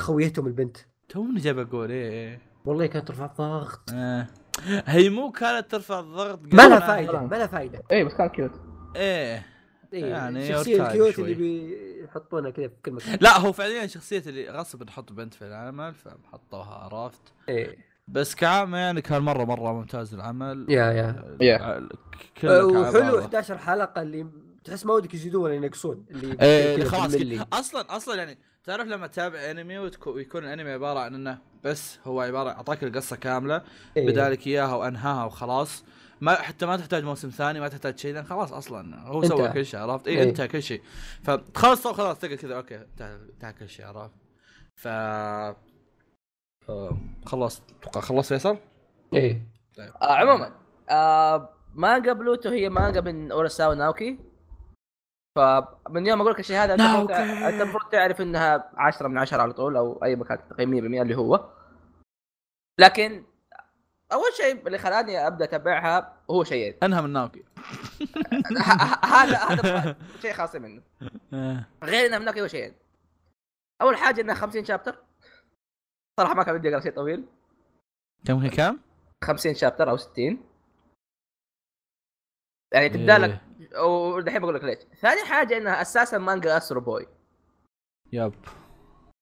خويتهم 0.00 0.46
البنت. 0.46 0.76
توني 1.08 1.40
جاي 1.40 1.52
بقول 1.52 1.90
إيه 1.90 2.10
إيه. 2.10 2.40
والله 2.64 2.86
كانت 2.86 3.08
ترفع 3.08 3.26
ضغط 3.26 3.90
آه. 3.94 4.26
هي 4.86 5.10
مو 5.10 5.30
كانت 5.30 5.70
ترفع 5.70 6.00
الضغط 6.00 6.40
ما 6.54 6.68
لها 6.68 6.80
فائده 6.80 7.20
ما 7.20 7.36
لها 7.36 7.46
فائده 7.46 7.82
اي 7.92 8.04
بس 8.04 8.14
كان 8.14 8.28
cute 8.28 8.60
إيه. 8.96 9.46
إيه 9.92 10.04
يعني 10.04 10.50
الشخصيه 10.50 10.86
ال 10.86 10.92
cute 10.92 11.14
شوي. 11.14 11.32
اللي 11.32 11.34
بيحطونها 12.02 12.50
كذا 12.50 12.68
في 12.68 12.74
كل 12.84 12.92
مكان 12.92 13.18
لا 13.20 13.38
هو 13.38 13.52
فعليا 13.52 13.86
شخصية 13.86 14.22
اللي 14.26 14.50
غصب 14.50 14.82
نحط 14.82 15.12
بنت 15.12 15.34
في 15.34 15.42
العمل 15.46 15.94
فحطوها 15.94 16.74
عرفت 16.74 17.22
إيه 17.48 17.76
بس 18.08 18.34
كعام 18.34 18.74
يعني 18.74 19.02
كان 19.02 19.22
مرة 19.22 19.44
مرة 19.44 19.72
ممتاز 19.72 20.14
العمل 20.14 20.66
يا 20.68 20.84
يا 20.92 21.36
يا. 21.40 21.88
كل 22.40 22.48
أه، 22.48 22.64
وحلو 22.64 22.94
والله. 22.94 23.20
11 23.20 23.58
حلقه 23.58 24.02
اللي 24.02 24.26
تحس 24.64 24.86
ما 24.86 24.94
ودك 24.94 25.14
يزيدون 25.14 25.42
ولا 25.42 25.54
ينقصون 25.54 26.04
اللي 26.10 26.36
إيه 26.42 26.76
كذا 26.76 26.88
خلاص 26.90 27.12
بالملي. 27.12 27.36
كده. 27.36 27.46
أصلا 27.52 27.96
أصلا 27.96 28.14
يعني 28.14 28.38
تعرف 28.64 28.86
لما 28.86 29.06
تتابع 29.06 29.38
أنمي 29.50 29.78
ويكون 30.06 30.44
الأنمي 30.44 30.70
عبارة 30.70 30.98
عن 30.98 31.14
إنه 31.14 31.38
بس 31.64 31.98
هو 32.06 32.20
عباره 32.20 32.50
أعطاك 32.50 32.84
القصة 32.84 33.16
كاملة 33.16 33.62
إيه. 33.96 34.06
بدالك 34.06 34.46
إياها 34.46 34.74
وأنهاها 34.74 35.24
وخلاص 35.24 35.84
ما 36.20 36.34
حتى 36.34 36.66
ما 36.66 36.76
تحتاج 36.76 37.04
موسم 37.04 37.28
ثاني 37.28 37.60
ما 37.60 37.68
تحتاج 37.68 37.98
شيء 37.98 38.14
لأن 38.14 38.24
خلاص 38.24 38.52
أصلا 38.52 39.00
هو. 39.00 39.22
سوى 39.24 39.48
كل 39.48 39.66
شيء 39.66 39.80
عرفت؟ 39.80 40.08
اي 40.08 40.18
إيه. 40.18 40.22
انتهى 40.22 40.48
كل 40.48 40.62
شيء 40.62 40.82
فتخلص 41.22 41.86
خلاص 41.86 42.18
تقعد 42.18 42.34
كذا 42.34 42.56
okay 42.56 42.86
انتهى 43.00 43.52
كل 43.52 43.68
شيء 43.68 43.86
عرفت؟ 43.86 44.14
ف 44.76 44.88
آه، 46.68 46.98
خلصت 47.26 47.62
أتوقع 47.70 48.00
خلصت 48.00 48.28
فيصل؟ 48.28 48.56
إيه 49.14 49.42
آه 50.02 50.12
عموما 50.12 50.52
آه 50.90 51.48
مانجا 51.74 52.12
بلوتو 52.12 52.48
هي 52.48 52.68
مانجا 52.68 53.00
من 53.00 53.32
اوراساوا 53.32 53.74
ناوكي 53.74 54.18
فمن 55.36 56.06
يوم 56.06 56.20
أقول 56.20 56.32
لك 56.32 56.40
الشيء 56.40 56.56
هذا 56.56 56.74
المفروض 56.74 57.10
أنت 57.12 57.62
المفروض 57.62 57.90
تعرف 57.92 58.20
إنها 58.20 58.70
10 58.76 59.08
من 59.08 59.18
10 59.18 59.42
على 59.42 59.52
طول 59.52 59.76
أو 59.76 60.04
أي 60.04 60.16
مكان 60.16 60.38
تقييم 60.50 60.70
100% 60.70 61.02
اللي 61.02 61.16
هو 61.16 61.44
لكن 62.80 63.24
أول 64.12 64.32
شيء 64.36 64.66
اللي 64.66 64.78
خلاني 64.78 65.26
أبدأ 65.26 65.44
أتابعها 65.44 66.16
هو 66.30 66.44
شيئين. 66.44 66.74
أنهى 66.82 67.02
من 67.02 67.10
ناوكي. 67.10 67.44
هذا 69.04 69.36
هذا 69.36 69.96
شيء 70.22 70.32
خاص 70.32 70.54
منه. 70.54 70.82
آه. 71.32 71.66
غير 71.84 72.06
انها 72.06 72.18
من 72.18 72.24
ناوكي 72.24 72.42
هو 72.42 72.46
شيئين. 72.46 72.74
أول 73.82 73.96
حاجة 73.96 74.20
انها 74.20 74.34
50 74.34 74.64
chapter. 74.64 75.04
صراحة 76.20 76.34
ما 76.34 76.42
كان 76.42 76.58
بدي 76.58 76.68
أقرأ 76.68 76.80
شيء 76.80 76.92
طويل. 76.92 77.24
كم 78.26 78.36
هي 78.38 78.50
كم؟ 78.50 78.78
50 79.24 79.54
chapter 79.54 79.90
أو 79.90 79.96
60 79.96 80.44
يعني 82.74 82.88
تبدأ 82.88 83.18
لك 83.18 83.40
إيه. 83.60 83.80
ودحين 83.82 84.40
بقول 84.40 84.54
لك 84.54 84.64
ليش. 84.64 84.78
ثاني 85.00 85.24
حاجة 85.24 85.56
انها 85.56 85.82
أساسا 85.82 86.18
مانجا 86.18 86.56
Astro 86.56 86.80
Boy 86.80 87.06
yep. 88.12 88.34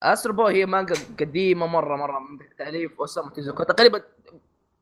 Astro 0.02 0.32
Boy 0.34 0.54
هي 0.54 0.66
مانجا 0.66 0.94
قديمة 1.20 1.66
مره 1.66 1.96
مرة 1.96 2.18
من 2.18 2.56
تأليف 2.58 3.00
اوسامو 3.00 3.30
تيزوكو 3.30 3.62
تقريبا 3.62 4.02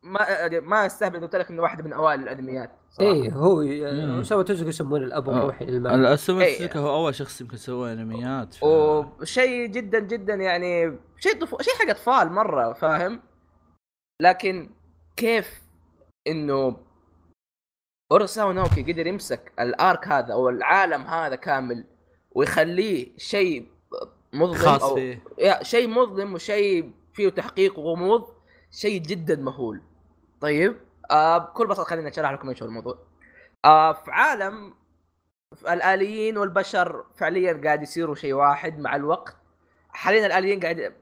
ما 0.04 0.48
ما 0.60 0.86
استهبل 0.86 1.20
قلت 1.20 1.36
لك 1.36 1.50
إنه 1.50 1.62
واحدة 1.62 1.84
من 1.84 1.92
أوائل 1.92 2.20
الانميات 2.20 2.70
صراحة. 2.90 3.12
إيه 3.12 3.32
هو. 3.32 4.22
سوى 4.22 4.44
تزق 4.44 4.68
يسمونه 4.68 5.04
الأب 5.04 5.28
آه. 5.28 5.38
الروحي 5.38 5.64
للمانجا 5.64 6.18
إيه. 6.30 6.78
هو 6.78 6.94
أول 6.94 7.14
شخص 7.14 7.40
يمكن 7.40 7.56
سوى 7.56 7.92
أنميات 7.92 8.54
ف... 8.54 8.64
وشيء 8.64 9.66
جدا 9.66 9.98
جدا 9.98 10.34
يعني 10.34 10.98
شيء 11.18 11.40
طفو... 11.40 11.58
شيء 11.60 11.74
حق 11.74 11.90
أطفال 11.90 12.32
مرة 12.32 12.72
فاهم 12.72 13.20
لكن 14.20 14.70
كيف 15.16 15.62
إنه 16.26 16.76
اوراساوا 18.12 18.52
ناوكي 18.52 18.82
قدر 18.82 19.06
يمسك 19.06 19.52
الأرك 19.60 20.08
هذا 20.08 20.32
أو 20.32 20.48
العالم 20.48 21.02
هذا 21.02 21.36
كامل 21.36 21.84
ويخليه 22.30 23.18
شيء 23.18 23.66
مظلم 24.32 24.54
خاص 24.54 24.82
أو 24.82 24.94
فيه 24.94 25.22
يا 25.38 25.62
شيء 25.62 25.88
مظلم 25.88 26.34
وشيء 26.34 26.92
فيه 27.14 27.28
تحقيق 27.28 27.78
وغموض 27.78 28.28
شيء 28.70 29.02
جدا 29.02 29.36
مهول 29.36 29.82
طيب. 30.44 30.76
آه 31.10 31.38
بكل 31.38 31.66
بساطة 31.66 31.88
خلينا 31.90 32.08
أشرح 32.08 32.30
لكم 32.30 32.48
إيش 32.48 32.62
هو 32.62 32.68
الموضوع. 32.68 32.98
آه 33.64 33.92
في 33.92 34.10
عالم 34.10 34.74
الآليين 35.70 36.38
والبشر 36.38 37.04
فعليا 37.16 37.60
قاعد 37.64 37.82
يصيروا 37.82 38.14
شيء 38.14 38.32
واحد 38.32 38.78
مع 38.78 38.96
الوقت. 38.96 39.36
حاليا 39.88 40.26
الآليين 40.26 40.60
قاعد 40.60 40.94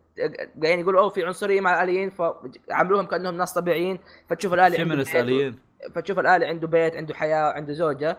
قاعدين 0.62 0.81
يقولوا 0.81 1.01
أوه 1.01 1.10
في 1.10 1.27
عنصرية 1.27 1.60
مع 1.60 1.74
الآليين. 1.74 2.10
فعملوهم 2.10 3.06
كأنهم 3.06 3.35
ناس 3.35 3.52
طبيعيين. 3.52 3.98
فتشوف 4.28 4.55
الآلي 4.55 4.78
عنده 4.78 5.20
آليين. 5.20 5.59
فتشوف 5.94 6.19
الآلي 6.19 6.47
عنده 6.47 6.66
بيت 6.69 6.97
عنده 6.97 7.14
حياة 7.14 7.52
عنده 7.52 7.73
زوجة. 7.73 8.19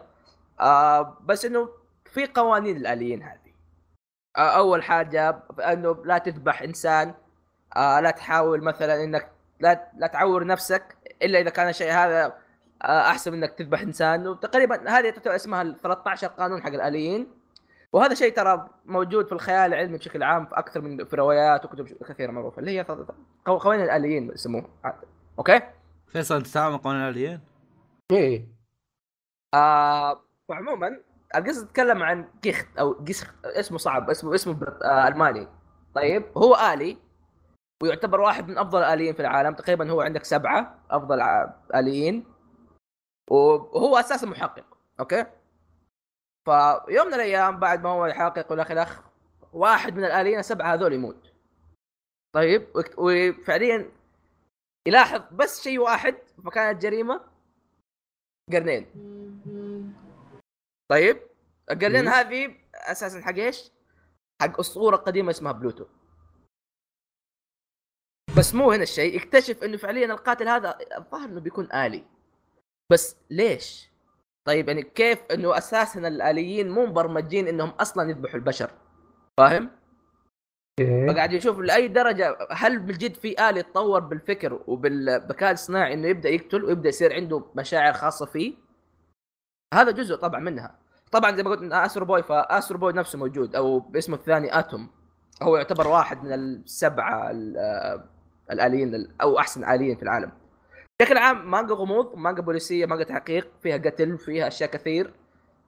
آه 0.60 1.18
بس 1.26 1.46
إنه 1.46 1.70
في 2.06 2.26
قوانين 2.26 2.78
الاليين 2.78 3.24
هذه. 3.24 3.54
آه 4.38 4.58
أول 4.58 4.84
حاجة 4.84 5.44
انه 5.60 6.06
لا 6.06 6.18
تذبح 6.18 6.62
إنسان. 6.62 7.14
آه 7.76 8.00
لا 8.00 8.12
تحاول 8.12 8.64
مثلا 8.64 9.04
إنك 9.04 9.33
لا 9.64 9.92
لا 9.98 10.08
تعور 10.08 10.46
نفسك 10.46 10.96
إلا 11.22 11.40
إذا 11.40 11.50
كان 11.50 11.70
الشيء 11.70 11.92
هذا 11.92 12.34
آه 12.84 13.02
أحسن 13.10 13.32
من 13.32 13.38
إنك 13.44 13.52
تذبح 13.54 13.82
إنسان. 13.82 14.28
وتقريبا 14.28 14.90
هذه 14.90 15.10
تعتبر 15.10 15.36
اسمها 15.36 15.62
ال 15.62 15.82
13 15.82 16.28
قانون 16.28 16.62
حق 16.64 16.70
الآليين. 16.74 17.28
وهذا 17.94 18.14
شيء 18.14 18.34
ترى 18.36 18.70
موجود 18.86 19.26
في 19.26 19.32
الخيال 19.32 19.74
العلمي 19.74 19.98
بشكل 19.98 20.24
عام 20.24 20.46
في 20.46 20.56
أكثر 20.60 20.82
من 20.82 21.06
في 21.06 21.16
روايات 21.16 21.66
وكتب 21.66 21.88
كثيرة 22.10 22.32
معروفة 22.32 22.60
اللي 22.60 22.80
هي 22.80 22.84
قو- 22.84 23.50
قوانين 23.52 23.84
الآليين 23.86 24.32
يسموها. 24.32 24.68
أوكي؟ 25.40 25.62
فيصل 26.08 26.36
أنت 26.36 26.48
تتعامل 26.48 26.78
قوانين 26.78 27.02
الآليين؟ 27.04 27.40
إيه. 28.12 28.48
آه 29.54 30.22
وعموما 30.48 31.00
القصة 31.36 31.66
تتكلم 31.66 32.04
عن 32.04 32.26
جيخت 32.44 32.68
أو 32.80 33.04
جيسخ 33.04 33.34
اسمه 33.46 33.78
صعب 33.78 34.10
اسمه 34.10 34.36
اسمه 34.36 34.58
آه 34.84 35.08
ألماني. 35.08 35.48
طيب 35.96 36.24
هو 36.38 36.56
آلي 36.74 36.98
ويعتبر 37.84 38.22
واحد 38.22 38.48
من 38.48 38.58
أفضل 38.58 38.80
الآليين 38.80 39.14
في 39.14 39.20
العالم 39.20 39.54
تقريبا 39.54 39.92
هو 39.92 40.02
عندك 40.02 40.24
سبعة 40.24 40.86
أفضل 40.92 41.22
آليين. 41.76 42.26
وهو 43.32 43.98
أساسا 43.98 44.28
محقق 44.28 44.78
أوكي؟ 45.00 45.26
فيوم 46.46 47.08
من 47.08 47.14
الأيام 47.14 47.60
بعد 47.60 47.84
ما 47.84 47.90
هو 47.90 48.06
يحقق 48.06 48.52
والاخ 48.52 48.72
الأخ 48.72 49.02
واحد 49.54 49.96
من 49.96 50.06
الآليين 50.06 50.40
السبعة 50.40 50.74
هذول 50.74 50.94
يموت. 50.94 51.34
طيب؟ 52.36 52.68
وفعليا 52.98 53.92
يلاحظ 54.88 55.22
بس 55.32 55.64
شيء 55.64 55.80
واحد 55.80 56.16
في 56.36 56.42
مكان 56.42 56.76
الجريمه 56.76 57.22
قرنين. 58.52 58.86
طيب؟ 60.92 61.22
القرنين. 61.72 62.08
هذه 62.08 62.56
أساسا 62.76 63.22
حق 63.22 63.36
إيش؟ 63.36 63.72
حق 64.42 64.60
أسطورة 64.60 64.96
قديمة 64.96 65.30
اسمها 65.32 65.52
بلوتو. 65.52 65.86
بس 68.38 68.56
مو 68.56 68.72
هنا 68.72 68.84
الشيء 68.84 69.18
اكتشف 69.18 69.64
إنه 69.64 69.78
فعليا 69.78 70.06
القاتل 70.06 70.48
هذا 70.48 70.78
الظاهر 70.98 71.26
إنه 71.30 71.40
بيكون 71.40 71.72
آلي 71.74 72.04
بس 72.92 73.16
ليش؟ 73.30 73.90
طيب 74.48 74.68
يعني 74.68 74.82
كيف 74.84 75.20
إنه 75.34 75.58
أساسا 75.58 76.08
الآليين 76.08 76.70
مو 76.70 76.86
مبرمجين 76.86 77.48
إنهم 77.48 77.70
أصلا 77.70 78.10
يذبحوا 78.10 78.36
البشر 78.36 78.72
فاهم؟ 79.38 79.70
إيه. 80.80 81.08
فقاعد 81.12 81.34
يشوف 81.34 81.60
لأي 81.60 81.88
درجة 81.88 82.38
هل 82.52 82.80
بالجد 82.80 83.14
في 83.16 83.50
آلي 83.50 83.60
يتطور 83.60 84.00
بالفكر 84.00 84.60
وبالذكاء 84.68 85.52
الصناعي 85.52 85.94
إنه 85.94 86.08
يبدأ 86.08 86.30
يقتل 86.30 86.64
ويبدأ 86.66 86.90
يصير 86.90 87.14
عنده 87.14 87.44
مشاعر 87.56 87.94
خاصة 87.94 88.26
فيه 88.26 88.54
هذا 89.74 89.92
جزء 89.92 90.16
طبعا 90.16 90.40
منها 90.40 90.76
طبعا 91.12 91.36
زي 91.36 91.44
ما 91.44 91.50
قلت 91.50 91.72
Astro 91.74 92.06
Boy 92.06 92.24
ف 92.24 92.33
Astro 92.33 92.78
Boy 92.80 92.94
نفسه 92.94 93.20
موجود 93.20 93.56
أو 93.56 93.80
باسمه 93.80 94.16
الثاني 94.16 94.60
Atom 94.60 94.90
هو 95.42 95.58
يعتبر 95.58 95.88
واحد 95.88 96.24
من 96.24 96.34
السبعة 96.34 97.32
ال- 97.32 98.04
الآليين 98.54 98.96
ال- 98.96 99.12
أو 99.22 99.40
أحسن 99.40 99.64
آليين 99.70 99.96
في 99.96 100.04
العالم. 100.04 100.32
بشكل 101.02 101.18
عام 101.18 101.52
مانجا 101.52 101.74
غموض 101.74 102.16
مانجا 102.16 102.42
بوليسية 102.42 102.86
مانجا 102.86 103.04
تحقيق 103.04 103.48
فيها 103.64 103.78
قتل 103.78 104.18
فيها 104.18 104.48
أشياء 104.48 104.70
كثير 104.70 105.14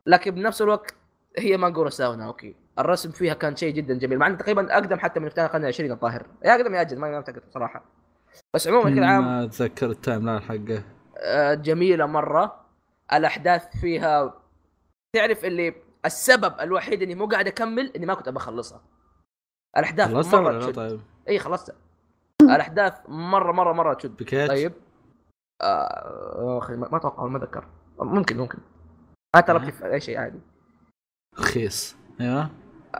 لكن 0.05 0.31
بنفس 0.31 0.61
الوقت 0.61 0.95
هي 1.37 1.57
مانجا 1.57 1.81
اوراساوا 1.81 2.25
okay. 2.27 2.55
الرسم 2.79 3.11
فيها 3.11 3.33
كان 3.33 3.55
شيء 3.55 3.73
جدا 3.73 3.93
جميل 3.93 4.19
مع 4.19 4.27
إنه 4.27 4.37
تقريبا 4.37 4.73
أقدم 4.73 4.99
حتى 4.99 5.19
من 5.19 5.25
افتتاح 5.27 5.45
القرن 5.45 5.61
العشرين 5.61 5.91
الظاهر. 5.91 6.25
يا 6.45 6.55
أقدم 6.55 6.75
يا 6.75 6.81
أجل 6.81 6.99
ما 6.99 7.15
أعتقد 7.15 7.41
صراحة 7.53 7.83
بس 8.53 8.67
عموما 8.67 8.89
بشكل 8.89 9.03
عام 9.03 9.23
ما 9.25 9.43
أتذكر 9.43 9.89
ال 9.89 10.25
timeline 10.25 10.39
حقه. 10.39 10.83
آه، 11.17 11.53
جميلة 11.53 12.05
مرة. 12.05 12.65
الأحداث 13.13 13.77
فيها 13.81 14.41
تعرف 15.15 15.45
اللي 15.45 15.75
السبب 16.05 16.53
الوحيد 16.61 17.01
إني 17.01 17.15
مو 17.15 17.25
قاعد 17.25 17.47
أكمل 17.47 17.91
إني 17.95 18.05
ما 18.05 18.13
كنت 18.13 18.27
ابى 18.27 18.37
أخلصها. 18.37 18.81
الأحداث 19.77 20.07
خلصتها 20.07 20.39
ولا 20.39 20.71
طيب؟ 20.71 21.01
اي 21.29 21.39
خلصتها. 21.39 21.75
الأحداث 22.49 22.93
مره 23.07 23.51
مره 23.51 23.73
مرة 23.73 23.93
تشد 23.93 24.17
بكيت؟ 24.17 24.49
طيب. 24.49 24.73
آه 25.61 26.59
أخي 26.63 26.73
ما 26.75 26.89
ما 26.91 26.97
أتوقع 26.97 27.25
ما 27.25 27.37
أتذكر. 27.37 27.67
ممكن 27.99 28.37
ممكن. 28.37 28.57
ما 29.35 29.41
طلبت 29.41 29.73
في 29.73 29.93
أي 29.93 30.01
شيء 30.01 30.17
عادي. 30.17 30.39
رخيص. 31.39 31.95
أيوه. 32.21 32.49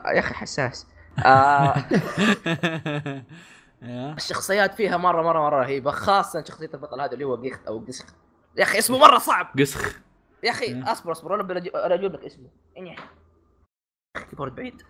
يا 0.06 0.18
أخي 0.18 0.34
حساس. 0.34 0.86
آه 1.26 1.74
أيوه. 3.82 4.12
الشخصيات 4.12 4.74
فيها 4.74 4.96
مره 4.96 5.22
مره 5.22 5.40
مرة 5.40 5.60
رهيبة 5.60 5.90
خاصة 5.90 6.44
شخصية 6.44 6.70
البطل 6.74 7.00
هذا 7.00 7.12
اللي 7.12 7.24
هو 7.24 7.40
جيخت 7.40 7.66
أو 7.66 7.84
جسخ 7.84 8.06
يا 8.56 8.62
أخي 8.62 8.78
اسمه 8.78 8.98
مرة 8.98 9.18
صعب. 9.18 9.46
قسخ. 9.58 10.00
يا 10.44 10.50
أخي 10.50 10.74
مم. 10.74 10.82
أصبر 10.82 11.12
أصبر 11.12 11.34
أنا 11.34 11.42
بجيب 11.42 12.12
لك 12.12 12.24
اسمه. 12.24 12.48
انيح 12.78 12.96
كيبورد 14.30 14.54
بعيد. 14.54 14.82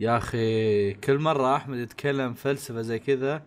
يا 0.00 0.16
أخي 0.18 0.94
كل 0.94 1.18
مرة 1.18 1.56
أحمد 1.56 1.78
يتكلم 1.78 2.34
فلسفة 2.34 2.80
زي 2.82 2.98
كذا 2.98 3.42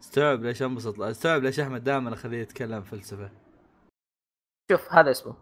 استوعب 0.00 0.42
ليش 0.42 0.62
أنبسط 0.62 1.00
استوعب 1.00 1.42
ليش 1.42 1.60
أحمد 1.60 1.84
دائما 1.84 2.14
اخليه 2.14 2.38
يتكلم 2.38 2.82
فلسفة. 2.82 3.30
شوف 4.72 4.92
هذا 4.92 5.10
اسمه. 5.10 5.34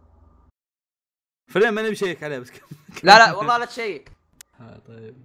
فعليا 1.51 1.71
ماني 1.71 1.91
بشيك 1.91 2.23
عليه 2.23 2.39
بس 2.39 2.51
كم- 2.51 2.77
لا 3.03 3.19
لا 3.19 3.33
والله 3.37 3.59
لا 3.59 3.65
تشيك. 3.65 4.13
ها 4.59 4.79
طيب. 4.87 5.17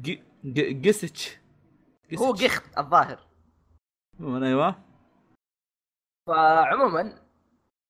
جي- 0.00 0.22
جي- 0.44 0.72
جيستش 0.72 1.36
هو. 2.18 2.32
جيخت 2.34 2.78
الظاهر. 2.78 3.26
من 4.18 4.42
أيوه. 4.42 4.84
فعموما 6.28 7.22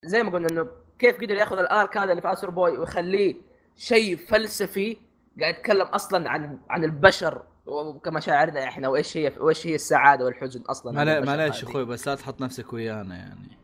زي 0.04 0.22
ما 0.22 0.30
قلنا 0.30 0.48
إنه 0.50 0.68
كيف 0.98 1.16
قدر 1.16 1.34
يأخذ 1.34 1.58
ال 1.58 1.68
arc 1.68 1.96
هذا 1.96 2.10
اللي 2.10 2.22
في 2.22 2.32
Astro 2.32 2.50
Boy 2.50 2.78
ويخليه 2.78 3.34
شيء 3.76 4.16
فلسفي 4.16 4.96
قاعد 5.40 5.54
يتكلم 5.54 5.86
أصلا 5.86 6.30
عن 6.30 6.58
عن 6.70 6.84
البشر 6.84 7.42
وكمشاعرنا 7.66 8.64
إحنا 8.64 8.88
وإيش 8.88 9.16
هي 9.16 9.32
وإيش 9.38 9.66
هي 9.66 9.74
السعادة 9.74 10.24
والحزن 10.24 10.60
أصلا 10.62 11.20
معليش. 11.24 11.64
أخوي 11.64 11.84
بس 11.84 12.08
لا 12.08 12.14
تحط 12.14 12.40
نفسك 12.40 12.72
ويانا 12.72 13.16
يعني. 13.16 13.58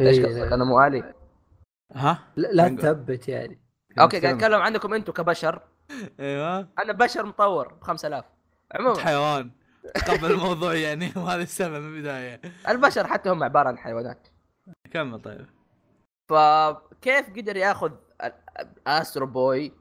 إيش 0.00 0.18
إيه، 0.18 0.26
قصدك؟ 0.26 0.52
أنا 0.52 0.64
مو 0.64 0.86
آلي. 0.86 1.14
ها؟ 1.94 2.18
لا 2.36 2.68
تثبت 2.68 3.28
يعني. 3.28 3.60
أوكي 4.00 4.20
قاعد 4.20 4.34
أتكلم 4.34 4.60
عنكم 4.60 4.94
أنتم 4.94 5.12
كبشر. 5.12 5.62
أيوه. 6.20 6.68
أنا 6.78 6.92
بشر 6.92 7.26
مطور 7.26 7.74
ب 7.74 7.82
5000 7.84 8.24
أنت 8.24 8.80
عموما 8.80 8.98
حيوان. 9.00 9.50
تقبل 9.94 10.30
الموضوع 10.32 10.74
يعني 10.74 11.12
وهذا 11.16 11.42
السبب 11.42 11.74
من 11.82 11.96
البداية. 11.96 12.40
البشر 12.68 13.06
حتى 13.06 13.30
هم 13.30 13.42
عبارة 13.44 13.68
عن 13.68 13.78
حيوانات. 13.78 14.28
كمل 14.90 15.20
طيب. 15.22 15.46
فكيف 16.28 17.30
قدر 17.36 17.56
ياخذ 17.56 17.90
ال- 18.24 18.32
أسترو 18.86 19.26
بوي 19.26 19.72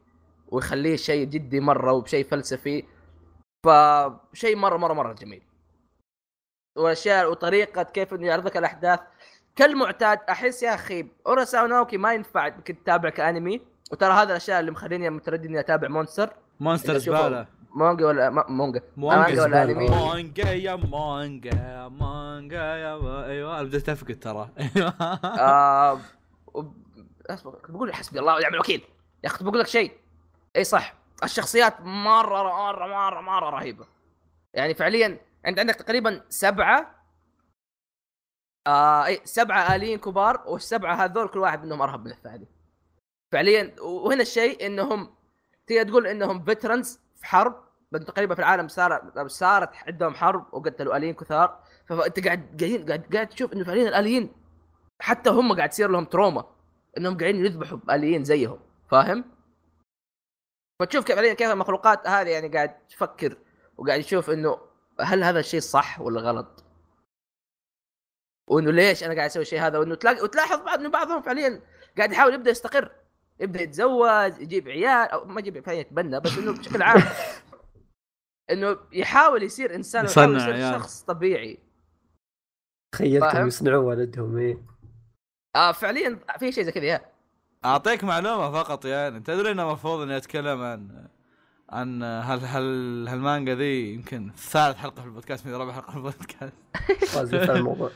ويخليه 0.51 0.95
شيء 0.95 1.25
جدي 1.27 1.59
مرة 1.59 1.91
وبشيء 1.93 2.25
فلسفي. 2.27 2.83
فشيء 3.65 4.55
مرة 4.55 4.77
مرة 4.77 4.93
مرة 4.93 5.13
جميل. 5.13 5.41
وأشياء 6.77 7.31
وطريقة 7.31 7.83
كيف 7.83 8.13
إنه 8.13 8.27
يعرض 8.27 8.45
لك 8.45 8.57
الأحداث. 8.57 8.99
كالمعتاد 9.55 10.19
أحس 10.29 10.63
يا 10.63 10.73
أخي 10.75 11.07
أوراساوا 11.27 11.67
ناوكي 11.67 11.97
ما 11.97 12.13
ينفع 12.13 12.47
انك 12.47 12.71
تتابع 12.71 13.09
كأنمي. 13.09 13.61
وترى 13.91 14.13
هذا 14.13 14.31
الأشياء 14.31 14.59
اللي 14.59 14.71
مخليني 14.71 15.09
متردد 15.09 15.45
إني 15.45 15.59
أتابع 15.59 15.87
مونستر. 15.87 16.33
مونستر 16.59 16.97
زبالة. 16.97 17.47
مونجا 17.75 18.05
ولا 18.05 18.29
ما- 18.29 18.45
مونجا. 18.49 18.81
مونجا 18.97 19.17
مانجا 19.21 19.43
ولا. 19.43 19.63
أنمي. 19.63 19.89
مانجا 19.89 20.51
يا 20.51 20.75
مانجا 20.75 21.87
مانجا 21.87 22.57
يا. 22.77 23.25
أيوه 23.25 23.59
أنا 23.59 23.63
بديت 23.67 23.89
أفقد 23.89 24.19
ترى. 24.19 24.49
أيوه 24.59 24.89
آه 25.23 25.99
كنت 27.33 27.71
بقول 27.71 27.93
حسبي 27.93 28.19
الله 28.19 28.35
ونعم 28.35 28.53
الوكيل. 28.53 28.81
يا 29.23 29.29
أخي 29.29 29.37
كنت 29.37 29.47
بقول 29.47 29.59
لك 29.59 29.67
شيء. 29.67 29.91
اي 30.55 30.63
صح. 30.63 30.93
الشخصيات 31.23 31.81
مرة 31.81 32.43
مرة 32.43 32.87
مرة 32.87 33.21
مرة 33.21 33.49
رهيبة. 33.49 33.85
يعني 34.53 34.73
فعليا 34.73 35.19
انت 35.45 35.59
عندك 35.59 35.75
تقريبا 35.75 36.21
سبعة 36.29 36.95
آه 38.67 39.05
اي 39.05 39.21
سبعة 39.23 39.75
آليين 39.75 39.99
كبار 39.99 40.43
والسبعة 40.47 40.95
هذول 40.95 41.27
كل 41.27 41.39
واحد 41.39 41.65
منهم 41.65 41.81
أرهب 41.81 42.05
من 42.05 42.11
الثاني. 42.11 42.47
فعليا 43.31 43.75
وهنا 43.81 44.21
الشيء 44.21 44.65
إنهم 44.65 45.15
تقدر 45.67 45.89
تقول 45.89 46.07
إنهم 46.07 46.43
veterans 46.43 46.99
في 47.15 47.25
حرب. 47.25 47.69
تقريبا 48.07 48.35
في 48.35 48.39
العالم 48.41 48.67
صار 48.67 49.27
صارت 49.27 49.69
عندهم 49.87 50.15
حرب 50.15 50.53
وقتلوا 50.53 50.97
آليين 50.97 51.13
كثار. 51.13 51.63
فأنت 51.85 52.25
قاعد 52.25 52.39
قاعدين 52.59 52.85
قاعد 52.85 53.15
قاعد 53.15 53.29
تشوف 53.29 53.53
إنه 53.53 53.63
فعليا 53.63 53.89
الآليين 53.89 54.33
حتى 55.01 55.29
هم 55.29 55.53
قاعد 55.55 55.69
تصير 55.69 55.89
لهم 55.89 56.05
trauma 56.05 56.45
إنهم 56.97 57.17
قاعدين 57.17 57.45
يذبحوا 57.45 57.77
بآليين 57.77 58.23
زيهم. 58.23 58.59
فاهم؟ 58.91 59.38
فتشوف 60.79 61.05
كيف 61.05 61.15
فعليا 61.15 61.33
كيف 61.33 61.51
المخلوقات 61.51 62.07
هذه 62.07 62.29
يعني 62.29 62.47
قاعد 62.47 62.87
تفكر 62.87 63.37
وقاعد 63.77 64.01
تشوف 64.01 64.29
إنه 64.29 64.57
هل 65.01 65.23
هذا 65.23 65.39
الشيء 65.39 65.59
صح 65.59 66.01
ولا 66.01 66.21
غلط؟ 66.21 66.65
وإنه 68.47 68.71
ليش 68.71 69.03
أنا 69.03 69.13
قاعد 69.13 69.29
أسوي 69.29 69.41
الشيء 69.41 69.61
هذا 69.61 69.77
وإنه 69.77 69.95
تلاقي 69.95 70.21
وتلاحظ 70.21 70.59
بعض 70.65 70.79
إنه 70.79 70.89
بعضهم 70.89 71.21
فعليا 71.21 71.61
قاعد 71.97 72.11
يحاول 72.11 72.33
يبدأ 72.33 72.51
يستقر 72.51 72.91
يبدأ 73.39 73.61
يتزوج 73.61 74.41
يجيب 74.41 74.67
عيال 74.67 75.11
أو 75.11 75.25
ما 75.25 75.39
يجيب 75.39 75.65
فعليا 75.65 75.79
يتبنى 75.79 76.19
بس 76.19 76.37
إنه 76.37 76.51
بشكل 76.51 76.81
عام 76.81 77.01
إنه 78.51 78.77
يحاول 78.91 79.43
يصير 79.43 79.75
إنسان 79.75 80.05
يصنع 80.05 80.37
يصير 80.37 80.53
عيال. 80.53 80.81
شخص 80.81 81.01
طبيعي 81.01 81.59
تخيلتهم 82.91 83.31
فاهم؟ 83.31 83.47
يصنعون 83.47 83.85
ولدهم 83.85 84.37
إيه 84.37 84.57
آه 85.55 85.71
فعليا 85.71 86.19
في 86.39 86.51
شيء 86.51 86.63
زي 86.63 86.71
كذا 86.71 86.85
يا 86.85 87.18
أعطيك 87.65 88.03
معلومة 88.03 88.51
فقط 88.51 88.85
يعني. 88.85 89.19
تدري 89.19 89.51
إنه 89.51 89.63
المفروض 89.63 90.01
إني 90.01 90.17
أتكلم 90.17 90.61
عن 90.61 91.07
عن 91.69 92.03
هل 92.03 92.39
هل 92.45 93.07
هالمانجا 93.07 93.55
ذي 93.55 93.93
يمكن 93.93 94.31
ثالث 94.35 94.77
حلقة 94.77 95.01
في 95.01 95.07
البودكاست 95.07 95.47
من 95.47 95.55
رابع 95.55 95.73
حلقة 95.73 95.91
في 95.91 95.97
البودكاست. 95.97 96.53
الموضوع. 97.57 97.89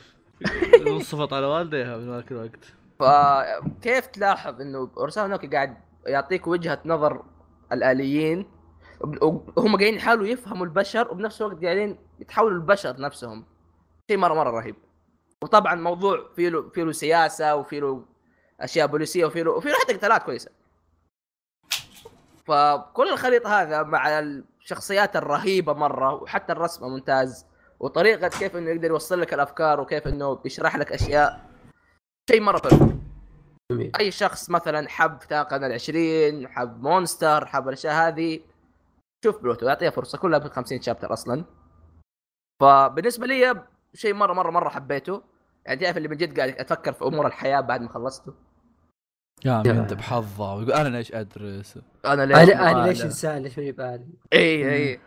وصفت 0.96 1.34
على 1.34 1.46
والديها 1.46 1.98
في 1.98 2.06
ذاك 2.06 2.32
الوقت. 2.32 2.74
فكيف 3.00 4.06
تلاحظ 4.06 4.62
إنه 4.62 4.92
اورساوا 4.98 5.28
نوكي 5.28 5.48
قاعد 5.48 5.78
يعطيك 6.08 6.48
وجهة 6.48 6.80
نظر 6.86 7.26
الآليين 7.72 8.46
وهم 9.22 9.76
قاعدين 9.78 9.96
يحاولوا 9.96 10.28
يفهموا 10.28 10.66
البشر 10.66 11.12
وبنفس 11.12 11.42
الوقت 11.42 11.64
قاعدين 11.64 11.98
يتحولوا 12.20 12.58
البشر 12.58 13.02
نفسهم. 13.02 13.46
شيء 14.12 14.18
مرة 14.18 14.34
مرة 14.34 14.50
رهيب. 14.50 14.76
وطبعا 15.44 15.76
موضوع 15.76 16.30
فيه 16.36 16.50
له 16.50 16.70
فيه 16.70 16.84
له 16.84 16.92
سياسة 16.92 17.56
وفيه 17.56 17.80
له 17.80 18.13
أشياء 18.64 18.88
بوليسية 18.88 19.22
له 19.26 19.52
وفيه 19.52 19.70
له 19.70 19.80
حتى 19.80 19.94
قتالات 19.94 20.24
كويسة. 20.24 20.52
فكل 22.46 23.10
الخليط 23.10 23.48
هذا 23.48 23.84
مع 23.84 24.20
الشخصيات 24.20 25.16
الرهيبة 25.16 25.74
مرة 25.74 26.14
وحتى 26.14 26.54
الرسم 26.54 26.86
ممتاز 26.86 27.46
وطريقة 27.80 28.28
كيف 28.28 28.56
إنه 28.56 28.70
يقدر 28.70 28.88
يوصل 28.88 29.22
لك 29.22 29.34
الأفكار 29.34 29.80
وكيف 29.80 30.08
إنه 30.08 30.40
يشرح 30.46 30.76
لك 30.76 30.92
أشياء. 30.92 31.46
شيء 32.30 32.42
مرة 32.42 32.70
حلو. 32.70 32.90
جميل. 33.72 33.92
أي 34.00 34.12
شخص 34.12 34.50
مثلا 34.50 34.90
حب 34.90 35.24
ثاقنا 35.30 35.68
العشرين 35.68 36.48
حب 36.48 36.84
مونستر 36.84 37.46
حب 37.46 37.68
الأشياء 37.68 37.94
هذه 37.94 38.40
شوف 39.26 39.38
بلوتو 39.38 39.66
يعطيها 39.68 39.90
فرصة 39.90 40.18
كلها 40.18 40.40
ب 40.40 40.48
50 40.48 40.82
chapter 40.82 41.14
أصلا. 41.14 41.46
فبالنسبة 42.62 43.28
لي 43.28 43.64
شيء 43.94 44.14
مره 44.14 44.34
مره 44.34 44.52
مرة 44.52 44.70
حبيته. 44.70 45.22
يعني 45.66 45.80
تعرف 45.80 45.98
اللي 45.98 46.08
من 46.08 46.18
جد 46.18 46.40
قاعد 46.40 46.50
أفكر 46.50 46.94
في 46.94 47.06
أمور 47.06 47.28
الحياة 47.28 47.62
بعد 47.62 47.82
ما 47.82 47.90
خلصته؟ 47.90 48.34
من 49.46 49.78
انت 49.78 49.94
بحظه. 49.94 50.54
ويقول 50.54 50.74
أنا 50.74 50.98
ليش 50.98 51.12
أدرس؟ 51.14 51.80
أنا 52.06 52.26
ليش 52.26 52.50
أنا 52.50 52.72
أنا 52.72 52.88
ليش؟ 52.88 53.04
إنسان؟ 53.04 53.44
ليش 53.44 53.58
ما 53.58 53.64
يبالي 53.64 54.08
إي 54.34 54.74
إي. 54.74 55.00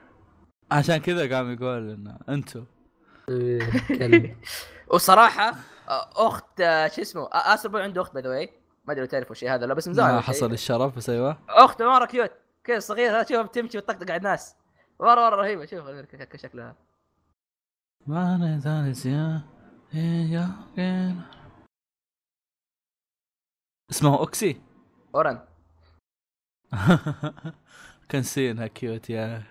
عشان 0.70 0.96
كذا 0.96 1.36
قام 1.36 1.52
يقول 1.52 1.90
ان 1.90 2.18
أنتم 2.28 2.64
إيه،. 3.28 4.36
وصراحة 4.94 5.54
أخت 6.16 6.58
شو 6.94 7.02
اسمه 7.02 7.28
أسترو 7.32 7.68
بوي 7.68 7.82
عنده 7.82 8.02
أخت 8.02 8.14
by 8.14 8.22
the 8.22 8.28
way 8.28 8.50
ما 8.84 8.92
أدري 8.92 9.06
تعرفوا 9.06 9.32
الشيء 9.32 9.54
هذا 9.54 9.66
لا 9.66 9.74
بس 9.74 9.88
مزاح 9.88 10.10
ما 10.10 10.20
حصل 10.20 10.52
الشرف 10.52 10.96
بس 10.96 11.10
أيوه. 11.10 11.38
اخته 11.48 11.84
مره 11.84 12.06
cute. 12.06 12.30
كذا 12.64 12.78
صغيرة 12.78 13.22
شوفها 13.22 13.42
بتمشي 13.42 13.78
وتطقطق 13.78 14.10
على 14.10 14.16
الناس. 14.16 14.56
مرة 15.00 15.14
مرة 15.14 15.36
رهيبة. 15.36 15.66
شوف 15.66 15.86
شكلها 16.36 16.74
ما 18.06 18.36
نزال 18.36 18.94
يا 19.12 19.42
يا 19.94 20.50
يا 20.78 21.35
اسمه 23.90 24.18
أوكسي؟ 24.18 24.60
اورن 25.14 25.40
كنسينها 28.10 28.66
كيوت 28.66 29.10
يا. 29.10 29.42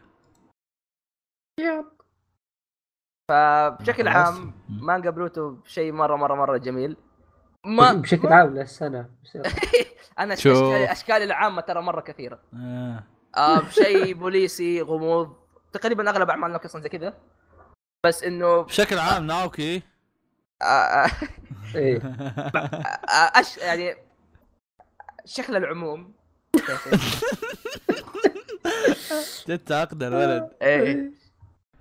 فبشكل. 3.32 4.08
عام 4.08 4.54
مانجا 4.70 5.10
بلوتو 5.10 5.58
شيء 5.66 5.92
مرة 5.92 6.16
مرة 6.16 6.36
مرة 6.36 6.58
جميل. 6.58 6.98
ما 7.66 7.94
بشكل 7.94 8.28
عام 8.28 8.58
للسنة. 8.58 9.10
أنا 10.20 10.34
اشكالي 10.92 11.24
العامة 11.24 11.62
ترى 11.62 11.82
مرة 11.82 12.02
كثيرة. 12.02 12.40
آه. 12.54 13.04
آه 13.38 13.70
شيء 13.70 14.14
بوليسي 14.20 14.82
غموض. 14.82 15.36
تقريبا 15.74 16.10
أغلب 16.10 16.30
أعمال 16.30 16.52
نوكي 16.52 16.66
أصلا 16.66 16.82
زي 16.82 16.90
كذا. 16.90 17.18
بس 18.06 18.24
إنه 18.24 18.62
بشكل 18.62 18.98
عام 19.00 19.28
ناوكي. 19.28 19.82
آه 20.62 20.66
آه. 20.66 21.12
إيه. 21.76 21.98
آه 21.98 23.40
أش 23.40 23.58
يعني 23.58 23.96
شكل 25.26 25.56
العموم. 25.56 26.14
جد 29.48 29.72
أقدر 29.72 30.14
ولد 30.14 30.50
إيه. 30.62 31.12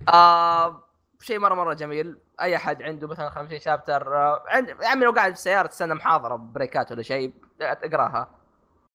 آه 0.09 0.83
شيء 1.21 1.39
مرة 1.39 1.55
مرة 1.55 1.75
جميل. 1.75 2.19
أي 2.41 2.57
أحد 2.57 2.83
عنده 2.83 3.09
مثلا 3.09 3.31
50 3.31 3.59
chapter 3.59 4.16
آه، 4.16 4.45
عند 4.47 4.69
يا 4.69 4.89
عمي 4.89 5.05
لو 5.05 5.12
قاعد 5.12 5.33
في 5.33 5.39
السيارة 5.39 5.66
تستنى 5.66 5.95
محاضرة 5.95 6.37
break 6.37 6.83
ات 6.83 6.93
ولا 6.93 7.03
شيء 7.03 7.35
اقراها. 7.61 8.29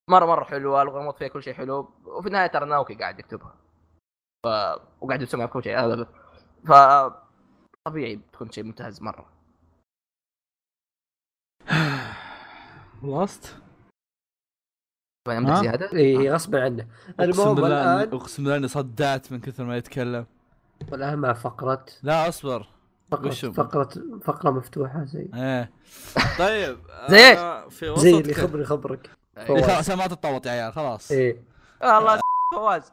مرة 0.08 0.26
مرة 0.26 0.44
حلوة 0.44 0.82
الغموض 0.82 1.16
فيها 1.16 1.28
كل 1.28 1.44
شيء 1.44 1.54
حلو. 1.54 1.94
وفي 2.06 2.28
النهاية 2.28 2.48
ترى 2.48 2.66
ناوكي 2.66 2.96
قاعد 2.96 3.20
يكتبها. 3.20 3.56
ف... 4.44 4.48
وقاعد 5.02 5.22
يسمع 5.22 5.46
كل 5.46 5.64
شيء. 5.64 5.80
هذا. 5.80 6.08
ف 6.68 6.72
طبيعي 7.86 8.20
تكون 8.34 8.52
شيء 8.52 8.64
ممتاز 8.64 9.02
مرة. 9.02 9.30
خلصت؟ 13.02 13.56
عندك 15.28 15.54
زيادة؟ 15.54 15.90
اي 15.94 16.32
غصبا 16.32 16.64
عنه. 16.64 16.88
المهم 17.20 17.66
الان 17.66 18.10
أقسم 18.14 18.44
بالله 18.44 18.58
اني 18.58 18.68
صدعت 18.68 19.32
من 19.32 19.40
كثر 19.40 19.64
ما 19.64 19.78
يتكلم. 19.78 20.26
والآن 20.92 21.20
مع 21.20 21.34
فقرة. 21.34 21.86
لا 22.04 22.30
أصبر. 22.30 22.68
فقرة 23.12 23.30
فقرة 23.32 23.90
فقرة 24.24 24.52
مفتوحة 24.52 25.04
زي 25.04 25.30
إيه. 25.34 25.72
طيب 26.40 26.78
زي 27.10 27.34
آه 27.34 27.70
في 27.70 27.90
وسط 27.90 28.02
زي 28.02 28.18
اللي 28.18 28.34
خبري 28.34 28.66
خبرك. 28.66 29.10
إيه، 29.38 29.62
خلاص 29.62 29.90
ما 29.90 30.08
تتطوط 30.08 30.46
يا 30.46 30.52
عيال 30.52 30.74
خلاص. 30.74 31.12
إيه. 31.12 31.44
والله 31.82 32.20
فواز. 32.56 32.84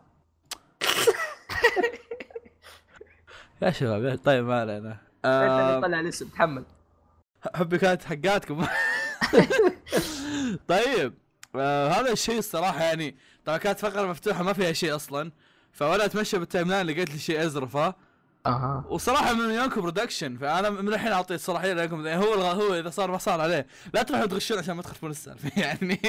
يا 3.62 3.70
شباب 3.70 4.18
طيب 4.24 4.44
ما 4.44 4.60
علينا. 4.60 4.96
آه 5.24 5.80
طلع 5.80 6.00
الاسم 6.00 6.28
تحمل. 6.28 6.64
حبي 7.54 7.78
كانت 7.78 8.04
حقاتكم. 8.04 8.66
طيب 10.68 11.14
آه 11.60 11.88
هذا 11.88 12.12
الشيء 12.12 12.38
الصراحة 12.38 12.82
يعني 12.82 13.16
طبعا 13.44 13.58
كانت 13.58 13.78
فقرة 13.78 14.06
مفتوحة 14.06 14.42
ما 14.42 14.52
فيها 14.52 14.72
شيء 14.72 14.96
أصلا. 14.96 15.30
فوانا 15.72 16.04
أتمشى 16.04 16.38
بالتايم 16.38 16.68
لاين 16.68 16.86
لقيت 16.86 17.10
لي 17.10 17.18
شيء 17.18 17.46
ازرفه 17.46 17.94
أها. 18.46 18.84
وصراحة 18.88 19.32
من 19.34 19.50
يونكو 19.54 19.80
production 19.80 20.36
فأنا 20.36 20.70
من 20.70 20.88
الحين 20.88 21.12
أعطي 21.12 21.34
الصلاحية 21.34 21.72
لكم 21.72 22.06
هو 22.06 22.34
هو 22.34 22.74
إذا 22.74 22.90
صار 22.90 23.10
ما 23.10 23.18
صار 23.18 23.40
عليه. 23.40 23.66
لا 23.94 24.02
تروحوا 24.02 24.26
تغشون 24.26 24.58
عشان 24.58 24.74
ما 24.74 24.82
تخربون 24.82 25.10
السالفة 25.10 25.50
يعني. 25.62 26.00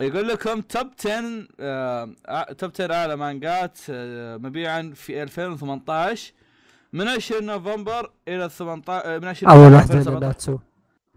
يقول 0.00 0.28
لكم 0.28 0.60
top 0.60 0.90
10 1.00 1.46
آه 1.60 2.52
top 2.58 2.70
10 2.74 2.94
أعلى 2.94 3.16
مانجات 3.16 3.78
آه 3.90 4.36
مبيعا 4.36 4.92
في 4.96 5.22
2018 5.22 6.32
من 6.92 7.08
20 7.08 7.44
نوفمبر 7.46 8.10
إلى 8.28 8.48
18 8.48 9.14
آه، 9.14 9.18
من 9.18 9.28
20 9.28 9.52
أول 9.52 9.72
واحدة 9.72 9.94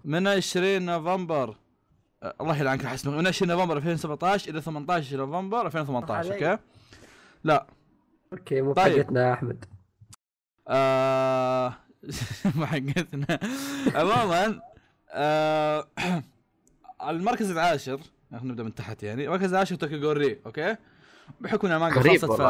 من 0.06 0.28
20 0.28 0.82
نوفمبر 0.82 1.56
الله 2.24 2.58
يلعنك 2.58 2.86
حسن 2.86 3.18
من 3.18 3.28
20 3.28 3.52
نوفمبر 3.52 3.78
2017 3.78 4.52
إلى 4.52 4.62
18 4.62 5.18
نوفمبر 5.18 5.66
2018 5.66 6.34
أوكي؟ 6.34 6.58
لا. 7.44 7.66
أوكي 8.34 8.62
مو 8.62 8.74
طيب. 8.74 8.98
حقتنا 8.98 9.28
يا 9.28 9.34
أحمد. 9.34 9.66
آه 10.68 11.74
مو 12.56 12.66
حقتنا. 12.66 13.40
عموما 13.96 14.60
آه 15.12 15.88
المركز 17.10 17.52
العاشر 17.52 18.00
نبدأ 18.32 18.64
من 18.64 18.76
تحت 18.76 19.04
يعني. 19.04 19.26
المركز 19.26 19.54
العاشر 19.54 19.76
توكيو 19.76 20.08
غول 20.08 20.27
ري 20.27 20.40
أوكي؟ 20.46 20.76
بحكم 21.42 21.68
انها 21.68 21.78
مانجا 21.78 22.02
خاصة 22.02 22.36
ف 22.36 22.42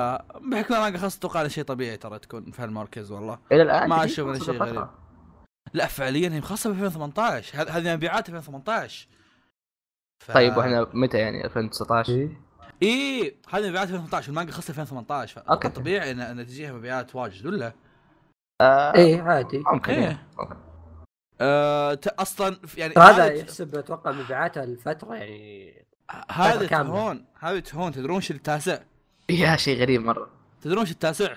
بحكم 0.42 0.74
انها 0.74 0.84
مانجا 0.84 0.98
خاصة 0.98 1.18
أتوقع 1.18 1.48
شيء 1.48 1.64
طبيعي 1.64 1.98
ترى 1.98 2.20
تكون 2.20 2.52
في 2.52 2.62
هالمركز 2.62 3.12
والله. 3.12 3.40
إلى 3.52 3.62
الآن 3.62 3.90
ما 3.90 4.04
أشوف 4.06 4.44
شيء 4.44 4.54
غريب. 4.54 4.88
لا 5.74 5.86
فعليا 5.88 6.30
هي 6.30 6.42
خاصة 6.42 6.70
ب 6.70 6.74
2018 6.74 7.78
هذه 7.78 7.96
مبيعات 7.96 8.30
2018 8.30 9.08
ف... 10.20 10.32
طيب 10.32 10.58
وإحنا 10.58 10.88
متى 10.94 11.18
يعني؟ 11.18 11.46
2019 11.46 12.14
إيه؟ 12.14 12.50
اي 12.84 13.38
هذه 13.50 13.70
مبيعات 13.70 13.88
2018 13.88 14.30
المانجا 14.30 14.52
خاصه 14.52 14.72
2018 14.72 15.44
أوكي. 15.50 15.70
طبيعي 15.70 16.12
ان 16.12 16.20
إن 16.20 16.46
تجيها 16.46 16.74
مبيعات 16.74 17.16
واجد 17.16 17.46
ولا؟ 17.46 17.74
آه 18.62 18.96
إيه 18.96 19.22
عادي. 19.22 19.64
ممكن 19.74 19.94
إيه. 19.94 20.28
آه 21.42 22.00
أصلا 22.20 22.60
يعني 22.78 22.94
هذا 22.98 23.34
يحسب 23.34 23.76
أتوقع 23.76 24.12
مبيعاتها 24.12 24.64
الفترة 24.64 25.16
يعني 25.16 25.86
هذه 26.32 26.66
تهون 26.66 27.26
هذه 27.40 27.60
تهون 27.60 27.92
تدرون 27.92 28.16
إيش 28.16 28.32
التاسع؟ 28.32 28.80
يا 29.30 29.56
شيء 29.56 29.82
غريب 29.82 30.02
مرة. 30.02 30.30
تدرون 30.62 30.80
إيش 30.80 30.92
التاسع؟ 30.92 31.34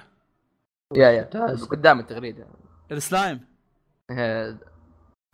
يا 0.97 1.11
يا. 1.11 1.25
قدام 1.71 2.01
التغريده 2.01 2.47
السلايم. 2.93 3.41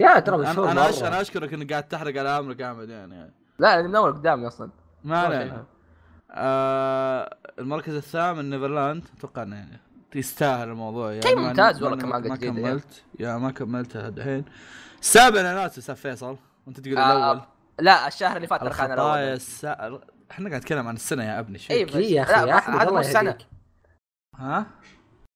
يا 0.01 0.19
ترى 0.19 0.39
مشهور 0.39 0.71
أنا 0.71 0.89
أنا 1.09 1.21
أشكرك 1.21 1.55
إنك 1.55 1.71
قاعد 1.73 1.89
تحرق 1.89 2.19
على 2.19 2.39
امرك 2.39 2.57
جامد 2.57 2.89
يعني. 2.89 3.33
لا 3.59 3.83
من 3.83 3.97
اول 3.97 4.13
قدامي 4.13 4.47
أصلا. 4.47 4.71
ما 5.05 5.19
علينا. 5.19 5.65
آه 6.31 7.37
المركز 7.59 7.95
الثامن 7.95 8.51
نيفرلاند 8.51 9.05
أتوقع 9.19 9.43
إنه 9.43 9.57
يعني 9.57 9.81
يستاهل 10.15 10.69
الموضوع. 10.69 11.11
يعني 11.11 11.23
شيء 11.23 11.39
ممتاز 11.39 11.83
والله 11.83 11.99
كمان 11.99 12.29
ما 12.29 12.37
كملت. 12.37 13.03
يا 13.19 13.37
ما 13.37 13.51
كملتها 13.51 14.09
الحين. 14.09 14.45
السابع 15.01 15.41
أنا 15.41 15.55
ناس 15.55 15.79
أستاذ 15.79 15.95
فيصل. 15.95 16.37
وانت 16.67 16.81
تقول 16.81 16.99
آه 16.99 17.17
الأول. 17.17 17.41
لا 17.79 18.07
الشهر 18.07 18.37
اللي 18.37 18.47
فات 18.47 18.63
أنا 18.63 18.95
الأول. 18.95 20.01
إحنا 20.31 20.49
قاعد 20.49 20.61
نتكلم 20.61 20.89
عن 20.89 20.95
السنة 20.95 21.25
يا 21.25 21.39
أبني. 21.39 21.59
شوي 21.59 21.77
اي 21.77 22.13
يا 22.13 22.23
أخي 22.23 22.73
هذا 22.73 22.91
مو 22.91 22.99
السنة. 22.99 23.39
ها؟ 24.37 24.67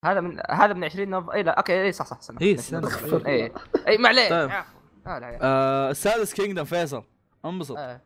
هذا 0.04 0.20
من 0.20 0.40
هذا 0.50 0.72
من 0.72 0.84
20 0.84 1.08
نوف 1.08 1.30
اي 1.30 1.42
لا 1.42 1.52
أوكي 1.52 1.82
اي 1.82 1.92
صح 1.92 2.06
صح 2.06 2.20
سنه 2.20 2.40
اي 2.40 2.52
السنة 2.52 2.88
اي 3.26 3.52
اي 3.88 3.98
ما 3.98 4.08
عليه 4.08 4.28
طيب. 4.28 4.50
آه, 4.50 5.38
آه 5.42 5.90
السادس 5.90 6.34
كينجدم 6.34 6.64
فيصل. 6.64 7.02
انبسط. 7.44 7.76
آه. 7.78 8.00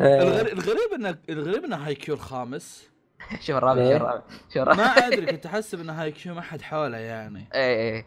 الغريب 0.00 0.58
الغريب 0.58 0.92
انه 0.94 1.18
الغريب 1.28 1.64
انه 1.64 1.76
هاي 1.76 1.94
كيو 1.94 2.14
الخامس. 2.14 2.90
شوف 3.46 3.56
الرابع 3.56 3.82
شوف 3.82 3.96
الرابع 3.96 4.22
شوف 4.48 4.62
الرابع. 4.62 4.84
ما 4.84 5.06
أدري 5.06 5.26
كنت 5.32 5.46
احسب 5.46 5.80
انه 5.80 6.02
هاي 6.02 6.12
كيو 6.12 6.34
ما 6.34 6.40
حد 6.40 6.62
حوله 6.62 6.98
يعني. 6.98 7.48
اي 7.54 7.96
اي 7.96 8.04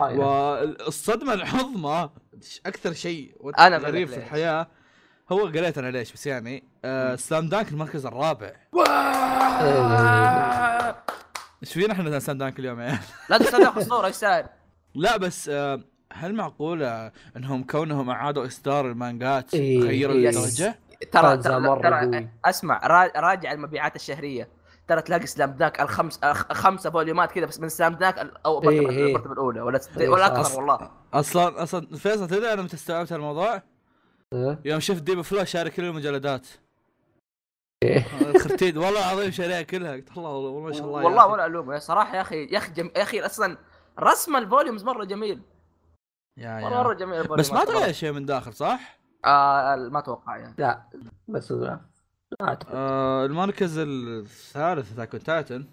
والصدمه 0.00 1.34
العظمى 1.34 2.10
أكثر 2.66 2.92
شيء 2.92 3.52
أنا 3.58 3.76
غريب 3.78 4.08
في 4.08 4.16
الحياة. 4.16 4.66
هو 5.32 5.46
قريت 5.46 5.78
أنا 5.78 5.90
ليش 5.90 6.12
بس 6.12 6.26
يعني 6.26 6.64
آه 6.84 7.16
سلام 7.16 7.48
دانك 7.48 7.68
المركز 7.68 8.06
الرابع. 8.06 8.52
إيش 11.64 11.72
فينا 11.72 11.92
إحنا 11.92 12.18
Slam 12.18 12.38
Dunk 12.38 12.58
اليوم 12.58 12.80
يا 12.80 12.98
لا 13.30 13.38
Slam 13.38 13.62
Dunk 13.62 13.76
أسطورة 13.76 14.06
إيش 14.06 14.24
لا 14.94 15.16
بس 15.16 15.48
آه 15.48 15.80
هل 16.12 16.34
معقولة 16.34 17.12
إنهم 17.36 17.64
كونهم 17.64 18.10
أعادوا 18.10 18.46
إصدار 18.46 18.90
المانجات 18.90 19.54
إيه 19.54 19.80
غيروا 19.80 20.14
إيه 20.14 20.28
الدرجة؟ 20.28 20.78
ترى 21.12 21.36
ترى, 21.36 21.80
ترى 21.82 22.28
أسمع 22.44 22.86
راجع 23.16 23.52
المبيعات 23.52 23.96
الشهرية 23.96 24.48
ترى 24.88 25.02
تلاقي 25.02 25.26
Slam 25.26 25.50
Dunk 25.50 25.80
الخمس 25.80 26.20
خمسة 26.52 26.90
فوليومات 26.90 27.32
كذا 27.32 27.46
بس 27.46 27.60
من 27.60 27.68
Slam 27.68 27.94
Dunk 27.94 28.30
أو 28.46 28.58
المرتبه 28.58 28.90
إيه 28.90 29.16
الأولى 29.16 29.60
ولا 29.60 29.80
إيه 29.96 30.08
ولا 30.08 30.26
أكثر 30.26 30.60
والله 30.60 30.90
أصلا 31.14 31.62
أصلا 31.62 31.86
فيصل 31.96 32.28
تدري 32.28 32.52
أنا 32.52 32.62
متى 32.62 32.76
استوعبت 32.76 33.12
الموضوع؟ 33.12 33.62
إيه؟ 34.32 34.60
يوم 34.64 34.80
شفت 34.80 35.02
ديب 35.02 35.20
فلو 35.20 35.44
شاري 35.44 35.70
كل 35.70 35.84
المجلدات 35.84 36.46
إيه. 36.46 36.63
الخرتيد 38.34 38.76
والله 38.76 39.12
العظيم 39.12 39.30
شاريها 39.30 39.62
كلها. 39.62 39.92
قلت 39.92 40.16
الله 40.16 40.30
والله 40.30 40.60
ما 40.60 40.72
شاء 40.72 40.84
الله 40.84 41.04
والله 41.04 41.26
ولا 41.26 41.46
الومه 41.46 41.78
صراحة 41.78 42.16
يا 42.16 42.20
أخي 42.20 42.44
يا 42.44 42.58
أخي 42.58 42.72
جم... 42.72 42.90
يا 42.96 43.02
أخي 43.02 43.20
أصلا 43.20 43.58
رسم 44.00 44.36
ال 44.36 44.42
volumes 44.42 44.84
مرة 44.84 45.04
جميل. 45.04 45.42
يا 46.36 46.60
مره 46.60 46.70
مرة 46.70 46.94
جميل 46.94 47.26
بس 47.26 47.52
ما 47.52 47.64
تغير 47.64 47.92
شيء 47.92 48.12
من 48.12 48.26
داخل 48.26 48.52
صح؟ 48.52 48.98
آه 49.24 49.76
ما 49.76 49.98
أتوقع 49.98 50.36
يعني. 50.36 50.54
لا 50.58 50.82
بس 51.28 51.52
لا 51.52 51.80
آه 52.70 53.26
المركز 53.26 53.78
الثالث 53.78 54.92
Attack 54.92 55.22
Titan. 55.22 55.66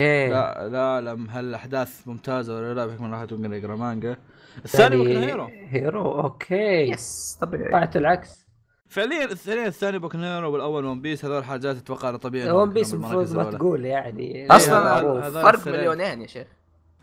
إيه. 0.00 0.30
لا 0.30 0.68
لا 0.68 1.00
لا 1.00 1.26
هل 1.30 1.44
الأحداث 1.44 2.08
ممتازة 2.08 2.56
ولا 2.56 2.74
لا؟ 2.74 2.86
بحكم 2.86 3.24
تقدر 3.24 3.54
يقرا 3.54 3.76
مانجا 3.76 4.16
الثاني 4.64 4.96
Boku 4.96 5.09
no 5.09 5.16
Hero. 5.16 5.44
Hero 5.44 6.20
okay. 6.20 6.90
yes 6.90 7.38
طبيعي. 7.40 7.70
طلعت 7.70 7.96
العكس 7.96 8.47
فعليا 8.88 9.24
الثاني 9.24 9.66
الثاني 9.66 9.98
Boku 9.98 10.15
no 10.15 10.24
Hero 10.24 10.52
والأول 10.52 10.84
One 10.84 11.00
Piece 11.00 11.24
هذول 11.24 11.44
حاجات 11.44 11.76
أتوقع 11.76 12.16
طبيعي 12.16 12.50
One 12.50 12.72
Piece 12.72 12.94
المفروض 12.94 13.36
ما 13.36 13.50
تقول 13.50 13.84
يعني. 13.84 14.46
أصلا 14.50 15.30
فرق 15.30 15.68
مليونين 15.68 16.22
يا 16.22 16.26
شيخ. 16.26 16.46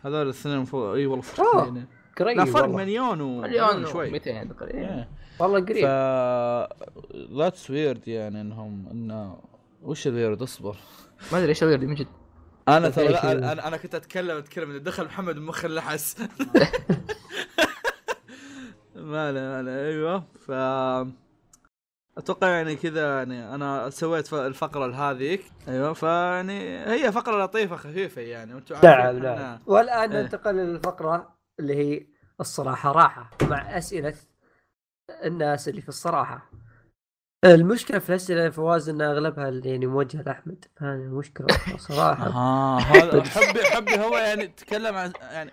هذول 0.00 0.22
الاثنين 0.22 0.54
المفروض 0.54 0.94
إي 0.94 1.06
والله 1.06 1.22
فرق 1.22 1.74
قريب 2.18 2.36
لا 2.36 2.44
فرق 2.44 2.68
مليون 2.68 3.20
و 3.20 3.40
مليون 3.40 3.86
شوي. 3.86 4.10
200 4.10 4.44
تقريبا. 4.44 5.06
والله 5.38 5.60
قريب. 5.60 5.86
ف 5.86 5.90
that's 7.36 7.70
weird 7.70 8.08
يعني 8.08 8.40
انهم 8.40 8.86
إنه 8.90 9.38
وش 9.82 10.06
ال 10.06 10.12
weird 10.12 10.42
اصبر. 10.42 10.76
ما 11.32 11.38
أدري 11.38 11.48
إيش 11.48 11.62
ال 11.62 11.66
weird 11.66 11.84
من 11.84 11.94
جد 11.94 12.06
أنا 12.68 12.88
ترى 12.88 13.08
أنا 13.52 13.68
أنا 13.68 13.76
كنت 13.76 13.94
اتكلم 13.94 14.36
أتكلم 14.36 14.70
ان 14.70 14.82
دخل 14.82 15.04
محمد 15.04 15.36
مخ 15.36 15.64
اللحس 15.64 16.16
ما 18.96 19.32
لا 19.32 19.40
ما 19.40 19.62
لا 19.62 19.86
أيوه 19.86 20.24
ف 20.46 20.50
أتوقع 22.18 22.48
يعني 22.48 22.76
كذا 22.76 23.16
يعني 23.16 23.54
أنا 23.54 23.90
سويت 23.90 24.32
الفقرة 24.32 24.94
هذيك 24.94 25.44
أيوه 25.68 25.92
فيعني 25.92 26.78
هي 26.78 27.12
فقرة 27.12 27.44
لطيفة 27.44 27.76
خفيفة 27.76 28.22
يعني. 28.22 28.54
وأنتم 28.54 28.76
نعم 28.82 29.18
نعم 29.18 29.58
والآن 29.66 30.12
إيه. 30.12 30.22
ننتقل 30.22 30.54
للفقره 30.54 31.36
اللي 31.60 31.74
هي 31.74 32.06
الصراحة 32.40 32.92
راحة 32.92 33.30
مع 33.42 33.78
أسئلة 33.78 34.14
الناس 35.24 35.68
اللي 35.68 35.80
في 35.80 35.88
الصراحة. 35.88 36.50
المشكلة 37.44 37.98
في 37.98 38.10
الأسئلة 38.10 38.50
فواز 38.50 38.88
إن 38.88 39.00
أغلبها 39.02 39.48
يعني 39.48 39.86
موجهه 39.86 40.22
لأحمد. 40.22 40.64
هذه 40.78 40.94
المشكلة 40.94 41.46
صراحة. 41.76 42.26
آه 42.26 42.78
هذا 42.78 43.22
حبي 43.36 43.64
حبي 43.64 43.98
هو 43.98 44.16
يعني 44.16 44.46
تكلم 44.46 44.94
عن 44.94 45.12
يعني 45.20 45.50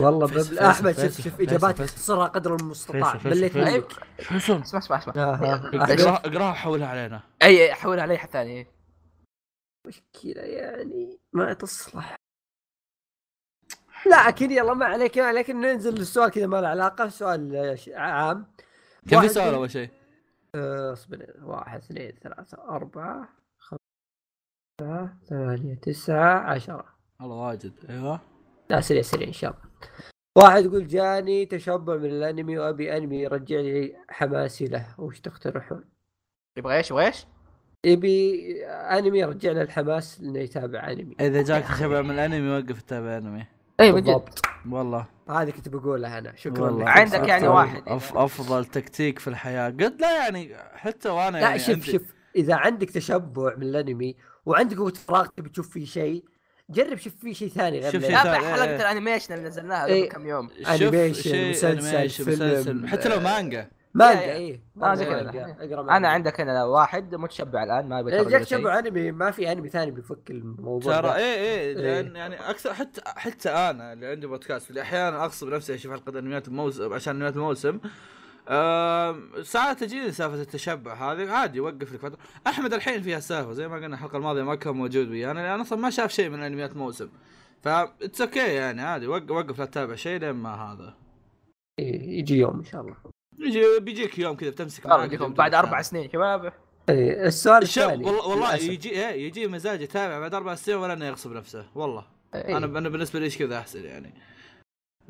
والله 0.00 0.26
فيصل 0.26 0.58
أحمد 0.58 1.00
شوف 1.00 1.20
شوف 1.20 1.40
اجاباتك 1.40 1.80
اختصرها 1.80 2.26
قدر 2.26 2.56
المستطاع. 2.56 3.20
مليت 3.24 3.56
منك. 3.56 3.92
اسمع 4.20 4.62
اسمع 4.62 4.98
اسمع. 4.98 5.12
اقرأها 6.16 6.52
حولها 6.52 6.88
علينا. 6.88 7.22
أي 7.42 7.74
حولها 7.74 8.02
علي 8.02 8.18
حد 8.18 8.28
ثاني 8.28 8.66
مشكلة 9.86 10.42
يعني 10.42 11.18
ما 11.32 11.52
تصلح. 11.52 12.16
لا 14.06 14.16
أكيد 14.16 14.50
يلا 14.50 14.74
ما 14.74 14.86
عليك 14.86 15.18
ما 15.18 15.24
عليك. 15.24 15.50
ننزل 15.50 15.94
للسؤال 15.94 16.30
كذا 16.30 16.46
ما 16.46 16.60
له 16.60 16.68
علاقة. 16.68 17.08
سؤال 17.08 17.76
عام. 17.94 18.46
كم 19.10 19.20
في 19.20 19.28
سؤال 19.28 19.54
أول 19.54 19.70
شيء؟ 19.70 19.90
آه، 20.54 20.92
اصبر. 20.92 21.34
واحد 21.42 21.78
اثنين 21.78 22.18
ثلاثة 22.22 22.58
أربعة 22.68 23.28
خمسة 23.58 25.16
ثمانية 25.28 25.74
تسعة 25.74 26.38
عشرة. 26.38 26.84
والله 27.20 27.36
واجد. 27.36 27.72
أيوه. 27.90 28.20
لا 28.70 28.80
سريع 28.80 29.02
سريع 29.02 29.28
إن 29.28 29.32
شاء 29.32 29.50
الله. 29.50 29.62
واحد 30.36 30.64
يقول 30.64 30.86
جاني 30.86 31.46
تشبع 31.46 31.96
من 31.96 32.04
الأنمي 32.04 32.58
وأبي 32.58 32.96
أنمي 32.96 33.22
يرجع 33.22 33.56
لي 33.56 33.96
حماسي 34.08 34.66
له. 34.66 34.86
وش 34.98 35.20
تقترحون؟ 35.20 35.84
يبغى 36.58 36.76
إيش؟ 36.76 36.92
وايش؟ 36.92 37.26
يبي 37.86 38.64
أنمي 38.66 39.18
يرجع 39.18 39.52
له 39.52 39.62
الحماس 39.62 40.20
إنه 40.20 40.38
يتابع 40.38 40.90
أنمي. 40.90 41.16
إذا 41.20 41.42
جاك 41.42 41.64
تشبع 41.64 42.02
من 42.02 42.10
الأنمي 42.10 42.50
وقف 42.50 42.82
تتابع 42.82 43.16
أنمي. 43.16 43.46
اي 43.80 43.92
بالضبط. 43.92 44.46
والله. 44.70 45.06
هذه 45.28 45.50
كنت 45.50 45.68
بقولها 45.68 46.18
أنا. 46.18 46.36
شكرا 46.36 46.60
والله. 46.62 46.88
عندك 46.88 47.28
يعني 47.28 47.48
واحد. 47.48 47.82
أف 47.86 48.16
أفضل 48.16 48.64
تكتيك 48.64 49.18
في 49.18 49.28
الحياة. 49.28 49.68
قد 49.68 50.00
لا 50.00 50.24
يعني 50.24 50.54
حتى 50.74 51.08
وأنا 51.08 51.36
لا 51.36 51.42
يعني 51.42 51.58
شوف 51.58 51.74
عندي... 51.74 51.92
شوف. 51.92 52.14
إذا 52.36 52.54
عندك 52.54 52.90
تشبع 52.90 53.54
من 53.56 53.62
الأنمي 53.62 54.16
وعندك 54.46 54.78
وقت 54.78 54.96
فراغ 54.96 55.26
تبي 55.26 55.48
تشوف 55.48 55.70
فيه 55.70 55.84
شيء 55.84 56.24
جرب 56.70 56.98
شوف 56.98 57.12
في 57.20 57.34
شيء 57.34 57.48
ثاني 57.48 57.80
غير 57.80 57.92
شوف 57.92 58.02
شيء 58.02 58.16
ثاني. 58.16 58.44
حلقة 58.44 58.64
إيه. 58.64 58.76
ال 58.76 58.82
animation 58.82 59.34
اللي 59.34 59.48
نزلناها 59.48 59.82
قبل 59.82 59.92
إيه. 59.92 60.08
كم 60.08 60.26
يوم. 60.26 60.50
animation 60.68 61.50
مسلسل 61.50 62.08
فيلم. 62.64 62.86
حتى 62.86 63.08
لو 63.08 63.20
مانجا. 63.20 63.68
مانجا 63.94 64.32
اي 64.32 64.60
زي 64.94 65.04
كذا 65.04 65.80
أنا. 65.80 66.08
عندك 66.08 66.40
أنا 66.40 66.64
واحد 66.64 67.14
متشبع 67.14 67.64
الآن 67.64 67.88
ما 67.88 68.00
ابي 68.00 68.10
جاك 68.10 68.42
تشبع 68.42 68.78
أنمي 68.78 69.12
ما 69.12 69.30
في 69.30 69.52
أنمي 69.52 69.68
ثاني 69.68 69.90
بيفك 69.90 70.30
الموضوع 70.30 71.00
ترى 71.00 71.14
اي 71.14 71.60
اي 71.60 71.74
لأن 71.74 72.16
يعني 72.16 72.50
أكثر 72.50 72.74
حتى 72.74 73.00
حتى 73.06 73.50
أنا 73.50 73.92
اللي 73.92 74.06
عندي 74.06 74.26
بودكاست 74.26 74.70
اللي 74.70 74.82
أحيانا 74.82 75.24
أغصب 75.24 75.48
نفسي 75.48 75.74
أشوف 75.74 75.92
حلقة 75.92 76.18
أنميات 76.18 76.48
الموسم 76.48 76.92
عشان 76.92 77.14
أنميات 77.14 77.36
الموسم. 77.36 77.78
آه 78.48 79.16
ساعات 79.42 79.80
تجيني 79.80 80.12
سالفة 80.12 80.42
التشبع 80.42 80.94
هذه 80.94 81.30
عادي 81.30 81.60
وقف 81.60 81.92
لك 81.92 82.00
فترة. 82.00 82.18
أحمد 82.46 82.74
الحين 82.74 83.02
فيها 83.02 83.18
السالفه 83.18 83.52
زي 83.52 83.68
ما 83.68 83.76
قلنا 83.76 83.94
الحلقة 83.96 84.16
الماضية 84.16 84.42
ما 84.42 84.54
كان 84.54 84.74
موجود 84.74 85.10
ويانا 85.10 85.40
لأن 85.40 85.60
أصلا 85.60 85.78
ما 85.78 85.90
شاف 85.90 86.12
شيء 86.12 86.28
من 86.28 86.42
أنميات 86.42 86.72
الموسم 86.72 87.08
ف 87.62 87.68
it's 87.68 88.20
okay 88.20 88.54
يعني 88.54 88.82
عادي 88.82 89.06
وقف 89.06 89.30
وقف 89.30 89.58
لا 89.58 89.64
تتابع 89.64 89.94
شيء 89.94 90.20
لين 90.20 90.30
ما 90.30 90.54
هذا. 90.54 90.94
يجي 91.78 92.36
يوم 92.36 92.58
إن 92.58 92.64
شاء 92.64 92.80
الله. 92.80 92.96
يجي 93.38 93.80
بيجيك 93.80 94.18
يوم 94.18 94.36
كذا 94.36 94.50
بتمسك 94.50 94.86
معك 94.86 95.22
بعد 95.22 95.54
أربع 95.54 95.82
سنين 95.82 96.10
شباب. 96.10 96.52
إيه 96.88 97.26
السؤال 97.26 97.62
الثاني 97.62 98.04
والله, 98.04 98.28
والله 98.28 98.54
يجي 98.54 98.90
إيه 98.90 99.26
يجي 99.26 99.46
مزاج 99.46 99.80
يتابع 99.80 100.18
بعد 100.18 100.34
أربع 100.34 100.54
سنين 100.54 100.78
ولا 100.78 100.92
إنه 100.92 101.04
يغصب 101.04 101.32
نفسه 101.32 101.66
والله. 101.74 102.06
أيه. 102.34 102.56
أنا 102.56 102.78
أنا 102.78 102.88
بالنسبة 102.88 103.20
لي 103.20 103.30
كذا 103.30 103.58
أحسن 103.58 103.84
يعني. 103.84 104.14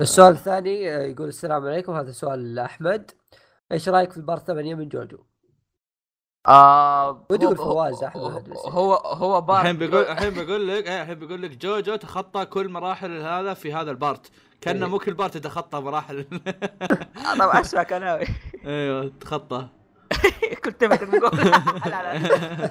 السؤال 0.01 0.33
الثاني 0.33 0.97
آه، 0.97 1.03
يقول 1.03 1.29
السلام 1.29 1.65
عليكم 1.67 1.93
هذا 1.93 2.11
سؤال 2.11 2.55
لأحمد. 2.55 3.11
إيش 3.73 3.89
رأيك 3.89 4.11
في 4.11 4.17
ال 4.17 4.21
part 4.21 4.39
8 4.39 4.75
من 4.75 4.89
جوجو؟ 4.89 5.19
آه 6.49 7.27
ودي 7.31 7.55
فواز 7.55 8.03
أحمد 8.03 8.53
هو 8.57 8.95
هو 8.95 9.41
part 9.41 9.61
الحين 9.61 9.77
بيقول 9.77 10.03
الحين 10.03 10.31
بيقول 10.31 10.69
لك 10.69 10.89
إيه، 10.89 11.03
الحين 11.03 11.19
بيقول 11.19 11.43
لك 11.43 11.51
جوجو 11.57 11.97
تخطى 11.97 12.45
كل 12.45 12.69
مراحل 12.69 13.21
هذا 13.23 13.55
في 13.55 13.75
هذا 13.75 13.91
ال 13.91 13.97
part. 13.97 14.31
كأنه 14.61 14.87
إيه. 14.87 14.91
مو 14.91 14.99
كل 14.99 15.15
part 15.15 15.37
يتخطى 15.37 15.81
مراحل. 15.81 16.25
طبعا 17.39 17.61
اسمع 17.61 17.83
كلامي 17.83 18.27
أيوه 18.67 19.13
تخطى. 19.21 19.69
كنت 20.65 20.85
بقول 20.85 21.31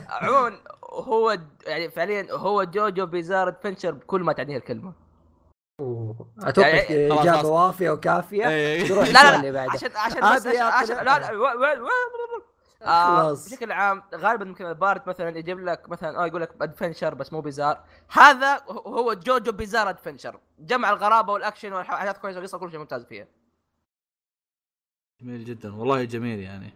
عموما 0.09 0.59
هو 0.84 1.38
يعني 1.67 1.89
فعليا 1.89 2.27
هو 2.31 2.63
JoJo 2.64 3.06
Bizarre 3.06 3.48
Adventure 3.48 3.91
بكل 3.91 4.22
ما 4.22 4.34
تعنيه 4.34 4.57
الكلمة. 4.57 4.93
أتوقع 5.80 6.68
يعني 6.68 7.22
إجابة 7.22 7.49
وافية 7.49 7.89
وكافية. 7.89 8.49
إيه. 8.49 8.84
لا 9.14 9.52
لا 9.52 9.72
عشان 9.72 9.89
عشان 9.95 10.35
بس 10.35 10.47
عشان 10.47 10.95
لا 10.95 11.19
لا 11.19 11.85
آه 12.81 13.34
بشكل 13.34 13.72
عام 13.72 14.03
غالبا 14.15 14.45
ممكن 14.45 14.65
ال 14.65 14.74
part 14.74 15.07
مثلا 15.07 15.38
يجيب 15.38 15.60
لك 15.60 15.89
مثلا 15.89 16.23
آه 16.23 16.27
يقول 16.27 16.41
لك 16.41 16.49
adventure 16.61 17.14
بس 17.14 17.34
مو 17.34 17.41
bizarre 17.41 17.84
هذا 18.11 18.61
هو 18.69 19.14
JoJo 19.14 19.52
Bizarre 19.52 19.90
Adventure 19.90 20.40
جمع 20.60 20.89
الغرابة 20.89 21.34
والاكشن 21.34 21.73
والحاجات 21.73 22.18
كويسة 22.18 22.38
والقصة 22.38 22.57
كل 22.57 22.72
شيء 22.72 22.80
ممتاز 22.80 23.06
فيها. 23.06 23.27
جميل 25.22 25.43
جدا. 25.43 25.76
والله 25.76 26.03
جميل 26.03 26.39
يعني. 26.39 26.73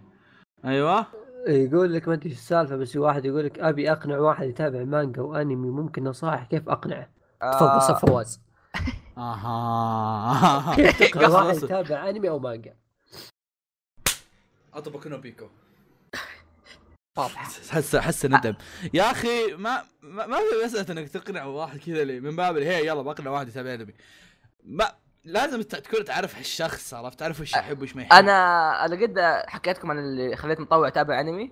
أيوه. 0.66 1.06
يقول 1.48 1.94
لك 1.94 2.08
ما 2.08 2.14
أدري 2.14 2.32
السالفة 2.32 2.76
بس 2.76 2.96
واحد 2.96 3.26
يقول 3.26 3.46
لك 3.46 3.60
أبي 3.60 3.92
أقنع 3.92 4.18
واحد 4.18 4.48
يتابع 4.48 4.84
مانجا 4.84 5.22
وأنمي 5.22 5.70
ممكن 5.70 6.04
نصائح 6.04 6.44
كيف 6.44 6.70
أقنعه؟ 6.70 7.10
آه. 7.42 7.52
تفضل 7.52 7.82
صف 7.82 8.06
فواز. 8.06 8.49
أها. 9.18 10.70
واحد 11.16 11.64
يتابع 11.64 12.10
أنمي 12.10 12.30
أو 12.30 12.40
مانجا. 12.40 12.76
اطبق 14.74 15.08
بيكو. 15.08 15.50
واضحه 17.18 17.44
حس 17.44 17.96
حس 17.96 18.26
ندم. 18.26 18.56
يا 18.94 19.12
أخي 19.12 19.54
ما 19.54 19.84
ما, 20.02 20.26
ما 20.26 20.38
في 20.38 20.66
مساله 20.66 20.92
أنك 20.92 21.10
تقنع 21.10 21.44
واحد 21.44 21.80
كذا 21.80 22.04
من 22.06 22.36
باب 22.36 22.58
هي 22.58 22.88
يلا 22.88 23.02
بقنع 23.02 23.32
واحد 23.32 23.48
يتابع 23.48 23.74
أنمي. 23.74 23.94
ما 24.64 24.92
لازم 25.24 25.62
تكون 25.62 26.06
تعرف 26.06 26.40
الشخص 26.40 26.94
عرفت؟ 26.94 27.20
تعرف 27.20 27.42
وش 27.42 27.54
يحب 27.54 27.82
وش 27.82 27.96
ما 27.96 28.02
يحب. 28.02 28.14
أنا 28.14 28.86
أنا 28.86 28.96
قد 29.02 29.44
حكيتكم 29.48 29.92
عن 29.92 30.00
اللي 30.00 30.36
خليت 30.36 30.60
مطوع 30.60 30.88
أتابع 30.88 31.20
أنمي. 31.20 31.52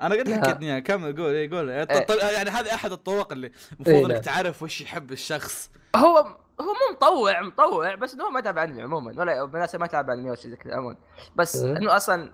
أنا 0.00 0.14
قد 0.14 0.32
حكيت 0.32 0.62
اياها 0.62 0.78
كمل 0.78 1.16
قول 1.16 1.34
اي 1.34 1.48
قول. 1.48 1.70
إيه. 1.70 2.06
يعني 2.32 2.50
هذه 2.50 2.74
أحد 2.74 2.92
الطرق 2.92 3.32
اللي 3.32 3.52
المفروض 3.72 3.96
إيه 3.96 4.06
انك 4.06 4.24
تعرف 4.24 4.62
وش 4.62 4.80
يحب 4.80 5.12
الشخص. 5.12 5.70
هو 5.96 6.16
هو 6.60 6.66
مو 6.66 6.94
مطوع 6.96 7.40
مطوع 7.40 7.94
بس 7.94 8.20
هو 8.20 8.30
ما 8.30 8.40
تابع 8.40 8.64
أنمي 8.64 8.82
عموما 8.82 9.14
ولا 9.18 9.44
بناسه 9.44 9.78
ما 9.78 9.86
تابع 9.86 10.12
عني 10.12 10.30
ولا 10.30 10.56
كذا 10.56 10.74
عموما. 10.74 10.96
بس 11.36 11.56
إيه. 11.56 11.76
إنه 11.76 11.96
أصلا 11.96 12.32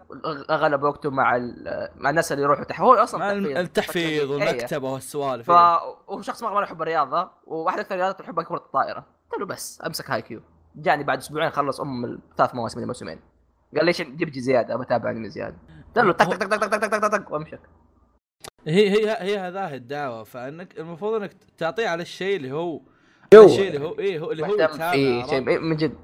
أغلب 0.51 0.83
وقته 0.83 1.11
مع 1.11 1.39
مع 1.97 2.11
الناس 2.11 2.33
اللي 2.33 2.43
يروحوا 2.43 2.65
تحت. 2.65 2.81
هو 2.81 2.95
أصلا 2.95 3.20
مع 3.20 3.33
التحفيظ 3.61 4.33
إيه. 4.33 4.49
والمكتبة 4.49 4.93
والسوالف 4.93 5.47
فهو 5.47 5.97
إيه. 6.11 6.23
شخص 6.23 6.43
مره 6.43 6.62
يحب 6.62 6.83
الرياضة 6.83 7.31
واحد 7.47 7.78
أكثر 7.78 7.95
الرياضات 7.95 8.20
يحبها 8.20 8.45
كرة 8.45 8.57
الطائرة. 8.57 9.07
قلت 9.31 9.41
له 9.41 9.47
بس 9.47 9.83
أمسك 9.87 10.11
هاي 10.11 10.23
كيو. 10.23 10.43
جاني 10.77 11.05
بعد 11.05 11.19
أسبوعين 11.19 11.51
خلص 11.51 11.81
أم 11.81 12.05
الثلاث 12.05 12.55
مواسم 12.55 12.77
اللي 12.77 12.87
موسمين 12.87 13.20
قال 13.77 13.85
ليش 13.85 14.03
جيب 14.03 14.39
زيادة؟ 14.39 14.77
بتابع 14.77 15.11
أنمي 15.11 15.28
زيادة. 15.28 15.57
قلت 15.97 16.05
له 16.05 16.12
طق 16.12 16.37
طق 16.37 16.47
طق 16.47 16.66
طق 16.66 16.77
طق 16.77 16.99
طق 16.99 17.09
طق 17.09 17.33
وامشك 17.33 17.61
هي 18.66 18.91
هي 18.91 19.16
هي 19.20 19.39
هذا 19.39 19.74
الدعوة 19.74 20.24
فإنك 20.24 20.78
المفروض 20.78 21.15
إنك 21.15 21.33
تعطيه 21.59 21.89
على 21.89 22.03
الشيء 22.03 22.37
اللي 22.37 22.53
هو 22.53 22.81
الشيء 23.35 23.69
اللي 23.69 23.86
هو 23.86 23.98
إيه 23.98 24.19
هو 24.19 24.32
اللي 24.32 24.47
هو 24.47 24.55
يتابع 24.55 24.93
إيه 24.93 25.27
شيء 25.27 25.40
من 25.40 25.77
جد. 25.77 25.94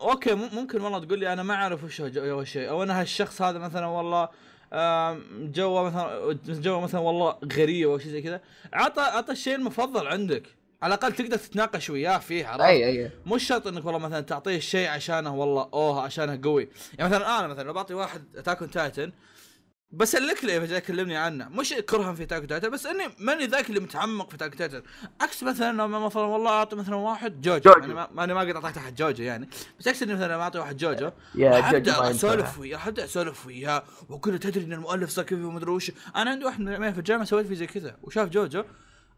okay 0.00 0.34
ممكن 0.34 0.80
والله 0.80 0.98
تقول 1.04 1.18
لي 1.18 1.32
أنا 1.32 1.42
ما 1.42 1.54
أعرف 1.54 1.84
وش 1.84 2.00
هو 2.00 2.40
الشيء. 2.40 2.68
أو 2.68 2.82
أنا 2.82 3.00
هالشخص 3.00 3.42
هذا 3.42 3.58
مثلا 3.58 3.86
والله 3.86 4.28
جو 5.32 5.84
مثلا 5.84 6.38
جو 6.48 6.80
مثلا 6.80 7.00
والله 7.00 7.36
غريب 7.56 7.88
أو 7.88 7.98
شيء 7.98 8.12
زي 8.12 8.22
كذا. 8.22 8.40
عطى 8.72 9.00
عطى 9.00 9.32
الشيء 9.32 9.54
المفضل 9.54 10.06
عندك. 10.06 10.42
على 10.82 10.94
الأقل 10.94 11.12
تقدر 11.12 11.36
تتناقش 11.36 11.90
وياه 11.90 12.18
فيه 12.18 12.46
عرفت؟ 12.46 12.64
اي 12.64 12.86
أي. 12.86 13.10
مش 13.26 13.46
شرط 13.46 13.66
إنك 13.66 13.84
والله 13.84 13.98
مثلا 13.98 14.20
تعطيه 14.20 14.56
الشيء 14.56 14.88
عشانه 14.88 15.34
والله 15.34 15.68
أوه 15.74 16.02
عشانه 16.02 16.40
قوي. 16.44 16.68
يعني 16.98 17.10
مثلا 17.10 17.38
أنا 17.38 17.46
مثلا 17.46 17.62
لو 17.62 17.72
بعطي 17.72 17.94
واحد 17.94 18.22
Attack 18.36 18.58
Titan 18.58 19.12
بسلك 19.90 20.44
له 20.44 20.64
اذا 20.64 20.78
كلمني 20.78 21.16
عنه. 21.16 21.48
مش 21.48 21.74
كرها 21.74 22.12
في 22.12 22.26
Attack 22.26 22.46
Titan 22.46 22.70
بس 22.70 22.86
إني 22.86 23.02
ماني 23.18 23.46
ذاك 23.46 23.68
اللي 23.68 23.80
متعمق 23.80 24.30
في 24.30 24.36
Attack 24.36 24.54
Titan 24.54 24.82
عكس 25.20 25.42
مثلا 25.42 25.72
لما 25.72 25.98
مثلا 25.98 26.22
والله 26.22 26.50
أعطي 26.50 26.76
مثلا 26.76 26.96
واحد 26.96 27.40
جوجو, 27.40 27.72
جوجو. 27.72 27.96
يعني 27.96 28.08
ماني 28.14 28.34
ما 28.34 28.40
قد 28.40 28.48
اعطيت 28.50 28.76
احد 28.76 28.94
جوجو 28.94 29.24
يعني. 29.24 29.48
بس 29.80 29.88
عكس 29.88 30.02
إني 30.02 30.14
مثلا 30.14 30.32
لما 30.32 30.42
أعطي 30.42 30.58
واحد 30.58 30.76
جوجو 30.76 31.10
ابدا 31.36 32.10
أسولف 32.10 32.58
وياه 32.58 32.88
ابدا 32.88 33.04
أسولف 33.04 33.46
وياه 33.46 33.84
واقول 34.08 34.38
تدري 34.38 34.64
إن 34.64 34.72
المؤلف 34.72 35.10
صار 35.10 35.24
كذا 35.24 35.46
ومدري 35.46 35.70
وش. 35.70 35.92
أنا 36.16 36.30
عندي 36.30 36.44
واحد 36.44 36.60
من 36.60 36.92
في 36.92 36.98
الجامعة 36.98 37.24
سويت 37.24 37.46
فيه 37.46 37.54
زي 37.54 37.66
كذا 37.66 37.96
وشاف 38.02 38.28
جوجو 38.28 38.64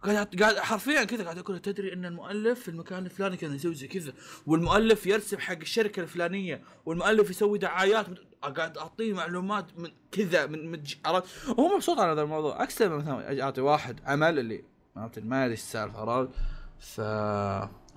قاعد 0.02 0.36
قاعد 0.40 0.58
حرفيا 0.58 1.04
كذا 1.04 1.24
قاعد 1.24 1.38
أقول 1.38 1.58
تدري 1.58 1.92
إن 1.92 2.04
المؤلف 2.04 2.60
في 2.60 2.68
المكان 2.68 3.04
الفلاني 3.06 3.36
كان 3.36 3.54
يسوي 3.54 3.74
زي 3.74 3.86
كذا. 3.86 4.12
والمؤلف 4.46 5.06
يرسم 5.06 5.38
حق 5.38 5.58
الشركة 5.60 6.02
الفلانية 6.02 6.62
والمؤلف 6.86 7.30
يسوي 7.30 7.58
دعايات. 7.58 8.06
قاعد 8.42 8.78
أعطيه 8.78 9.14
معلومات 9.14 9.78
من 9.78 9.90
كذا 10.12 10.46
من, 10.46 10.70
من 10.70 10.82
عرفت؟ 11.04 11.48
وهو 11.48 11.74
مبسوط 11.74 11.98
على 11.98 12.12
هذا 12.12 12.22
الموضوع. 12.22 12.62
عكس 12.62 12.82
لما 12.82 12.96
مثلا 12.96 13.42
أعطي 13.42 13.60
واحد 13.60 14.00
عمل 14.04 14.38
اللي 14.38 14.64
ما 14.96 15.04
أدري 15.04 15.50
إيش 15.50 15.60
السالفة 15.60 15.98
عرفت؟ 15.98 16.30
ف 16.80 17.00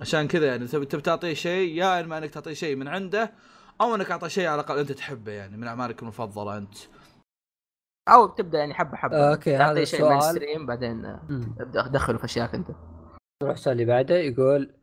عشان 0.00 0.28
كذا 0.28 0.46
يعني 0.46 0.66
تبي 0.66 0.86
تعطيه 0.86 1.34
شيء 1.34 1.74
يا 1.74 2.00
إما 2.00 2.18
إنك 2.18 2.30
تعطيه 2.30 2.52
شيء 2.52 2.76
من 2.76 2.88
عنده 2.88 3.32
أو 3.80 3.94
إنك 3.94 4.10
اعطيه 4.10 4.28
شيء 4.28 4.46
على 4.46 4.60
الأقل 4.60 4.78
أنت 4.78 4.92
تحبه 4.92 5.32
يعني 5.32 5.56
من 5.56 5.66
أعمالك 5.66 6.02
المفضلة 6.02 6.56
أنت. 6.56 6.74
أو 8.08 8.26
تبدأ 8.26 8.58
يعني 8.58 8.74
حبة 8.74 8.96
حبة. 8.96 9.16
okay 9.16 9.56
هذا 9.56 9.84
شيء 9.84 10.10
من 10.14 10.20
stream 10.20 10.66
بعدين 10.66 11.04
ابدا 11.04 11.86
دخله 11.86 12.18
في 12.18 12.24
اشياء 12.24 12.54
أنت. 12.54 12.68
نروح 13.42 13.54
السؤال 13.54 13.80
اللي 13.80 13.92
بعده 13.92 14.14
يقول 14.14 14.74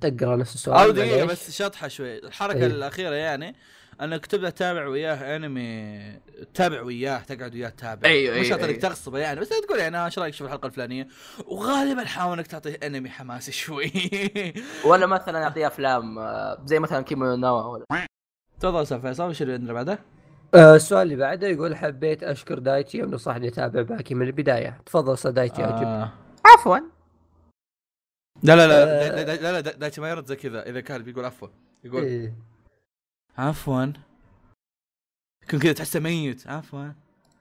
تقرا 0.00 0.36
نفس 0.36 0.54
السؤال 0.54 0.78
أو 0.78 0.90
دقيقة 0.90 1.26
بس 1.26 1.50
شطحة 1.50 1.88
شوي. 1.88 2.18
الحركة 2.18 2.58
إيه؟ 2.58 2.66
الأخيرة 2.66 3.14
يعني 3.14 3.56
انك 4.04 4.26
تبدا 4.26 4.50
تتابع 4.50 4.86
وياه 4.86 5.36
أنمي 5.36 6.20
تتابع 6.54 6.82
وياه 6.82 7.18
تقعد 7.18 7.54
وياه 7.54 7.68
تتابع 7.68 8.08
أيوه 8.08 8.40
مش 8.40 8.46
أيوه 8.46 8.58
إنك 8.58 8.68
أيوه. 8.68 8.80
تغصبه 8.80 9.18
يعني 9.18 9.40
بس 9.40 9.48
تقول 9.48 9.78
يعني 9.78 10.04
إيش 10.04 10.18
رأيك 10.18 10.34
تشوف 10.34 10.46
الحلقة 10.46 10.66
الفلانية 10.66 11.08
وغالبا 11.46 12.04
حاول 12.04 12.38
إنك 12.38 12.46
تعطيه 12.46 12.78
أنمي 12.82 13.10
حماسي 13.10 13.52
شوي 13.62 13.92
ولا 14.84 15.06
مثلا 15.06 15.44
أعطيه 15.44 15.66
أفلام 15.66 16.18
آه، 16.18 16.62
زي 16.64 16.78
مثلا 16.78 17.04
كيمو 17.04 17.36
نوا 17.36 17.62
ولا 17.62 18.06
تفضل 18.60 18.82
أستاذ 18.82 19.00
فيصل 19.00 19.28
وش 19.28 19.42
اللي 19.42 19.52
عندنا 19.52 19.72
بعده؟ 19.72 19.98
آه 20.54 20.76
السؤال 20.76 21.02
اللي 21.02 21.16
بعده 21.16 21.46
يقول 21.46 21.76
حبيت 21.76 22.22
أشكر 22.22 22.58
دايتشي 22.58 23.02
ونصحني 23.02 23.48
اتابع 23.48 23.82
باكي 23.82 24.14
من 24.14 24.26
البداية 24.26 24.80
تفضل 24.86 25.12
أستاذ 25.12 25.30
دايتشي 25.30 25.64
آه. 25.64 26.12
عفوا 26.44 26.76
لا 28.42 28.56
لا 28.56 28.66
لا 28.66 28.82
آه. 28.82 29.24
لا 29.24 29.36
لا 29.36 29.52
لا 29.52 29.60
دايتشي 29.60 30.00
ما 30.00 30.10
يرد 30.10 30.26
زي 30.26 30.36
كذا 30.36 30.68
إذا 30.68 30.80
كان 30.80 31.02
بيقول 31.02 31.24
عفوا 31.24 31.48
يقول 31.84 32.02
إيه. 32.02 32.51
عفوا. 33.38 33.86
يكون 35.42 35.60
كذا 35.60 35.72
تحسه 35.72 36.00
ميت. 36.00 36.46
عفوا. 36.46 36.88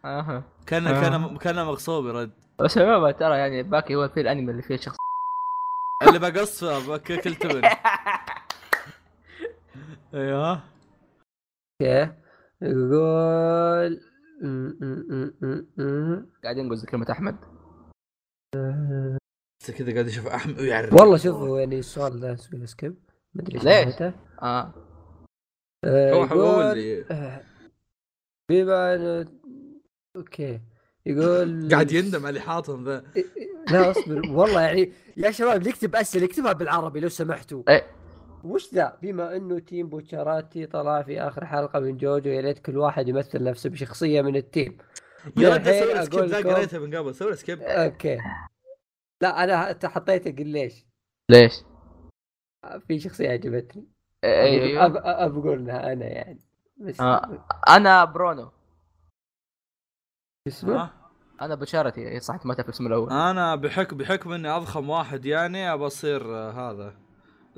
أها. 0.06 0.44
كان 0.66 0.88
آه. 0.88 1.02
كان 1.02 1.38
كان 1.38 1.66
مغصوب 1.66 2.06
يرد. 2.06 2.32
بس 2.60 2.78
عموما 2.78 3.12
ترى 3.12 3.38
يعني 3.38 3.64
باكي 3.64 3.96
هو 3.96 4.08
في 4.08 4.22
الأنمي 4.22 4.52
اللي 4.52 4.62
فيه 4.62 4.76
شخص. 4.76 4.98
اللي 6.08 6.20
بقص 6.20 6.64
كل 7.08 7.36
تبن. 7.36 7.62
أيوه. 10.14 10.64
okay. 11.82 12.14
يقول 12.62 14.02
قاعدين 16.44 16.66
نقول 16.66 16.82
كلمة 16.82 17.06
أحمد. 17.12 17.36
بس 19.62 19.72
كذا 19.72 19.94
قاعد 19.94 20.08
أشوف 20.08 20.28
أحمد. 20.28 20.60
ويعرف. 20.60 20.94
والله 20.94 21.18
شوفوا 21.18 21.60
يعني 21.60 21.80
السؤال 21.80 22.20
ذا 22.20 22.36
skip. 22.66 22.96
ما 23.34 23.42
أدري 23.42 23.56
إيش 23.56 23.64
ليش؟ 23.64 24.02
آه 24.02 24.14
آه، 24.42 24.74
هو 25.86 26.24
هو 26.24 26.62
يقول 26.62 26.64
اللي 26.64 27.06
آه، 27.12 27.42
بما 28.50 28.96
إنه 28.96 29.32
okay. 30.16 30.62
يقول 31.06 31.70
قاعد 31.72 31.92
يندم 31.92 32.20
على 32.20 32.30
اللي 32.30 32.40
حاطهم 32.42 32.86
ذا. 32.86 33.04
لا 33.72 33.92
اصبر. 33.92 34.22
والله 34.30 34.62
يعني 34.62 34.94
يا 35.18 35.32
شباب 35.32 35.68
نكتب 35.68 35.96
أسئلة 35.96 36.26
اكتبها 36.26 36.54
بالعربي 36.54 37.00
لو 37.00 37.10
سمحتوا. 37.10 37.64
وش 38.44 38.74
ذا؟ 38.74 38.98
بما 39.02 39.36
إنه 39.36 39.60
team 39.60 39.90
بوتشاراتي 39.90 40.66
طلع 40.66 41.02
في 41.02 41.22
آخر 41.22 41.46
حلقة 41.46 41.80
من 41.80 41.98
جوجو 41.98 42.30
يا 42.30 42.42
ريت 42.42 42.60
كل 42.60 42.78
واحد 42.78 43.08
يمثل 43.08 43.44
نفسه 43.44 43.70
بشخصية 43.70 44.22
من 44.22 44.36
ال 44.36 44.43
team. 44.43 44.78
يا 45.38 45.56
رجال 45.56 45.76
سوي 45.80 46.06
skip 46.06 46.24
ذا 46.24 46.54
قريتها 46.54 46.80
من 46.80 46.96
قبل. 46.96 47.16
سوي 47.16 47.36
skip 47.36 47.62
أوكي. 47.62 48.18
لا 49.22 49.44
أنا 49.44 49.80
حطيته 49.88 50.32
قل 50.32 50.48
ليش؟ 50.48 50.86
ليش؟ 51.32 51.54
في 52.88 53.00
شخصية 53.00 53.30
عجبتني. 53.30 53.88
أيوه. 54.24 54.86
أب... 54.86 54.98
أنا 55.70 56.06
يعني. 56.06 56.40
بس 56.78 57.02
آه. 57.02 57.46
أنا 57.70 58.06
برونو. 58.06 58.52
اسمه؟ 60.48 60.82
آه. 60.82 60.90
أنا 61.42 61.56
بوتشاراتي. 61.56 62.02
إيه، 62.02 62.20
صح 62.20 62.46
ما 62.46 62.54
تعرف 62.54 62.70
اسمه 62.70 62.88
الأول. 62.88 63.10
أنا 63.12 63.56
بحكم 63.56 63.98
بحكم 63.98 64.32
اني 64.32 64.50
أضخم 64.50 64.90
واحد 64.90 65.26
يعني 65.26 65.74
أبى 65.74 65.88
أصير 65.88 66.36
آه، 66.36 66.52
هذا. 66.72 66.94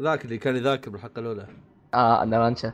ذاك 0.02 0.26
اللي 0.26 0.38
كان 0.38 0.56
يذاكر 0.56 0.92
بالحلقة 0.92 1.20
الأولى. 1.20 1.48
آه 1.94 2.24
أنا 2.24 2.40
رانشا 2.40 2.74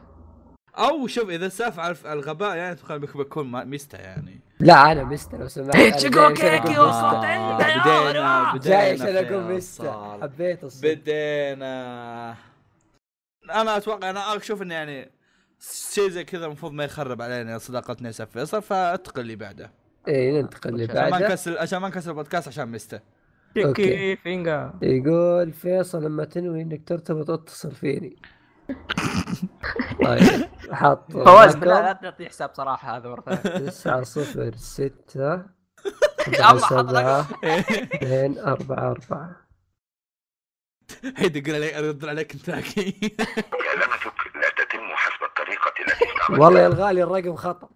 أو 0.78 1.08
شوف 1.08 1.30
إذا 1.30 1.50
سالفه 1.50 1.82
على 1.82 1.96
الغباء 2.06 2.56
يعني 2.58 2.72
أتوقع 2.72 2.98
بك- 2.98 3.18
بكون 3.18 3.66
ميستا 3.66 4.02
يعني. 4.02 4.40
لا 4.60 4.92
أنا 4.92 5.04
مستر 5.04 5.38
لو 5.38 5.48
سمحت. 5.48 5.78
بدينا 5.78 6.30
بدينا 8.54 8.78
عشان 8.78 9.16
أقول 9.18 9.48
فيصل. 9.48 9.86
مستر 9.86 10.22
حبيت 10.22 10.64
الصوت 10.64 10.84
بدينا. 10.86 12.36
أنا 13.50 13.78
أتوقع 13.78 14.10
أنا 14.10 14.36
أشوف 14.36 14.62
إنه 14.62 14.74
يعني 14.74 15.12
شيء 15.94 16.10
زي 16.10 16.24
كذا 16.24 16.46
المفروض 16.46 16.72
ما 16.72 16.84
يخرب 16.84 17.22
علينا 17.22 17.58
صداقتنا 17.58 18.12
يا 18.20 18.26
فيصل 18.26 18.62
فأنتقل 18.62 19.22
اللي 19.22 19.36
بعده. 19.36 19.72
إيه 20.08 20.42
ننتقل 20.42 20.70
اللي 20.70 20.88
بعده. 20.88 21.02
عشان 21.02 21.20
ما 21.20 21.28
نكسر 21.28 21.58
عشان 21.58 21.80
ما 21.80 21.88
نكسر 21.88 22.12
البودكاست 22.12 22.48
عشان 22.48 22.66
ميسته. 22.66 23.00
يقول 24.82 25.54
فيصل 25.54 26.04
لما 26.04 26.26
تنوي 26.26 26.62
إنك 26.62 26.88
ترتبط 26.88 27.30
اتصل 27.30 27.72
فيني. 27.72 28.22
طيب 30.06 30.50
حط 30.72 31.12
فواز 31.12 31.58
لا 31.58 31.94
تعطي 31.94 32.30
حساب 32.30 32.50
صراحة 32.54 32.98
هذا 32.98 33.10
مرة 33.10 33.36
ثانية 33.36 33.70
9 33.70 34.04
0 34.04 34.56
6 34.56 35.46
7 36.26 36.58
7 36.58 37.22
2 37.22 38.38
4 38.40 38.92
4 38.92 39.49
هيدجر 41.18 41.56
علي 41.56 41.80
ارد 41.80 42.06
على 42.06 42.24
كنتاكي 42.24 43.16
لمستك 43.76 44.36
لا 44.36 44.50
تتم 44.58 44.96
حسب 44.96 45.24
الطريقة 45.24 45.74
التي 45.80 46.06
استعملتها. 46.10 46.46
والله 46.46 46.60
يا 46.60 46.68
الغالي 46.68 47.04
الرقم 47.04 47.36
خطأ. 47.36 47.70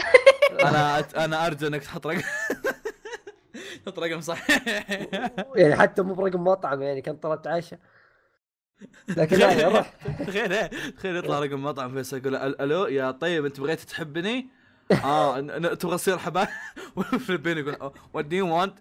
أنا 0.68 0.98
أنا 1.24 1.46
أرجو 1.46 1.66
أنك 1.66 1.82
تحط 1.84 2.06
رقم. 2.06 2.20
تحط 3.86 3.98
رقم 3.98 4.20
صحيح. 4.20 4.62
يعني 5.56 5.76
حتى 5.76 6.02
مو 6.02 6.14
برقم 6.14 6.44
مطعم 6.44 6.82
يعني 6.82 7.00
كان 7.02 7.16
طلبت 7.16 7.46
عشاء 7.46 7.78
لكن 9.08 9.36
لا 9.36 9.68
روح. 9.68 9.92
تخيل 10.26 10.68
تخيل 10.92 11.16
يطلع 11.16 11.38
رقم 11.38 11.62
مطعم 11.62 11.94
فيصل 11.94 12.16
يقول 12.16 12.36
ألو 12.36 12.86
يا 12.86 13.10
طيب 13.10 13.44
أنت 13.44 13.60
بغيت 13.60 13.80
تحبني؟ 13.80 14.48
آه 15.04 15.40
تبغى 15.74 15.96
تصير 15.96 16.18
حبايب؟ 16.18 16.48
والفلبين 16.96 17.58
يقول 17.58 17.92
وات 18.14 18.24
دو 18.24 18.36
يو 18.36 18.54
وانت؟ 18.56 18.78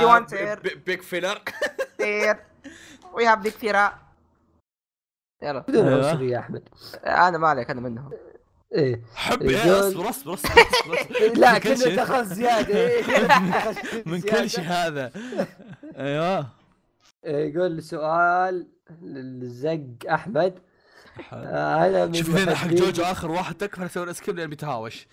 يو 0.00 0.08
هاف 0.08 0.60
بيج 0.86 1.02
فيلر 1.02 1.38
كثير 1.98 2.36
وي 3.14 3.26
هاف 3.26 3.38
بيج 3.38 3.52
فيرا 3.52 3.98
يلا. 5.42 5.58
بدون 5.68 5.88
أيوة. 5.88 6.08
عنصرية 6.08 6.32
يا 6.32 6.38
أحمد. 6.38 6.68
أنا 7.04 7.38
ما 7.38 7.48
عليك 7.48 7.70
أنا 7.70 7.80
منهم. 7.80 8.10
إيه. 8.74 9.02
حب 9.14 9.42
إيه، 9.42 9.80
اصبر 9.80 10.08
اصبر 10.10 10.34
اصبر 10.34 10.50
اصبر 10.62 11.38
لا 11.40 11.58
كنا. 11.58 11.74
دخل 11.74 12.24
زيادة. 12.24 12.78
إيه. 12.78 13.02
من. 14.06 14.20
كل 14.20 14.50
شيء 14.50 14.64
هذا. 14.64 15.12
أيوه. 15.96 16.48
يقول 17.24 17.82
سؤال 17.82 18.66
للزق 19.02 19.86
أحمد. 20.10 20.58
آه، 21.32 21.86
أنا 21.86 22.06
من 22.06 22.14
شوف 22.14 22.36
هنا 22.36 22.54
حق 22.54 22.68
جوجو 22.68 23.02
آخر 23.02 23.30
واحد 23.30 23.54
تكفى 23.54 23.86
أسوي 23.86 24.14
skip 24.14 24.36
لأن 24.36 24.50
بيتهاوش. 24.50 25.06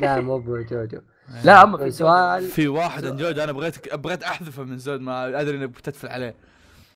لا 0.00 0.20
مو 0.20 0.36
ابو 0.36 0.62
جوجو 0.62 1.00
لا 1.44 1.62
أما 1.62 1.78
في 1.78 1.90
سؤال 1.90 2.42
في 2.42 2.68
واحد 2.68 3.04
عن 3.06 3.16
جوجو 3.16 3.42
أنا 3.44 3.52
بغيت 3.52 3.94
بغيت 3.94 4.22
أحذفه 4.22 4.62
من 4.62 4.78
زود 4.78 5.00
ما 5.00 5.40
أدري 5.40 5.56
انك 5.56 5.68
بتدفل 5.68 6.08
عليه. 6.08 6.34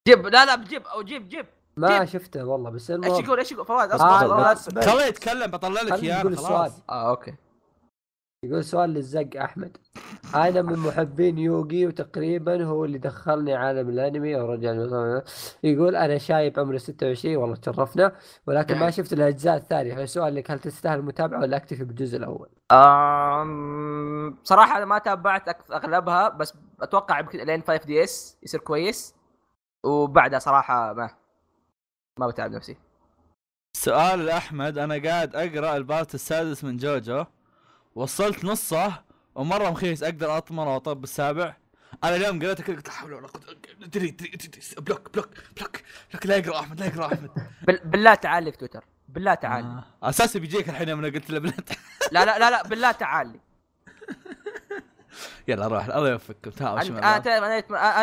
جيب 0.09 0.27
لا 0.27 0.45
لا 0.45 0.55
بجيب 0.55 0.83
أو 0.87 1.03
جيب 1.03 1.29
جيب 1.29 1.47
ما 1.77 1.99
جيب. 1.99 2.05
شفته 2.09 2.45
والله 2.45 2.71
بس 2.71 2.91
إيش 2.91 3.19
يقول 3.25 3.39
إيش 3.39 3.53
يقول؟ 3.53 3.67
فواز 3.67 3.91
آه، 3.91 4.53
أصبر 4.53 4.81
خليه 4.83 5.05
يتكلم 5.05 5.47
بطلع 5.51 5.83
لك 5.83 5.93
اياه 6.05 6.19
نقول 6.21 6.33
السؤال. 6.33 6.49
خلاص. 6.49 6.83
آه 6.91 7.11
okay. 7.11 7.35
يقول 8.45 8.65
سؤال 8.65 8.91
للزق 8.91 9.29
أحمد. 9.37 9.77
أنا 10.35 10.63
من 10.63 10.79
محبين 10.79 11.39
يوغي 11.39 11.87
وتقريبا 11.87 12.65
هو 12.65 12.85
اللي 12.85 12.99
دخلني 12.99 13.55
عالم 13.55 13.89
الأنمي 13.89 14.41
أو 14.41 14.53
رجع 14.53 14.73
يقول 15.65 15.97
أنا 15.97 16.19
شايب 16.19 16.61
عمري 16.61 16.79
26 16.79 17.37
والله 17.37 17.57
تشرفنا 17.57 18.13
ولكن 18.47 18.79
ما 18.79 18.91
شفت 18.91 19.13
الأجزاء 19.13 19.57
الثانية. 19.57 20.03
السؤال 20.03 20.35
لك 20.35 20.51
هل 20.51 20.59
تستاهل 20.59 20.99
المتابعة 20.99 21.41
ولا 21.41 21.57
أكتفي 21.57 21.85
بالجزء 21.85 22.17
الأول؟ 22.19 22.49
أم... 22.73 24.31
بصراحة 24.43 24.77
أنا 24.77 24.85
ما 24.85 24.99
تابعت 24.99 25.70
أغلبها 25.73 26.28
بس 26.28 26.55
أتوقع 26.81 27.19
يمكن 27.20 27.39
لين 27.39 27.62
5D's 27.62 28.39
يصير 28.43 28.61
كويس. 28.61 29.15
وبعدها 29.85 30.39
صراحة 30.39 30.93
ما 30.93 31.11
ما 32.19 32.27
بتعب 32.27 32.51
نفسي. 32.51 32.77
سؤال 33.77 34.27
لأحمد 34.27 34.78
أنا 34.78 35.03
قاعد 35.09 35.36
أقرأ 35.36 35.77
البارت 35.77 36.15
السادس 36.15 36.65
من 36.65 36.77
جوجو. 36.77 37.24
وصلت 37.94 38.44
نصه 38.44 39.03
ومرة 39.35 39.70
مخيس 39.70 40.03
أقدر 40.03 40.36
اطمر 40.36 40.69
واطب 40.69 41.05
السابع. 41.05 41.57
أنا 42.05 42.16
اليوم 42.16 42.39
قريته 42.43 42.65
كذا 42.65 42.77
قلت 42.77 42.89
لا 42.89 42.94
حول 42.94 43.12
ولا 43.12 43.27
قوة 43.27 43.43
دري 43.86 44.11
دري 44.11 44.28
دري- 44.28 44.61
بلوك 44.78 45.11
بلوك 45.15 45.28
بلوك 45.57 45.82
بلوك. 46.12 46.27
لا 46.27 46.36
يقرأ 46.36 46.61
أحمد 46.61 46.81
لا 46.81 46.86
يقرأ 46.86 47.07
أحمد. 47.07 47.31
بال... 47.66 47.81
بالله 47.85 48.15
تعال 48.15 48.44
لي 48.44 48.53
في 48.53 48.59
تويتر. 48.59 48.85
بالله 49.13 49.35
تعال. 49.35 49.65
آه. 49.65 49.85
أساسي 50.09 50.41
بيجيك 50.41 50.69
الحين 50.69 50.89
يوم 50.89 50.99
أنا 51.05 51.09
قلت 51.15 51.31
له 51.31 51.39
بلاد 51.39 51.71
لا 52.13 52.25
لا 52.25 52.39
لا 52.39 52.51
لا 52.51 52.63
بالله 52.63 52.93
تعال 52.93 53.41
يلا 55.49 55.67
روح 55.67 55.85
الله 55.85 56.11
يوفقكم. 56.11 56.51
تعالوا 56.51 56.81
أنت- 56.81 56.85
شو 56.87 56.97
أنا 56.97 57.17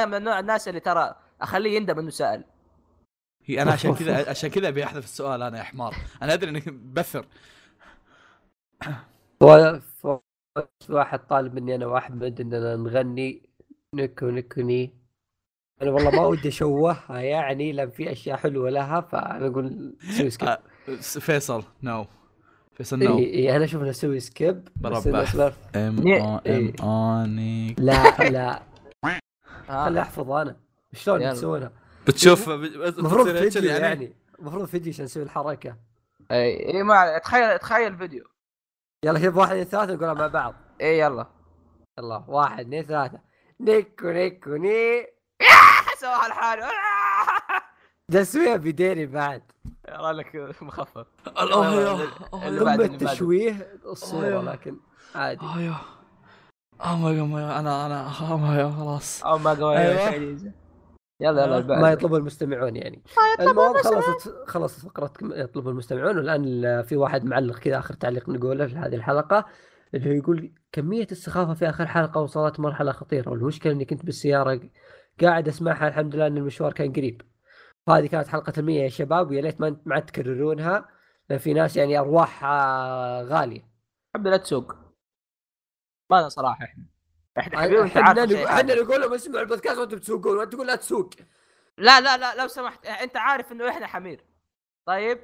أنا 0.03 0.05
من 0.05 0.23
نوع 0.23 0.39
الناس 0.39 0.67
اللي 0.67 0.79
ترى 0.79 1.15
أخليه 1.41 1.75
يندم 1.77 1.99
إنه 1.99 2.09
سأل. 2.09 2.43
هي 3.45 3.61
أنا 3.61 3.71
عشان 3.71 3.95
كذا 3.99 4.29
عشان 4.29 4.49
كذا 4.49 4.67
أبي 4.67 4.83
أحذف 4.83 5.03
السؤال 5.03 5.41
أنا 5.43 5.57
يا 5.57 5.63
حمار. 5.63 5.95
أنا 6.21 6.33
أدري 6.33 6.49
إنك 6.49 6.69
بثر. 6.69 7.25
واحد 10.89 11.19
طالب 11.19 11.53
مني 11.53 11.75
أنا 11.75 11.85
واحمد 11.85 12.41
اننا 12.41 12.75
نغني. 12.75 13.49
nico 13.95 14.25
nico 14.29 14.61
nii. 14.61 14.93
أنا 15.81 15.91
والله 15.91 16.11
ما 16.11 16.25
ودي 16.25 16.47
اشوهها 16.47 17.19
يعني 17.19 17.71
لأن 17.71 17.89
في 17.89 18.11
أشياء 18.11 18.37
حلوة 18.37 18.69
لها 18.69 19.01
فأنا 19.01 19.47
أقول 19.47 19.95
سوي 20.17 20.29
skip 20.29 20.57
فيصل 20.97 21.63
no 21.83 22.05
بس 22.79 22.93
انه 22.93 23.17
اي 23.17 23.33
اي 23.33 23.55
أنا 23.55 23.65
أشوف 23.65 23.83
نسوي 23.83 24.19
skip 24.19 24.67
بس 24.75 25.07
ام 25.07 26.07
إيه. 26.07 26.35
ام 26.35 26.41
إيه. 26.45 26.73
اني 27.23 27.75
لا 27.79 28.29
لا. 28.29 28.61
آه. 29.69 29.85
خلي 29.85 30.01
احفظ 30.01 30.31
أنا. 30.31 30.55
شلون. 30.93 31.33
تسوونها؟ 31.33 31.71
بتشوف 32.07 32.49
المفروض 32.49 33.29
فيديو 33.37 33.71
يعني. 33.71 34.13
المفروض 34.39 34.65
فيديو 34.65 34.93
عشان 34.93 35.05
نسوي 35.05 35.23
الحركة. 35.23 35.75
اي 36.31 36.73
اي 36.73 36.83
ما. 36.83 37.17
تخيل 37.17 37.59
تخيل 37.59 37.97
فيديو 37.97 38.23
يلا 39.05 39.19
شوف 39.19 39.37
واحد 39.37 39.51
اثنين 39.51 39.65
ثلاثة 39.65 39.93
نقولها 39.93 40.13
مع 40.13 40.27
بعض. 40.27 40.55
اي 40.81 40.99
يلا. 40.99 41.27
يلا 41.99 42.23
واحد 42.27 42.59
اثنين 42.59 42.83
ثلاثة. 42.83 43.19
nico 43.59 44.07
nico 44.09 44.55
nii. 44.55 45.07
سواها 46.01 46.27
الحال 46.27 46.59
تسويها 48.11 48.55
بيديني 48.55 49.05
بعد 49.05 49.41
يلا 49.89 50.13
لك 50.13 50.35
مخفف 50.61 51.05
الله 51.41 51.97
بعد- 51.97 52.07
ثم 52.31 52.47
اللي 52.47 52.65
بعد. 52.65 52.81
التشويه 52.81 53.67
الصورة. 53.85 54.41
لكن 54.41 54.75
عادي 55.15 55.45
آه 55.45 55.59
يا 55.61 55.75
أه 56.81 56.97
ما 56.97 57.11
يا 57.11 57.23
ما 57.23 57.59
أنا 57.59 57.85
أنا 57.85 58.07
أه 58.21 58.37
ما 58.37 58.59
يا 58.59 58.69
خلاص 58.71 59.23
أو 59.23 59.37
ما 59.37 59.53
قوي 59.53 59.77
أيوة. 59.77 60.53
يلا 61.21 61.43
يلا. 61.45 61.57
البعد. 61.57 61.81
ما 61.81 61.91
يطلب 61.91 62.15
المستمعون 62.15 62.75
يعني 62.75 63.01
المهم 63.39 63.73
خلصت 63.73 64.35
خلصت 64.47 64.85
فقرة 64.85 65.13
يطلب 65.23 65.69
المستمعون 65.69 66.17
والآن 66.17 66.43
ال- 66.45 66.83
في 66.83 66.95
واحد 66.97 67.25
معلق 67.25 67.59
كذا 67.59 67.79
آخر 67.79 67.93
تعليق 67.93 68.29
نقوله 68.29 68.67
في 68.67 68.75
هذه 68.75 68.95
الحلقة 68.95 69.45
اللي 69.95 70.09
هو 70.09 70.13
يقول 70.13 70.51
كمية 70.71 71.07
السخافة 71.11 71.53
في 71.53 71.69
آخر 71.69 71.85
حلقة 71.87 72.21
وصلت 72.21 72.59
مرحلة 72.59 72.91
خطيرة 72.91 73.29
والمشكلة 73.29 73.73
إني 73.73 73.85
كنت 73.85 74.05
بالسيارة 74.05 74.61
قاعد 75.21 75.47
أسمعها 75.47 75.87
الحمد 75.87 76.15
لله 76.15 76.27
إن 76.27 76.37
المشوار 76.37 76.73
كان 76.73 76.93
قريب. 76.93 77.21
هذه 77.89 78.05
كانت 78.07 78.27
حلقة 78.27 78.53
المية 78.57 78.83
يا 78.83 78.89
شباب 78.89 79.29
ويا 79.29 79.41
ليت 79.41 79.61
ما 79.61 79.77
ما 79.85 79.95
عاد 79.95 80.05
تكررونها 80.05 80.89
لأن 81.29 81.39
في 81.39 81.53
ناس 81.53 81.77
يعني 81.77 81.99
ارواحها 81.99 83.21
غالية. 83.23 83.69
الحمد 84.15 84.27
لله 84.27 84.37
تسوق 84.37 84.75
ما 86.11 86.19
أنا 86.19 86.29
صراحة 86.29 86.65
إحنا 86.65 86.83
إحنا 87.39 87.85
إحنا. 87.85 88.75
نقول 88.75 89.01
لهم 89.01 89.13
اسمعوا 89.13 89.41
البودكاست 89.41 89.77
وأنتم 89.77 89.97
تسوقون 89.97 90.37
وأنت 90.37 90.53
تقول 90.53 90.67
لا 90.67 90.75
تسوق. 90.75 91.09
لا 91.77 92.01
لا 92.01 92.17
لا 92.17 92.35
لو 92.41 92.47
سمحت 92.47 92.85
أنت 92.85 93.17
عارف 93.17 93.51
إنه 93.51 93.69
إحنا 93.69 93.87
حمير 93.87 94.23
طيب 94.87 95.19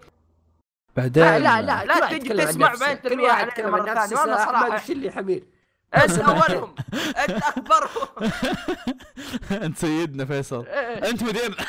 بعدين 0.95 1.23
لا 1.23 1.61
لا 1.61 1.85
لا 1.85 2.09
تجي 2.09 2.29
تسمع. 2.29 2.75
بعدين 2.75 3.25
عن 3.29 3.71
مرة 3.71 3.81
نفسه. 3.93 4.05
ثانية. 4.05 4.21
والله 4.21 4.45
صراحة. 4.45 4.75
وش 4.75 4.91
اللي 4.91 5.11
حمير؟ 5.11 5.47
انت 5.95 6.19
أولهم 6.29 6.75
أنت 7.29 7.43
أكبرهم 7.43 8.07
أنت 9.65 9.77
سيدنا 9.77 10.25
فيصل 10.25 10.65
إيه. 10.65 11.09
أنت 11.09 11.23
مدير 11.23 11.55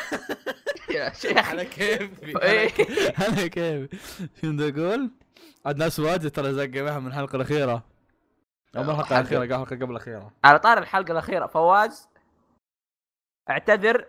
يا 0.97 1.12
شيخ. 1.12 1.48
على 1.48 1.64
كيفي. 1.64 2.39
إيه. 2.43 2.70
على 3.18 3.48
كيفي. 3.48 3.98
شو 4.40 4.52
بدي 4.52 4.68
أقول؟ 4.68 5.10
عاد 5.66 5.77
ناس 5.77 6.01
واجد 6.01 6.31
ترى 6.31 6.52
زق 6.52 6.82
معهم 6.82 7.02
من 7.02 7.09
الحلقة 7.09 7.36
الأخيرة. 7.36 7.85
أو 8.77 8.82
من 8.82 8.90
الحلقة 8.90 9.20
الأخيرة 9.20 9.40
قبل 9.40 9.52
الحلقة 9.52 9.77
قبل 9.77 9.90
الأخيرة. 9.90 10.32
على 10.44 10.59
طار 10.59 10.78
الحلقة 10.78 11.12
الأخيرة 11.12 11.47
فواز 11.47 12.09
اعتذر. 13.51 14.06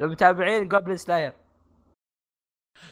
للمتابعين 0.00 0.68
Goblin 0.68 0.94
Slayer 0.94 1.32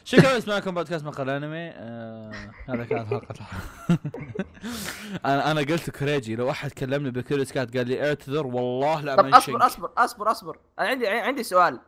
شكرا 0.03 0.37
لسماعكم 0.37 0.73
بودكاست 0.75 1.05
مقهى 1.05 1.29
انمي 1.29 1.69
آه 1.69 2.31
هذا 2.69 2.83
كانت 2.85 3.07
حلقة. 3.07 3.35
أنا 5.25 5.51
أنا 5.51 5.61
قلت 5.61 5.89
كوريجي 5.89 6.35
لو 6.35 6.49
أحد 6.49 6.71
كلمني 6.71 7.11
ب 7.11 7.16
Curious 7.16 7.51
Cat 7.51 7.77
قال 7.77 7.87
لي 7.87 8.07
اعتذر 8.07 8.47
والله 8.47 9.01
لا 9.01 9.15
طب 9.15 9.25
أصبر 9.25 9.65
أصبر 9.65 9.91
أصبر 9.97 10.31
أصبر. 10.31 10.59
أنا 10.79 10.87
عندي 10.87 11.07
عندي 11.07 11.43
سؤال؟ 11.43 11.79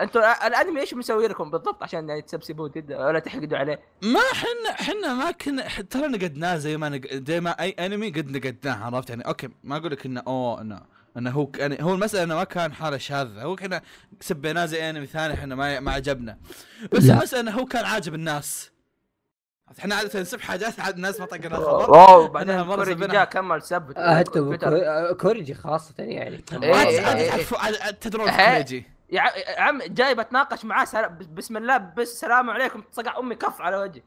أنتوا 0.00 0.46
الانمي 0.46 0.80
إيش 0.80 0.94
مسوي 0.94 1.28
لكم 1.28 1.50
بالضبط 1.50 1.82
عشان 1.82 2.08
يعني 2.08 2.22
تسبسبوا 2.22 2.68
ولا 2.90 3.18
تحقدوا 3.18 3.58
عليه؟ 3.58 3.80
ما 4.02 4.20
حنا 4.34 4.72
حنا 4.76 5.14
ما 5.14 5.30
كنا 5.30 5.68
ترى 5.90 6.06
نقدناه 6.08 6.56
زي 6.56 6.76
ما 6.76 6.88
نق... 6.88 7.14
زي 7.14 7.40
ما 7.40 7.50
أي 7.50 7.70
انمي 7.70 8.08
قد 8.10 8.30
نقدناه 8.30 8.84
عرفت 8.84 9.10
يعني 9.10 9.26
okay 9.26 9.48
ما 9.64 9.76
أقول 9.76 9.90
لك 9.92 10.06
انه 10.06 10.22
أوه 10.26 10.60
انه 10.60 10.80
إنه 11.16 11.30
هو 11.30 11.46
كان 11.46 11.80
هو 11.82 11.94
المسألة 11.94 12.22
إنه 12.22 12.34
ما 12.34 12.44
كان 12.44 12.72
حاله 12.72 12.96
شاذه 12.98 13.42
هو 13.42 13.56
كنا 13.56 13.82
سبيناه 14.20 14.66
زي 14.66 14.90
انمي 14.90 15.06
ثاني 15.06 15.34
إحنا 15.34 15.54
ما 15.54 15.80
ما 15.80 15.92
عجبنا 15.92 16.38
بس 16.92 17.04
لا. 17.04 17.14
المسألة 17.14 17.40
إنه 17.40 17.50
هو 17.50 17.64
كان 17.64 17.84
عاجب 17.84 18.14
الناس 18.14 18.70
إحنا 19.78 19.94
عادة 19.94 20.20
نسب 20.20 20.40
حاجات 20.40 20.80
عاد 20.80 20.94
الناس 20.94 21.20
ما 21.20 21.26
طقنا 21.26 21.56
خبر 21.56 21.84
اوه 21.84 22.28
بعدين 22.28 22.62
كوريجي. 22.64 23.06
جاء 23.06 23.24
كمل 23.24 23.62
سب 23.62 23.92
آه، 23.96 24.18
حتى. 24.18 24.30
كو- 24.30 25.14
كوريجي 25.20 25.54
خاصة 25.54 25.94
يعني 25.98 26.36
تدرون 28.00 28.28
إيه. 28.28 28.86
كريجي 29.10 29.16
يا 29.50 29.60
عم 29.60 29.78
جاي 29.82 30.14
بتناقش 30.14 30.64
معاه 30.64 30.84
سل... 30.84 31.08
بسم 31.08 31.56
الله 31.56 31.76
بس 31.76 32.12
السلام 32.12 32.50
عليكم 32.50 32.82
صقع 32.92 33.18
أمي 33.18 33.34
كف 33.34 33.60
على 33.60 33.76
وجهي. 33.76 34.02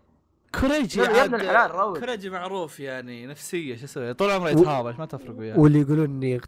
كوريجي 0.60 1.00
يا 1.02 1.26
ابن 1.26 1.36
الحلال، 1.36 1.72
روج. 1.72 2.00
كوريجي 2.00 2.30
معروف 2.30 2.80
يعني 2.80 3.28
نفسية 3.28 3.76
شو 3.76 3.86
أسوي 3.86 4.14
طول 4.14 4.32
عمره 4.32 4.50
يتهاوش 4.50 4.96
ما 4.96 5.06
تفرق 5.06 5.36
وياه. 5.40 5.60
واللي 5.60 5.82
يقولون 5.82 6.06
إني 6.06 6.42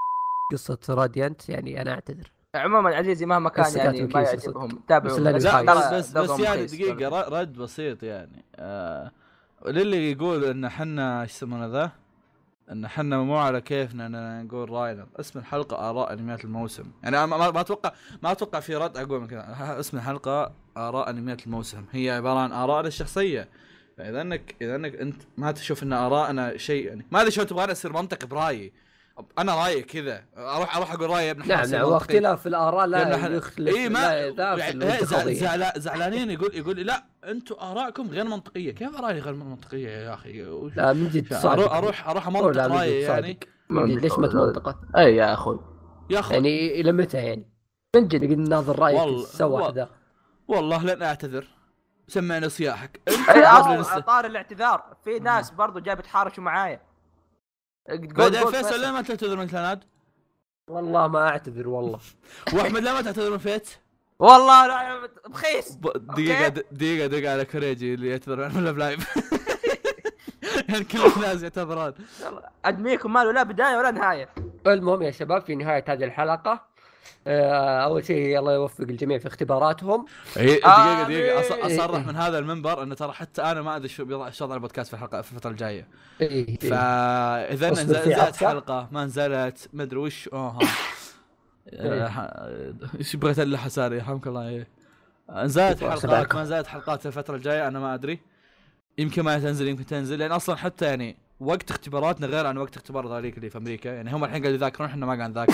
قصة 0.52 0.80
راديانت 0.90 1.49
يعني 1.49 1.82
أنا 1.82 1.91
أعتذر. 1.91 2.32
عموما 2.56 2.95
عزيزي 2.95 3.26
مهما 3.26 3.49
كان 3.49 3.65
بس 3.65 3.76
يعني 3.76 4.02
ما 4.03 4.22
يعجبهم. 4.22 4.84
تابعوا. 4.88 5.32
بس 5.32 5.48
بس 5.94 6.11
بس 6.11 6.40
يعني 6.40 7.06
ر- 7.06 7.34
رد 7.34 7.53
بسيط 7.53 8.03
يعني. 8.03 8.45
آه 8.56 9.11
للي 9.65 10.11
يقول 10.11 10.44
إن 10.44 10.65
إحنا 10.65 11.22
إيش 11.22 11.32
يسمونه 11.32 11.65
ذا؟ 11.65 11.91
إن 12.72 12.86
إحنا 12.86 13.18
مو 13.18 13.38
على 13.38 13.62
كيفنا 13.62 14.06
إننا 14.06 14.44
نقول 14.44 14.70
رأينا، 14.70 15.08
اسم 15.20 15.40
الحلقة 15.40 15.90
آراء 15.90 16.14
أنميات 16.14 16.46
الموسم، 16.46 16.92
يعني 17.04 17.28
ما, 17.28 17.52
ما, 17.52 17.62
أتوقع 17.62 17.92
ما 18.24 18.32
أتوقع 18.32 18.60
في 18.60 18.76
رد 18.76 18.98
اقوى 18.98 19.20
من 19.20 19.28
كذا، 19.28 19.80
اسم 19.80 19.98
الحلقة 19.98 20.54
آراء 20.78 21.10
أنميات 21.10 21.46
الموسم، 21.46 21.86
هي 21.92 22.10
عبارة 22.10 22.40
عن 22.40 22.52
ارائنا 22.52 22.88
الشخصية. 22.88 23.50
فإذا 23.98 24.22
انك 24.22 24.56
إذا 24.62 24.76
إنك 24.76 24.96
أنت 24.96 25.22
ما 25.38 25.52
تشوف 25.52 25.84
إن 25.84 25.94
ارائنا 25.94 26.58
شيء 26.58 26.86
يعني 26.88 27.06
ما 27.12 27.22
أدري 27.22 27.32
شلون 27.32 27.48
تبغاني 27.48 27.72
أصير 27.72 27.94
منطقي 27.94 28.28
برأيي. 28.28 28.74
أنا 29.40 29.56
رأيي 29.64 29.82
كذا. 29.82 30.24
أروح 30.38 30.76
أروح 30.78 30.94
أقول 30.94 31.10
رأيي 31.10 31.26
يا 31.28 31.32
ابن 31.32 31.48
نعم 31.48 31.58
حلال، 31.58 31.72
نعم 31.72 31.82
منطقي. 31.82 31.94
واختلاف 31.94 32.48
الآراء 32.48 32.86
لا 32.86 33.18
إحنا- 33.18 33.32
يخلف 33.32 33.76
اي 33.76 33.90
ما 33.90 34.00
يعني 34.14 34.36
زع- 34.36 35.02
القضية. 35.02 35.34
زعلا- 35.40 35.80
زعلانين 35.80 36.32
يقول 36.32 36.52
يقول 36.56 36.78
لا 36.80 37.04
أنتم 37.24 37.56
آرائكم 37.62 38.10
غير 38.10 38.24
منطقية. 38.26 38.72
كيف 38.72 38.96
آرائي 38.98 39.20
غير 39.20 39.34
منطقية 39.34 39.90
يا 39.90 40.14
أخي؟ 40.14 40.44
وش- 40.48 40.78
لا 40.78 40.94
من 40.94 41.10
جد 41.10 41.34
صادق 41.34 41.72
أروح 41.74 42.10
أروح 42.10 42.28
امنطق 42.28 42.66
رأيي 42.68 43.02
يعني. 43.02 43.40
من 43.70 43.86
ليش 43.98 44.20
ما 44.20 44.28
تمنطقه؟ 44.28 44.80
أي 44.98 45.16
يا 45.16 45.34
أخوي. 45.34 45.60
يا 46.10 46.20
أخي 46.20 46.34
يعني 46.34 46.82
إلى 46.82 46.92
متى 46.92 47.18
يعني؟ 47.18 47.50
من 47.96 48.08
جد 48.08 48.24
نناظر 48.24 48.80
رأيك 48.80 49.00
والله- 49.00 49.26
سوا 49.26 49.46
والله. 49.48 49.62
واحدة 49.66 49.90
والله 50.48 50.84
لن 50.84 51.04
أعتذر. 51.04 51.48
سمعني 52.08 52.50
صياحك. 52.50 53.02
طار 54.08 54.26
الاعتذار. 54.26 54.98
في 55.04 55.20
ناس 55.20 55.52
برضو 55.52 55.80
جاي 55.80 55.96
بتحارشوا 55.96 56.44
معايا. 56.44 56.82
بعدين 57.90 58.45
فيصل 58.45 58.82
ليه 58.82 58.91
ما 58.91 59.02
تعتذر 59.02 59.36
من 59.36 59.48
كلاناد؟ 59.48 59.84
والله 60.68 61.07
ما 61.07 61.30
أعتذر 61.30 61.68
والله. 61.68 61.99
وأحمد 62.53 62.82
ليه 62.82 62.91
ما 62.91 63.02
تعتذر 63.02 63.32
من 63.32 63.38
فيت؟ 63.38 63.70
والله 64.20 64.68
لا 64.68 64.82
يا 64.82 65.10
بخيس 65.28 65.72
دقيقة 65.95 66.48
دقيقة 66.48 67.07
دقيقة 67.07 67.32
على 67.34 67.45
كوريجي 67.45 67.94
اللي 67.94 68.10
يعتذر 68.10 68.49
من 68.49 68.68
ال 68.68 68.76
live 68.76 69.10
يعني 70.70 70.84
كل 70.84 70.99
الناس 71.16 71.44
يعتذرون 71.44 71.94
ادميكم 72.66 73.14
ما 73.14 73.24
له 73.24 73.32
لا 73.32 73.44
بداية 73.44 73.78
ولا 73.78 73.91
نهاية. 73.91 74.30
المهم 74.68 75.02
يا 75.02 75.12
شباب 75.12 75.41
في 75.41 75.56
نهاية 75.56 75.84
هذه 75.88 76.03
الحلقة. 76.03 76.66
أول 77.27 78.06
شيء 78.06 78.40
الله 78.40 78.53
يوفق 78.53 78.82
الجميع 78.82 79.18
في 79.18 79.27
اختباراتهم. 79.27 80.06
اي 80.38 80.61
أص- 80.61 80.65
آمين. 80.68 81.80
أصرح 81.80 82.07
من 82.07 82.15
هذا 82.15 82.40
المنبر 82.40 82.84
إنه 82.84 82.95
ترى 82.95 83.11
حتى 83.11 83.41
أنا 83.41 83.61
ما 83.61 83.76
أدري 83.76 83.88
شو 83.88 84.06
بيضع 84.06 84.30
شو 84.30 84.53
البودكاست 84.53 84.88
في 84.90 84.94
الحلقة 84.94 85.22
في 85.22 85.32
الفترة 85.32 85.52
الجاية. 85.52 85.88
إيه، 86.22 86.48
إيه. 86.48 86.57
فإذا 86.69 87.69
نزلت. 87.69 88.36
حلقة 88.36 88.88
ما 88.91 89.06
نزلت 89.06 89.69
ما 89.73 89.84
أدري 89.84 89.99
وش 89.99 90.27
أوه. 90.34 90.60
آه، 91.73 92.07
ح- 92.07 92.32
إيش 92.99 93.15
بغيت 93.15 93.40
اللحى 93.40 93.69
ساري 93.69 93.95
يرحمك 93.95 94.27
الله 94.27 94.48
إيه. 94.48 94.68
نزلت 95.32 95.84
حلقات. 95.84 96.36
ما 96.36 96.41
نزلت 96.44 96.68
حلقات 96.68 96.99
في 96.99 97.06
الفترة 97.06 97.36
الجاية 97.36 97.68
أنا 97.68 97.80
ما 97.80 97.94
أدري. 97.94 98.19
يمكن 98.98 99.22
ما 99.22 99.40
تنزل 99.40 99.68
يمكن 99.68 99.86
تنزل. 99.86 100.19
لأن 100.19 100.32
أصلا 100.32 100.56
حتى 100.56 100.86
يعني 100.86 101.18
وقت 101.40 101.69
اختباراتنا 101.72 102.27
غير 102.27 102.48
عن 102.48 102.57
وقت 102.57 102.76
اختبار 102.76 103.18
ذلك 103.18 103.38
اللي 103.38 103.49
في 103.49 103.57
أمريكا. 103.57 103.90
يعني 103.90 104.11
هم 104.15 104.23
الحين 104.23 104.41
قاعدين 104.41 104.56
يذاكرون 104.56 104.90
إحنا 104.90 105.06
ما 105.06 105.15
قاعد 105.15 105.30
نذاكر. 105.30 105.53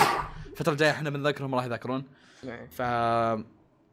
الفترة 0.52 0.72
الجاية 0.72 0.90
إحنا 0.90 1.10
بنذاكر 1.10 1.44
هم 1.46 1.54
راح 1.54 1.64
يذاكرون. 1.64 2.04
ف 2.70 2.82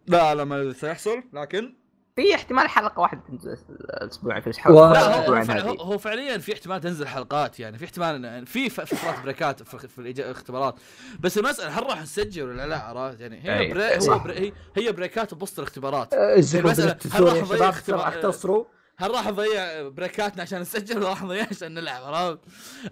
لا 0.07 0.35
لا 0.35 0.43
ما 0.43 0.73
سيحصل 0.73 1.23
لكن 1.33 1.73
في 2.15 2.35
احتمال 2.35 2.67
حلقة 2.69 2.99
واحدة 2.99 3.21
تنزل 3.27 3.57
الأسبوع 3.71 4.39
في 4.39 4.49
و- 4.49 4.53
حلقه 4.53 4.93
لا 4.93 5.29
هو, 5.29 5.33
هو, 5.69 5.73
هو, 5.91 5.97
فعليا 5.97 6.37
في 6.37 6.53
احتمال 6.53 6.81
تنزل 6.81 7.07
حلقات 7.07 7.59
يعني 7.59 7.77
في 7.77 7.85
احتمال 7.85 8.45
في 8.45 8.69
فترات 8.69 9.19
breakات 9.23 9.63
في, 9.63 9.87
الاختبارات 9.99 10.75
بس 11.19 11.37
المسألة 11.37 11.79
هل 11.79 11.83
راح 11.83 12.01
نسجل 12.01 12.43
ولا 12.43 12.67
لا 12.67 12.77
عرفت؟ 12.79 13.19
يعني 13.21 13.43
هي 13.43 13.73
break 13.73 14.09
هو. 14.09 14.19
break 14.19 14.39
هي, 14.39 14.53
هي 14.77 14.91
breakات 14.91 15.33
بوسط 15.33 15.59
الاختبارات 15.59 16.13
المسألة، 16.13 16.85
بدأت 16.93 17.07
هل 17.15 17.23
راح 17.23 17.33
نضيع 17.33 17.69
اختبار- 17.69 17.99
راح 17.99 18.15
تصروا 18.15 18.65
هل 18.99 19.11
راح 19.11 19.27
نضيع 19.27 19.89
بريكاتنا 19.89 20.41
عشان 20.41 20.61
نسجل 20.61 20.97
ولا 20.97 21.09
راح 21.09 21.23
نضيع 21.23 21.45
عشان 21.49 21.73
نلعب 21.73 22.03
عرفت؟ 22.03 22.39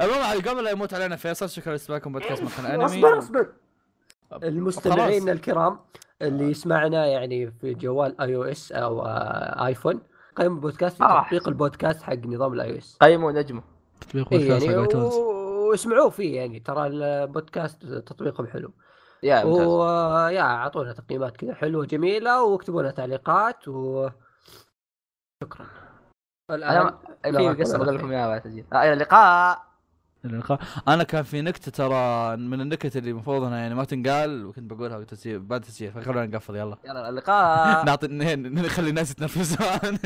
المهم 0.02 0.22
على 0.24 0.40
قبل 0.40 0.64
لا 0.64 0.72
يموت 0.72 0.94
علينا 0.94 1.16
فيصل. 1.16 1.50
شكرا 1.50 1.72
لاستماعكم 1.72 2.12
بودكاست 2.12 2.44
مقهى 2.44 2.66
الأنمي. 2.66 2.86
أصبر 2.86 3.18
أصبر. 3.18 3.54
المستمعين 4.44 5.30
الكرام 5.30 5.80
اللي 6.22 6.52
يسمعنا 6.52 7.06
يعني 7.06 7.52
في 7.52 7.74
جوال 7.74 8.22
iOS 8.22 8.72
أو 8.72 9.06
آه، 9.06 9.66
ايفون 9.66 10.02
قيموا 10.36 10.56
البودكاست 10.56 10.98
في 10.98 11.04
آه. 11.04 11.24
تطبيق 11.24 11.48
البودكاست 11.48 12.02
حق 12.02 12.14
نظام 12.14 12.54
ال 12.54 12.72
iOS 12.72 12.98
قيموا 13.02 13.32
نجمه. 13.32 13.64
تطبيق 14.02 14.34
إيه 14.34 14.40
بودكاست 14.40 14.66
يعني 14.66 14.76
حق 14.76 14.82
iTunes 14.82 15.14
واسمعوه 15.14 16.10
فيه 16.10 16.36
يعني 16.36 16.60
ترى 16.60 16.88
البودكاست 16.88 17.86
تطبيقهم 17.86 18.48
حلو. 18.48 18.74
يا 19.24 19.44
ويا 19.44 20.42
أعطونا 20.42 20.94
تقييمات 20.94 21.38
كذا 21.38 21.54
حلوة 21.54 21.86
جميلة 21.86 22.44
واكتبوا 22.44 22.82
لنا 22.82 22.92
تعليقات 22.92 23.68
و 23.68 24.10
شكرا. 25.44 25.66
الآن 26.52 26.92
في 27.24 27.62
قصة 27.64 27.78
بقول. 27.78 27.96
لكم 27.96 28.12
إياها 28.12 28.28
بعد 28.28 28.42
تسجيل. 28.42 28.66
آه، 28.74 28.84
إلى 28.84 28.94
اللقاء. 28.94 29.68
اللقاء. 30.26 30.60
أنا 30.88 31.04
كان 31.04 31.24
في 31.24 31.42
نكتة 31.42 31.72
ترى 31.72 32.38
من 32.38 32.62
النكت 32.62 32.98
اللي 32.98 33.12
المفروض 33.12 33.44
إنها 33.44 33.58
يعني 33.58 33.76
ما 33.76 33.84
تنقال 33.84 34.46
وكنت 34.46 34.74
بقولها 34.74 34.98
بعد 35.26 35.62
التسجيل 35.62 35.92
فخلونا 35.92 36.26
نقفل 36.26 36.56
يلا. 36.56 36.78
يلا 36.86 37.10
اللقاء. 37.10 37.86
نعطي 37.86 38.08
نخلي 38.08 38.90
الناس 38.90 39.12
يتنفسون 39.12 39.58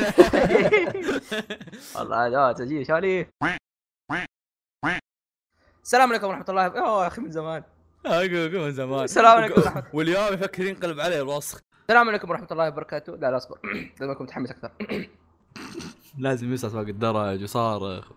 والله 1.96 2.28
لا 2.28 2.54
تسجيل. 2.54 2.88
شالي 2.88 3.28
السلام 5.84 6.10
عليكم 6.10 6.28
ورحمة 6.28 6.46
الله. 6.50 6.64
يا 6.64 7.08
أخي 7.08 7.22
من 7.22 7.32
زمان. 7.32 7.64
أقول 8.06 8.60
من 8.60 8.72
زمان. 8.72 9.04
السلام 9.04 9.38
عليكم 9.38 9.82
واليوم 9.94 10.34
يفكر 10.34 10.64
ينقلب 10.64 11.00
عليه 11.00 11.22
الوسخ 11.22 11.60
السلام 11.82 12.10
عليكم 12.10 12.30
ورحمة 12.30 12.48
الله 12.52 12.68
وبركاته. 12.68 13.16
لا 13.16 13.32
لا 13.32 13.38
أصبر. 13.38 13.60
لازم 14.00 14.12
اكون 14.12 14.26
متحمس 14.26 14.52
أكثر. 14.52 14.72
لازم 16.18 16.54
يسعى 16.54 16.72
فوق 16.72 16.82
الدرج 16.82 17.44
وصارخ. 17.44 18.12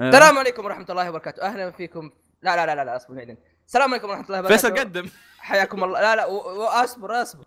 السلام 0.00 0.38
عليكم 0.38 0.64
ورحمة 0.64 0.86
الله 0.90 1.08
وبركاته. 1.08 1.42
أهلا 1.42 1.70
فيكم. 1.70 2.10
لا 2.42 2.56
لا 2.56 2.66
لا 2.66 2.74
لا, 2.74 2.84
لا 2.84 2.96
أصبر 2.96 3.36
السلام 3.66 3.90
عليكم 3.90 4.08
ورحمة 4.08 4.26
الله 4.26 4.38
وبركاته. 4.38 4.68
فيصل 4.68 4.78
قدم 4.78 5.08
حياكم 5.38 5.84
الله. 5.84 6.00
لا 6.00 6.16
لا 6.16 6.26
واصبر 6.26 7.22
أصبر. 7.22 7.44